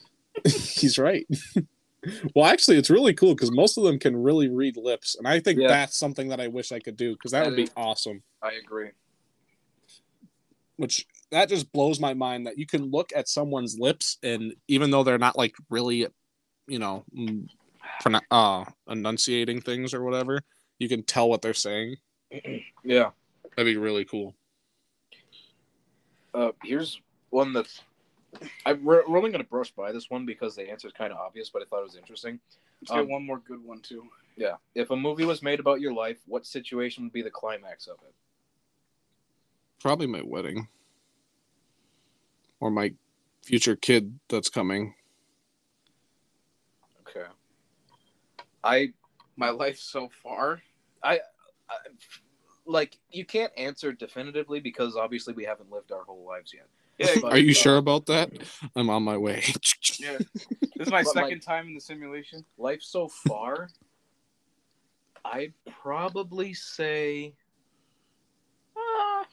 He's 0.44 0.98
right. 0.98 1.26
well, 2.34 2.46
actually, 2.46 2.76
it's 2.78 2.90
really 2.90 3.14
cool 3.14 3.34
because 3.34 3.50
most 3.50 3.76
of 3.78 3.84
them 3.84 3.98
can 3.98 4.16
really 4.16 4.48
read 4.48 4.76
lips, 4.76 5.16
and 5.16 5.26
I 5.26 5.40
think 5.40 5.60
Yeah. 5.60 5.68
that's 5.68 5.98
something 5.98 6.28
that 6.28 6.40
I 6.40 6.48
wish 6.48 6.72
I 6.72 6.78
could 6.80 6.96
do 6.96 7.12
because 7.12 7.32
that, 7.32 7.40
That 7.44 7.50
would 7.50 7.56
be 7.56 7.68
awesome. 7.76 8.22
I 8.42 8.52
agree. 8.52 8.90
which 10.78 11.06
that 11.30 11.48
just 11.48 11.72
blows 11.72 11.98
my 11.98 12.12
mind 12.12 12.46
that 12.46 12.58
you 12.58 12.66
can 12.66 12.90
look 12.90 13.10
at 13.16 13.28
someone's 13.30 13.78
lips 13.78 14.18
and 14.22 14.54
even 14.68 14.90
though 14.90 15.02
they're 15.02 15.16
not 15.16 15.34
like 15.36 15.54
really 15.70 16.06
you 16.66 16.78
know 16.78 17.02
mm, 17.16 17.48
pronou- 18.02 18.20
uh 18.30 18.62
enunciating 18.86 19.58
things 19.62 19.94
or 19.94 20.02
whatever 20.04 20.42
you 20.78 20.86
can 20.86 21.02
tell 21.02 21.30
what 21.30 21.40
they're 21.40 21.54
saying 21.54 21.96
Yeah. 22.84 23.10
that'd 23.56 23.64
be 23.64 23.78
really 23.78 24.04
cool 24.04 24.34
Uh, 26.34 26.52
here's 26.62 27.00
one 27.30 27.54
that's. 27.54 27.80
I, 28.64 28.72
we're, 28.74 29.06
we're 29.08 29.18
only 29.18 29.30
going 29.30 29.42
to 29.42 29.48
brush 29.48 29.70
by 29.70 29.92
this 29.92 30.10
one 30.10 30.26
because 30.26 30.54
the 30.56 30.68
answer 30.70 30.86
is 30.88 30.92
kind 30.92 31.12
of 31.12 31.18
obvious, 31.18 31.50
but 31.50 31.62
I 31.62 31.64
thought 31.66 31.80
it 31.80 31.84
was 31.84 31.96
interesting. 31.96 32.40
Let's 32.82 32.90
get 32.92 33.00
Um, 33.00 33.10
one 33.10 33.24
more 33.26 33.38
good 33.38 33.62
one 33.64 33.80
too. 33.80 34.04
Yeah. 34.36 34.56
If 34.74 34.90
a 34.90 34.96
movie 34.96 35.24
was 35.24 35.42
made 35.42 35.60
about 35.60 35.80
your 35.80 35.92
life, 35.94 36.18
what 36.26 36.44
situation 36.46 37.04
would 37.04 37.12
be 37.12 37.22
the 37.22 37.30
climax 37.30 37.86
of 37.86 37.98
it? 38.06 38.14
probably 39.78 40.06
my 40.06 40.22
wedding 40.24 40.66
or 42.60 42.70
my 42.70 42.92
future 43.42 43.76
kid 43.76 44.18
that's 44.28 44.48
coming 44.48 44.94
Okay. 47.06 47.26
I, 48.64 48.92
My 49.36 49.50
life 49.50 49.78
so 49.78 50.08
far. 50.22 50.60
I, 51.02 51.20
like, 52.64 52.98
you 53.12 53.24
can't 53.24 53.52
answer 53.56 53.92
definitively 53.92 54.58
because 54.58 54.96
obviously 54.96 55.34
we 55.34 55.44
haven't 55.44 55.70
lived 55.70 55.92
our 55.92 56.02
whole 56.02 56.24
lives 56.26 56.52
yet. 56.52 56.66
Yeah, 56.98 57.08
But, 57.20 57.32
are 57.32 57.38
you 57.38 57.50
uh, 57.50 57.54
sure 57.54 57.76
about 57.76 58.06
that? 58.06 58.30
I'm 58.74 58.90
on 58.90 59.02
my 59.02 59.16
way. 59.16 59.42
Yeah. 59.98 60.18
This 60.18 60.88
is 60.88 60.90
my 60.90 61.02
But, 61.02 61.16
like- 61.16 61.24
second 61.24 61.40
time 61.40 61.68
in 61.68 61.74
the 61.74 61.80
simulation. 61.80 62.44
Life 62.58 62.82
so 62.82 63.08
far, 63.08 63.70
I'd 65.24 65.54
probably 65.80 66.52
say. 66.54 67.32
ah, 68.76 69.24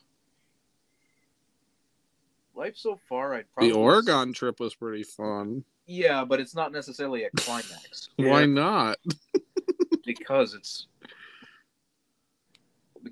life 2.55 2.77
so 2.77 2.97
far, 3.09 3.35
I'd 3.35 3.45
probably 3.53 3.71
the 3.73 3.77
oregon 3.77 4.31
trip 4.33 4.59
was 4.61 4.73
pretty 4.73 5.03
fun. 5.03 5.63
Yeah, 5.85 6.23
but 6.23 6.39
it's 6.39 6.55
not 6.55 6.71
necessarily 6.71 7.25
a 7.25 7.29
climax. 7.31 8.09
Why 8.15 8.45
not? 8.45 8.97
Because 10.05 10.53
it's 10.53 10.87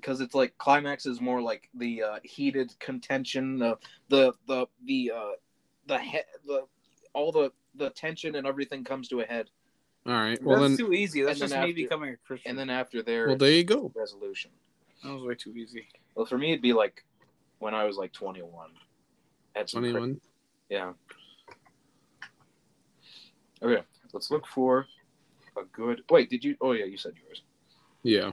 because 0.02 0.20
it's 0.20 0.34
like 0.34 0.56
climax 0.58 1.06
is 1.06 1.20
more 1.20 1.40
like 1.40 1.68
the 1.74 2.02
uh, 2.02 2.18
heated 2.24 2.74
contention, 2.80 3.62
uh, 3.62 3.76
the 4.08 4.32
the 4.48 4.66
the 4.84 5.12
uh, 5.14 5.30
the 5.86 5.98
he- 5.98 6.18
the 6.46 6.64
all 7.14 7.30
the 7.30 7.52
the 7.76 7.90
tension 7.90 8.34
and 8.34 8.46
everything 8.46 8.82
comes 8.84 9.08
to 9.08 9.20
a 9.20 9.24
head, 9.24 9.48
all 10.04 10.12
right 10.12 10.42
well 10.42 10.60
That's 10.60 10.76
then 10.76 10.86
too 10.86 10.92
easy. 10.92 11.22
That's 11.22 11.38
just 11.38 11.54
then 11.54 11.64
me 11.64 11.72
becoming 11.72 12.10
a 12.10 12.16
Christian. 12.16 12.50
and 12.50 12.58
then 12.58 12.68
after 12.68 13.02
there, 13.02 13.28
well 13.28 13.36
there 13.36 13.52
you 13.52 13.64
go 13.64 13.92
resolution. 13.94 14.50
that 15.04 15.14
was 15.14 15.22
way 15.22 15.34
too 15.36 15.54
easy. 15.56 15.86
Well, 16.16 16.26
for 16.26 16.36
me, 16.36 16.50
it'd 16.50 16.62
be 16.62 16.72
like 16.72 17.04
when 17.60 17.74
I 17.74 17.84
was 17.84 17.96
like 17.96 18.12
twenty 18.12 18.42
one. 18.42 18.70
Had 19.54 19.68
some 19.70 19.82
cra- 19.82 19.90
21 19.92 20.20
Yeah. 20.70 20.92
Okay, 23.62 23.82
let's 24.12 24.30
look 24.30 24.46
for 24.46 24.86
a 25.56 25.62
good. 25.72 26.02
Wait, 26.10 26.28
did 26.28 26.42
you? 26.42 26.56
Oh 26.60 26.72
yeah, 26.72 26.86
you 26.86 26.96
said 26.96 27.12
yours. 27.22 27.42
Yeah, 28.02 28.32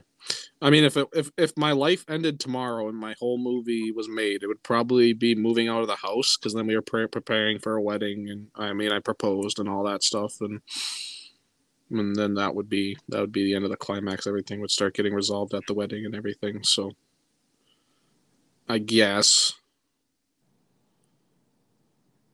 I 0.62 0.68
mean, 0.68 0.84
if 0.84 0.96
it, 0.96 1.08
if 1.14 1.30
if 1.38 1.56
my 1.56 1.72
life 1.72 2.04
ended 2.08 2.38
tomorrow 2.38 2.88
and 2.88 2.96
my 2.98 3.14
whole 3.18 3.38
movie 3.38 3.90
was 3.92 4.08
made, 4.08 4.42
it 4.42 4.46
would 4.46 4.62
probably 4.62 5.14
be 5.14 5.34
moving 5.34 5.68
out 5.68 5.80
of 5.80 5.88
the 5.88 5.96
house 5.96 6.36
because 6.36 6.52
then 6.54 6.66
we 6.66 6.74
were 6.76 6.82
pre- 6.82 7.06
preparing 7.06 7.58
for 7.58 7.76
a 7.76 7.82
wedding, 7.82 8.28
and 8.28 8.48
I 8.54 8.72
mean, 8.74 8.92
I 8.92 8.98
proposed 8.98 9.58
and 9.58 9.68
all 9.68 9.84
that 9.84 10.02
stuff, 10.02 10.34
and 10.40 10.60
and 11.90 12.14
then 12.14 12.34
that 12.34 12.54
would 12.54 12.68
be 12.68 12.96
that 13.08 13.20
would 13.20 13.32
be 13.32 13.44
the 13.44 13.54
end 13.54 13.64
of 13.64 13.70
the 13.70 13.76
climax. 13.76 14.26
Everything 14.26 14.60
would 14.60 14.70
start 14.70 14.94
getting 14.94 15.14
resolved 15.14 15.54
at 15.54 15.66
the 15.66 15.74
wedding 15.74 16.04
and 16.04 16.14
everything. 16.14 16.62
So, 16.62 16.92
I 18.68 18.78
guess. 18.78 19.54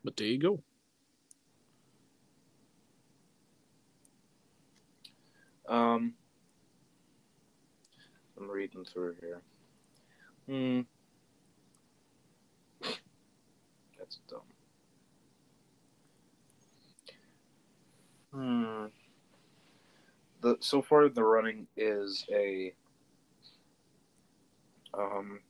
But 0.05 0.17
there 0.17 0.27
you 0.29 0.39
go. 0.39 0.63
Um, 5.69 6.15
reading 8.57 8.87
through 8.87 9.15
here. 9.21 9.43
Hmm. 10.49 10.81
That's 13.99 14.19
dumb. 14.31 14.41
Hmm. 18.33 18.87
The 20.41 20.57
so 20.61 20.81
far 20.81 21.09
the 21.09 21.23
running 21.23 21.67
is 21.77 22.25
a 22.33 22.73
um 24.95 25.41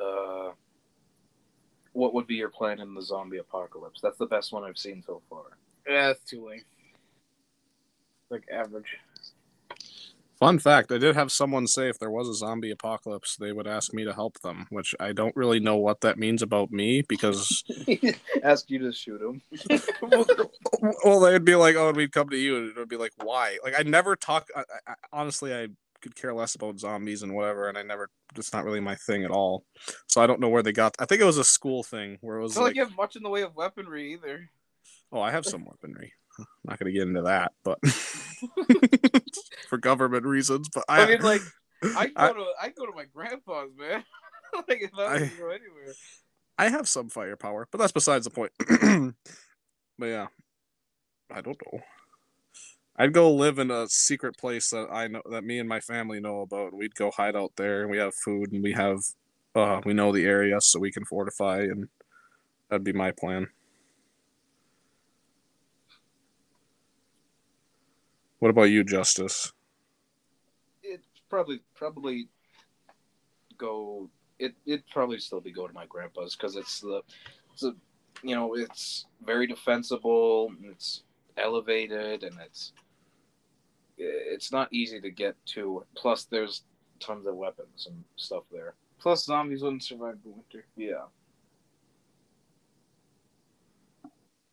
uh 0.00 0.50
what 1.92 2.14
would 2.14 2.26
be 2.26 2.34
your 2.36 2.48
plan 2.50 2.80
in 2.80 2.94
the 2.94 3.02
zombie 3.02 3.38
apocalypse? 3.38 4.00
That's 4.00 4.18
the 4.18 4.26
best 4.26 4.52
one 4.52 4.62
I've 4.62 4.78
seen 4.78 5.02
so 5.04 5.22
far. 5.28 5.44
Yeah, 5.88 6.08
that's 6.08 6.24
too 6.24 6.46
late. 6.46 6.64
Like 8.30 8.44
average. 8.52 8.98
Fun 10.38 10.58
fact: 10.58 10.90
I 10.90 10.98
did 10.98 11.14
have 11.14 11.30
someone 11.30 11.66
say 11.66 11.88
if 11.88 11.98
there 11.98 12.10
was 12.10 12.28
a 12.28 12.34
zombie 12.34 12.72
apocalypse, 12.72 13.36
they 13.36 13.52
would 13.52 13.68
ask 13.68 13.94
me 13.94 14.04
to 14.04 14.12
help 14.12 14.40
them, 14.40 14.66
which 14.68 14.94
I 14.98 15.12
don't 15.12 15.34
really 15.36 15.60
know 15.60 15.76
what 15.76 16.00
that 16.00 16.18
means 16.18 16.42
about 16.42 16.72
me 16.72 17.02
because 17.08 17.62
Ask 18.42 18.68
you 18.68 18.80
to 18.80 18.92
shoot 18.92 19.22
him. 19.22 19.42
well, 21.04 21.20
they'd 21.20 21.44
be 21.44 21.54
like, 21.54 21.76
"Oh," 21.76 21.88
and 21.88 21.96
we'd 21.96 22.12
come 22.12 22.28
to 22.30 22.36
you, 22.36 22.56
and 22.58 22.68
it 22.70 22.76
would 22.76 22.88
be 22.88 22.96
like, 22.96 23.12
"Why?" 23.22 23.58
Like 23.62 23.74
I 23.78 23.84
never 23.84 24.16
talk. 24.16 24.48
I, 24.56 24.64
I, 24.88 24.94
honestly, 25.12 25.54
I 25.54 25.68
could 26.02 26.16
care 26.16 26.34
less 26.34 26.56
about 26.56 26.80
zombies 26.80 27.22
and 27.22 27.34
whatever, 27.34 27.68
and 27.68 27.78
I 27.78 27.82
never. 27.82 28.10
It's 28.36 28.52
not 28.52 28.64
really 28.64 28.80
my 28.80 28.96
thing 28.96 29.24
at 29.24 29.30
all. 29.30 29.64
So 30.08 30.20
I 30.20 30.26
don't 30.26 30.40
know 30.40 30.48
where 30.48 30.62
they 30.64 30.72
got. 30.72 30.96
I 30.98 31.06
think 31.06 31.20
it 31.20 31.26
was 31.26 31.38
a 31.38 31.44
school 31.44 31.84
thing 31.84 32.18
where 32.22 32.38
it 32.38 32.42
was 32.42 32.52
It's 32.52 32.56
not 32.56 32.64
like, 32.64 32.70
like 32.70 32.76
you 32.76 32.84
have 32.84 32.96
much 32.96 33.14
in 33.14 33.22
the 33.22 33.30
way 33.30 33.42
of 33.42 33.54
weaponry 33.54 34.12
either. 34.14 34.50
"Oh, 35.12 35.20
I 35.20 35.30
have 35.30 35.46
some 35.46 35.64
weaponry." 35.64 36.12
I'm 36.38 36.46
not 36.64 36.78
gonna 36.78 36.92
get 36.92 37.02
into 37.02 37.22
that, 37.22 37.52
but 37.62 37.78
for 39.68 39.78
government 39.78 40.24
reasons. 40.24 40.68
But 40.68 40.84
I, 40.88 41.02
I 41.02 41.06
mean, 41.06 41.20
like, 41.22 41.40
I 41.82 42.06
go 42.08 42.12
I- 42.16 42.32
to 42.32 42.46
I 42.62 42.68
go 42.70 42.86
to 42.86 42.92
my 42.94 43.04
grandpa's, 43.04 43.70
man. 43.78 44.04
like, 44.68 44.82
if 44.82 44.90
I 44.98 45.02
I- 45.04 45.18
go 45.38 45.48
anywhere. 45.50 45.94
I 46.56 46.68
have 46.68 46.86
some 46.88 47.08
firepower, 47.08 47.66
but 47.72 47.78
that's 47.78 47.90
besides 47.92 48.26
the 48.26 48.30
point. 48.30 48.52
but 49.98 50.06
yeah, 50.06 50.26
I 51.32 51.40
don't 51.40 51.58
know. 51.72 51.80
I'd 52.96 53.12
go 53.12 53.34
live 53.34 53.58
in 53.58 53.72
a 53.72 53.88
secret 53.88 54.38
place 54.38 54.70
that 54.70 54.86
I 54.88 55.08
know 55.08 55.20
that 55.32 55.42
me 55.42 55.58
and 55.58 55.68
my 55.68 55.80
family 55.80 56.20
know 56.20 56.42
about, 56.42 56.68
and 56.70 56.78
we'd 56.78 56.94
go 56.94 57.10
hide 57.10 57.34
out 57.34 57.50
there, 57.56 57.82
and 57.82 57.90
we 57.90 57.98
have 57.98 58.14
food, 58.24 58.52
and 58.52 58.62
we 58.62 58.70
have 58.72 58.98
uh, 59.56 59.80
we 59.84 59.94
know 59.94 60.12
the 60.12 60.24
area, 60.24 60.60
so 60.60 60.78
we 60.78 60.92
can 60.92 61.04
fortify, 61.04 61.62
and 61.62 61.88
that'd 62.70 62.84
be 62.84 62.92
my 62.92 63.10
plan. 63.10 63.48
What 68.44 68.50
about 68.50 68.64
you, 68.64 68.84
Justice? 68.84 69.54
It 70.82 71.00
probably 71.30 71.62
probably 71.74 72.28
go. 73.56 74.10
It 74.38 74.54
it 74.66 74.84
probably 74.90 75.18
still 75.18 75.40
be 75.40 75.50
go 75.50 75.66
to 75.66 75.72
my 75.72 75.86
grandpa's 75.86 76.36
because 76.36 76.54
it's 76.54 76.80
the 76.80 77.00
it's 77.54 77.62
a 77.62 77.74
you 78.22 78.34
know 78.34 78.52
it's 78.52 79.06
very 79.24 79.46
defensible. 79.46 80.52
It's 80.64 81.04
elevated 81.38 82.22
and 82.22 82.38
it's 82.44 82.74
it's 83.96 84.52
not 84.52 84.70
easy 84.70 85.00
to 85.00 85.10
get 85.10 85.36
to. 85.54 85.82
Plus, 85.96 86.24
there's 86.24 86.64
tons 87.00 87.26
of 87.26 87.36
weapons 87.36 87.86
and 87.86 88.04
stuff 88.16 88.42
there. 88.52 88.74
Plus, 89.00 89.24
zombies 89.24 89.62
wouldn't 89.62 89.84
survive 89.84 90.18
the 90.22 90.28
winter. 90.28 90.66
Yeah. 90.76 91.06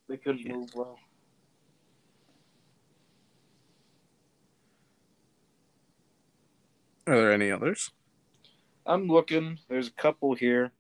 They 0.08 0.16
couldn't 0.16 0.46
Yeah. 0.46 0.54
move 0.54 0.70
well. 0.76 0.98
Are 7.12 7.18
there 7.18 7.34
any 7.34 7.52
others? 7.52 7.92
I'm 8.86 9.08
looking. 9.08 9.60
There's 9.68 9.90
a 9.90 9.92
couple 9.92 10.34
here. 10.34 10.72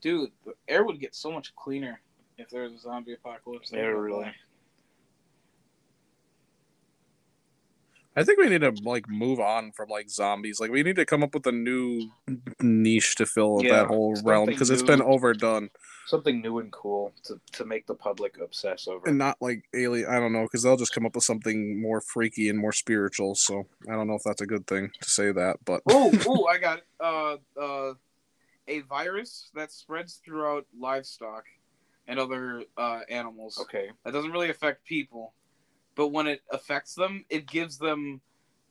Dude, 0.00 0.32
the 0.44 0.54
air 0.66 0.84
would 0.84 0.98
get 0.98 1.14
so 1.14 1.30
much 1.30 1.54
cleaner 1.54 2.00
if 2.38 2.50
there 2.50 2.62
was 2.62 2.72
a 2.72 2.78
zombie 2.78 3.12
apocalypse. 3.12 3.70
Yeah, 3.72 3.82
really. 3.82 4.32
I 8.16 8.24
think 8.24 8.38
we 8.38 8.48
need 8.48 8.62
to 8.62 8.72
like 8.82 9.08
move 9.08 9.38
on 9.38 9.72
from 9.72 9.88
like 9.88 10.10
zombies. 10.10 10.60
Like 10.60 10.70
we 10.70 10.82
need 10.82 10.96
to 10.96 11.06
come 11.06 11.22
up 11.22 11.32
with 11.34 11.46
a 11.46 11.52
new 11.52 12.10
niche 12.60 13.14
to 13.16 13.26
fill 13.26 13.60
Yeah, 13.62 13.76
that 13.76 13.86
whole 13.86 14.16
realm 14.24 14.46
because 14.46 14.70
it's 14.70 14.82
been 14.82 15.02
overdone 15.02 15.70
Something 16.06 16.40
new 16.42 16.58
and 16.58 16.72
cool 16.72 17.12
to, 17.24 17.40
to 17.52 17.64
make 17.64 17.86
the 17.86 17.94
public 17.94 18.36
obsess 18.42 18.88
over. 18.88 19.08
and 19.08 19.16
not 19.16 19.36
like 19.40 19.62
alien. 19.74 20.10
I 20.10 20.18
don't 20.18 20.32
know 20.32 20.42
because 20.42 20.64
they'll 20.64 20.76
just 20.76 20.92
come 20.92 21.06
up 21.06 21.14
with 21.14 21.22
something 21.22 21.80
more 21.80 22.00
freaky 22.00 22.48
and 22.48 22.58
more 22.58 22.72
spiritual. 22.72 23.36
So 23.36 23.66
I 23.88 23.92
don't 23.92 24.08
know 24.08 24.14
if 24.14 24.22
that's 24.24 24.40
a 24.40 24.46
good 24.46 24.66
thing 24.66 24.90
to 25.02 25.08
say 25.08 25.30
that, 25.30 25.58
but 25.64 25.82
Oh, 25.88 26.10
oh, 26.26 26.46
I 26.46 26.58
got. 26.58 26.80
Uh, 26.98 27.36
uh, 27.60 27.94
a 28.68 28.80
virus 28.80 29.50
that 29.54 29.72
spreads 29.72 30.20
throughout 30.24 30.64
livestock 30.78 31.44
and 32.06 32.18
other 32.20 32.62
uh, 32.76 33.00
animals. 33.08 33.58
okay. 33.60 33.90
That 34.04 34.12
doesn't 34.12 34.30
really 34.32 34.50
affect 34.50 34.84
people, 34.84 35.34
but 35.94 36.08
when 36.08 36.26
it 36.26 36.42
affects 36.50 36.94
them, 36.94 37.24
it 37.28 37.46
gives 37.46 37.78
them 37.78 38.20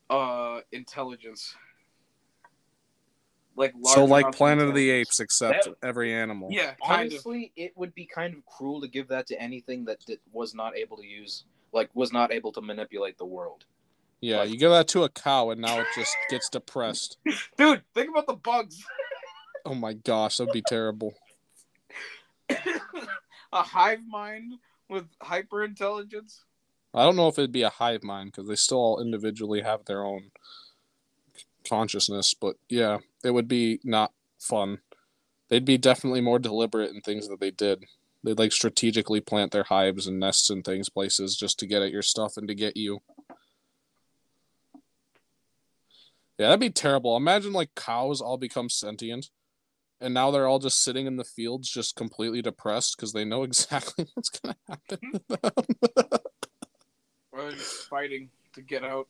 uh, 0.09 0.61
intelligence. 0.71 1.55
Like 3.55 3.73
so 3.83 4.05
like 4.05 4.31
Planet 4.31 4.69
of 4.69 4.75
the. 4.75 4.89
Apes, 4.89 5.19
except 5.19 5.65
That- 5.65 5.75
every 5.83 6.13
animal. 6.13 6.47
Yeah, 6.49 6.75
kind 6.85 7.07
of. 7.07 7.13
Honestly, 7.13 7.51
it 7.55 7.73
would 7.75 7.93
be 7.93 8.05
kind 8.05 8.33
of 8.33 8.45
cruel 8.45 8.79
to 8.81 8.87
give 8.87 9.09
that 9.09 9.27
to 9.27 9.41
anything 9.41 9.85
that, 9.85 9.99
that 10.07 10.21
was 10.31 10.55
not 10.55 10.77
able 10.77 10.95
to 10.97 11.05
use, 11.05 11.43
like, 11.73 11.89
was 11.93 12.13
not 12.13 12.31
able 12.31 12.53
to 12.53 12.61
manipulate 12.61 13.17
the 13.17 13.25
world. 13.25 13.65
Yeah, 14.21 14.43
you 14.43 14.57
give 14.57 14.71
that 14.71 14.87
to 14.89 15.03
a 15.03 15.09
cow 15.09 15.49
and 15.49 15.61
now 15.61 15.79
it 15.79 15.87
just 15.95 16.15
gets 16.29 16.49
depressed. 16.49 17.17
Dude, 17.57 17.83
think 17.93 18.09
about 18.09 18.27
the 18.27 18.33
bugs. 18.33 18.83
Oh 19.65 19.75
my 19.75 19.93
gosh, 19.93 20.37
that'd 20.37 20.53
be 20.53 20.63
terrible. 20.67 21.13
a 22.49 22.55
hive 23.51 24.05
mind 24.07 24.53
with 24.89 25.05
hyper 25.21 25.63
intelligence. 25.63 26.43
I 26.93 27.03
don't 27.03 27.15
know 27.15 27.27
if 27.27 27.37
it'd 27.37 27.51
be 27.51 27.61
a 27.61 27.69
hive 27.69 28.03
mind 28.03 28.31
because 28.31 28.47
they 28.47 28.55
still 28.55 28.79
all 28.79 29.01
individually 29.01 29.61
have 29.61 29.85
their 29.85 30.03
own 30.03 30.31
consciousness, 31.67 32.33
but 32.33 32.55
yeah, 32.67 32.97
it 33.23 33.31
would 33.31 33.47
be 33.47 33.79
not 33.83 34.11
fun. 34.39 34.79
They'd 35.49 35.65
be 35.65 35.77
definitely 35.77 36.21
more 36.21 36.39
deliberate 36.39 36.91
in 36.91 37.01
things 37.01 37.27
that 37.27 37.39
they 37.39 37.51
did. 37.51 37.85
They'd 38.23 38.39
like 38.39 38.51
strategically 38.51 39.21
plant 39.21 39.51
their 39.51 39.63
hives 39.63 40.07
and 40.07 40.19
nests 40.19 40.49
and 40.49 40.63
things 40.63 40.89
places 40.89 41.37
just 41.37 41.59
to 41.59 41.67
get 41.67 41.81
at 41.81 41.91
your 41.91 42.01
stuff 42.01 42.37
and 42.37 42.47
to 42.47 42.55
get 42.55 42.75
you. 42.75 42.99
Yeah, 46.37 46.47
that'd 46.47 46.59
be 46.59 46.69
terrible. 46.69 47.17
Imagine 47.17 47.53
like 47.53 47.75
cows 47.75 48.21
all 48.21 48.37
become 48.37 48.69
sentient 48.69 49.29
and 50.01 50.13
now 50.13 50.31
they're 50.31 50.47
all 50.47 50.59
just 50.59 50.83
sitting 50.83 51.05
in 51.05 51.17
the 51.17 51.23
fields 51.23 51.69
just 51.69 51.95
completely 51.95 52.41
depressed 52.41 52.95
because 52.95 53.13
they 53.13 53.25
know 53.25 53.43
exactly 53.43 54.07
what's 54.13 54.29
gonna 54.29 54.55
happen 54.67 54.99
to 55.13 55.21
them. 55.27 56.19
Or 57.39 57.51
just 57.51 57.87
fighting 57.89 58.29
to 58.53 58.61
get 58.61 58.83
out. 58.83 59.07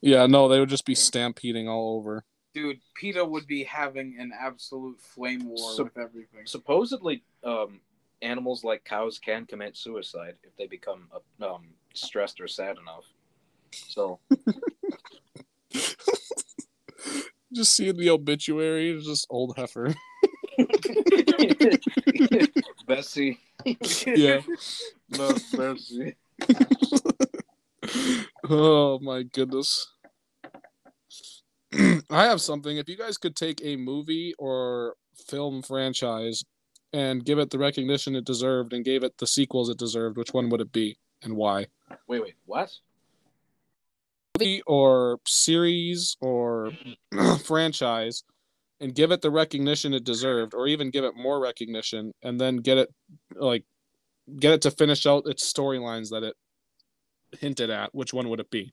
Yeah, 0.00 0.26
no, 0.26 0.48
they 0.48 0.60
would 0.60 0.68
just 0.68 0.86
be 0.86 0.94
stampeding 0.94 1.68
all 1.68 1.96
over. 1.96 2.24
Dude, 2.54 2.80
PETA 2.94 3.24
would 3.24 3.46
be 3.46 3.64
having 3.64 4.16
an 4.18 4.32
absolute 4.38 5.00
flame 5.00 5.46
war 5.48 5.72
So- 5.74 5.84
with 5.84 5.98
everything. 5.98 6.46
Supposedly, 6.46 7.22
um, 7.44 7.80
animals 8.22 8.64
like 8.64 8.84
cows 8.84 9.18
can 9.18 9.46
commit 9.46 9.76
suicide 9.76 10.34
if 10.42 10.56
they 10.56 10.66
become 10.66 11.08
uh, 11.40 11.54
um, 11.54 11.68
stressed 11.94 12.40
or 12.40 12.48
sad 12.48 12.76
enough. 12.78 13.04
So, 13.72 14.18
Just 17.52 17.74
seeing 17.74 17.96
the 17.96 18.10
obituary, 18.10 18.90
it's 18.90 19.06
just 19.06 19.26
old 19.30 19.56
heifer. 19.56 19.94
Bessie. 22.86 23.38
Yeah. 24.06 24.40
No, 25.10 25.34
Bessie. 25.56 26.16
Oh 28.48 28.98
my 29.00 29.22
goodness. 29.22 29.92
I 31.72 32.24
have 32.24 32.40
something. 32.40 32.76
If 32.76 32.88
you 32.88 32.96
guys 32.96 33.18
could 33.18 33.36
take 33.36 33.60
a 33.62 33.76
movie 33.76 34.34
or 34.38 34.94
film 35.26 35.62
franchise 35.62 36.44
and 36.92 37.24
give 37.24 37.38
it 37.38 37.50
the 37.50 37.58
recognition 37.58 38.16
it 38.16 38.24
deserved 38.24 38.72
and 38.72 38.84
gave 38.84 39.02
it 39.02 39.18
the 39.18 39.26
sequels 39.26 39.68
it 39.68 39.78
deserved, 39.78 40.16
which 40.16 40.32
one 40.32 40.48
would 40.48 40.60
it 40.60 40.72
be 40.72 40.98
and 41.22 41.36
why? 41.36 41.66
Wait, 42.06 42.22
wait, 42.22 42.34
what? 42.46 42.70
movie 44.38 44.62
or 44.66 45.20
series 45.26 46.16
or 46.20 46.72
franchise 47.44 48.24
and 48.80 48.94
give 48.94 49.10
it 49.10 49.22
the 49.22 49.30
recognition 49.30 49.94
it 49.94 50.04
deserved 50.04 50.54
or 50.54 50.66
even 50.66 50.90
give 50.90 51.04
it 51.04 51.16
more 51.16 51.40
recognition 51.40 52.12
and 52.22 52.40
then 52.40 52.56
get 52.56 52.78
it 52.78 52.88
like 53.34 53.64
get 54.38 54.52
it 54.52 54.62
to 54.62 54.70
finish 54.70 55.06
out 55.06 55.26
its 55.26 55.50
storylines 55.50 56.10
that 56.10 56.22
it 56.22 56.34
hinted 57.40 57.70
at 57.70 57.94
which 57.94 58.12
one 58.12 58.28
would 58.28 58.40
it 58.40 58.50
be 58.50 58.72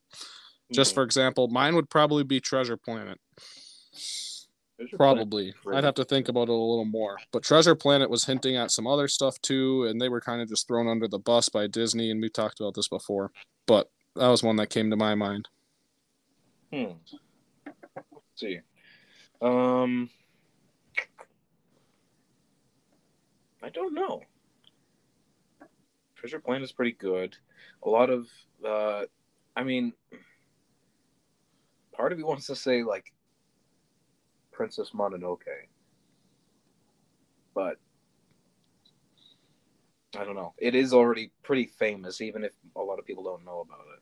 just 0.72 0.94
for 0.94 1.04
example 1.04 1.48
mine 1.48 1.76
would 1.76 1.90
probably 1.90 2.24
be 2.24 2.40
treasure 2.40 2.78
planet 2.78 3.20
probably 4.96 5.54
i'd 5.74 5.84
have 5.84 5.94
to 5.94 6.04
think 6.04 6.28
about 6.28 6.44
it 6.44 6.50
a 6.50 6.54
little 6.54 6.86
more 6.86 7.18
but 7.32 7.44
treasure 7.44 7.76
planet 7.76 8.10
was 8.10 8.26
hinting 8.26 8.56
at 8.56 8.72
some 8.72 8.88
other 8.88 9.08
stuff 9.08 9.40
too 9.42 9.86
and 9.86 10.02
they 10.02 10.10
were 10.10 10.20
kind 10.22 10.42
of 10.42 10.50
just 10.50 10.68
thrown 10.68 10.88
under 10.88 11.08
the 11.08 11.20
bus 11.20 11.50
by 11.50 11.68
disney 11.68 12.12
and 12.12 12.22
we 12.22 12.30
talked 12.30 12.60
about 12.60 12.74
this 12.74 12.88
before 12.88 13.32
but 13.68 13.90
that 14.16 14.28
was 14.28 14.44
one 14.44 14.56
that 14.56 14.70
came 14.70 14.90
to 14.90 14.96
my 14.98 15.16
mind 15.16 15.48
Hmm. 16.72 16.94
Let's 17.66 17.76
see. 18.36 18.60
Um, 19.42 20.10
I 23.64 23.70
don't 23.70 23.94
know. 23.94 24.24
Treasure 26.16 26.40
Planet 26.40 26.64
is 26.64 26.72
pretty 26.72 26.94
good. 26.94 27.38
A 27.84 27.90
lot 27.90 28.10
of, 28.10 28.28
uh, 28.68 29.04
I 29.56 29.64
mean, 29.64 29.94
part 31.94 32.12
of 32.12 32.18
me 32.18 32.24
wants 32.24 32.48
to 32.48 32.56
say 32.56 32.84
like 32.84 33.14
Princess 34.52 34.92
Mononoke, 34.94 35.68
but 37.54 37.78
I 40.18 40.24
don't 40.24 40.36
know. 40.36 40.54
It 40.58 40.76
is 40.76 40.94
already 40.94 41.32
pretty 41.44 41.66
famous, 41.66 42.22
even 42.22 42.44
if 42.44 42.54
a 42.76 42.82
lot 42.82 43.00
of 43.00 43.06
people 43.06 43.24
don't 43.24 43.46
know 43.46 43.62
about 43.62 43.86
it. 43.96 44.02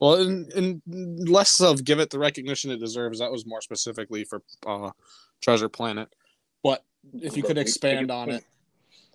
Well, 0.00 0.14
and, 0.20 0.52
and 0.52 0.82
less 1.28 1.60
of 1.60 1.84
give 1.84 2.00
it 2.00 2.10
the 2.10 2.18
recognition 2.18 2.70
it 2.70 2.78
deserves. 2.80 3.20
That 3.20 3.32
was 3.32 3.46
more 3.46 3.60
specifically 3.60 4.24
for 4.24 4.42
uh, 4.66 4.90
Treasure 5.40 5.68
Planet. 5.68 6.08
But 6.62 6.84
if 7.14 7.36
you 7.36 7.42
could 7.42 7.58
expand 7.58 8.10
on 8.10 8.30
it, 8.30 8.44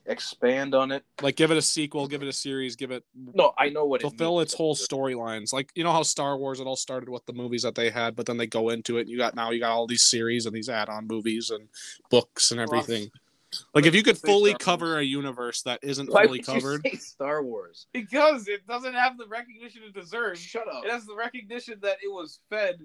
expand 0.09 0.75
on 0.75 0.91
it. 0.91 1.03
like 1.21 1.35
give 1.35 1.51
it 1.51 1.57
a 1.57 1.61
sequel, 1.61 2.07
give 2.07 2.21
it 2.21 2.27
a 2.27 2.33
series, 2.33 2.75
give 2.75 2.91
it 2.91 3.03
No, 3.15 3.53
I 3.57 3.69
know 3.69 3.85
what 3.85 4.01
it 4.01 4.03
fulfill 4.03 4.37
means. 4.37 4.47
its 4.47 4.53
whole 4.55 4.75
storylines. 4.75 5.53
Like 5.53 5.71
you 5.75 5.83
know 5.83 5.91
how 5.93 6.03
Star 6.03 6.37
Wars 6.37 6.59
it 6.59 6.67
all 6.67 6.75
started 6.75 7.09
with 7.09 7.25
the 7.25 7.33
movies 7.33 7.61
that 7.61 7.75
they 7.75 7.89
had, 7.89 8.15
but 8.15 8.25
then 8.25 8.37
they 8.37 8.47
go 8.47 8.69
into 8.69 8.97
it. 8.97 9.01
And 9.01 9.09
you 9.09 9.17
got 9.17 9.35
now 9.35 9.51
you 9.51 9.59
got 9.59 9.71
all 9.71 9.87
these 9.87 10.03
series 10.03 10.45
and 10.45 10.53
these 10.55 10.67
add-on 10.69 11.07
movies 11.07 11.51
and 11.51 11.67
books 12.09 12.51
and 12.51 12.59
everything. 12.59 13.09
Like 13.73 13.85
if 13.87 13.95
you 13.95 14.03
could 14.03 14.17
fully 14.17 14.51
Star 14.51 14.59
cover 14.59 14.85
Wars. 14.93 15.01
a 15.01 15.05
universe 15.05 15.61
that 15.63 15.79
isn't 15.81 16.11
Why 16.11 16.25
fully 16.25 16.39
would 16.39 16.47
you 16.47 16.53
covered, 16.53 16.81
say 16.83 16.93
Star 16.97 17.43
Wars? 17.43 17.87
Because 17.93 18.47
it 18.47 18.67
doesn't 18.67 18.93
have 18.93 19.17
the 19.17 19.25
recognition 19.27 19.81
it 19.87 19.93
deserves. 19.99 20.39
Shut 20.39 20.67
up. 20.67 20.85
It 20.85 20.91
has 20.91 21.05
the 21.05 21.15
recognition 21.15 21.79
that 21.81 21.97
it 22.03 22.11
was 22.11 22.39
fed. 22.49 22.79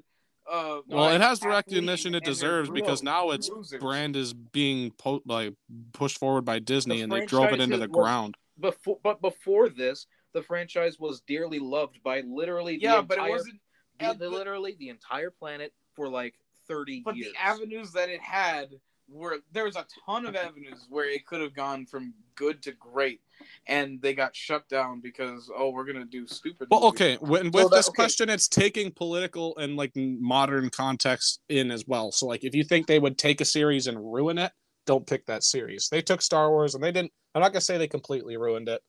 Uh, 0.50 0.80
well, 0.88 1.08
it 1.10 1.20
has 1.20 1.40
the 1.40 1.48
recognition 1.48 2.14
it 2.14 2.22
deserves 2.24 2.68
because 2.70 3.02
now 3.02 3.30
its 3.30 3.48
losers. 3.48 3.80
brand 3.80 4.14
is 4.14 4.34
being 4.34 4.90
po- 4.92 5.22
like 5.24 5.54
pushed 5.92 6.18
forward 6.18 6.42
by 6.44 6.58
Disney, 6.58 6.96
The 6.98 7.02
and 7.02 7.12
they 7.12 7.24
drove 7.26 7.52
it 7.52 7.60
into 7.60 7.78
the 7.78 7.88
was- 7.88 7.94
ground. 7.94 8.36
Before, 8.60 8.98
but 9.02 9.20
before 9.20 9.68
this, 9.68 10.06
the 10.32 10.42
franchise 10.42 10.98
was 11.00 11.20
dearly 11.22 11.58
loved 11.58 12.02
by 12.04 12.20
literally 12.20 12.76
the 12.76 12.82
Yeah, 12.82 13.00
but 13.02 13.16
entire, 13.18 13.28
it 13.28 13.32
wasn't. 13.32 13.60
the- 13.98 14.06
the- 14.12 14.14
the- 14.18 14.30
literally 14.30 14.76
the 14.78 14.90
entire 14.90 15.30
planet 15.30 15.72
for 15.94 16.08
like 16.08 16.34
thirty 16.68 17.00
But 17.04 17.16
years. 17.16 17.32
the 17.32 17.40
avenues 17.42 17.92
that 17.92 18.08
it 18.10 18.20
had 18.20 18.68
where 19.06 19.38
there 19.52 19.64
was 19.64 19.76
a 19.76 19.86
ton 20.06 20.24
of 20.26 20.34
avenues 20.36 20.86
where 20.88 21.08
it 21.08 21.26
could 21.26 21.40
have 21.40 21.54
gone 21.54 21.84
from 21.86 22.14
good 22.36 22.62
to 22.62 22.72
great, 22.72 23.20
and 23.66 24.00
they 24.02 24.14
got 24.14 24.34
shut 24.34 24.68
down 24.68 25.00
because 25.00 25.50
oh, 25.56 25.70
we're 25.70 25.84
gonna 25.84 26.04
do 26.04 26.26
stupid. 26.26 26.68
Well, 26.70 26.80
movies. 26.80 27.00
okay. 27.00 27.16
When, 27.20 27.46
with 27.46 27.54
Well, 27.54 27.68
that- 27.68 27.76
this 27.76 27.88
okay. 27.88 27.96
question, 27.96 28.28
it's 28.28 28.48
taking 28.48 28.90
political 28.92 29.56
and 29.58 29.76
like 29.76 29.92
modern 29.94 30.70
context 30.70 31.40
in 31.48 31.70
as 31.70 31.84
well. 31.86 32.12
So, 32.12 32.26
like, 32.26 32.44
if 32.44 32.54
you 32.54 32.64
think 32.64 32.86
they 32.86 32.98
would 32.98 33.18
take 33.18 33.40
a 33.40 33.44
series 33.44 33.86
and 33.86 33.98
ruin 33.98 34.38
it, 34.38 34.52
don't 34.86 35.06
pick 35.06 35.26
that 35.26 35.42
series. 35.44 35.88
They 35.90 36.02
took 36.02 36.20
Star 36.22 36.50
Wars 36.50 36.74
and 36.74 36.84
they 36.84 36.92
didn't. 36.92 37.12
I'm 37.34 37.42
not 37.42 37.52
gonna 37.52 37.60
say 37.60 37.78
they 37.78 37.88
completely 37.88 38.36
ruined 38.36 38.68
it, 38.68 38.82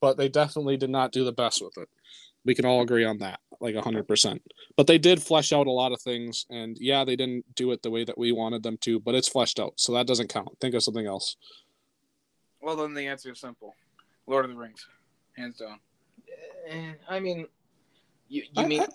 but 0.00 0.16
they 0.16 0.28
definitely 0.28 0.76
did 0.76 0.90
not 0.90 1.12
do 1.12 1.24
the 1.24 1.32
best 1.32 1.62
with 1.62 1.76
it. 1.78 1.88
We 2.44 2.56
can 2.56 2.64
all 2.64 2.82
agree 2.82 3.04
on 3.04 3.18
that, 3.18 3.38
like 3.60 3.76
hundred 3.76 4.08
percent. 4.08 4.42
But 4.76 4.88
they 4.88 4.98
did 4.98 5.22
flesh 5.22 5.52
out 5.52 5.68
a 5.68 5.70
lot 5.70 5.92
of 5.92 6.02
things, 6.02 6.44
and 6.50 6.76
yeah, 6.80 7.04
they 7.04 7.14
didn't 7.14 7.44
do 7.54 7.70
it 7.70 7.82
the 7.82 7.90
way 7.90 8.02
that 8.04 8.18
we 8.18 8.32
wanted 8.32 8.64
them 8.64 8.78
to, 8.80 8.98
but 8.98 9.14
it's 9.14 9.28
fleshed 9.28 9.60
out, 9.60 9.74
so 9.76 9.92
that 9.92 10.08
doesn't 10.08 10.28
count. 10.28 10.48
Think 10.60 10.74
of 10.74 10.82
something 10.82 11.06
else. 11.06 11.36
Well, 12.62 12.76
then 12.76 12.94
the 12.94 13.06
answer 13.08 13.32
is 13.32 13.40
simple: 13.40 13.74
Lord 14.26 14.44
of 14.44 14.50
the 14.50 14.56
Rings, 14.56 14.86
hands 15.36 15.58
down. 15.58 15.80
I 17.08 17.18
mean, 17.20 17.46
you, 18.28 18.44
I- 18.56 18.62
you 18.62 18.68
mean 18.68 18.86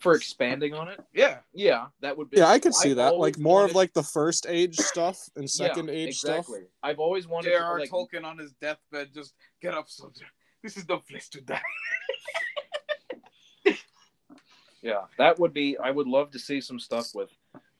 for 0.00 0.14
expanding 0.14 0.74
on 0.74 0.88
it? 0.88 1.00
Yeah, 1.14 1.38
Yeah, 1.54 1.86
that 2.00 2.18
would 2.18 2.28
be. 2.28 2.38
Yeah, 2.38 2.48
I 2.48 2.58
could 2.58 2.74
see 2.74 2.90
I've 2.90 2.96
that. 2.96 3.14
Like 3.14 3.38
more 3.38 3.64
of 3.64 3.74
like 3.74 3.92
the 3.92 4.02
first 4.02 4.46
age 4.48 4.76
stuff 4.78 5.30
and 5.36 5.44
Yeah, 5.44 5.48
second 5.48 5.90
age 5.90 6.18
stuff. 6.18 6.48
I've 6.82 6.98
always 6.98 7.28
wanted 7.28 7.50
to 7.50 7.56
J.R.R. 7.58 7.78
like, 7.78 7.90
Tolkien 7.90 8.24
on 8.24 8.38
his 8.38 8.52
deathbed, 8.60 9.14
just 9.14 9.34
get 9.60 9.74
up, 9.74 9.88
soldier. 9.88 10.26
This 10.62 10.76
is 10.76 10.88
no 10.88 10.98
place 10.98 11.28
to 11.30 11.40
die. 11.40 11.60
Yeah, 14.82 15.02
that 15.16 15.38
would 15.38 15.52
be. 15.52 15.78
I 15.78 15.92
would 15.92 16.08
love 16.08 16.32
to 16.32 16.40
see 16.40 16.60
some 16.60 16.80
stuff 16.80 17.14
with 17.14 17.30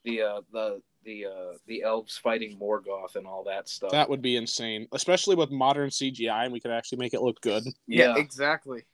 the 0.05 0.23
uh, 0.23 0.41
the 0.53 0.81
the 1.05 1.27
uh, 1.27 1.57
the 1.67 1.83
elves 1.83 2.17
fighting 2.17 2.59
Morgoth 2.59 3.17
and 3.17 3.27
all 3.27 3.45
that 3.45 3.69
stuff. 3.69 3.91
That 3.91 4.09
would 4.09 4.23
be 4.23 4.37
insane, 4.37 4.87
especially 4.93 5.37
with 5.37 5.51
modern 5.51 5.91
CGI, 5.91 6.45
and 6.45 6.53
we 6.53 6.61
could 6.61 6.71
actually 6.71 6.99
make 6.99 7.15
it 7.15 7.23
look 7.23 7.41
good. 7.41 7.65
yeah, 7.87 8.17
exactly. 8.17 8.85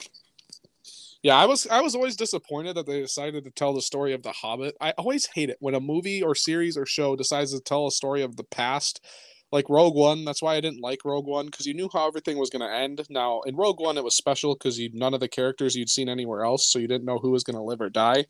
Yeah, 1.23 1.37
I 1.37 1.47
was 1.47 1.67
I 1.67 1.81
was 1.81 1.95
always 1.95 2.17
disappointed 2.17 2.77
that 2.77 2.87
they 2.87 3.01
decided 3.01 3.45
to 3.45 3.51
tell 3.51 3.75
the 3.75 3.83
story 3.83 4.13
of 4.13 4.23
the 4.23 4.33
Hobbit. 4.33 4.77
I 4.81 4.93
always 4.93 5.27
hate 5.27 5.51
it 5.51 5.59
when 5.61 5.75
a 5.75 5.81
movie 5.81 6.23
or 6.23 6.35
series 6.35 6.77
or 6.77 6.87
show 6.87 7.17
decides 7.17 7.53
to 7.53 7.61
tell 7.61 7.87
a 7.87 7.93
story 7.93 8.23
of 8.23 8.37
the 8.37 8.45
past. 8.45 9.05
Like 9.51 9.71
Rogue 9.71 9.97
One, 9.97 10.27
that's 10.27 10.43
why 10.43 10.57
I 10.57 10.61
didn't 10.61 10.83
like 10.83 11.07
Rogue 11.07 11.27
One 11.27 11.47
because 11.47 11.67
you 11.67 11.73
knew 11.73 11.89
how 11.93 12.07
everything 12.07 12.37
was 12.37 12.51
going 12.51 12.61
to 12.61 12.73
end. 12.73 13.05
Now 13.09 13.41
in 13.47 13.57
Rogue 13.57 13.81
One, 13.81 13.97
it 13.97 14.05
was 14.05 14.15
special 14.15 14.55
because 14.55 14.79
you 14.79 14.91
none 14.93 15.15
of 15.15 15.21
the 15.21 15.29
characters 15.29 15.75
you'd 15.75 15.91
seen 15.91 16.09
anywhere 16.09 16.45
else, 16.45 16.71
so 16.71 16.79
you 16.79 16.87
didn't 16.87 17.07
know 17.07 17.19
who 17.19 17.31
was 17.31 17.45
going 17.45 17.57
to 17.57 17.63
live 17.63 17.81
or 17.81 17.91
die. 17.91 18.27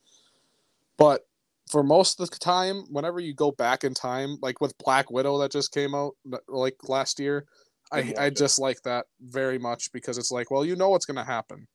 But 0.96 1.27
for 1.70 1.82
most 1.82 2.20
of 2.20 2.30
the 2.30 2.36
time, 2.38 2.84
whenever 2.90 3.20
you 3.20 3.34
go 3.34 3.50
back 3.52 3.84
in 3.84 3.94
time, 3.94 4.36
like 4.42 4.60
with 4.60 4.76
Black 4.78 5.10
Widow 5.10 5.38
that 5.38 5.52
just 5.52 5.72
came 5.72 5.94
out 5.94 6.12
like 6.48 6.76
last 6.88 7.18
year, 7.20 7.46
I 7.92 8.14
I 8.18 8.30
just 8.30 8.58
like 8.58 8.82
that 8.82 9.06
very 9.20 9.58
much 9.58 9.92
because 9.92 10.18
it's 10.18 10.30
like, 10.30 10.50
well, 10.50 10.64
you 10.64 10.76
know 10.76 10.88
what's 10.90 11.06
going 11.06 11.16
to 11.16 11.24
happen. 11.24 11.66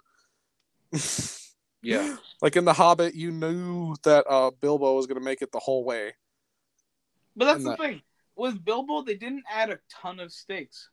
yeah. 1.81 2.15
Like 2.41 2.57
in 2.57 2.65
The 2.65 2.73
Hobbit, 2.73 3.15
you 3.15 3.31
knew 3.31 3.95
that 4.03 4.25
uh, 4.29 4.51
Bilbo 4.59 4.95
was 4.95 5.07
going 5.07 5.17
to 5.17 5.23
make 5.23 5.41
it 5.41 5.53
the 5.53 5.59
whole 5.59 5.85
way. 5.85 6.11
But 7.37 7.45
that's 7.45 7.57
And 7.57 7.65
the 7.65 7.69
that- 7.71 7.79
thing. 7.79 8.01
With 8.35 8.65
Bilbo, 8.65 9.03
they 9.03 9.13
didn't 9.15 9.43
add 9.49 9.69
a 9.69 9.77
ton 9.89 10.19
of 10.19 10.31
stakes. 10.33 10.89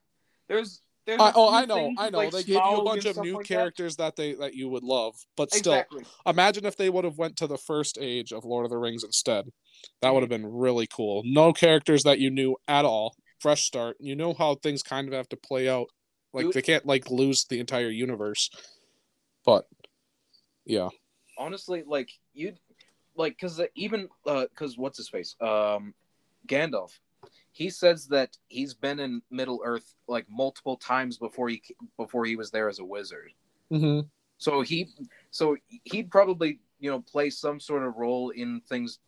There's. 0.46 0.82
I, 1.08 1.32
oh, 1.34 1.52
I 1.52 1.64
know, 1.64 1.92
I 1.98 2.10
know. 2.10 2.18
like, 2.18 2.30
they 2.30 2.42
gave 2.42 2.56
you 2.56 2.76
a 2.76 2.84
bunch 2.84 3.04
of 3.04 3.16
new 3.18 3.36
like 3.36 3.46
characters 3.46 3.96
that. 3.96 4.16
they 4.16 4.34
that 4.34 4.54
you 4.54 4.68
would 4.68 4.84
love, 4.84 5.16
but 5.36 5.52
still, 5.52 5.72
Exactly. 5.72 6.04
imagine 6.26 6.64
if 6.66 6.76
they 6.76 6.90
would 6.90 7.04
have 7.04 7.18
went 7.18 7.36
to 7.38 7.46
the 7.46 7.58
first 7.58 7.98
age 8.00 8.32
of 8.32 8.44
Lord 8.44 8.64
of 8.64 8.70
the 8.70 8.78
Rings 8.78 9.02
instead. 9.02 9.50
That 10.02 10.12
would 10.12 10.22
have 10.22 10.28
been 10.30 10.46
really 10.46 10.86
cool. 10.86 11.22
No 11.24 11.52
characters 11.52 12.02
that 12.04 12.18
you 12.18 12.30
knew 12.30 12.56
at 12.68 12.84
all. 12.84 13.16
Fresh 13.40 13.64
start. 13.64 13.96
You 13.98 14.14
know 14.14 14.34
how 14.34 14.56
things 14.56 14.82
kind 14.82 15.08
of 15.08 15.14
have 15.14 15.28
to 15.30 15.36
play 15.36 15.68
out. 15.68 15.86
Like 16.32 16.46
Dude. 16.46 16.54
they 16.54 16.62
can't 16.62 16.86
like 16.86 17.10
lose 17.10 17.44
the 17.44 17.58
entire 17.58 17.90
universe. 17.90 18.50
But 19.44 19.66
yeah, 20.64 20.90
honestly, 21.38 21.82
like 21.86 22.10
you, 22.34 22.54
like 23.16 23.32
because 23.32 23.60
even 23.74 24.08
because 24.24 24.76
what's 24.76 24.98
his 24.98 25.08
face, 25.08 25.34
um, 25.40 25.94
Gandalf, 26.46 26.98
he 27.52 27.70
says 27.70 28.06
that 28.08 28.36
he's 28.48 28.74
been 28.74 29.00
in 29.00 29.22
Middle 29.30 29.60
Earth 29.64 29.94
like 30.06 30.26
multiple 30.28 30.76
times 30.76 31.18
before 31.18 31.48
he 31.48 31.62
before 31.96 32.24
he 32.24 32.36
was 32.36 32.50
there 32.50 32.68
as 32.68 32.78
a 32.78 32.84
wizard. 32.84 33.32
mm-hmm. 33.72 34.06
So 34.38 34.62
he, 34.62 34.88
so 35.30 35.56
he'd 35.84 36.10
probably 36.10 36.60
you 36.78 36.90
know 36.90 37.00
play 37.00 37.30
some 37.30 37.60
sort 37.60 37.82
of 37.82 37.96
role 37.96 38.30
in 38.30 38.60
things 38.68 38.98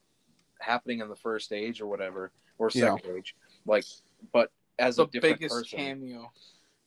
happening 0.61 1.01
in 1.01 1.09
the 1.09 1.17
first 1.17 1.53
age 1.53 1.81
or 1.81 1.87
whatever 1.87 2.33
or 2.59 2.71
Yeah. 2.75 2.95
second 2.95 3.17
age, 3.17 3.35
like 3.67 3.85
but 4.33 4.51
as 4.79 4.97
The 4.97 5.05
a 5.05 5.07
different 5.07 5.39
biggest 5.41 5.55
person. 5.55 5.79
cameo. 5.79 6.33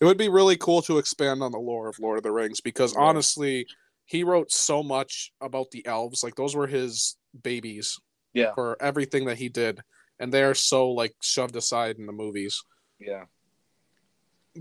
It 0.01 0.05
would 0.05 0.17
be 0.17 0.29
really 0.29 0.57
cool 0.57 0.81
to 0.83 0.97
expand 0.97 1.41
on 1.41 1.51
the 1.51 1.57
lore 1.57 1.87
of 1.87 1.97
Lord 1.99 2.17
of 2.17 2.23
the 2.23 2.31
Rings 2.31 2.59
because 2.61 2.93
Yeah. 2.93 3.01
honestly, 3.01 3.65
he 4.05 4.23
wrote 4.23 4.51
so 4.51 4.83
much 4.83 5.31
about 5.41 5.71
the 5.71 5.85
elves. 5.85 6.23
Like 6.23 6.35
those 6.35 6.55
were 6.55 6.67
his 6.67 7.17
babies 7.43 7.99
Yeah, 8.33 8.53
for 8.53 8.77
everything 8.81 9.25
that 9.25 9.37
he 9.37 9.49
did, 9.49 9.81
and 10.19 10.33
they 10.33 10.43
are 10.43 10.53
so 10.53 10.91
like 10.91 11.15
shoved 11.21 11.55
aside 11.55 11.97
in 11.97 12.05
the 12.05 12.13
movies. 12.13 12.63
yeah. 12.99 13.25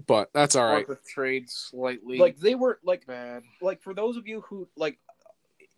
But 0.08 0.30
that's 0.34 0.56
all 0.56 0.64
right. 0.64 0.72
Or 0.72 0.76
right. 0.78 0.86
portrayed 0.86 1.48
slightly 1.48 2.18
Like 2.18 2.36
they 2.38 2.56
were 2.56 2.80
like 2.82 3.06
bad. 3.06 3.44
like 3.62 3.80
for 3.80 3.94
those 3.94 4.16
of 4.16 4.26
you 4.26 4.40
who 4.40 4.68
like 4.76 4.98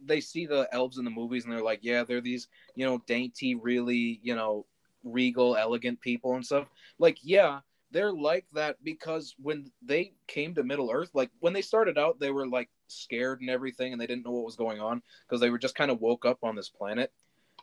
they 0.05 0.21
see 0.21 0.47
the 0.47 0.69
elves 0.73 0.99
in 0.99 1.05
the 1.05 1.11
movies 1.11 1.45
and 1.45 1.53
they're 1.53 1.63
like 1.63 1.81
yeah 1.83 2.05
they're 2.05 2.21
these 2.21 2.49
you 2.75 2.85
know 2.87 3.03
dainty 3.07 3.55
really 3.55 4.21
you 4.23 4.35
know 4.35 4.67
regal 5.05 5.57
elegant 5.57 6.01
people 6.01 6.35
and 6.35 6.45
stuff 6.45 6.67
like 6.99 7.19
yeah 7.23 7.61
they're 7.93 8.13
like 8.13 8.45
that 8.53 8.77
because 8.85 9.35
when 9.41 9.71
they 9.83 10.13
came 10.27 10.55
to 10.55 10.63
middle 10.63 10.91
earth 10.91 11.11
like 11.15 11.31
when 11.41 11.53
they 11.53 11.63
started 11.63 11.97
out 11.97 12.19
they 12.21 12.31
were 12.31 12.47
like 12.47 12.69
scared 12.89 13.41
and 13.41 13.49
everything 13.51 13.93
and 13.93 14.01
they 14.01 14.07
didn't 14.07 14.25
know 14.25 14.33
what 14.33 14.45
was 14.45 14.57
going 14.57 14.81
on 14.81 15.01
because 15.27 15.41
they 15.41 15.51
were 15.51 15.59
just 15.59 15.75
kind 15.75 15.91
of 15.91 16.01
woke 16.01 16.25
up 16.27 16.39
on 16.43 16.55
this 16.55 16.69
planet 16.69 17.11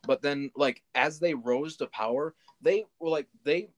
but 0.06 0.22
then 0.22 0.52
like 0.56 0.84
as 0.96 1.20
they 1.20 1.34
rose 1.34 1.78
to 1.78 1.88
power 1.88 2.34
they 2.62 2.86
were 3.00 3.10
like 3.10 3.28
they 3.44 3.70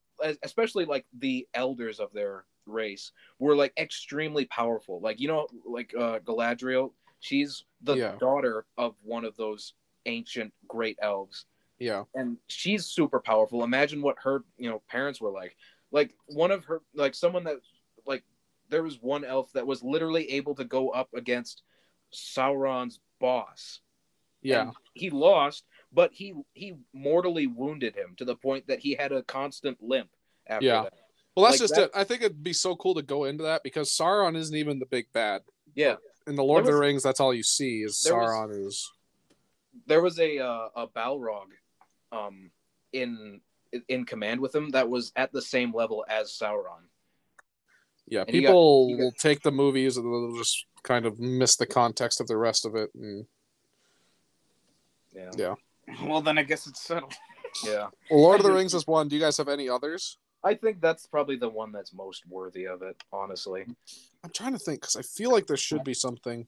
especially 0.43 0.85
like 0.85 1.05
the 1.19 1.47
elders 1.53 1.99
of 1.99 2.11
their 2.13 2.45
race 2.65 3.11
were 3.39 3.55
like 3.55 3.73
extremely 3.77 4.45
powerful 4.45 4.99
like 5.01 5.19
you 5.19 5.27
know 5.27 5.47
like 5.65 5.93
uh 5.97 6.19
galadriel 6.19 6.91
she's 7.19 7.63
the 7.81 7.95
Yeah. 7.95 8.15
daughter 8.19 8.65
of 8.77 8.95
one 9.03 9.25
of 9.25 9.35
those 9.35 9.73
ancient 10.05 10.53
great 10.67 10.97
elves 11.01 11.45
Yeah. 11.79 12.03
and 12.15 12.37
she's 12.47 12.85
super 12.85 13.19
powerful 13.19 13.63
imagine 13.63 14.01
what 14.01 14.17
her 14.23 14.43
you 14.57 14.69
know 14.69 14.81
parents 14.89 15.21
were 15.21 15.31
like 15.31 15.55
like 15.91 16.15
one 16.27 16.51
of 16.51 16.65
her 16.65 16.81
like 16.95 17.13
someone 17.13 17.43
that 17.43 17.57
like 18.07 18.23
there 18.69 18.83
was 18.83 18.99
one 19.01 19.23
elf 19.23 19.51
that 19.53 19.67
was 19.67 19.83
literally 19.83 20.31
able 20.31 20.55
to 20.55 20.63
go 20.63 20.89
up 20.89 21.09
against 21.13 21.61
sauron's 22.13 22.99
boss 23.19 23.81
Yeah. 24.41 24.61
and 24.61 24.73
he 24.93 25.09
lost 25.09 25.65
but 25.95 26.11
he 26.13 26.33
he 26.53 26.75
mortally 26.93 27.47
wounded 27.47 27.95
him 27.95 28.13
to 28.17 28.25
the 28.25 28.35
point 28.35 28.67
that 28.67 28.79
he 28.79 28.93
had 28.93 29.11
a 29.11 29.23
constant 29.23 29.81
limp 29.81 30.09
after 30.47 30.65
Yeah. 30.65 30.83
that 30.83 30.93
Well, 31.35 31.45
that's 31.45 31.55
like 31.55 31.59
just 31.61 31.75
that- 31.75 31.83
it. 31.85 31.91
I 31.95 32.03
think 32.03 32.21
it'd 32.21 32.43
be 32.43 32.53
so 32.53 32.75
cool 32.75 32.93
to 32.95 33.01
go 33.01 33.23
into 33.23 33.43
that 33.43 33.63
because 33.63 33.89
Sauron 33.89 34.35
isn't 34.37 34.55
even 34.55 34.77
the 34.79 34.85
big 34.85 35.11
bad. 35.13 35.41
yeah 35.73 35.95
In 36.27 36.35
the 36.35 36.43
Lord 36.43 36.61
of 36.61 36.67
the 36.67 36.75
Rings, 36.77 37.01
that's 37.03 37.19
all 37.19 37.33
you 37.33 37.43
see 37.43 37.81
is 37.81 38.01
there 38.01 38.15
was- 38.15 38.29
Sauron 38.29 38.67
is. 38.67 38.91
there 39.87 40.01
was 40.01 40.19
a 40.19 40.37
uh, 40.39 40.69
a 40.75 40.87
Balrog 40.87 41.47
um 42.11 42.51
in 42.93 43.41
in 43.89 44.05
command 44.05 44.39
with 44.39 44.53
him 44.55 44.69
that 44.71 44.89
was 44.89 45.11
at 45.15 45.31
the 45.33 45.41
same 45.41 45.73
level 45.73 46.05
as 46.07 46.31
Sauron. 46.31 46.83
Yeah, 48.07 48.21
and 48.21 48.29
he 48.29 48.41
got- 48.41 48.47
people 48.49 48.87
he 48.89 48.93
got- 48.95 49.03
will 49.03 49.11
take 49.13 49.41
the 49.41 49.51
movies 49.51 49.97
and 49.97 50.05
they'll 50.05 50.37
just 50.37 50.65
kind 50.83 51.05
of 51.05 51.19
miss 51.19 51.55
the 51.55 51.65
context 51.65 52.21
of 52.21 52.27
the 52.27 52.37
rest 52.37 52.65
of 52.65 52.75
it. 52.75 52.93
And 52.95 53.25
Yeah. 55.13 55.31
Yeah. 55.37 55.55
Well, 56.03 56.21
then 56.21 56.37
I 56.37 56.43
guess 56.43 56.67
it's 56.67 56.81
settled. 56.81 57.13
Yeah. 57.63 57.87
well, 58.09 58.21
Lord 58.21 58.39
of 58.39 58.45
the 58.45 58.51
Rings 58.51 58.73
is 58.73 58.85
one. 58.87 59.07
Do 59.07 59.15
you 59.15 59.21
guys 59.21 59.37
have 59.37 59.47
any 59.47 59.69
others? 59.69 60.17
I 60.43 60.53
think 60.53 60.81
that's 60.81 61.07
probably 61.07 61.37
the 61.37 61.49
one 61.49 61.71
that's 61.71 61.93
most 61.93 62.27
worthy 62.27 62.65
of 62.65 62.81
it, 62.81 63.01
honestly. 63.11 63.65
I'm 64.23 64.29
trying 64.31 64.53
to 64.53 64.59
think 64.59 64.81
because 64.81 64.95
I 64.95 65.01
feel 65.01 65.31
like 65.31 65.47
there 65.47 65.57
should 65.57 65.83
be 65.83 65.93
something. 65.93 66.47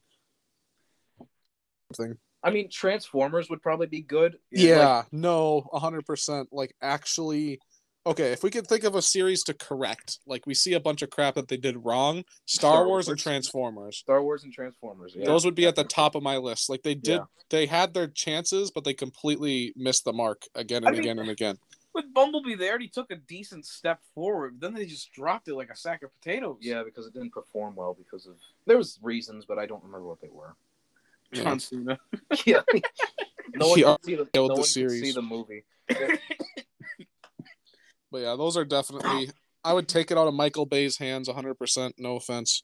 Something. 1.93 2.17
I 2.43 2.51
mean, 2.51 2.69
Transformers 2.69 3.49
would 3.49 3.61
probably 3.61 3.87
be 3.87 4.01
good. 4.01 4.37
Yeah, 4.51 4.97
Like, 4.97 5.13
no, 5.13 5.67
hundred 5.73 6.05
percent. 6.05 6.49
Like 6.51 6.75
actually, 6.81 7.59
okay. 8.07 8.31
If 8.31 8.43
we 8.43 8.49
could 8.49 8.67
think 8.67 8.83
of 8.83 8.95
a 8.95 9.01
series 9.01 9.43
to 9.43 9.53
correct, 9.53 10.19
like 10.25 10.45
we 10.45 10.53
see 10.53 10.73
a 10.73 10.79
bunch 10.79 11.01
of 11.01 11.09
crap 11.09 11.35
that 11.35 11.47
they 11.47 11.57
did 11.57 11.83
wrong, 11.85 12.23
Star, 12.45 12.73
Star 12.73 12.87
Wars 12.87 13.07
and 13.07 13.19
Transformers. 13.19 13.97
Star 13.97 14.21
Wars 14.23 14.43
and 14.43 14.51
Transformers. 14.53 15.13
Yeah. 15.15 15.25
Those 15.25 15.45
would 15.45 15.55
be 15.55 15.67
at 15.67 15.75
the 15.75 15.83
top 15.83 16.15
of 16.15 16.23
my 16.23 16.37
list. 16.37 16.69
Like 16.69 16.83
they 16.83 16.95
did, 16.95 17.17
Yeah. 17.19 17.25
they 17.49 17.65
had 17.65 17.93
their 17.93 18.07
chances, 18.07 18.71
but 18.71 18.83
they 18.83 18.93
completely 18.93 19.73
missed 19.75 20.05
the 20.05 20.13
mark 20.13 20.43
again 20.55 20.77
and 20.83 20.87
I 20.87 20.91
mean- 20.91 20.99
again 21.01 21.19
and 21.19 21.29
again. 21.29 21.57
With 21.93 22.13
Bumblebee, 22.13 22.53
they 22.53 22.69
already 22.69 22.89
took 22.89 23.09
a 23.09 23.15
decent 23.15 23.65
step 23.65 23.99
forward. 24.13 24.61
Then 24.61 24.75
they 24.75 24.85
just 24.85 25.11
dropped 25.13 25.47
it 25.47 25.55
like 25.55 25.71
a 25.71 25.75
sack 25.75 26.03
of 26.03 26.13
potatoes. 26.13 26.57
Yeah, 26.61 26.83
because 26.83 27.07
it 27.07 27.13
didn't 27.13 27.31
perform 27.31 27.75
well 27.75 27.95
because 27.97 28.27
of 28.27 28.35
there 28.67 28.77
was 28.77 28.99
reasons, 29.01 29.45
but 29.45 29.57
I 29.57 29.65
don't 29.65 29.83
remember 29.83 30.07
what 30.07 30.21
they 30.21 30.29
were. 30.31 30.55
John 31.33 31.59
Cena. 31.59 31.97
yeah. 32.45 32.61
No 33.55 33.69
one 33.69 33.77
He 33.77 33.83
can 33.83 33.97
see 34.03 34.15
the, 34.15 34.23
no 34.23 34.29
killed 34.33 34.49
the 34.51 34.55
one 34.55 34.63
can 34.63 34.89
see 34.89 35.11
the 35.11 35.21
movie. 35.21 35.63
But 38.11 38.19
yeah, 38.21 38.35
those 38.35 38.57
are 38.57 38.65
definitely. 38.65 39.31
I 39.63 39.73
would 39.73 39.87
take 39.87 40.11
it 40.11 40.17
out 40.17 40.27
of 40.27 40.33
Michael 40.33 40.65
Bay's 40.65 40.97
hands 40.97 41.27
100%. 41.27 41.93
No 41.97 42.15
offense. 42.15 42.63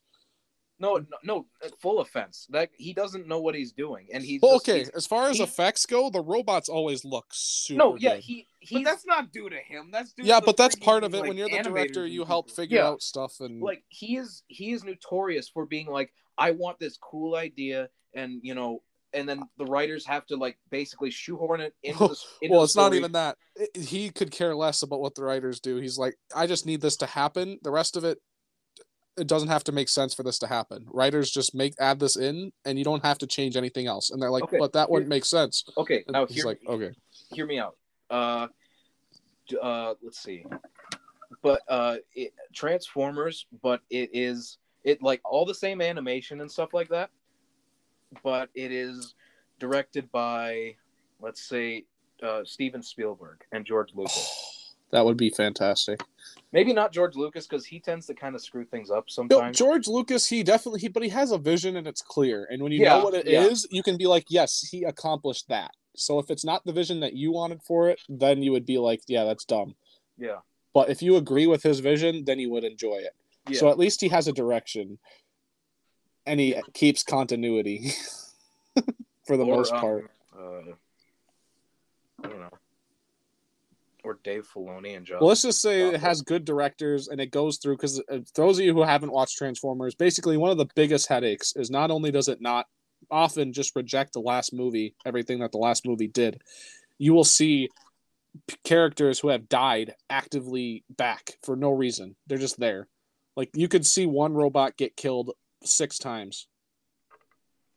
No, 0.80 0.98
no, 0.98 1.06
no, 1.24 1.46
full 1.82 2.00
offense. 2.00 2.48
That 2.50 2.70
he 2.78 2.94
doesn't 2.94 3.28
know 3.28 3.40
what 3.40 3.56
he's 3.56 3.72
doing, 3.72 4.08
and 4.12 4.24
he's 4.24 4.42
Well, 4.42 4.56
just- 4.56 4.68
okay. 4.70 4.78
he's- 4.80 4.90
As 4.90 5.06
far 5.06 5.30
as 5.30 5.38
he- 5.38 5.44
effects 5.44 5.86
go, 5.86 6.10
the 6.10 6.22
robots 6.22 6.68
always 6.68 7.06
look 7.06 7.28
super. 7.32 7.78
No, 7.78 7.96
yeah, 7.96 8.16
good. 8.16 8.24
he 8.24 8.48
But 8.72 8.84
that's 8.84 9.06
not 9.06 9.32
due 9.32 9.50
to 9.50 9.58
him. 9.60 9.92
That's 9.92 10.14
due 10.14 10.24
yeah, 10.24 10.40
to 10.40 10.46
but 10.46 10.58
that's 10.58 10.76
part 10.76 11.04
of 11.04 11.14
it. 11.14 11.20
like, 11.20 11.28
when 11.28 11.38
you're 11.38 11.50
the 11.50 11.62
director, 11.62 12.06
you 12.08 12.26
help 12.26 12.50
figure 12.50 12.80
Yeah. 12.80 12.88
out 12.88 13.02
stuff 13.02 13.40
and 13.40 13.62
like 13.62 13.84
he 13.90 14.18
is 14.18 14.44
he 14.48 14.72
is 14.72 14.84
notorious 14.84 15.48
for 15.48 15.66
being 15.66 15.88
like 15.88 16.12
I 16.38 16.52
want 16.52 16.80
this 16.80 16.98
cool 16.98 17.36
idea, 17.36 17.90
and 18.14 18.40
you 18.44 18.56
know, 18.56 18.82
and 19.14 19.28
then 19.28 19.42
the 19.58 19.66
writers 19.66 20.06
have 20.06 20.26
to 20.28 20.36
like 20.36 20.58
basically 20.70 21.12
shoehorn 21.12 21.62
it 21.62 21.74
into 21.84 22.00
the. 22.00 22.16
Into 22.42 22.54
well, 22.54 22.64
it's 22.64 22.76
not 22.76 22.94
even 22.94 23.12
that. 23.14 23.38
It- 23.56 23.76
he 23.84 24.10
could 24.10 24.32
care 24.32 24.56
less 24.56 24.84
about 24.84 25.00
what 25.00 25.16
the 25.16 25.24
writers 25.24 25.60
do. 25.60 25.78
He's 25.78 25.98
like, 25.98 26.16
I 26.36 26.48
just 26.48 26.66
need 26.66 26.82
this 26.82 26.98
to 26.98 27.06
happen. 27.06 27.60
The 27.64 27.72
rest 27.72 27.98
of 27.98 28.04
it, 28.04 28.20
it 29.18 29.28
doesn't 29.28 29.50
have 29.50 29.64
to 29.66 29.72
make 29.72 29.90
sense 29.90 30.14
for 30.14 30.24
this 30.24 30.40
to 30.40 30.48
happen. 30.48 30.86
Writers 30.92 31.32
just 31.32 31.54
make 31.54 31.74
add 31.80 32.00
this 32.00 32.16
in, 32.16 32.52
and 32.66 32.78
you 32.78 32.84
don't 32.84 33.04
have 33.04 33.18
to 33.20 33.28
change 33.28 33.56
anything 33.56 33.88
else. 33.88 34.10
And 34.10 34.22
they're 34.22 34.32
like, 34.32 34.44
Okay, 34.44 34.58
but 34.58 34.74
that 34.74 34.90
wouldn't 34.90 35.10
make 35.10 35.26
sense. 35.26 35.64
Okay, 35.78 36.04
now 36.10 36.26
he's 36.26 36.38
hear, 36.38 36.46
like, 36.46 36.60
okay, 36.68 36.92
hear 37.32 37.46
me 37.46 37.60
out. 37.60 37.76
Uh, 38.10 38.48
uh, 39.62 39.94
let's 40.02 40.22
see. 40.22 40.46
But 41.42 41.62
uh, 41.68 41.98
it, 42.16 42.34
Transformers, 42.54 43.46
but 43.62 43.82
it 43.90 44.10
is 44.14 44.58
it 44.84 45.02
like 45.02 45.22
all 45.24 45.46
the 45.46 45.54
same 45.54 45.82
animation 45.82 46.42
and 46.42 46.52
stuff 46.52 46.74
like 46.74 46.90
that, 46.90 47.10
but 48.24 48.50
it 48.56 48.72
is 48.72 49.16
directed 49.60 50.12
by, 50.12 50.76
let's 51.22 51.48
say, 51.48 51.86
uh, 52.22 52.42
Steven 52.44 52.82
Spielberg 52.84 53.44
and 53.52 53.66
George 53.66 53.90
Lucas. 53.96 54.76
that 54.92 55.04
would 55.04 55.18
be 55.18 55.30
fantastic. 55.30 56.00
Maybe 56.52 56.72
not 56.74 56.92
George 56.92 57.16
Lucas 57.16 57.48
because 57.48 57.66
he 57.66 57.80
tends 57.80 58.06
to 58.08 58.14
kind 58.14 58.36
of 58.36 58.42
screw 58.42 58.64
things 58.66 58.92
up 58.92 59.06
No, 59.08 59.10
sometimes. 59.10 59.58
George 59.58 59.88
Lucas, 59.88 60.28
he 60.28 60.44
definitely, 60.44 60.82
he, 60.82 60.88
but 60.88 61.04
he 61.04 61.10
has 61.10 61.32
a 61.32 61.38
vision 61.38 61.76
and 61.78 61.88
it's 61.88 62.02
clear. 62.02 62.48
And 62.52 62.62
when 62.62 62.72
you 62.72 62.82
Yeah, 62.82 62.98
know 62.98 63.04
what 63.06 63.14
it 63.16 63.28
is, 63.28 63.68
yeah. 63.72 63.78
you 63.78 63.84
can 63.84 63.98
be 63.98 64.06
like, 64.06 64.26
yes, 64.30 64.68
he 64.72 64.84
accomplished 64.84 65.48
that. 65.50 65.72
So 65.96 66.20
if 66.20 66.30
it's 66.30 66.46
not 66.46 66.64
the 66.66 66.72
vision 66.74 67.00
that 67.02 67.14
you 67.14 67.32
wanted 67.32 67.62
for 67.64 67.90
it, 67.90 68.00
then 68.08 68.42
you 68.44 68.52
would 68.52 68.66
be 68.66 68.78
like, 68.78 69.02
yeah, 69.08 69.24
that's 69.26 69.46
dumb. 69.46 69.76
yeah, 70.18 70.38
But 70.74 70.90
if 70.90 71.02
you 71.02 71.16
agree 71.18 71.48
with 71.48 71.64
his 71.64 71.80
vision, 71.80 72.24
then 72.26 72.40
you 72.40 72.50
would 72.52 72.64
enjoy 72.64 72.96
it. 72.98 73.16
yeah. 73.50 73.60
So 73.60 73.70
at 73.70 73.78
least 73.78 74.00
he 74.02 74.08
has 74.10 74.28
a 74.28 74.34
direction, 74.34 74.98
and 76.26 76.40
he 76.40 76.56
keeps 76.74 77.04
continuity 77.04 77.92
for 79.26 79.38
the 79.38 79.46
Or, 79.46 79.58
most 79.58 79.74
um, 79.74 79.80
part. 79.80 80.12
Uh, 80.38 80.74
I 82.24 82.28
don't 82.28 82.40
know. 82.40 82.50
Or 84.04 84.20
Dave 84.24 84.48
Filoni 84.54 84.98
and 84.98 85.06
Josh. 85.06 85.22
Well, 85.22 85.30
let's 85.30 85.44
just 85.44 85.62
say 85.62 85.88
it 85.88 86.02
has 86.02 86.22
good 86.22 86.44
directors, 86.44 87.08
and 87.08 87.22
it 87.22 87.32
goes 87.32 87.58
through 87.58 87.78
because 87.78 88.02
those 88.36 88.60
of 88.60 88.66
you 88.66 88.74
who 88.74 88.84
haven't 88.84 89.12
watched 89.12 89.38
Transformers, 89.38 89.96
basically 89.96 90.36
one 90.36 90.52
of 90.52 90.58
the 90.58 90.68
biggest 90.76 91.08
headaches 91.08 91.54
is 91.56 91.72
not 91.72 91.90
only 91.90 92.12
does 92.12 92.28
it 92.28 92.42
not 92.42 92.68
often 93.10 93.54
just 93.54 93.76
reject 93.76 94.14
the 94.14 94.20
last 94.20 94.54
movie, 94.54 94.94
everything 95.06 95.40
that 95.40 95.52
the 95.52 95.58
last 95.58 95.86
movie 95.86 96.08
did, 96.08 96.42
you 96.98 97.14
will 97.14 97.24
see 97.24 97.70
characters 98.64 99.20
who 99.20 99.30
have 99.30 99.48
died 99.48 99.94
actively 100.10 100.84
back 100.90 101.38
for 101.44 101.56
no 101.56 101.72
reason. 101.72 102.16
They're 102.28 102.38
just 102.38 102.60
there. 102.60 102.88
Like 103.36 103.52
you 103.54 103.68
could 103.68 103.86
see 103.86 104.06
one 104.06 104.34
robot 104.34 104.78
get 104.78 104.96
killed 104.96 105.32
six 105.64 105.98
times. 105.98 106.48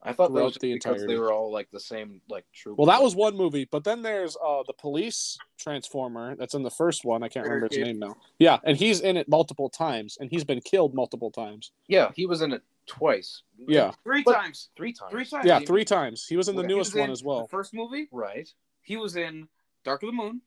I 0.03 0.13
thought 0.13 0.29
that 0.29 0.35
throughout 0.35 0.45
was 0.45 0.55
the 0.55 0.73
because 0.75 0.85
entirety. 1.03 1.07
they 1.15 1.19
were 1.19 1.33
all 1.33 1.51
like 1.51 1.69
the 1.73 1.81
same 1.81 2.21
like 2.29 2.45
true. 2.55 2.75
Well, 2.79 2.87
that 2.87 3.03
was 3.03 3.17
one 3.17 3.37
movie, 3.37 3.67
but 3.71 3.83
then 3.83 4.03
there's 4.03 4.37
uh 4.37 4.63
the 4.67 4.73
police 4.75 5.37
transformer 5.59 6.37
that's 6.37 6.55
in 6.55 6.63
the 6.63 6.71
first 6.71 7.05
one. 7.05 7.23
I 7.25 7.29
can't 7.29 7.45
remember 7.45 7.67
his 7.69 7.77
Barricade. 7.79 7.99
name 8.01 8.09
now. 8.09 8.17
Yeah, 8.39 8.59
and 8.63 8.77
he's 8.77 9.01
in 9.01 9.17
it 9.17 9.29
multiple 9.29 9.69
times, 9.69 10.17
and 10.21 10.31
he's 10.31 10.45
been 10.45 10.61
killed 10.61 10.95
multiple 10.95 11.31
times. 11.33 11.73
yeah, 11.89 12.13
he 12.15 12.25
was 12.27 12.41
in 12.43 12.53
it 12.53 12.63
twice. 12.87 13.43
Yeah, 13.59 13.91
Three 14.05 14.23
But- 14.23 14.35
times. 14.35 14.69
three 14.77 14.93
times. 14.93 15.11
Three 15.11 15.25
times. 15.25 15.45
yeah, 15.45 15.59
three 15.59 15.85
times. 15.85 16.25
He 16.29 16.37
was 16.37 16.49
in 16.49 16.55
the 16.55 16.63
He 16.63 16.69
he 16.69 16.75
newest 16.75 16.95
was 16.95 17.01
one 17.01 17.11
as 17.11 17.25
well. 17.25 17.43
The 17.43 17.49
first 17.49 17.75
movie, 17.75 18.07
Right. 18.13 18.49
he 18.83 18.97
was 18.97 19.17
in 19.17 19.49
Dark 19.83 20.05
of 20.05 20.09
the 20.09 20.13
Moon, 20.13 20.41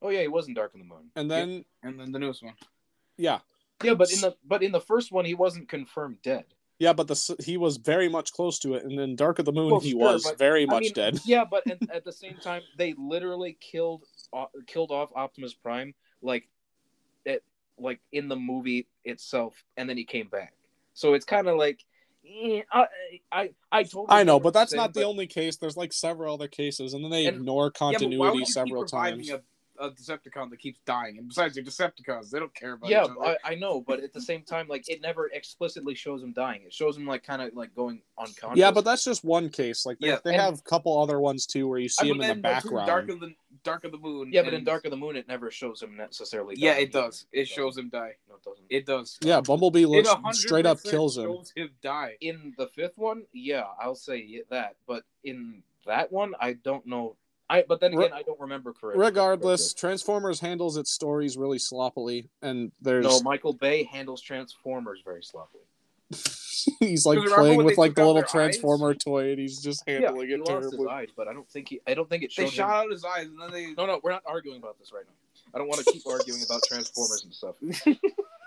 Oh 0.00 0.08
yeah, 0.08 0.22
he 0.22 0.28
was 0.28 0.48
in 0.48 0.54
Dark 0.54 0.72
of 0.72 0.80
the 0.80 0.86
Moon. 0.86 1.10
And 1.16 1.30
then 1.30 1.66
and 1.82 2.00
then 2.00 2.12
the 2.12 2.18
newest 2.18 2.42
one. 2.42 2.54
yeah, 3.18 3.40
Yeah, 3.82 3.94
but 3.94 4.12
in 4.12 4.20
the 4.20 4.36
but 4.46 4.62
in 4.62 4.72
the 4.72 4.80
first 4.80 5.12
one 5.12 5.24
he 5.24 5.34
wasn't 5.34 5.68
confirmed 5.68 6.18
dead. 6.22 6.44
yeah, 6.78 6.92
but 6.92 7.08
the 7.08 7.36
he 7.44 7.56
was 7.56 7.76
very 7.76 8.08
much 8.08 8.32
close 8.32 8.58
to 8.60 8.74
it, 8.74 8.84
and 8.84 8.98
then 8.98 9.16
Dark 9.16 9.38
of 9.38 9.44
the 9.44 9.52
Moon 9.52 9.70
Well, 9.70 9.80
he 9.80 9.90
sure, 9.92 10.00
was 10.00 10.24
but, 10.24 10.38
very 10.38 10.62
I 10.64 10.66
much 10.66 10.82
mean, 10.82 10.92
dead. 10.92 11.18
Yeah, 11.24 11.44
but 11.50 11.64
and 11.70 11.90
at 11.92 12.04
the 12.04 12.12
same 12.12 12.36
time 12.42 12.62
they 12.76 12.94
literally 12.98 13.56
killed 13.60 14.04
uh, 14.32 14.46
killed 14.66 14.90
off 14.90 15.10
Optimus 15.14 15.54
Prime 15.54 15.94
like 16.22 16.48
it 17.24 17.42
like 17.78 18.00
in 18.12 18.28
the 18.28 18.36
movie 18.36 18.86
itself, 19.04 19.62
and 19.76 19.88
then 19.88 19.96
he 19.96 20.04
came 20.04 20.28
back. 20.28 20.52
So 20.94 21.14
it's 21.14 21.24
kind 21.24 21.48
of 21.48 21.56
like. 21.56 21.84
eh, 22.26 22.60
I, 22.70 22.86
I 23.32 23.50
I 23.72 23.82
totally. 23.84 24.06
I 24.10 24.22
know, 24.24 24.38
but 24.38 24.52
that's 24.52 24.72
you're 24.72 24.80
not 24.82 24.92
the 24.92 25.04
only 25.04 25.26
case. 25.26 25.56
There's 25.56 25.76
like 25.76 25.92
several 25.94 26.34
other 26.34 26.48
cases, 26.48 26.92
and 26.92 27.02
then 27.02 27.10
they 27.10 27.26
And- 27.26 27.38
ignore 27.38 27.66
Yeah, 27.66 27.68
but 27.68 27.74
continuity 27.78 28.38
you 28.40 28.44
several 28.46 28.84
times. 28.84 29.30
A, 29.30 29.40
a 29.80 29.90
Decepticon 29.90 30.50
that 30.50 30.58
keeps 30.58 30.78
dying? 30.84 31.18
And 31.18 31.28
besides, 31.28 31.54
they're 31.54 31.64
Decepticons. 31.64 32.30
They 32.30 32.38
don't 32.38 32.54
care 32.54 32.74
about 32.74 32.90
yeah, 32.90 33.04
each 33.04 33.10
other. 33.10 33.36
I, 33.44 33.52
I 33.52 33.54
know, 33.56 33.80
but 33.80 34.00
at 34.00 34.12
the 34.12 34.20
same 34.20 34.42
time, 34.42 34.68
like 34.68 34.88
it 34.88 35.00
never 35.00 35.28
explicitly 35.32 35.94
shows 35.94 36.22
him 36.22 36.32
dying. 36.32 36.62
It 36.64 36.72
shows 36.72 36.96
him 36.96 37.06
like 37.06 37.24
kind 37.24 37.42
of 37.42 37.54
like 37.54 37.74
going 37.74 38.02
unconscious. 38.18 38.58
Yeah, 38.58 38.70
but 38.70 38.84
that's 38.84 39.04
just 39.04 39.24
one 39.24 39.48
case. 39.48 39.86
Like 39.86 39.98
they, 39.98 40.08
Yeah, 40.08 40.18
they 40.24 40.34
and- 40.34 40.40
have 40.42 40.58
a 40.58 40.62
couple 40.62 40.98
other 41.00 41.20
ones 41.20 41.46
too, 41.46 41.66
where 41.68 41.78
you 41.78 41.88
see 41.88 42.08
I 42.08 42.12
him 42.12 42.18
mean, 42.18 42.30
in 42.30 42.36
the 42.38 42.42
background. 42.42 42.86
Dark 42.86 43.08
of 43.08 43.20
the 43.20 43.34
Dark 43.62 43.84
of 43.84 43.92
the 43.92 43.98
Moon. 43.98 44.30
yeah, 44.32 44.42
but 44.42 44.48
in 44.48 44.54
and- 44.56 44.66
Dark 44.66 44.84
of 44.84 44.90
the 44.90 44.96
Moon, 44.96 45.16
it 45.16 45.28
never 45.28 45.50
shows 45.50 45.82
him 45.82 45.96
necessarily. 45.96 46.54
Yeah, 46.56 46.72
it 46.74 46.92
does. 46.92 47.26
either. 47.32 47.42
It 47.42 47.48
shows 47.48 47.76
him 47.76 47.88
die. 47.88 48.14
No, 48.28 48.36
it 48.36 48.42
doesn't. 48.42 48.66
It 48.70 48.86
does. 48.86 49.18
Yeah, 49.22 49.40
Bumblebee 49.40 49.86
looks 49.86 50.10
straight 50.38 50.66
up 50.66 50.82
kills 50.82 51.18
him. 51.18 51.24
Shows 51.24 51.52
him 51.56 51.70
die. 51.82 52.16
in 52.20 52.54
the 52.56 52.68
fifth 52.68 52.96
one, 52.96 53.24
yeah, 53.32 53.64
I'll 53.80 53.94
say 53.94 54.42
that. 54.50 54.76
But 54.86 55.04
in 55.24 55.62
that 55.86 56.12
one, 56.12 56.34
I 56.40 56.54
don't 56.54 56.86
know. 56.86 57.16
I 57.50 57.64
but 57.68 57.80
then 57.80 57.94
Re- 57.96 58.06
again, 58.06 58.16
I 58.16 58.22
don't 58.22 58.38
remember 58.40 58.72
correctly. 58.72 59.04
Regardless, 59.04 59.74
Transformers 59.74 60.38
handles 60.38 60.76
its 60.76 60.92
stories 60.92 61.36
really 61.36 61.58
sloppily, 61.58 62.30
and 62.40 62.70
there's 62.80 63.04
no, 63.04 63.20
Michael 63.22 63.52
Bay 63.52 63.82
handles 63.82 64.22
Transformers 64.22 65.00
very 65.04 65.22
sloppily. 65.24 65.64
he's 66.80 67.04
like 67.06 67.18
playing 67.18 67.62
with 67.64 67.76
like 67.76 67.94
the 67.94 68.00
little 68.00 68.14
their 68.14 68.24
eyes? 68.24 68.30
Transformer 68.30 68.94
toy, 68.94 69.30
and 69.30 69.38
he's 69.40 69.60
just 69.62 69.82
Yeah, 69.86 70.00
handling 70.00 70.28
he 70.28 70.34
it 70.34 70.40
lost 70.40 70.50
his 70.62 70.70
terribly. 70.70 70.88
eyes, 70.88 71.08
but 71.16 71.26
I 71.28 71.32
don't 71.32 71.48
think 71.50 71.68
he. 71.70 71.80
I 71.86 71.94
don't 71.94 72.08
think 72.08 72.22
it 72.22 72.32
They 72.36 72.44
showed. 72.44 72.52
shot 72.52 72.68
him- 72.68 72.86
out 72.86 72.90
his 72.92 73.04
eyes, 73.04 73.26
and 73.26 73.40
then 73.40 73.50
they. 73.50 73.72
No, 73.72 73.84
no, 73.86 74.00
we're 74.02 74.12
not 74.12 74.22
arguing 74.26 74.58
about 74.58 74.78
this 74.78 74.92
right 74.92 75.04
now. 75.04 75.14
I 75.54 75.58
don't 75.58 75.66
want 75.68 75.84
to 75.84 75.92
keep 75.92 76.06
arguing 76.06 76.42
about 76.44 76.62
Transformers 76.68 77.24
and 77.24 77.34
stuff. 77.34 77.56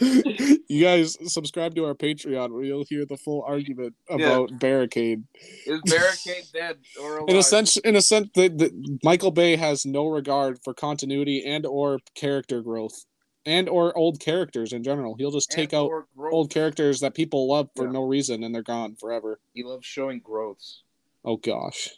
you 0.00 0.82
guys 0.82 1.16
subscribe 1.32 1.74
to 1.74 1.84
our 1.84 1.94
Patreon 1.94 2.50
where 2.52 2.64
you'll 2.64 2.84
hear 2.84 3.04
the 3.04 3.16
full 3.16 3.42
argument 3.46 3.94
about 4.08 4.58
Barricade. 4.58 5.24
Is 5.66 5.80
Barricade 5.82 6.44
dead 6.52 6.78
or 7.00 7.18
alive? 7.18 7.28
In 7.28 7.36
a 7.36 7.42
sense, 7.42 7.76
in 7.78 7.96
a 7.96 8.02
sense, 8.02 8.28
the, 8.34 8.48
the, 8.48 8.98
Michael 9.04 9.30
Bay 9.30 9.56
has 9.56 9.84
no 9.84 10.06
regard 10.06 10.58
for 10.64 10.72
continuity 10.74 11.44
and 11.44 11.66
or 11.66 11.98
character 12.14 12.62
growth, 12.62 13.04
and 13.46 13.68
or 13.68 13.96
old 13.96 14.20
characters 14.20 14.72
in 14.72 14.82
general. 14.82 15.14
He'll 15.18 15.30
just 15.30 15.50
take 15.50 15.72
And 15.72 15.82
out 15.92 16.04
old 16.32 16.50
characters 16.50 17.00
that 17.00 17.14
people 17.14 17.48
love 17.48 17.68
for 17.76 17.84
Yeah. 17.86 17.92
no 17.92 18.02
reason, 18.04 18.42
and 18.44 18.54
they're 18.54 18.62
gone 18.62 18.96
forever. 18.96 19.40
He 19.54 19.62
loves 19.62 19.86
showing 19.86 20.20
growths. 20.20 20.82
Oh 21.24 21.36
gosh, 21.36 21.90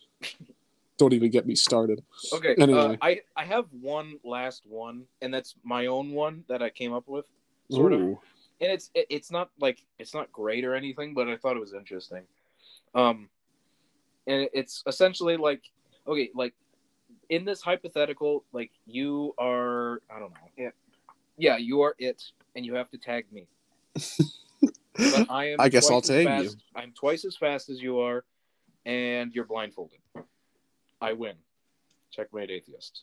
don't 0.99 1.13
even 1.13 1.31
get 1.31 1.47
me 1.47 1.55
started. 1.55 2.03
Okay, 2.33 2.57
Anyway. 2.59 2.81
uh, 2.81 2.97
I 3.01 3.21
I 3.37 3.45
have 3.45 3.67
one 3.71 4.19
last 4.25 4.63
one, 4.67 5.05
and 5.21 5.33
that's 5.33 5.55
my 5.63 5.87
own 5.87 6.11
one 6.13 6.45
that 6.49 6.63
I 6.63 6.71
came 6.71 6.93
up 6.93 7.07
with. 7.07 7.25
Sort 7.71 7.93
of. 7.93 8.01
And 8.01 8.71
it's 8.71 8.91
it, 8.95 9.07
it's 9.11 9.31
not 9.31 9.51
like 9.61 9.85
it's 9.99 10.15
not 10.15 10.31
great 10.33 10.65
or 10.65 10.75
anything, 10.75 11.15
but 11.15 11.29
I 11.29 11.37
thought 11.37 11.57
it 11.57 11.61
was 11.61 11.75
interesting. 11.75 12.23
Um, 12.95 13.29
and 14.27 14.49
it's 14.53 14.83
essentially 14.87 15.37
like 15.37 15.63
okay, 16.07 16.31
like 16.35 16.55
in 17.29 17.45
this 17.45 17.61
hypothetical, 17.63 18.45
like 18.53 18.71
you 18.87 19.35
are 19.39 20.03
I 20.15 20.19
don't 20.19 20.31
know, 20.31 20.49
It. 20.57 20.75
yeah, 21.37 21.57
you 21.57 21.81
are 21.83 21.95
it, 21.99 22.23
and 22.55 22.65
you 22.65 22.75
have 22.75 22.91
to 22.91 22.99
tag 22.99 23.27
me. 23.33 23.47
But 23.93 25.27
I 25.31 25.51
am. 25.51 25.61
I 25.61 25.69
guess 25.69 25.91
I'll 25.91 26.01
tag 26.01 26.27
fast- 26.27 26.45
you. 26.45 26.51
I'm 26.77 26.93
twice 26.93 27.25
as 27.25 27.37
fast 27.37 27.69
as 27.69 27.81
you 27.81 27.99
are, 28.01 28.25
and 28.87 29.35
you're 29.35 29.47
blindfolded. 29.47 29.99
I 31.01 31.15
win. 31.15 31.35
Checkmate, 32.13 32.51
atheists. 32.51 33.03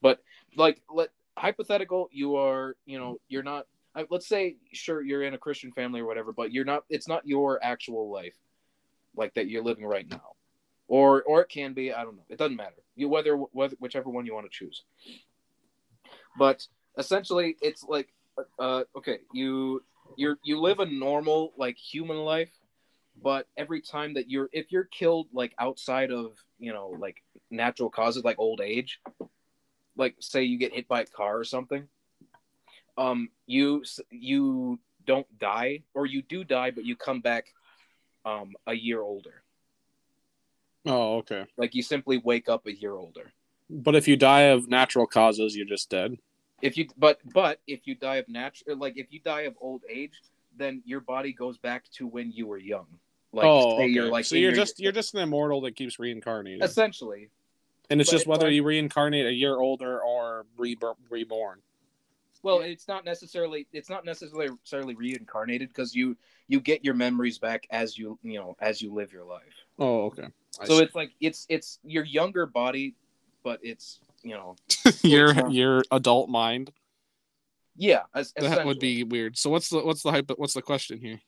But 0.00 0.22
like, 0.56 0.80
let 0.92 1.10
hypothetical, 1.40 2.08
you 2.12 2.36
are. 2.36 2.76
You 2.86 2.98
know, 2.98 3.20
you're 3.28 3.42
not. 3.42 3.66
I, 3.94 4.06
let's 4.10 4.28
say, 4.28 4.56
sure, 4.72 5.02
you're 5.02 5.24
in 5.24 5.34
a 5.34 5.38
Christian 5.38 5.72
family 5.72 6.00
or 6.00 6.06
whatever, 6.06 6.32
but 6.32 6.52
you're 6.52 6.64
not. 6.64 6.84
It's 6.90 7.08
not 7.08 7.26
your 7.26 7.58
actual 7.62 8.10
life, 8.10 8.36
like 9.16 9.34
that 9.34 9.48
you're 9.48 9.64
living 9.64 9.84
right 9.84 10.08
now, 10.08 10.34
or 10.88 11.22
or 11.22 11.40
it 11.42 11.48
can 11.48 11.72
be. 11.72 11.92
I 11.92 12.04
don't 12.04 12.16
know. 12.16 12.26
It 12.28 12.38
doesn't 12.38 12.56
matter. 12.56 12.82
You 12.94 13.08
whether 13.08 13.36
whether 13.36 13.76
whichever 13.80 14.10
one 14.10 14.26
you 14.26 14.34
want 14.34 14.50
to 14.50 14.56
choose. 14.56 14.84
But 16.38 16.66
essentially, 16.96 17.56
it's 17.60 17.82
like, 17.82 18.08
uh, 18.58 18.84
okay, 18.96 19.18
you 19.32 19.82
you're 20.16 20.38
you 20.44 20.60
live 20.60 20.80
a 20.80 20.86
normal 20.86 21.52
like 21.56 21.76
human 21.76 22.18
life 22.18 22.50
but 23.22 23.46
every 23.56 23.80
time 23.80 24.14
that 24.14 24.30
you're 24.30 24.48
if 24.52 24.72
you're 24.72 24.84
killed 24.84 25.26
like 25.32 25.54
outside 25.58 26.10
of 26.10 26.32
you 26.58 26.72
know 26.72 26.94
like 26.98 27.22
natural 27.50 27.90
causes 27.90 28.24
like 28.24 28.38
old 28.38 28.60
age 28.60 29.00
like 30.00 30.16
say 30.18 30.42
you 30.42 30.58
get 30.58 30.74
hit 30.74 30.88
by 30.88 31.02
a 31.02 31.06
car 31.06 31.38
or 31.38 31.44
something, 31.44 31.86
um, 32.98 33.28
you 33.46 33.84
you 34.10 34.80
don't 35.06 35.26
die, 35.38 35.82
or 35.94 36.06
you 36.06 36.22
do 36.22 36.42
die, 36.42 36.72
but 36.72 36.84
you 36.84 36.96
come 36.96 37.20
back, 37.20 37.54
um, 38.24 38.54
a 38.66 38.74
year 38.74 39.00
older. 39.00 39.42
Oh, 40.86 41.18
okay. 41.18 41.44
Like 41.56 41.74
you 41.74 41.82
simply 41.82 42.18
wake 42.18 42.48
up 42.48 42.66
a 42.66 42.74
year 42.74 42.94
older. 42.94 43.30
But 43.68 43.94
if 43.94 44.08
you 44.08 44.16
die 44.16 44.48
of 44.54 44.68
natural 44.68 45.06
causes, 45.06 45.54
you're 45.54 45.66
just 45.66 45.90
dead. 45.90 46.18
If 46.62 46.76
you 46.76 46.88
but 46.96 47.20
but 47.32 47.60
if 47.66 47.86
you 47.86 47.94
die 47.94 48.16
of 48.16 48.28
natural 48.28 48.76
like 48.76 48.96
if 48.96 49.06
you 49.10 49.20
die 49.20 49.42
of 49.42 49.54
old 49.60 49.82
age, 49.88 50.18
then 50.56 50.82
your 50.84 51.00
body 51.00 51.32
goes 51.32 51.58
back 51.58 51.84
to 51.92 52.06
when 52.06 52.32
you 52.32 52.46
were 52.46 52.58
young. 52.58 52.86
Like 53.32 53.44
oh, 53.44 53.74
okay. 53.74 53.86
you're 53.86 54.08
like 54.08 54.24
so 54.24 54.34
you're 54.34 54.50
your- 54.50 54.56
just 54.56 54.80
you're 54.80 54.92
just 54.92 55.14
an 55.14 55.20
immortal 55.20 55.60
that 55.62 55.76
keeps 55.76 55.98
reincarnating, 55.98 56.62
essentially 56.62 57.30
and 57.90 58.00
it's 58.00 58.10
but 58.10 58.16
just 58.16 58.26
whether 58.26 58.46
like- 58.46 58.54
you 58.54 58.62
reincarnate 58.64 59.26
a 59.26 59.32
year 59.32 59.56
older 59.58 60.00
or 60.00 60.46
re- 60.56 60.76
reborn. 61.10 61.60
Well, 62.42 62.60
it's 62.60 62.88
not 62.88 63.04
necessarily 63.04 63.66
it's 63.72 63.90
not 63.90 64.06
necessarily 64.06 64.48
necessarily 64.48 64.94
reincarnated 64.94 65.68
because 65.68 65.94
you 65.94 66.16
you 66.48 66.58
get 66.60 66.82
your 66.82 66.94
memories 66.94 67.38
back 67.38 67.66
as 67.70 67.98
you 67.98 68.18
you 68.22 68.38
know 68.38 68.56
as 68.60 68.80
you 68.80 68.94
live 68.94 69.12
your 69.12 69.24
life. 69.24 69.42
Oh, 69.78 70.04
okay. 70.06 70.28
I 70.60 70.64
so 70.64 70.78
see. 70.78 70.84
it's 70.84 70.94
like 70.94 71.10
it's 71.20 71.44
it's 71.50 71.78
your 71.84 72.04
younger 72.04 72.46
body, 72.46 72.94
but 73.44 73.60
it's 73.62 74.00
you 74.22 74.30
know 74.34 74.56
your 75.02 75.50
your 75.50 75.82
adult 75.90 76.30
mind. 76.30 76.70
yeah. 77.76 78.04
As, 78.14 78.32
That 78.38 78.64
would 78.64 78.78
be 78.78 79.04
weird. 79.04 79.36
So 79.36 79.50
what's 79.50 79.68
the 79.68 79.80
what's 79.80 80.02
the 80.02 80.10
hype? 80.10 80.30
What's 80.36 80.54
the 80.54 80.62
question 80.62 80.98
here? 80.98 81.20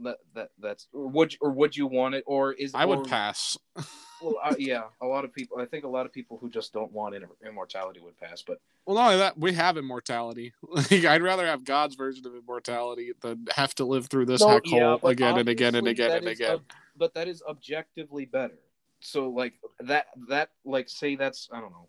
that, 0.00 0.18
that 0.34 0.50
that's 0.60 0.86
or 0.92 1.08
would 1.08 1.34
or 1.40 1.50
would 1.50 1.76
you 1.76 1.88
want 1.88 2.14
it 2.14 2.22
or 2.28 2.52
is 2.52 2.72
I 2.76 2.84
would 2.84 3.00
or- 3.00 3.04
pass. 3.06 3.58
Well, 4.20 4.36
uh, 4.42 4.54
yeah, 4.58 4.84
a 5.00 5.06
lot 5.06 5.24
of 5.24 5.32
people. 5.32 5.58
I 5.58 5.64
think 5.66 5.84
a 5.84 5.88
lot 5.88 6.06
of 6.06 6.12
people 6.12 6.38
who 6.38 6.50
just 6.50 6.72
don't 6.72 6.92
want 6.92 7.14
immortality 7.46 8.00
would 8.00 8.18
pass. 8.18 8.42
But 8.42 8.58
Well, 8.84 8.96
not 8.96 9.06
only 9.06 9.18
that, 9.18 9.38
we 9.38 9.52
have 9.52 9.76
immortality. 9.76 10.52
Like, 10.68 11.04
I'd 11.04 11.22
rather 11.22 11.46
have 11.46 11.64
God's 11.64 11.94
version 11.94 12.26
of 12.26 12.34
immortality 12.34 13.12
than 13.20 13.46
have 13.54 13.74
to 13.76 13.84
live 13.84 14.06
through 14.08 14.26
this 14.26 14.40
No, 14.40 14.48
heck 14.48 14.62
yeah, 14.66 14.80
hole 14.80 14.98
but 15.02 15.08
again 15.08 15.38
and 15.38 15.48
again 15.48 15.74
and 15.74 15.86
again 15.86 16.10
and 16.10 16.28
again. 16.28 16.50
ob- 16.52 16.62
but 16.96 17.14
that 17.14 17.28
is 17.28 17.42
objectively 17.48 18.24
better. 18.24 18.58
So 19.00 19.28
like 19.28 19.54
that 19.80 20.06
that 20.28 20.50
like 20.64 20.88
say 20.88 21.14
that's 21.16 21.48
I 21.52 21.60
don't 21.60 21.70
know. 21.70 21.86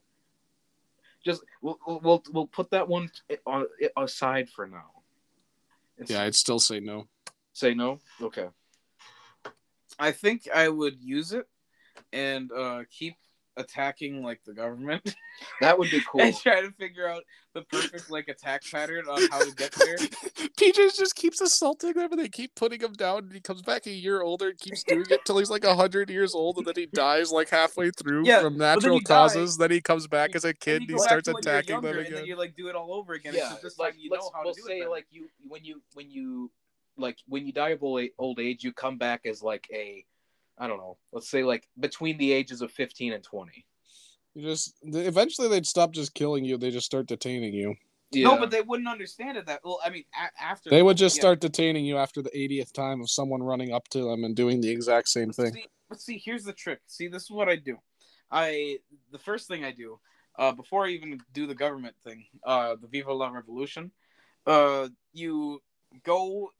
Just 1.25 1.43
we'll 1.61 1.79
we'll 1.85 1.99
we'll, 2.03 2.23
we'll 2.31 2.47
put 2.47 2.69
that 2.71 2.87
one 2.87 3.09
on 3.45 3.65
aside 3.97 4.49
for 4.49 4.67
now. 4.67 4.91
It's- 5.97 6.09
yeah, 6.11 6.23
I'd 6.23 6.35
still 6.35 6.59
say 6.59 6.79
no. 6.79 7.07
Say 7.53 7.73
no. 7.73 7.99
Okay. 8.21 8.47
I 9.97 10.11
think 10.11 10.47
I 10.53 10.69
would 10.69 11.01
use 11.01 11.33
it 11.33 11.47
and 12.13 12.51
uh, 12.51 12.83
keep 12.91 13.15
attacking 13.57 14.23
like 14.23 14.39
the 14.45 14.53
government 14.53 15.15
That 15.61 15.77
would 15.77 15.89
be 15.91 16.01
cool. 16.09 16.21
and 16.21 16.35
try 16.35 16.61
to 16.61 16.71
figure 16.71 17.07
out 17.09 17.23
the 17.53 17.61
perfect 17.63 18.09
like 18.09 18.27
attack 18.29 18.61
pattern 18.71 19.05
on 19.09 19.21
how 19.29 19.39
to 19.43 19.53
get 19.55 19.71
there. 19.73 19.97
PJ 20.57 20.95
just 20.97 21.15
keeps 21.15 21.41
assaulting 21.41 21.93
them 21.93 22.11
and 22.11 22.19
they 22.21 22.29
keep 22.29 22.53
putting 22.55 22.79
him 22.79 22.93
down 22.93 23.19
and 23.23 23.33
he 23.33 23.39
comes 23.41 23.61
back 23.61 23.85
a 23.87 23.89
year 23.91 24.21
older 24.21 24.49
and 24.49 24.59
keeps 24.59 24.83
doing 24.83 25.05
it 25.09 25.19
till 25.25 25.37
he's 25.37 25.49
like 25.49 25.65
hundred 25.65 26.09
years 26.09 26.33
old 26.35 26.57
and 26.57 26.65
then 26.67 26.73
he 26.75 26.85
dies 26.85 27.31
like 27.31 27.49
halfway 27.49 27.89
through 27.91 28.25
Yeah, 28.25 28.41
from 28.41 28.57
natural 28.57 28.99
he 28.99 29.03
causes. 29.03 29.57
Then 29.57 29.71
he 29.71 29.81
comes 29.81 30.07
back 30.07 30.35
as 30.35 30.45
a 30.45 30.53
kid 30.53 30.81
and 30.81 30.89
he 30.89 30.95
go 30.95 30.99
back 30.99 31.07
starts 31.07 31.25
to 31.27 31.33
when 31.33 31.43
you're 31.43 31.53
attacking 31.53 31.73
younger, 31.75 31.87
them 31.89 31.97
and 31.97 32.05
then 32.07 32.13
again. 32.13 32.25
you 32.27 32.35
like 32.37 32.55
do 32.55 32.67
it 32.69 32.75
all 32.75 32.93
over 32.93 33.13
again. 33.13 33.33
yeah, 33.35 33.45
Except 33.45 33.63
this 33.63 33.79
like 33.79 33.91
time 33.93 33.99
you 34.01 34.09
let's 34.11 34.25
know 34.25 34.31
how 34.33 34.43
we'll 34.45 34.53
to 34.53 34.61
do 34.61 34.67
say 34.67 34.79
it. 34.79 34.89
like 34.89 35.07
you 35.11 35.27
when 35.47 35.63
you 35.65 35.81
when 35.93 36.09
you 36.09 36.51
like 36.97 37.17
when 37.27 37.45
you 37.45 37.53
die 37.53 37.69
of 37.69 37.83
old 37.83 38.01
old 38.17 38.39
age, 38.39 38.63
you 38.63 38.71
come 38.73 38.97
back 38.97 39.25
as 39.25 39.41
like 39.41 39.67
a 39.73 40.05
I 40.59 40.67
don't 40.67 40.77
know. 40.77 40.97
Let's 41.11 41.29
say 41.29 41.43
like 41.43 41.67
between 41.79 42.17
the 42.17 42.31
ages 42.31 42.61
of 42.61 42.71
fifteen 42.71 43.13
and 43.13 43.23
twenty. 43.23 43.65
You 44.35 44.43
just 44.43 44.75
eventually 44.83 45.47
they'd 45.47 45.65
stop 45.65 45.91
just 45.91 46.13
killing 46.13 46.45
you. 46.45 46.57
They 46.57 46.71
just 46.71 46.85
start 46.85 47.07
detaining 47.07 47.53
you. 47.53 47.75
No, 48.13 48.37
but 48.37 48.49
they 48.49 48.61
wouldn't 48.61 48.89
understand 48.89 49.37
it 49.37 49.45
that 49.45 49.61
well. 49.63 49.79
I 49.83 49.89
mean, 49.89 50.03
a- 50.15 50.43
after 50.43 50.69
They 50.69 50.81
would 50.81 50.97
just 50.97 51.17
yeah. 51.17 51.21
start 51.21 51.41
detaining 51.41 51.85
you 51.85 51.97
after 51.97 52.21
the 52.21 52.31
80th 52.31 52.73
time 52.73 53.01
of 53.01 53.09
someone 53.09 53.43
running 53.43 53.71
up 53.71 53.87
to 53.89 54.03
them 54.03 54.23
and 54.23 54.35
doing 54.35 54.61
the 54.61 54.69
exact 54.69 55.09
same 55.09 55.31
thing. 55.31 55.53
See, 55.53 55.67
but 55.87 56.01
see, 56.01 56.17
here's 56.17 56.43
the 56.43 56.53
trick. 56.53 56.79
See, 56.87 57.07
this 57.07 57.23
is 57.23 57.31
what 57.31 57.49
I 57.49 57.55
do. 57.55 57.77
I 58.31 58.77
the 59.11 59.19
first 59.19 59.47
thing 59.47 59.63
I 59.63 59.71
do 59.71 59.99
uh, 60.37 60.53
before 60.53 60.85
I 60.85 60.89
even 60.89 61.19
do 61.33 61.45
the 61.45 61.55
government 61.55 61.95
thing, 62.03 62.25
uh, 62.45 62.75
the 62.81 62.87
Viva 62.87 63.13
la 63.13 63.29
Revolution, 63.29 63.91
uh, 64.47 64.87
you 65.13 65.61
go 66.03 66.51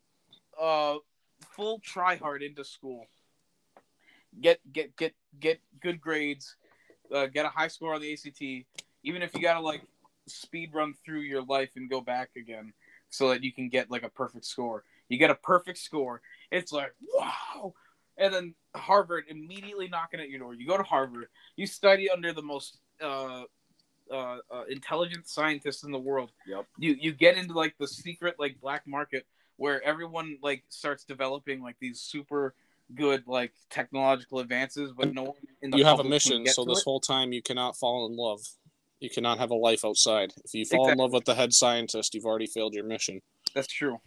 uh, 0.60 0.96
full 1.52 1.80
try 1.80 2.16
hard 2.18 2.44
into 2.44 2.64
school. 2.64 3.06
Get 4.40 4.60
get 4.72 4.96
get 4.96 5.14
get 5.40 5.60
good 5.82 6.00
grades. 6.00 6.56
Uh, 7.14 7.26
get 7.26 7.46
a 7.46 7.50
high 7.50 7.68
score 7.68 7.96
on 7.96 8.02
the 8.02 8.14
ACT. 8.14 8.42
Even 9.04 9.22
if 9.22 9.34
you 9.34 9.42
gotta 9.42 9.60
like 9.60 9.82
speed 10.28 10.72
run 10.74 10.94
through 11.06 11.22
your 11.22 11.44
life 11.44 11.72
and 11.76 11.90
go 11.90 12.02
back 12.02 12.30
again, 12.38 12.74
so 13.10 13.30
that 13.30 13.44
you 13.44 13.52
can 13.52 13.70
get 13.70 13.92
like 13.92 14.04
a 14.04 14.10
perfect 14.10 14.46
score. 14.46 14.84
You 15.10 15.18
get 15.18 15.32
a 15.32 15.36
perfect 15.36 15.80
score. 15.80 16.22
It's 16.52 16.72
like 16.72 16.94
wow. 17.14 17.74
And 18.18 18.34
then 18.34 18.56
Harvard 18.76 19.26
immediately 19.30 19.88
knocking 19.88 20.20
at 20.20 20.30
your 20.30 20.40
door. 20.40 20.54
You 20.54 20.68
go 20.68 20.78
to 20.78 20.84
Harvard. 20.84 21.28
You 21.56 21.66
study 21.66 22.10
under 22.10 22.34
the 22.34 22.42
most 22.42 22.78
uh, 23.02 23.44
uh, 24.12 24.38
uh, 24.52 24.64
intelligent 24.70 25.28
scientists 25.28 25.84
in 25.84 25.92
the 25.92 26.00
world. 26.00 26.32
Yep. 26.48 26.66
You 26.78 26.98
you 27.00 27.14
get 27.14 27.38
into 27.38 27.54
like 27.54 27.76
the 27.80 27.88
secret 27.88 28.36
like 28.38 28.60
black 28.62 28.86
market 28.86 29.26
where 29.58 29.84
everyone 29.84 30.38
like 30.42 30.64
starts 30.70 31.04
developing 31.04 31.62
like 31.62 31.76
these 31.80 32.00
super 32.00 32.54
good 32.96 33.24
like 33.28 33.54
technological 33.70 34.40
advances, 34.40 34.92
but 34.96 35.14
no 35.14 35.24
one 35.24 35.34
in 35.62 35.72
the 35.72 35.78
You 35.78 35.86
have 35.86 36.00
a 36.00 36.04
mission, 36.04 36.46
so 36.48 36.66
this 36.66 36.80
it. 36.80 36.84
whole 36.86 37.00
time 37.00 37.32
you 37.32 37.42
cannot 37.42 37.78
fall 37.78 38.06
in 38.08 38.16
love. 38.16 38.42
You 39.00 39.10
cannot 39.10 39.38
have 39.40 39.52
a 39.52 39.56
life 39.56 39.86
outside. 39.86 40.34
If 40.44 40.54
you 40.54 40.66
fall 40.66 40.90
in 40.90 40.98
love 40.98 41.14
with 41.14 41.26
the 41.26 41.36
head 41.36 41.54
scientist, 41.54 42.14
you've 42.14 42.26
already 42.26 42.48
failed 42.48 42.74
your 42.74 42.84
mission. 42.84 43.22
That's 43.54 43.68
true. 43.68 44.00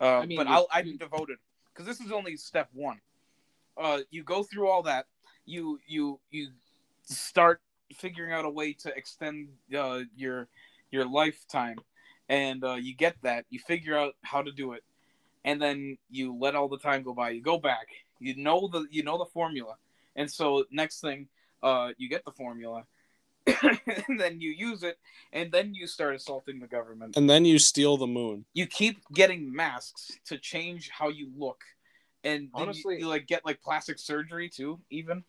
Uh, 0.00 0.18
I 0.18 0.26
mean, 0.26 0.38
but 0.38 0.48
I'll, 0.48 0.66
I'm 0.72 0.96
devoted 0.96 1.38
because 1.72 1.86
this 1.86 2.04
is 2.04 2.10
only 2.10 2.36
step 2.36 2.68
one. 2.72 3.00
Uh, 3.76 4.00
you 4.10 4.24
go 4.24 4.42
through 4.42 4.68
all 4.68 4.82
that. 4.82 5.06
You 5.44 5.78
you 5.86 6.20
you 6.30 6.48
start 7.04 7.60
figuring 7.94 8.32
out 8.32 8.44
a 8.44 8.50
way 8.50 8.72
to 8.72 8.94
extend 8.96 9.48
uh, 9.76 10.00
your 10.16 10.48
your 10.90 11.04
lifetime, 11.04 11.78
and 12.28 12.64
uh, 12.64 12.74
you 12.74 12.94
get 12.96 13.16
that. 13.22 13.44
You 13.50 13.60
figure 13.60 13.96
out 13.96 14.14
how 14.22 14.42
to 14.42 14.50
do 14.50 14.72
it, 14.72 14.82
and 15.44 15.60
then 15.60 15.98
you 16.10 16.36
let 16.38 16.54
all 16.54 16.68
the 16.68 16.78
time 16.78 17.02
go 17.02 17.12
by. 17.14 17.30
You 17.30 17.42
go 17.42 17.58
back. 17.58 17.86
You 18.20 18.36
know 18.36 18.68
the 18.68 18.86
you 18.90 19.02
know 19.02 19.18
the 19.18 19.26
formula, 19.26 19.74
and 20.16 20.30
so 20.30 20.64
next 20.70 21.00
thing, 21.00 21.28
uh, 21.62 21.90
you 21.98 22.08
get 22.08 22.24
the 22.24 22.30
formula, 22.32 22.84
and 24.06 24.18
then 24.20 24.40
you 24.40 24.50
use 24.50 24.82
it, 24.84 24.98
and 25.32 25.50
then 25.50 25.74
you 25.74 25.86
start 25.86 26.14
assaulting 26.14 26.60
the 26.60 26.66
government 26.68 27.16
And 27.16 27.28
then 27.28 27.44
you 27.44 27.58
steal 27.58 27.96
the 27.96 28.06
moon. 28.06 28.44
you 28.54 28.66
keep 28.66 28.98
getting 29.12 29.52
masks 29.52 30.12
to 30.26 30.38
change 30.38 30.90
how 30.90 31.08
you 31.08 31.30
look 31.36 31.62
and 32.24 32.48
Honestly- 32.54 32.94
you, 32.94 33.00
you 33.00 33.08
like 33.08 33.26
get 33.26 33.44
like 33.44 33.60
plastic 33.60 33.98
surgery 33.98 34.48
too 34.48 34.78
even 34.90 35.24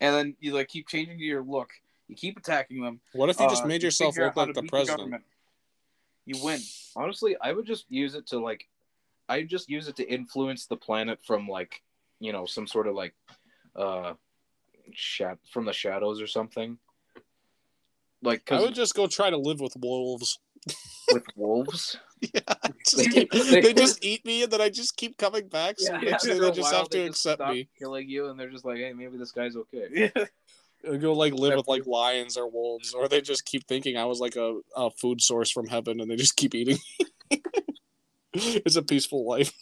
and 0.00 0.14
then 0.14 0.36
you 0.40 0.54
like 0.54 0.68
keep 0.68 0.88
changing 0.88 1.18
your 1.18 1.42
look 1.42 1.70
you 2.08 2.16
keep 2.16 2.38
attacking 2.38 2.82
them 2.82 3.00
What 3.12 3.28
if 3.28 3.38
you 3.38 3.48
just 3.48 3.64
Uh, 3.64 3.68
made 3.68 3.82
yourself 3.82 4.14
figure 4.14 4.26
look 4.28 4.36
like 4.36 4.54
the 4.54 4.62
president? 4.62 4.98
government. 5.10 5.24
you 6.24 6.42
win 6.42 6.60
Honestly, 6.96 7.36
I 7.40 7.52
would 7.52 7.66
just 7.66 7.84
use 7.90 8.14
it 8.14 8.26
to 8.28 8.38
like, 8.38 8.66
I 9.32 9.42
just 9.42 9.68
use 9.68 9.88
it 9.88 9.96
to 9.96 10.04
influence 10.08 10.66
the 10.66 10.76
planet 10.76 11.18
from 11.24 11.48
like, 11.48 11.82
you 12.20 12.32
know, 12.32 12.44
some 12.46 12.66
sort 12.66 12.86
of 12.86 12.94
like, 12.94 13.14
uh, 13.76 14.14
shat 14.92 15.38
from 15.50 15.64
the 15.64 15.72
shadows 15.72 16.20
or 16.20 16.26
something. 16.26 16.78
Like, 18.22 18.50
I 18.52 18.60
would 18.60 18.74
just 18.74 18.94
go 18.94 19.06
try 19.06 19.30
to 19.30 19.36
live 19.36 19.60
with 19.60 19.74
wolves. 19.80 20.38
with 21.12 21.24
wolves. 21.36 21.96
Yeah, 22.32 22.54
just 22.86 22.96
They- 22.98 23.06
keep- 23.08 23.30
they- 23.32 23.60
they 23.62 23.72
just 23.74 24.04
eat 24.04 24.24
me, 24.24 24.44
and 24.44 24.52
then 24.52 24.60
I 24.60 24.68
just 24.68 24.96
keep 24.96 25.16
coming 25.18 25.48
back. 25.48 25.80
So 25.80 25.92
eventually, 25.96 26.12
after 26.12 26.38
they 26.38 26.48
a 26.48 26.52
just 26.52 26.72
have 26.72 26.88
to 26.90 26.98
they 26.98 27.06
just 27.08 27.26
accept 27.26 27.38
stop 27.42 27.52
me. 27.52 27.68
killing 27.76 28.08
you, 28.08 28.28
and 28.28 28.38
they're 28.38 28.48
just 28.48 28.64
like, 28.64 28.76
hey, 28.76 28.92
maybe 28.92 29.16
this 29.18 29.32
guy's 29.32 29.56
okay. 29.56 29.88
yeah 30.16 30.24
I'd 30.88 31.00
go 31.00 31.14
like 31.14 31.32
live 31.34 31.56
with 31.56 31.66
like 31.66 31.84
lions 31.86 32.36
or 32.36 32.48
wolves, 32.48 32.94
or 32.94 33.08
they 33.08 33.20
just 33.22 33.44
keep 33.44 33.66
thinking 33.66 33.96
I 33.96 34.04
was 34.04 34.20
like 34.20 34.36
a, 34.36 34.60
a 34.76 34.90
food 34.92 35.20
source 35.20 35.50
from 35.50 35.66
heaven, 35.66 36.00
and 36.00 36.08
they 36.08 36.14
just 36.14 36.36
keep 36.36 36.54
eating. 36.54 36.78
it's 38.64 38.76
a 38.76 38.82
peaceful 38.82 39.26
life. 39.26 39.52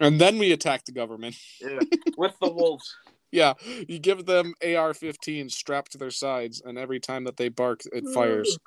and 0.00 0.20
then 0.20 0.38
we 0.38 0.52
attack 0.52 0.84
the 0.84 0.92
government. 0.92 1.36
yeah, 1.60 1.78
with 2.16 2.34
the 2.40 2.50
wolves 2.52 2.94
Yeah, 3.30 3.54
you 3.88 3.98
give 3.98 4.26
them 4.26 4.54
AR-15 4.62 5.50
strapped 5.50 5.92
to 5.92 5.98
their 5.98 6.10
sides, 6.10 6.62
and 6.64 6.78
every 6.78 7.00
time 7.00 7.24
that 7.24 7.36
they 7.36 7.48
bark, 7.48 7.82
it 7.92 8.04
fires. 8.14 8.58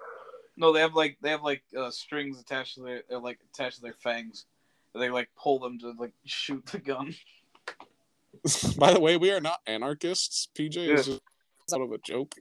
no 0.57 0.71
they 0.71 0.81
have 0.81 0.93
like 0.93 1.17
they 1.21 1.29
have 1.29 1.43
like 1.43 1.63
uh, 1.77 1.89
strings 1.91 2.39
attached 2.39 2.75
to 2.75 2.81
their 2.83 3.01
they're 3.09 3.19
like 3.19 3.39
attached 3.53 3.77
to 3.77 3.81
their 3.81 3.93
fangs 4.03 4.45
they 4.93 5.09
like 5.09 5.29
pull 5.41 5.57
them 5.59 5.79
to 5.79 5.93
like 5.97 6.13
shoot 6.25 6.65
the 6.67 6.77
gun 6.79 7.13
By 8.77 8.93
the 8.93 8.99
way, 8.99 9.17
we 9.17 9.29
are 9.31 9.41
not 9.41 9.59
anarchists. 9.67 10.47
PJ 10.57 10.75
Yeah. 10.87 10.93
is 10.95 11.05
just 11.05 11.21
sort 11.69 11.83
of 11.83 11.91
a 11.91 11.97
joke. 11.99 12.33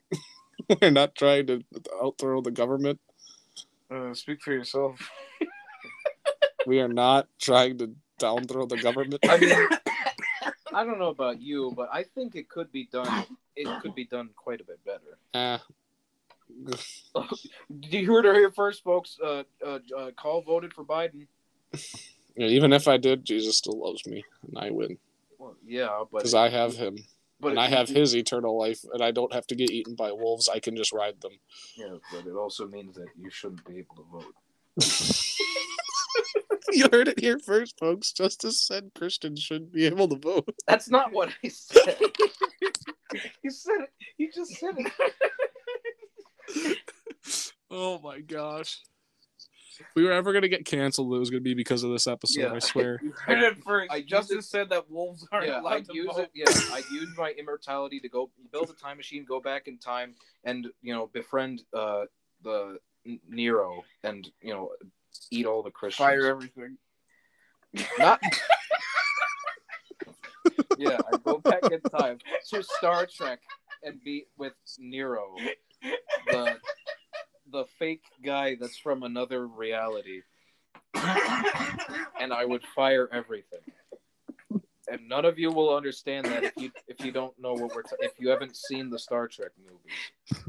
We're 0.80 0.90
not 0.90 1.14
trying 1.14 1.46
to 1.48 1.62
outthrow 2.02 2.40
the 2.40 2.52
government. 2.52 3.00
Uh, 3.90 4.14
speak 4.14 4.42
for 4.42 4.52
yourself 4.52 5.10
We 6.66 6.80
are 6.80 6.88
not 6.88 7.28
trying 7.38 7.78
to 7.78 7.90
downthrow 8.20 8.68
the 8.68 8.76
government. 8.76 9.18
I 9.28 9.38
mean, 9.38 9.50
I 10.74 10.84
don't 10.84 10.98
know 10.98 11.08
about 11.08 11.40
you, 11.40 11.72
but 11.74 11.88
I 11.92 12.02
think 12.02 12.36
it 12.36 12.48
could 12.48 12.70
be 12.70 12.86
done. 12.92 13.24
It 13.56 13.66
could 13.80 13.94
be 13.94 14.04
done 14.04 14.30
quite 14.36 14.60
a 14.60 14.64
bit 14.64 14.80
better. 14.84 15.18
Eh. 16.54 16.78
You 17.68 18.06
heard 18.06 18.26
it 18.26 18.34
here 18.34 18.50
first, 18.50 18.82
folks. 18.82 19.16
Uh, 19.24 19.44
uh, 19.64 19.78
uh, 19.96 20.10
Call 20.16 20.42
voted 20.42 20.74
for 20.74 20.84
Biden. 20.84 21.28
Yeah, 22.36 22.46
even 22.46 22.72
if 22.72 22.88
I 22.88 22.96
did, 22.96 23.24
Jesus 23.24 23.56
still 23.56 23.78
loves 23.78 24.04
me, 24.04 24.24
and 24.46 24.58
I 24.58 24.70
win 24.70 24.98
Well, 25.38 25.54
yeah, 25.64 26.02
but 26.10 26.18
because 26.18 26.34
I 26.34 26.48
have 26.48 26.74
him, 26.74 26.98
but 27.40 27.50
and 27.50 27.60
I 27.60 27.68
have 27.68 27.88
his 27.88 28.14
eternal 28.14 28.58
life, 28.58 28.84
and 28.92 29.02
I 29.02 29.10
don't 29.10 29.32
have 29.32 29.46
to 29.48 29.54
get 29.54 29.70
eaten 29.70 29.94
by 29.94 30.12
wolves. 30.12 30.48
I 30.48 30.60
can 30.60 30.76
just 30.76 30.92
ride 30.92 31.20
them. 31.20 31.32
Yeah, 31.76 31.96
but 32.12 32.26
it 32.26 32.34
also 32.34 32.66
means 32.66 32.96
that 32.96 33.08
you 33.18 33.30
shouldn't 33.30 33.64
be 33.64 33.78
able 33.78 33.96
to 33.96 34.04
vote. 34.12 34.34
you 36.72 36.88
heard 36.92 37.08
it 37.08 37.18
here 37.18 37.38
first, 37.38 37.78
folks. 37.78 38.12
Justice 38.12 38.60
said 38.60 38.90
Christians 38.94 39.42
shouldn't 39.42 39.72
be 39.72 39.86
able 39.86 40.08
to 40.08 40.16
vote. 40.16 40.54
That's 40.66 40.90
not 40.90 41.12
what 41.12 41.30
I 41.42 41.48
said. 41.48 41.96
you 43.42 43.50
said 43.50 43.80
it. 43.80 43.90
You 44.18 44.30
just 44.32 44.56
said 44.56 44.76
it. 44.78 44.92
Oh 47.72 48.00
my 48.00 48.18
gosh. 48.18 48.80
If 49.80 49.86
we 49.96 50.04
were 50.04 50.12
ever 50.12 50.32
gonna 50.32 50.48
get 50.48 50.64
canceled, 50.64 51.14
it 51.14 51.18
was 51.18 51.30
gonna 51.30 51.40
be 51.40 51.54
because 51.54 51.82
of 51.82 51.90
this 51.90 52.06
episode. 52.06 52.40
Yeah. 52.40 52.52
I 52.52 52.58
swear. 52.58 53.00
You 53.02 53.12
heard 53.12 53.62
first. 53.64 53.90
I 53.90 54.00
just, 54.00 54.30
Justice 54.30 54.48
said 54.48 54.70
that 54.70 54.90
wolves 54.90 55.26
aren't 55.32 55.48
yeah, 55.48 55.60
allowed 55.60 55.72
I'd 55.72 55.84
to 55.86 55.94
use 55.94 56.10
vote. 56.14 56.20
it. 56.20 56.30
Yeah, 56.34 56.74
I'd 56.74 56.84
use 56.92 57.08
my 57.16 57.32
immortality 57.38 58.00
to 58.00 58.08
go 58.08 58.30
build 58.52 58.70
a 58.70 58.74
time 58.74 58.96
machine, 58.96 59.24
go 59.26 59.40
back 59.40 59.68
in 59.68 59.78
time, 59.78 60.14
and 60.44 60.66
you 60.82 60.94
know 60.94 61.08
befriend 61.12 61.62
uh, 61.72 62.04
the 62.42 62.78
Nero, 63.28 63.84
and 64.04 64.28
you 64.42 64.52
know 64.52 64.70
eat 65.30 65.46
all 65.46 65.62
the 65.62 65.70
Christians. 65.70 66.06
Fire 66.06 66.26
everything. 66.26 66.76
Not. 67.98 68.20
yeah, 70.78 70.98
I 71.12 71.16
go 71.18 71.38
back 71.38 71.62
in 71.70 71.80
time 71.80 72.18
to 72.50 72.62
Star 72.62 73.06
Trek 73.06 73.40
and 73.82 74.02
be 74.02 74.26
with 74.36 74.52
Nero, 74.78 75.34
the 76.26 76.56
the 77.50 77.64
fake 77.78 78.04
guy 78.24 78.56
that's 78.60 78.76
from 78.76 79.02
another 79.02 79.46
reality, 79.46 80.22
and 80.94 82.32
I 82.32 82.44
would 82.44 82.64
fire 82.74 83.08
everything. 83.12 83.60
And 84.90 85.08
none 85.08 85.24
of 85.24 85.38
you 85.38 85.52
will 85.52 85.74
understand 85.74 86.26
that 86.26 86.42
if 86.42 86.52
you 86.56 86.70
if 86.88 87.04
you 87.04 87.12
don't 87.12 87.38
know 87.38 87.54
what 87.54 87.74
we're 87.74 87.84
if 88.00 88.12
you 88.18 88.28
haven't 88.28 88.56
seen 88.56 88.90
the 88.90 88.98
Star 88.98 89.28
Trek 89.28 89.52
movies, 89.58 90.42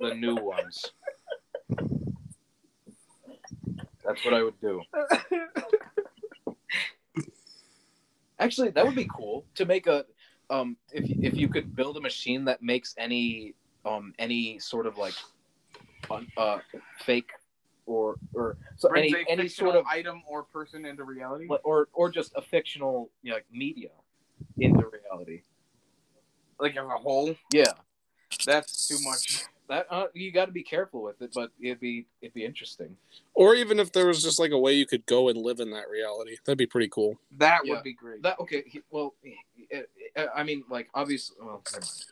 the 0.00 0.14
new 0.14 0.36
ones. 0.36 0.92
That's 4.04 4.24
what 4.24 4.34
I 4.34 4.42
would 4.42 4.60
do. 4.60 4.82
Actually, 8.38 8.70
that 8.70 8.84
would 8.84 8.94
be 8.94 9.08
cool 9.12 9.44
to 9.54 9.64
make 9.64 9.86
a 9.86 10.04
um 10.50 10.76
if 10.92 11.04
if 11.32 11.34
you 11.36 11.48
could 11.48 11.74
build 11.74 11.96
a 11.96 12.00
machine 12.00 12.44
that 12.44 12.62
makes 12.62 12.94
any 12.98 13.54
um 13.84 14.14
any 14.18 14.58
sort 14.58 14.86
of 14.86 14.98
like 14.98 15.14
uh 16.36 16.58
fake 16.98 17.30
or 17.86 18.16
or 18.34 18.56
so 18.76 18.90
any 18.92 19.14
any 19.28 19.48
sort 19.48 19.76
of 19.76 19.84
item 19.86 20.22
or 20.26 20.42
person 20.42 20.84
into 20.84 21.04
reality. 21.04 21.46
or 21.64 21.88
or 21.92 22.10
just 22.10 22.32
a 22.36 22.42
fictional 22.42 23.10
you 23.22 23.30
know, 23.30 23.36
like 23.36 23.46
media 23.52 23.90
into 24.58 24.86
reality. 24.86 25.42
Like 26.58 26.76
as 26.76 26.86
a 26.86 26.88
whole, 26.88 27.34
Yeah, 27.52 27.72
that's 28.46 28.86
too 28.88 28.98
much. 29.02 29.44
That 29.74 29.86
uh, 29.90 30.06
you 30.14 30.30
got 30.32 30.46
to 30.46 30.52
be 30.52 30.62
careful 30.62 31.02
with 31.02 31.20
it, 31.22 31.32
but 31.34 31.50
it'd 31.60 31.80
be 31.80 32.06
it'd 32.20 32.34
be 32.34 32.44
interesting. 32.44 32.96
Or 33.34 33.54
even 33.54 33.78
if 33.80 33.92
there 33.92 34.06
was 34.06 34.22
just 34.22 34.38
like 34.38 34.52
a 34.52 34.58
way 34.58 34.72
you 34.74 34.86
could 34.86 35.04
go 35.06 35.28
and 35.28 35.38
live 35.38 35.60
in 35.60 35.70
that 35.70 35.88
reality, 35.90 36.36
that'd 36.44 36.58
be 36.58 36.66
pretty 36.66 36.88
cool. 36.88 37.18
That 37.38 37.60
Yeah. 37.64 37.74
would 37.74 37.82
be 37.82 37.92
great. 37.92 38.22
That 38.22 38.38
okay? 38.40 38.62
he- 38.66 38.82
Well, 38.90 39.14
uh, 39.74 39.78
uh, 40.16 40.26
I 40.34 40.42
mean, 40.44 40.64
like 40.70 40.88
obviously. 40.94 41.36
Well. 41.40 41.62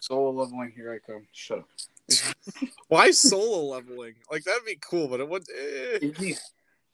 Solo 0.01 0.31
leveling, 0.31 0.73
here 0.75 0.93
I 0.93 0.99
come. 0.99 1.27
Shut 1.33 1.59
up. 1.61 1.69
Why 2.89 3.11
solo 3.13 3.65
leveling? 3.75 4.15
Like 4.31 4.45
that'd 4.45 4.65
be 4.65 4.77
cool, 4.81 5.09
but 5.09 5.21
it 5.21 5.29
would. 5.29 5.45
eh. 5.57 6.35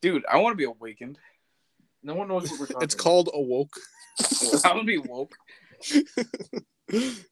Dude, 0.00 0.24
I 0.30 0.36
want 0.38 0.52
to 0.52 0.56
be 0.56 0.64
awakened. 0.64 1.18
No 2.02 2.14
one 2.14 2.28
knows 2.28 2.50
what 2.50 2.60
we're 2.60 2.66
talking. 2.66 2.82
It's 2.82 2.94
called 2.94 3.30
awoke. 3.34 3.74
I 4.64 4.72
want 4.74 4.80
to 4.80 4.84
be 4.84 4.98
woke. 4.98 5.34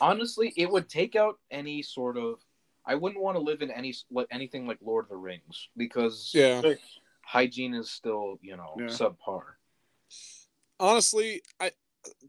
honestly, 0.00 0.52
it 0.56 0.70
would 0.70 0.88
take 0.88 1.16
out 1.16 1.38
any 1.50 1.82
sort 1.82 2.16
of. 2.16 2.38
I 2.84 2.94
wouldn't 2.94 3.22
want 3.22 3.36
to 3.36 3.40
live 3.42 3.62
in 3.62 3.70
any 3.70 3.94
like 4.10 4.26
anything 4.30 4.66
like 4.66 4.78
Lord 4.82 5.04
of 5.06 5.10
the 5.10 5.16
Rings 5.16 5.68
because 5.76 6.32
Yeah. 6.34 6.62
hygiene 7.22 7.74
is 7.74 7.90
still 7.90 8.38
you 8.42 8.56
know 8.56 8.74
Yeah. 8.78 8.86
subpar. 8.86 9.42
Honestly, 10.80 11.42
I 11.60 11.70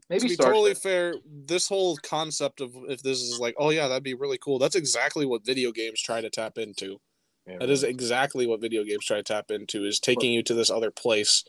Maybe 0.08 0.20
to 0.20 0.28
be 0.28 0.36
totally 0.36 0.74
fair, 0.74 1.16
this 1.26 1.66
whole 1.66 1.96
concept 1.96 2.60
of 2.60 2.76
if 2.88 3.02
this 3.02 3.20
is 3.20 3.40
like, 3.40 3.56
oh 3.58 3.70
yeah, 3.70 3.88
that'd 3.88 4.04
be 4.04 4.14
really 4.14 4.38
cool. 4.38 4.58
That's 4.58 4.76
exactly 4.76 5.26
what 5.26 5.44
video 5.44 5.72
games 5.72 6.00
try 6.00 6.20
to 6.20 6.30
tap 6.30 6.58
into. 6.58 7.00
Yeah, 7.46 7.58
That 7.58 7.70
is 7.70 7.82
exactly 7.82 8.46
what 8.46 8.60
video 8.60 8.84
games 8.84 9.04
try 9.04 9.16
to 9.16 9.22
tap 9.22 9.50
into 9.50 9.84
is 9.84 9.98
taking 9.98 10.32
you 10.32 10.42
to 10.44 10.54
this 10.54 10.70
other 10.70 10.90
place 10.90 11.44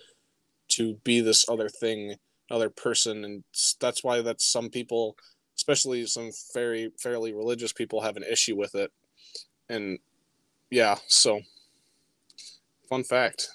to 0.70 0.96
be 1.04 1.22
this 1.22 1.48
other 1.48 1.70
thing, 1.70 2.16
other 2.50 2.70
person, 2.70 3.24
and 3.24 3.44
that's 3.80 4.04
why 4.04 4.22
that's 4.22 4.44
some 4.46 4.70
people, 4.70 5.16
especially 5.56 6.06
some 6.06 6.32
very 6.54 6.92
fairly 7.00 7.34
religious 7.34 7.74
people, 7.74 8.02
have 8.02 8.18
an 8.18 8.24
issue 8.24 8.56
with 8.56 8.76
it. 8.76 8.92
And 9.70 10.00
yeah, 10.70 10.96
so 11.08 11.42
fun 12.90 13.04
fact. 13.04 13.50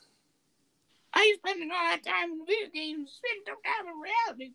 I 1.13 1.35
spend 1.39 1.63
a 1.63 1.67
lot 1.67 1.99
of 1.99 2.05
time 2.05 2.33
in 2.33 2.47
video 2.47 2.71
games, 2.73 3.19
spend 3.19 3.47
no 3.47 3.55
time 3.65 3.87
in 3.93 4.01
reality. 4.01 4.53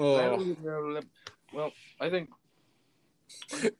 Oh, 0.00 1.02
Well, 1.52 1.72
I 2.00 2.08
think 2.08 2.30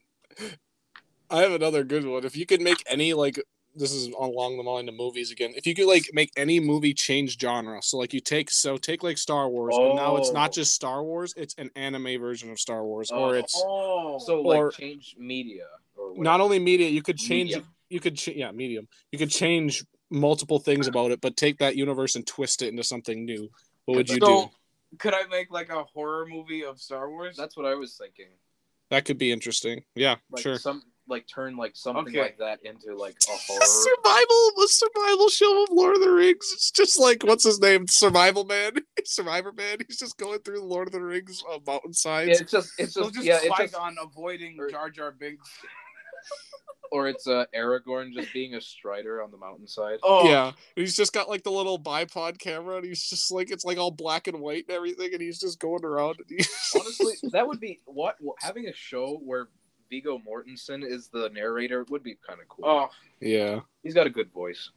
I 1.31 1.43
have 1.43 1.53
another 1.53 1.85
good 1.85 2.05
one. 2.05 2.25
If 2.25 2.37
you 2.37 2.45
could 2.47 2.61
make 2.61 2.83
any 2.89 3.15
like 3.15 3.41
this 3.79 3.93
is 3.93 4.09
along 4.09 4.57
the 4.57 4.63
line 4.63 4.89
of 4.89 4.95
movies 4.95 5.31
again. 5.31 5.53
If 5.57 5.67
you 5.67 5.75
could 5.75 5.87
like 5.87 6.11
make 6.13 6.31
any 6.37 6.61
movie 6.61 6.93
change 6.95 7.39
genre, 7.41 7.81
so 7.83 7.97
like 7.99 8.13
you 8.13 8.21
take 8.21 8.51
so 8.51 8.77
take 8.77 9.03
like 9.03 9.19
Star 9.19 9.49
Wars, 9.49 9.75
and 9.77 9.97
now 9.97 10.17
it's 10.17 10.31
Oh. 10.31 10.33
not 10.33 10.53
just 10.53 10.75
Star 10.75 11.03
Wars; 11.03 11.33
it's 11.37 11.55
an 11.59 11.71
anime 11.77 12.21
version 12.21 12.51
of 12.51 12.59
Star 12.61 12.85
Wars, 12.85 13.11
or 13.11 13.31
Oh. 13.31 13.39
it's 13.39 13.55
oh, 13.65 14.19
so. 14.19 14.43
Or- 14.45 14.67
like 14.67 14.75
change 14.75 15.15
media 15.19 15.67
or 15.97 16.09
whatever. 16.11 16.25
not 16.25 16.41
only 16.41 16.59
media. 16.59 16.89
You 16.89 17.03
could 17.03 17.19
change. 17.19 17.51
Medium. 17.51 17.75
You 17.91 18.01
could 18.01 18.17
ch- 18.17 18.29
yeah, 18.29 18.51
medium. 18.53 18.87
You 19.13 19.19
could 19.19 19.31
change 19.31 19.85
multiple 20.11 20.59
things 20.59 20.87
about 20.87 21.11
it, 21.11 21.21
but 21.21 21.37
take 21.37 21.59
that 21.59 21.77
universe 21.77 22.17
and 22.17 22.27
twist 22.27 22.61
it 22.63 22.69
into 22.69 22.83
something 22.85 23.25
new. 23.25 23.51
What 23.87 23.97
would 23.97 24.11
you 24.11 24.21
do? 24.21 24.51
Could 24.99 25.15
I 25.15 25.25
make 25.27 25.51
like 25.51 25.69
a 25.71 25.85
horror 25.85 26.27
movie 26.27 26.65
of 26.65 26.81
Star 26.81 27.09
Wars? 27.11 27.37
That's 27.37 27.57
what 27.57 27.67
I 27.67 27.75
was 27.75 27.97
thinking. 27.97 28.29
That 28.91 29.05
could 29.05 29.19
be 29.19 29.31
interesting. 29.33 29.85
Yeah, 29.95 30.17
Like 30.31 30.43
sure. 30.43 30.59
some 30.59 30.83
like 31.09 31.27
turn 31.33 31.57
like 31.57 31.75
something 31.75 32.07
Okay. 32.09 32.21
like 32.21 32.39
that 32.39 32.61
into 32.65 32.95
like 32.97 33.17
a 33.29 33.33
A 33.33 33.37
horror. 33.47 33.61
survival, 33.65 34.51
a 34.65 34.69
survival 34.69 35.29
show 35.29 35.63
of 35.65 35.69
Lord 35.71 35.97
of 35.97 36.03
the 36.03 36.11
Rings. 36.11 36.51
It's 36.53 36.71
just 36.71 36.99
like 36.99 37.23
what's 37.25 37.45
his 37.45 37.61
name, 37.61 37.87
Survival 37.87 38.45
Man, 38.45 38.73
Survivor 39.05 39.53
Man. 39.53 39.79
He's 39.87 39.99
just 39.99 40.17
going 40.19 40.41
through 40.41 40.59
the 40.61 40.65
Lord 40.67 40.89
of 40.89 40.93
the 40.93 41.03
Rings 41.03 41.43
uh, 41.51 41.59
Yeah, 41.67 42.21
it's 42.21 42.51
just 42.51 42.73
it's 42.79 42.95
so 42.95 43.03
just, 43.05 43.15
just 43.15 43.27
yeah, 43.27 43.37
it's 43.43 43.47
just 43.47 43.73
Qui-Gon 43.73 43.97
avoiding 44.03 44.57
or- 44.59 44.71
Jar 44.71 44.91
Jar 44.91 45.11
Binks. 45.13 45.49
or 46.91 47.07
it's 47.09 47.27
uh 47.27 47.45
Aragorn 47.55 48.13
just 48.15 48.33
being 48.33 48.55
a 48.55 48.61
strider 48.61 49.23
on 49.23 49.31
the 49.31 49.37
mountainside. 49.37 49.99
Oh, 50.03 50.29
Yeah, 50.29 50.53
he's 50.75 50.97
just 50.97 51.13
got 51.13 51.29
like 51.29 51.43
the 51.43 51.51
little 51.51 51.79
bipod 51.79 52.39
camera, 52.39 52.77
and 52.77 52.85
he's 52.87 53.09
just 53.09 53.31
like 53.31 53.51
it's 53.51 53.65
like 53.65 53.77
all 53.79 53.91
black 53.91 54.27
and 54.27 54.41
white 54.41 54.65
and 54.69 54.77
everything, 54.77 55.13
and 55.13 55.21
he's 55.23 55.39
just 55.39 55.59
going 55.59 55.85
around. 55.85 56.17
And 56.19 56.39
he... 56.41 56.45
Honestly, 56.79 57.15
that 57.33 57.47
would 57.47 57.61
be 57.61 57.81
what 57.85 58.17
having 58.41 58.69
a 58.69 58.73
show 58.73 59.21
where 59.23 59.49
Viggo 59.91 60.19
Mortensen 60.19 60.85
is 60.85 61.09
the 61.09 61.31
narrator 61.31 61.85
would 61.91 62.03
be 62.03 62.17
kind 62.27 62.41
of 62.41 62.49
cool. 62.49 62.65
Oh, 62.67 62.89
yeah, 63.21 63.61
He's 63.83 63.95
got 63.95 64.07
a 64.07 64.11
good 64.11 64.31
voice. 64.33 64.71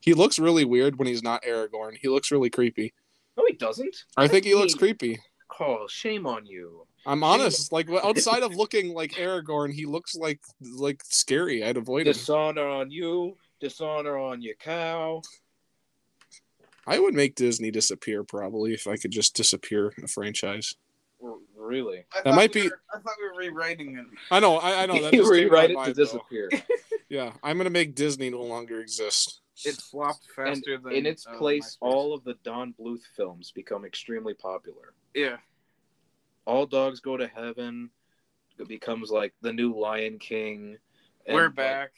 he 0.00 0.14
looks 0.14 0.38
really 0.38 0.64
weird 0.64 0.98
when 0.98 1.08
he's 1.08 1.22
not 1.22 1.42
Aragorn. 1.42 1.96
He 2.00 2.08
looks 2.08 2.30
really 2.30 2.50
creepy. 2.50 2.92
No, 3.36 3.44
he 3.46 3.54
doesn't. 3.54 4.04
I 4.16 4.28
think 4.28 4.44
he 4.44 4.54
looks 4.54 4.74
creepy. 4.74 5.18
Oh, 5.60 5.86
shame 5.88 6.26
on 6.26 6.46
you. 6.46 6.86
I'm 7.06 7.22
honest. 7.22 7.72
Like 7.72 7.88
outside 8.04 8.42
of 8.42 8.54
looking 8.54 8.94
like 8.94 9.12
Aragorn, 9.12 9.72
he 9.72 9.86
looks 9.86 10.14
like 10.14 10.40
like 10.60 11.02
scary. 11.04 11.64
I'd 11.64 11.76
avoid 11.76 12.06
him. 12.06 12.12
Dishonor 12.12 12.66
on 12.66 12.90
you. 12.90 13.36
Dishonor 13.60 14.18
on 14.18 14.42
your 14.42 14.54
cow. 14.56 15.22
I 16.86 16.98
would 16.98 17.14
make 17.14 17.34
Disney 17.34 17.70
disappear 17.70 18.24
probably 18.24 18.74
if 18.74 18.86
I 18.86 18.96
could 18.96 19.10
just 19.10 19.34
disappear 19.34 19.92
a 20.02 20.06
franchise. 20.08 20.74
R- 21.64 21.68
Really? 21.70 21.98
I 21.98 22.02
That 22.16 22.24
thought 22.24 22.34
might 22.36 22.54
we 22.54 22.62
be- 22.62 22.68
were- 22.68 22.80
I 22.92 22.98
thought 22.98 23.14
we 23.20 23.28
were 23.28 23.50
rewriting 23.52 23.96
it. 23.98 24.06
I 24.30 24.40
know, 24.40 24.56
I, 24.58 24.82
I 24.82 24.86
know 24.86 25.00
that. 25.02 25.12
you 25.12 25.20
just 25.22 25.32
rewrite 25.32 25.70
it 25.70 25.74
to 25.84 25.92
though. 25.92 26.04
disappear. 26.04 26.50
Yeah, 27.08 27.32
I'm 27.42 27.56
gonna 27.58 27.70
make 27.70 27.94
Disney 27.94 28.30
no 28.30 28.42
longer 28.42 28.80
exist. 28.80 29.40
It 29.64 29.76
flopped 29.76 30.26
and 30.36 30.48
faster 30.56 30.78
than. 30.78 30.92
in 30.92 31.06
its 31.06 31.26
uh, 31.26 31.36
place, 31.38 31.76
MySpace. 31.76 31.86
all 31.86 32.12
of 32.14 32.24
the 32.24 32.34
Don 32.44 32.74
Bluth 32.78 33.02
films 33.16 33.50
become 33.52 33.84
extremely 33.84 34.34
popular. 34.34 34.92
yeah. 35.14 35.36
All 36.46 36.66
Dogs 36.66 37.00
Go 37.00 37.16
to 37.16 37.26
Heaven 37.26 37.88
it 38.58 38.68
becomes 38.68 39.10
like 39.10 39.32
the 39.40 39.52
new 39.52 39.74
Lion 39.78 40.18
King. 40.18 40.76
and, 41.26 41.34
We're 41.34 41.46
like, 41.46 41.54
back. 41.56 41.90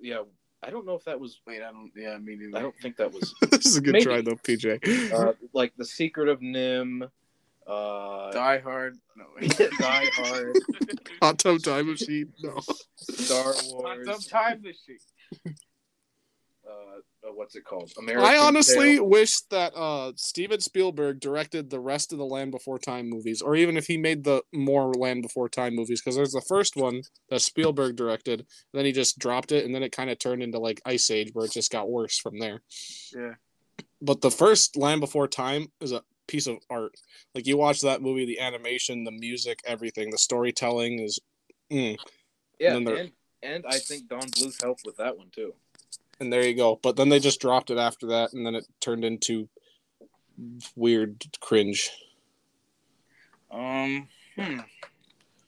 yeah, 0.00 0.22
I 0.62 0.70
don't 0.70 0.86
know 0.86 0.94
if 0.94 1.04
that 1.04 1.20
was. 1.20 1.40
Wait, 1.46 1.62
I 1.62 1.70
don't. 1.70 1.90
Yeah, 1.94 2.16
me 2.18 2.36
neither. 2.36 2.56
I 2.58 2.62
don't 2.62 2.74
think 2.80 2.96
that 2.96 3.12
was 3.12 3.34
this 3.50 3.66
is 3.66 3.76
a 3.76 3.80
good 3.80 3.92
Maybe. 3.92 4.04
try 4.04 4.20
though, 4.22 4.36
PJ. 4.36 5.12
uh, 5.12 5.34
like 5.52 5.72
the 5.76 5.84
Secret 5.84 6.28
of 6.28 6.40
NIMH. 6.40 7.10
Uh, 7.66 8.30
Die 8.32 8.58
Hard. 8.58 8.98
No. 9.16 9.24
Wait. 9.40 9.56
Die 9.78 10.10
Hard. 10.14 10.58
Hot 11.22 11.38
Tub 11.38 11.62
Time 11.62 11.86
Machine. 11.88 12.32
No. 12.42 12.60
Star 12.96 13.44
Wars. 13.44 13.72
Hot 13.72 13.82
Wars. 13.84 14.06
Tub 14.06 14.22
Time 14.30 14.62
Machine. 14.62 15.54
Uh, 16.66 17.28
uh, 17.28 17.32
what's 17.34 17.56
it 17.56 17.64
called? 17.64 17.92
American 17.98 18.24
I 18.24 18.38
honestly 18.38 18.96
Tail. 18.96 19.06
wish 19.06 19.40
that 19.50 19.74
uh, 19.76 20.12
Steven 20.16 20.60
Spielberg 20.60 21.20
directed 21.20 21.68
the 21.68 21.80
rest 21.80 22.12
of 22.12 22.18
the 22.18 22.24
Land 22.24 22.52
Before 22.52 22.78
Time 22.78 23.08
movies, 23.08 23.42
or 23.42 23.54
even 23.54 23.76
if 23.76 23.86
he 23.86 23.98
made 23.98 24.24
the 24.24 24.42
more 24.52 24.92
Land 24.94 25.22
Before 25.22 25.48
Time 25.48 25.74
movies, 25.74 26.00
because 26.00 26.16
there's 26.16 26.32
the 26.32 26.44
first 26.48 26.74
one 26.74 27.02
that 27.28 27.42
Spielberg 27.42 27.96
directed, 27.96 28.40
and 28.40 28.46
then 28.72 28.86
he 28.86 28.92
just 28.92 29.18
dropped 29.18 29.52
it, 29.52 29.66
and 29.66 29.74
then 29.74 29.82
it 29.82 29.92
kind 29.92 30.08
of 30.08 30.18
turned 30.18 30.42
into 30.42 30.58
like 30.58 30.80
Ice 30.86 31.10
Age, 31.10 31.30
where 31.34 31.44
it 31.44 31.52
just 31.52 31.70
got 31.70 31.90
worse 31.90 32.18
from 32.18 32.38
there. 32.38 32.62
Yeah. 33.14 33.34
But 34.00 34.22
the 34.22 34.30
first 34.30 34.76
Land 34.76 35.00
Before 35.02 35.28
Time 35.28 35.66
is 35.82 35.92
a 35.92 36.02
piece 36.26 36.46
of 36.46 36.58
art. 36.70 36.94
Like 37.34 37.46
you 37.46 37.56
watch 37.56 37.80
that 37.82 38.02
movie, 38.02 38.24
the 38.26 38.40
animation, 38.40 39.04
the 39.04 39.10
music, 39.12 39.60
everything, 39.66 40.10
the 40.10 40.18
storytelling 40.18 41.00
is. 41.00 41.18
Mm. 41.70 41.96
Yeah, 42.58 42.76
and 42.76 42.88
and, 42.88 43.12
and 43.42 43.64
I 43.68 43.78
think 43.78 44.08
Don 44.08 44.20
Bluth 44.30 44.62
helped 44.62 44.82
with 44.84 44.96
that 44.98 45.16
one 45.16 45.28
too. 45.34 45.54
and 46.20 46.32
there 46.32 46.46
you 46.46 46.54
go. 46.54 46.78
But 46.82 46.96
then 46.96 47.08
they 47.08 47.18
just 47.18 47.40
dropped 47.40 47.70
it 47.70 47.78
after 47.78 48.06
that, 48.08 48.32
and 48.32 48.46
then 48.46 48.54
it 48.54 48.66
turned 48.80 49.04
into 49.04 49.48
weird 50.76 51.24
cringe. 51.40 51.90
Um. 53.50 54.08
Hmm. 54.38 54.60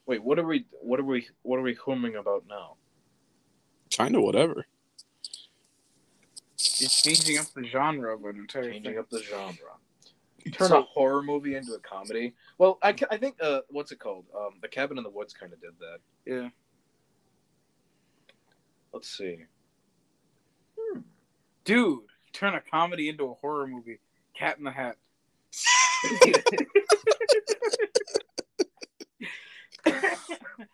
Wait, 0.06 0.22
what 0.22 0.38
are 0.38 0.46
we? 0.46 0.64
What 0.80 1.00
are 1.00 1.04
we? 1.04 1.28
What 1.42 1.58
are 1.58 1.62
we 1.62 1.74
humming 1.74 2.16
about 2.16 2.44
now? 2.48 2.74
Kind 3.96 4.14
of 4.16 4.22
whatever. 4.22 4.66
It's 6.54 7.02
changing 7.02 7.38
up 7.38 7.46
the 7.54 7.64
genre 7.66 8.14
of 8.14 8.24
an 8.24 8.36
entire 8.36 8.64
Changing 8.70 8.92
thing. 8.92 8.98
up 8.98 9.10
the 9.10 9.22
genre. 9.22 9.74
Turn 10.52 10.68
So- 10.68 10.78
a 10.80 10.82
horror 10.82 11.22
movie 11.22 11.54
into 11.54 11.74
a 11.74 11.78
comedy. 11.78 12.34
Well, 12.58 12.78
I, 12.82 12.94
I 13.10 13.16
think 13.16 13.36
uh, 13.42 13.60
what's 13.68 13.92
it 13.92 13.98
called? 13.98 14.26
Um, 14.36 14.54
the 14.62 14.68
Cabin 14.68 14.98
in 14.98 15.04
the 15.04 15.10
Woods 15.10 15.34
kind 15.34 15.52
of 15.52 15.60
did 15.60 15.72
that. 15.80 15.98
Yeah. 16.24 16.48
Let's 18.92 19.08
see. 19.08 19.44
Dude, 21.64 22.00
turn 22.32 22.54
a 22.54 22.60
comedy 22.60 23.08
into 23.08 23.24
a 23.24 23.34
horror 23.34 23.66
movie. 23.66 23.98
Cat 24.34 24.58
in 24.58 24.64
the 24.64 24.70
Hat. 24.70 24.96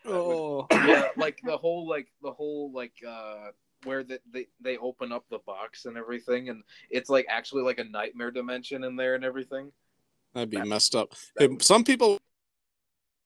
Oh, 0.05 0.67
yeah, 0.71 1.09
like 1.17 1.41
the 1.43 1.57
whole 1.57 1.89
like 1.89 2.09
the 2.23 2.33
whole 2.33 2.71
like 2.73 2.93
uh 3.07 3.51
where 3.85 4.03
the, 4.05 4.21
they 4.33 4.47
they 4.61 4.77
open 4.79 5.13
up 5.13 5.25
the 5.31 5.39
box 5.47 5.87
and 5.87 5.97
everything, 5.97 6.49
and 6.49 6.63
it's 6.91 7.11
like 7.11 7.27
actually 7.29 7.63
like 7.63 7.79
a 7.79 7.85
nightmare 7.85 8.31
dimension 8.31 8.85
in 8.85 8.97
there 8.97 9.15
and 9.15 9.25
everything. 9.25 9.73
that'd 10.35 10.51
be 10.51 10.57
That- 10.59 10.67
messed 10.67 10.95
up. 10.95 11.11
that 11.37 11.39
Hey, 11.39 11.47
would- 11.49 11.63
some 11.63 11.85
people 11.85 12.19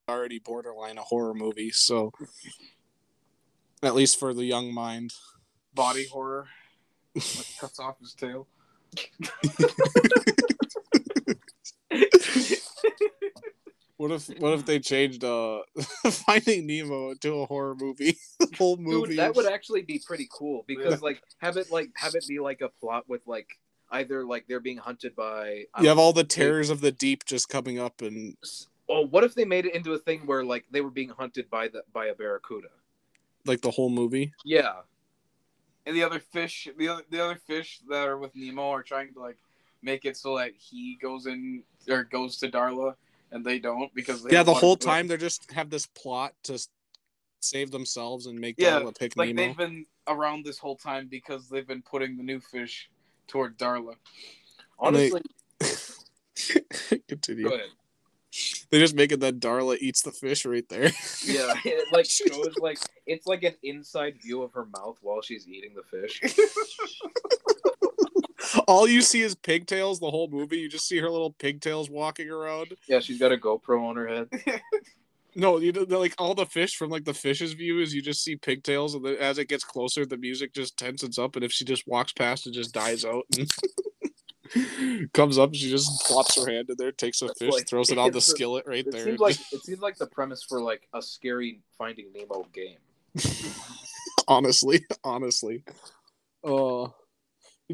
already 0.09 0.39
borderline 0.39 0.97
a 0.97 1.01
horror 1.03 1.33
movie, 1.33 1.71
so 1.71 2.11
at 3.83 3.95
least 3.95 4.19
for 4.19 4.33
the 4.33 4.45
young 4.45 4.73
mind. 4.73 5.13
Body 5.73 6.07
horror. 6.07 6.47
Like 7.15 7.25
cuts 7.59 7.79
off 7.79 7.99
his 7.99 8.13
tail. 8.13 8.47
What 13.97 14.11
if 14.11 14.27
what 14.39 14.53
if 14.53 14.65
they 14.65 14.79
changed 14.79 15.23
uh 15.23 15.61
Finding 16.09 16.67
Nemo 16.67 17.13
to 17.15 17.41
a 17.41 17.45
horror 17.45 17.75
movie? 17.75 18.17
the 18.39 18.55
whole 18.57 18.77
movie. 18.77 19.09
Dude, 19.09 19.19
that 19.19 19.35
would 19.35 19.47
actually 19.47 19.81
be 19.81 20.01
pretty 20.05 20.27
cool 20.31 20.63
because 20.67 21.01
like 21.01 21.21
have 21.39 21.57
it 21.57 21.71
like 21.71 21.91
have 21.95 22.15
it 22.15 22.25
be 22.27 22.39
like 22.39 22.61
a 22.61 22.69
plot 22.69 23.07
with 23.07 23.21
like 23.27 23.47
either 23.91 24.25
like 24.25 24.45
they're 24.47 24.59
being 24.59 24.77
hunted 24.77 25.15
by 25.15 25.63
I 25.73 25.81
you 25.81 25.87
have 25.89 25.97
all 25.97 26.13
the 26.13 26.23
terrors 26.23 26.69
of 26.69 26.81
the 26.81 26.91
deep 26.91 27.25
just 27.25 27.49
coming 27.49 27.79
up 27.79 28.01
and 28.01 28.35
Oh, 28.89 29.05
what 29.05 29.25
if 29.25 29.35
they 29.35 29.43
made 29.43 29.65
it 29.65 29.75
into 29.75 29.93
a 29.93 29.97
thing 29.97 30.21
where 30.25 30.45
like 30.45 30.65
they 30.71 30.79
were 30.79 30.89
being 30.91 31.09
hunted 31.09 31.49
by 31.49 31.67
the 31.67 31.83
by 31.93 32.05
a 32.07 32.15
barracuda? 32.15 32.69
like 33.47 33.61
the 33.61 33.71
whole 33.71 33.89
movie. 33.89 34.33
Yeah. 34.45 34.73
And 35.85 35.95
the 35.95 36.03
other 36.03 36.19
fish, 36.19 36.67
the 36.77 36.89
other 36.89 37.03
the 37.09 37.23
other 37.23 37.35
fish 37.35 37.79
that 37.89 38.07
are 38.07 38.17
with 38.17 38.35
Nemo 38.35 38.69
are 38.69 38.83
trying 38.83 39.13
to 39.13 39.19
like 39.19 39.37
make 39.81 40.05
it 40.05 40.17
so 40.17 40.37
that 40.37 40.51
he 40.57 40.97
goes 41.01 41.25
in 41.25 41.63
or 41.89 42.03
goes 42.03 42.37
to 42.37 42.49
Darla, 42.51 42.95
and 43.31 43.45
they 43.45 43.59
don't 43.59 43.93
because 43.93 44.23
they 44.23 44.31
yeah, 44.31 44.43
the 44.43 44.53
whole 44.53 44.75
to 44.75 44.85
do 44.85 44.89
it. 44.89 44.93
time 44.93 45.07
they 45.07 45.17
just 45.17 45.51
have 45.51 45.69
this 45.69 45.85
plot 45.87 46.33
to 46.43 46.59
save 47.39 47.71
themselves 47.71 48.25
and 48.25 48.39
make 48.39 48.55
Yeah, 48.57 48.79
Darla 48.79 48.97
pick 48.97 49.15
like 49.17 49.33
Nemo. 49.35 49.47
they've 49.49 49.57
been 49.57 49.85
around 50.07 50.45
this 50.45 50.57
whole 50.57 50.75
time 50.77 51.07
because 51.09 51.47
they've 51.49 51.67
been 51.67 51.81
putting 51.83 52.17
the 52.17 52.23
new 52.23 52.39
fish 52.39 52.89
toward 53.27 53.57
Darla. 53.57 53.93
And 54.81 54.95
they- 54.95 55.11
Honestly, 55.11 55.21
Continue. 57.07 57.49
go 57.49 57.55
ahead. 57.55 57.67
They 58.69 58.79
just 58.79 58.93
make 58.95 59.11
it 59.11 59.19
that 59.21 59.39
Darla 59.39 59.77
eats 59.79 60.01
the 60.03 60.11
fish 60.11 60.45
right 60.45 60.67
there. 60.69 60.91
Yeah, 61.25 61.53
it 61.65 61.87
like 61.91 62.05
shows 62.09 62.53
like 62.59 62.77
it's 63.05 63.25
like 63.25 63.43
an 63.43 63.55
inside 63.63 64.15
view 64.21 64.43
of 64.43 64.53
her 64.53 64.65
mouth 64.65 64.97
while 65.01 65.21
she's 65.21 65.47
eating 65.47 65.73
the 65.75 65.83
fish. 65.83 66.21
All 68.67 68.87
you 68.87 69.01
see 69.01 69.21
is 69.21 69.35
pigtails 69.35 69.99
the 69.99 70.09
whole 70.11 70.27
movie. 70.29 70.57
You 70.59 70.69
just 70.69 70.87
see 70.87 70.97
her 70.99 71.09
little 71.09 71.31
pigtails 71.31 71.89
walking 71.89 72.29
around. 72.29 72.73
Yeah, 72.87 72.99
she's 72.99 73.19
got 73.19 73.31
a 73.31 73.37
GoPro 73.37 73.83
on 73.87 73.95
her 73.95 74.07
head. 74.07 74.29
No, 75.39 75.59
you 75.59 75.71
know, 75.71 75.85
they're 75.85 75.99
like 75.99 76.15
all 76.17 76.33
the 76.33 76.47
fish 76.47 76.75
from 76.77 76.89
like 76.89 77.05
the 77.05 77.13
fish's 77.13 77.53
view 77.53 77.79
is 77.79 77.93
you 77.93 78.01
just 78.01 78.23
see 78.23 78.35
pigtails, 78.35 78.95
and 78.95 79.05
then 79.05 79.17
as 79.17 79.37
it 79.37 79.47
gets 79.47 79.63
closer, 79.63 80.03
the 80.03 80.17
music 80.17 80.51
just 80.51 80.77
tenses 80.77 81.19
up, 81.19 81.35
and 81.35 81.45
if 81.45 81.51
she 81.51 81.63
just 81.63 81.87
walks 81.87 82.11
past, 82.11 82.47
it 82.47 82.53
just 82.53 82.73
dies 82.73 83.05
out. 83.05 83.23
And 84.55 85.13
comes 85.13 85.37
up, 85.37 85.53
she 85.53 85.69
just 85.69 86.07
plops 86.07 86.43
her 86.43 86.49
hand 86.51 86.71
in 86.71 86.75
there, 86.79 86.91
takes 86.91 87.21
a 87.21 87.27
That's 87.27 87.37
fish, 87.37 87.53
like- 87.53 87.67
throws 87.67 87.91
it 87.91 87.99
on 87.99 88.09
the 88.13 88.17
a- 88.17 88.21
skillet 88.21 88.65
right 88.65 88.79
It 88.87 88.91
there. 88.91 89.03
seems 89.03 89.19
like 89.19 89.35
it 89.51 89.63
seems 89.63 89.79
like 89.79 89.97
the 89.97 90.07
premise 90.07 90.41
for 90.41 90.59
like 90.59 90.87
a 90.95 91.03
scary 91.03 91.59
Finding 91.77 92.07
Nemo 92.15 92.47
game. 92.51 92.77
honestly, 94.27 94.85
honestly. 95.03 95.63
Oh, 96.43 96.85
you 96.85 97.06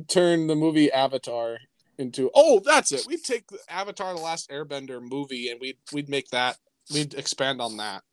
turn 0.01 0.47
the 0.47 0.55
movie 0.55 0.91
Avatar 0.91 1.59
into 1.97 2.31
oh, 2.33 2.61
that's 2.63 2.91
it. 2.91 3.05
We'd 3.07 3.23
take 3.23 3.47
the 3.47 3.59
Avatar: 3.69 4.13
The 4.13 4.21
Last 4.21 4.49
Airbender 4.49 5.01
movie, 5.01 5.49
and 5.49 5.59
we'd 5.59 5.77
we'd 5.91 6.09
make 6.09 6.29
that. 6.29 6.57
We'd 6.93 7.13
expand 7.13 7.61
on 7.61 7.77
that 7.77 8.03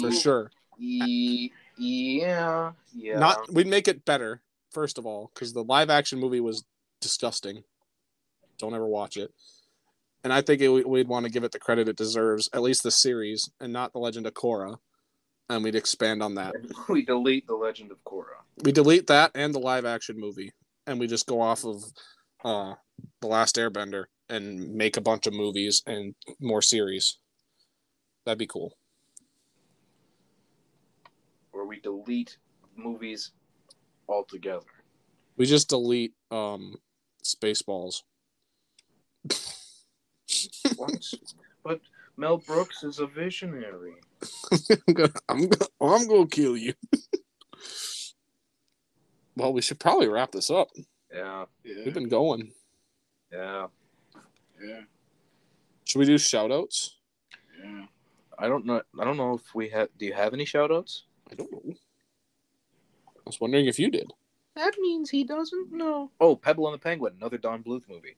for 0.00 0.12
sure. 0.12 0.50
yeah, 0.78 1.48
yeah. 1.78 3.18
Not 3.18 3.52
we'd 3.52 3.66
make 3.66 3.88
it 3.88 4.04
better 4.04 4.42
first 4.70 4.98
of 4.98 5.06
all 5.06 5.30
because 5.34 5.52
the 5.52 5.64
live 5.64 5.90
action 5.90 6.18
movie 6.18 6.40
was 6.40 6.64
disgusting. 7.00 7.64
Don't 8.58 8.74
ever 8.74 8.86
watch 8.86 9.16
it. 9.16 9.32
And 10.24 10.32
I 10.32 10.40
think 10.40 10.60
it, 10.60 10.88
we'd 10.88 11.08
want 11.08 11.26
to 11.26 11.32
give 11.32 11.42
it 11.42 11.50
the 11.50 11.58
credit 11.58 11.88
it 11.88 11.96
deserves, 11.96 12.48
at 12.52 12.62
least 12.62 12.84
the 12.84 12.92
series, 12.92 13.50
and 13.60 13.72
not 13.72 13.92
the 13.92 13.98
Legend 13.98 14.24
of 14.26 14.34
Korra. 14.34 14.76
And 15.48 15.64
we'd 15.64 15.74
expand 15.74 16.22
on 16.22 16.36
that. 16.36 16.54
we 16.88 17.04
delete 17.04 17.48
the 17.48 17.56
Legend 17.56 17.90
of 17.90 18.04
Korra. 18.04 18.42
we 18.62 18.70
delete 18.70 19.08
that 19.08 19.32
and 19.34 19.52
the 19.52 19.58
live 19.58 19.84
action 19.84 20.18
movie 20.18 20.52
and 20.86 20.98
we 20.98 21.06
just 21.06 21.26
go 21.26 21.40
off 21.40 21.64
of 21.64 21.82
uh 22.44 22.74
the 23.20 23.26
last 23.26 23.56
airbender 23.56 24.04
and 24.28 24.74
make 24.74 24.96
a 24.96 25.00
bunch 25.00 25.26
of 25.26 25.34
movies 25.34 25.82
and 25.86 26.14
more 26.40 26.62
series 26.62 27.18
that'd 28.24 28.38
be 28.38 28.46
cool 28.46 28.72
where 31.52 31.64
we 31.64 31.80
delete 31.80 32.36
movies 32.76 33.32
altogether. 34.08 34.66
we 35.36 35.46
just 35.46 35.68
delete 35.68 36.12
um 36.30 36.74
spaceballs 37.24 38.02
What? 40.76 40.92
but 41.62 41.80
Mel 42.16 42.38
Brooks 42.38 42.82
is 42.82 42.98
a 42.98 43.06
visionary. 43.06 43.94
i'm 44.88 44.94
gonna 44.94 45.12
i'm 45.28 45.48
gonna, 45.48 45.66
I'm 45.80 46.06
gonna 46.08 46.26
kill 46.26 46.56
you 46.56 46.74
well 49.36 49.52
we 49.52 49.60
should 49.62 49.78
probably 49.80 50.08
wrap 50.08 50.32
this 50.32 50.50
up 50.50 50.68
Yeah, 51.12 51.44
Yeah, 51.64 51.84
we've 51.84 51.94
been 51.94 52.08
going 52.08 52.52
yeah. 53.32 53.66
yeah, 54.62 54.80
should 55.84 55.98
we 55.98 56.06
do 56.06 56.18
shout 56.18 56.52
outs 56.52 56.96
yeah. 57.62 57.86
I 58.38 58.48
don't 58.48 58.66
know. 58.66 58.82
I 58.98 59.04
don't 59.04 59.18
know 59.18 59.34
if 59.34 59.54
we 59.54 59.68
have. 59.68 59.88
Do 59.98 60.06
you 60.06 60.14
have 60.14 60.32
any 60.34 60.44
shoutouts? 60.44 61.02
i 61.30 61.34
don't 61.36 61.52
know 61.52 61.62
i 61.68 63.20
was 63.24 63.40
wondering 63.40 63.66
if 63.66 63.78
you 63.78 63.88
did 63.90 64.10
That 64.56 64.74
means 64.78 65.10
he 65.10 65.22
doesn't 65.24 65.72
know. 65.72 66.10
Oh, 66.20 66.34
Pebble 66.36 66.66
and 66.66 66.74
the 66.74 66.78
Penguin, 66.82 67.14
another 67.16 67.38
Don 67.38 67.62
Bluth 67.62 67.88
movie. 67.88 68.16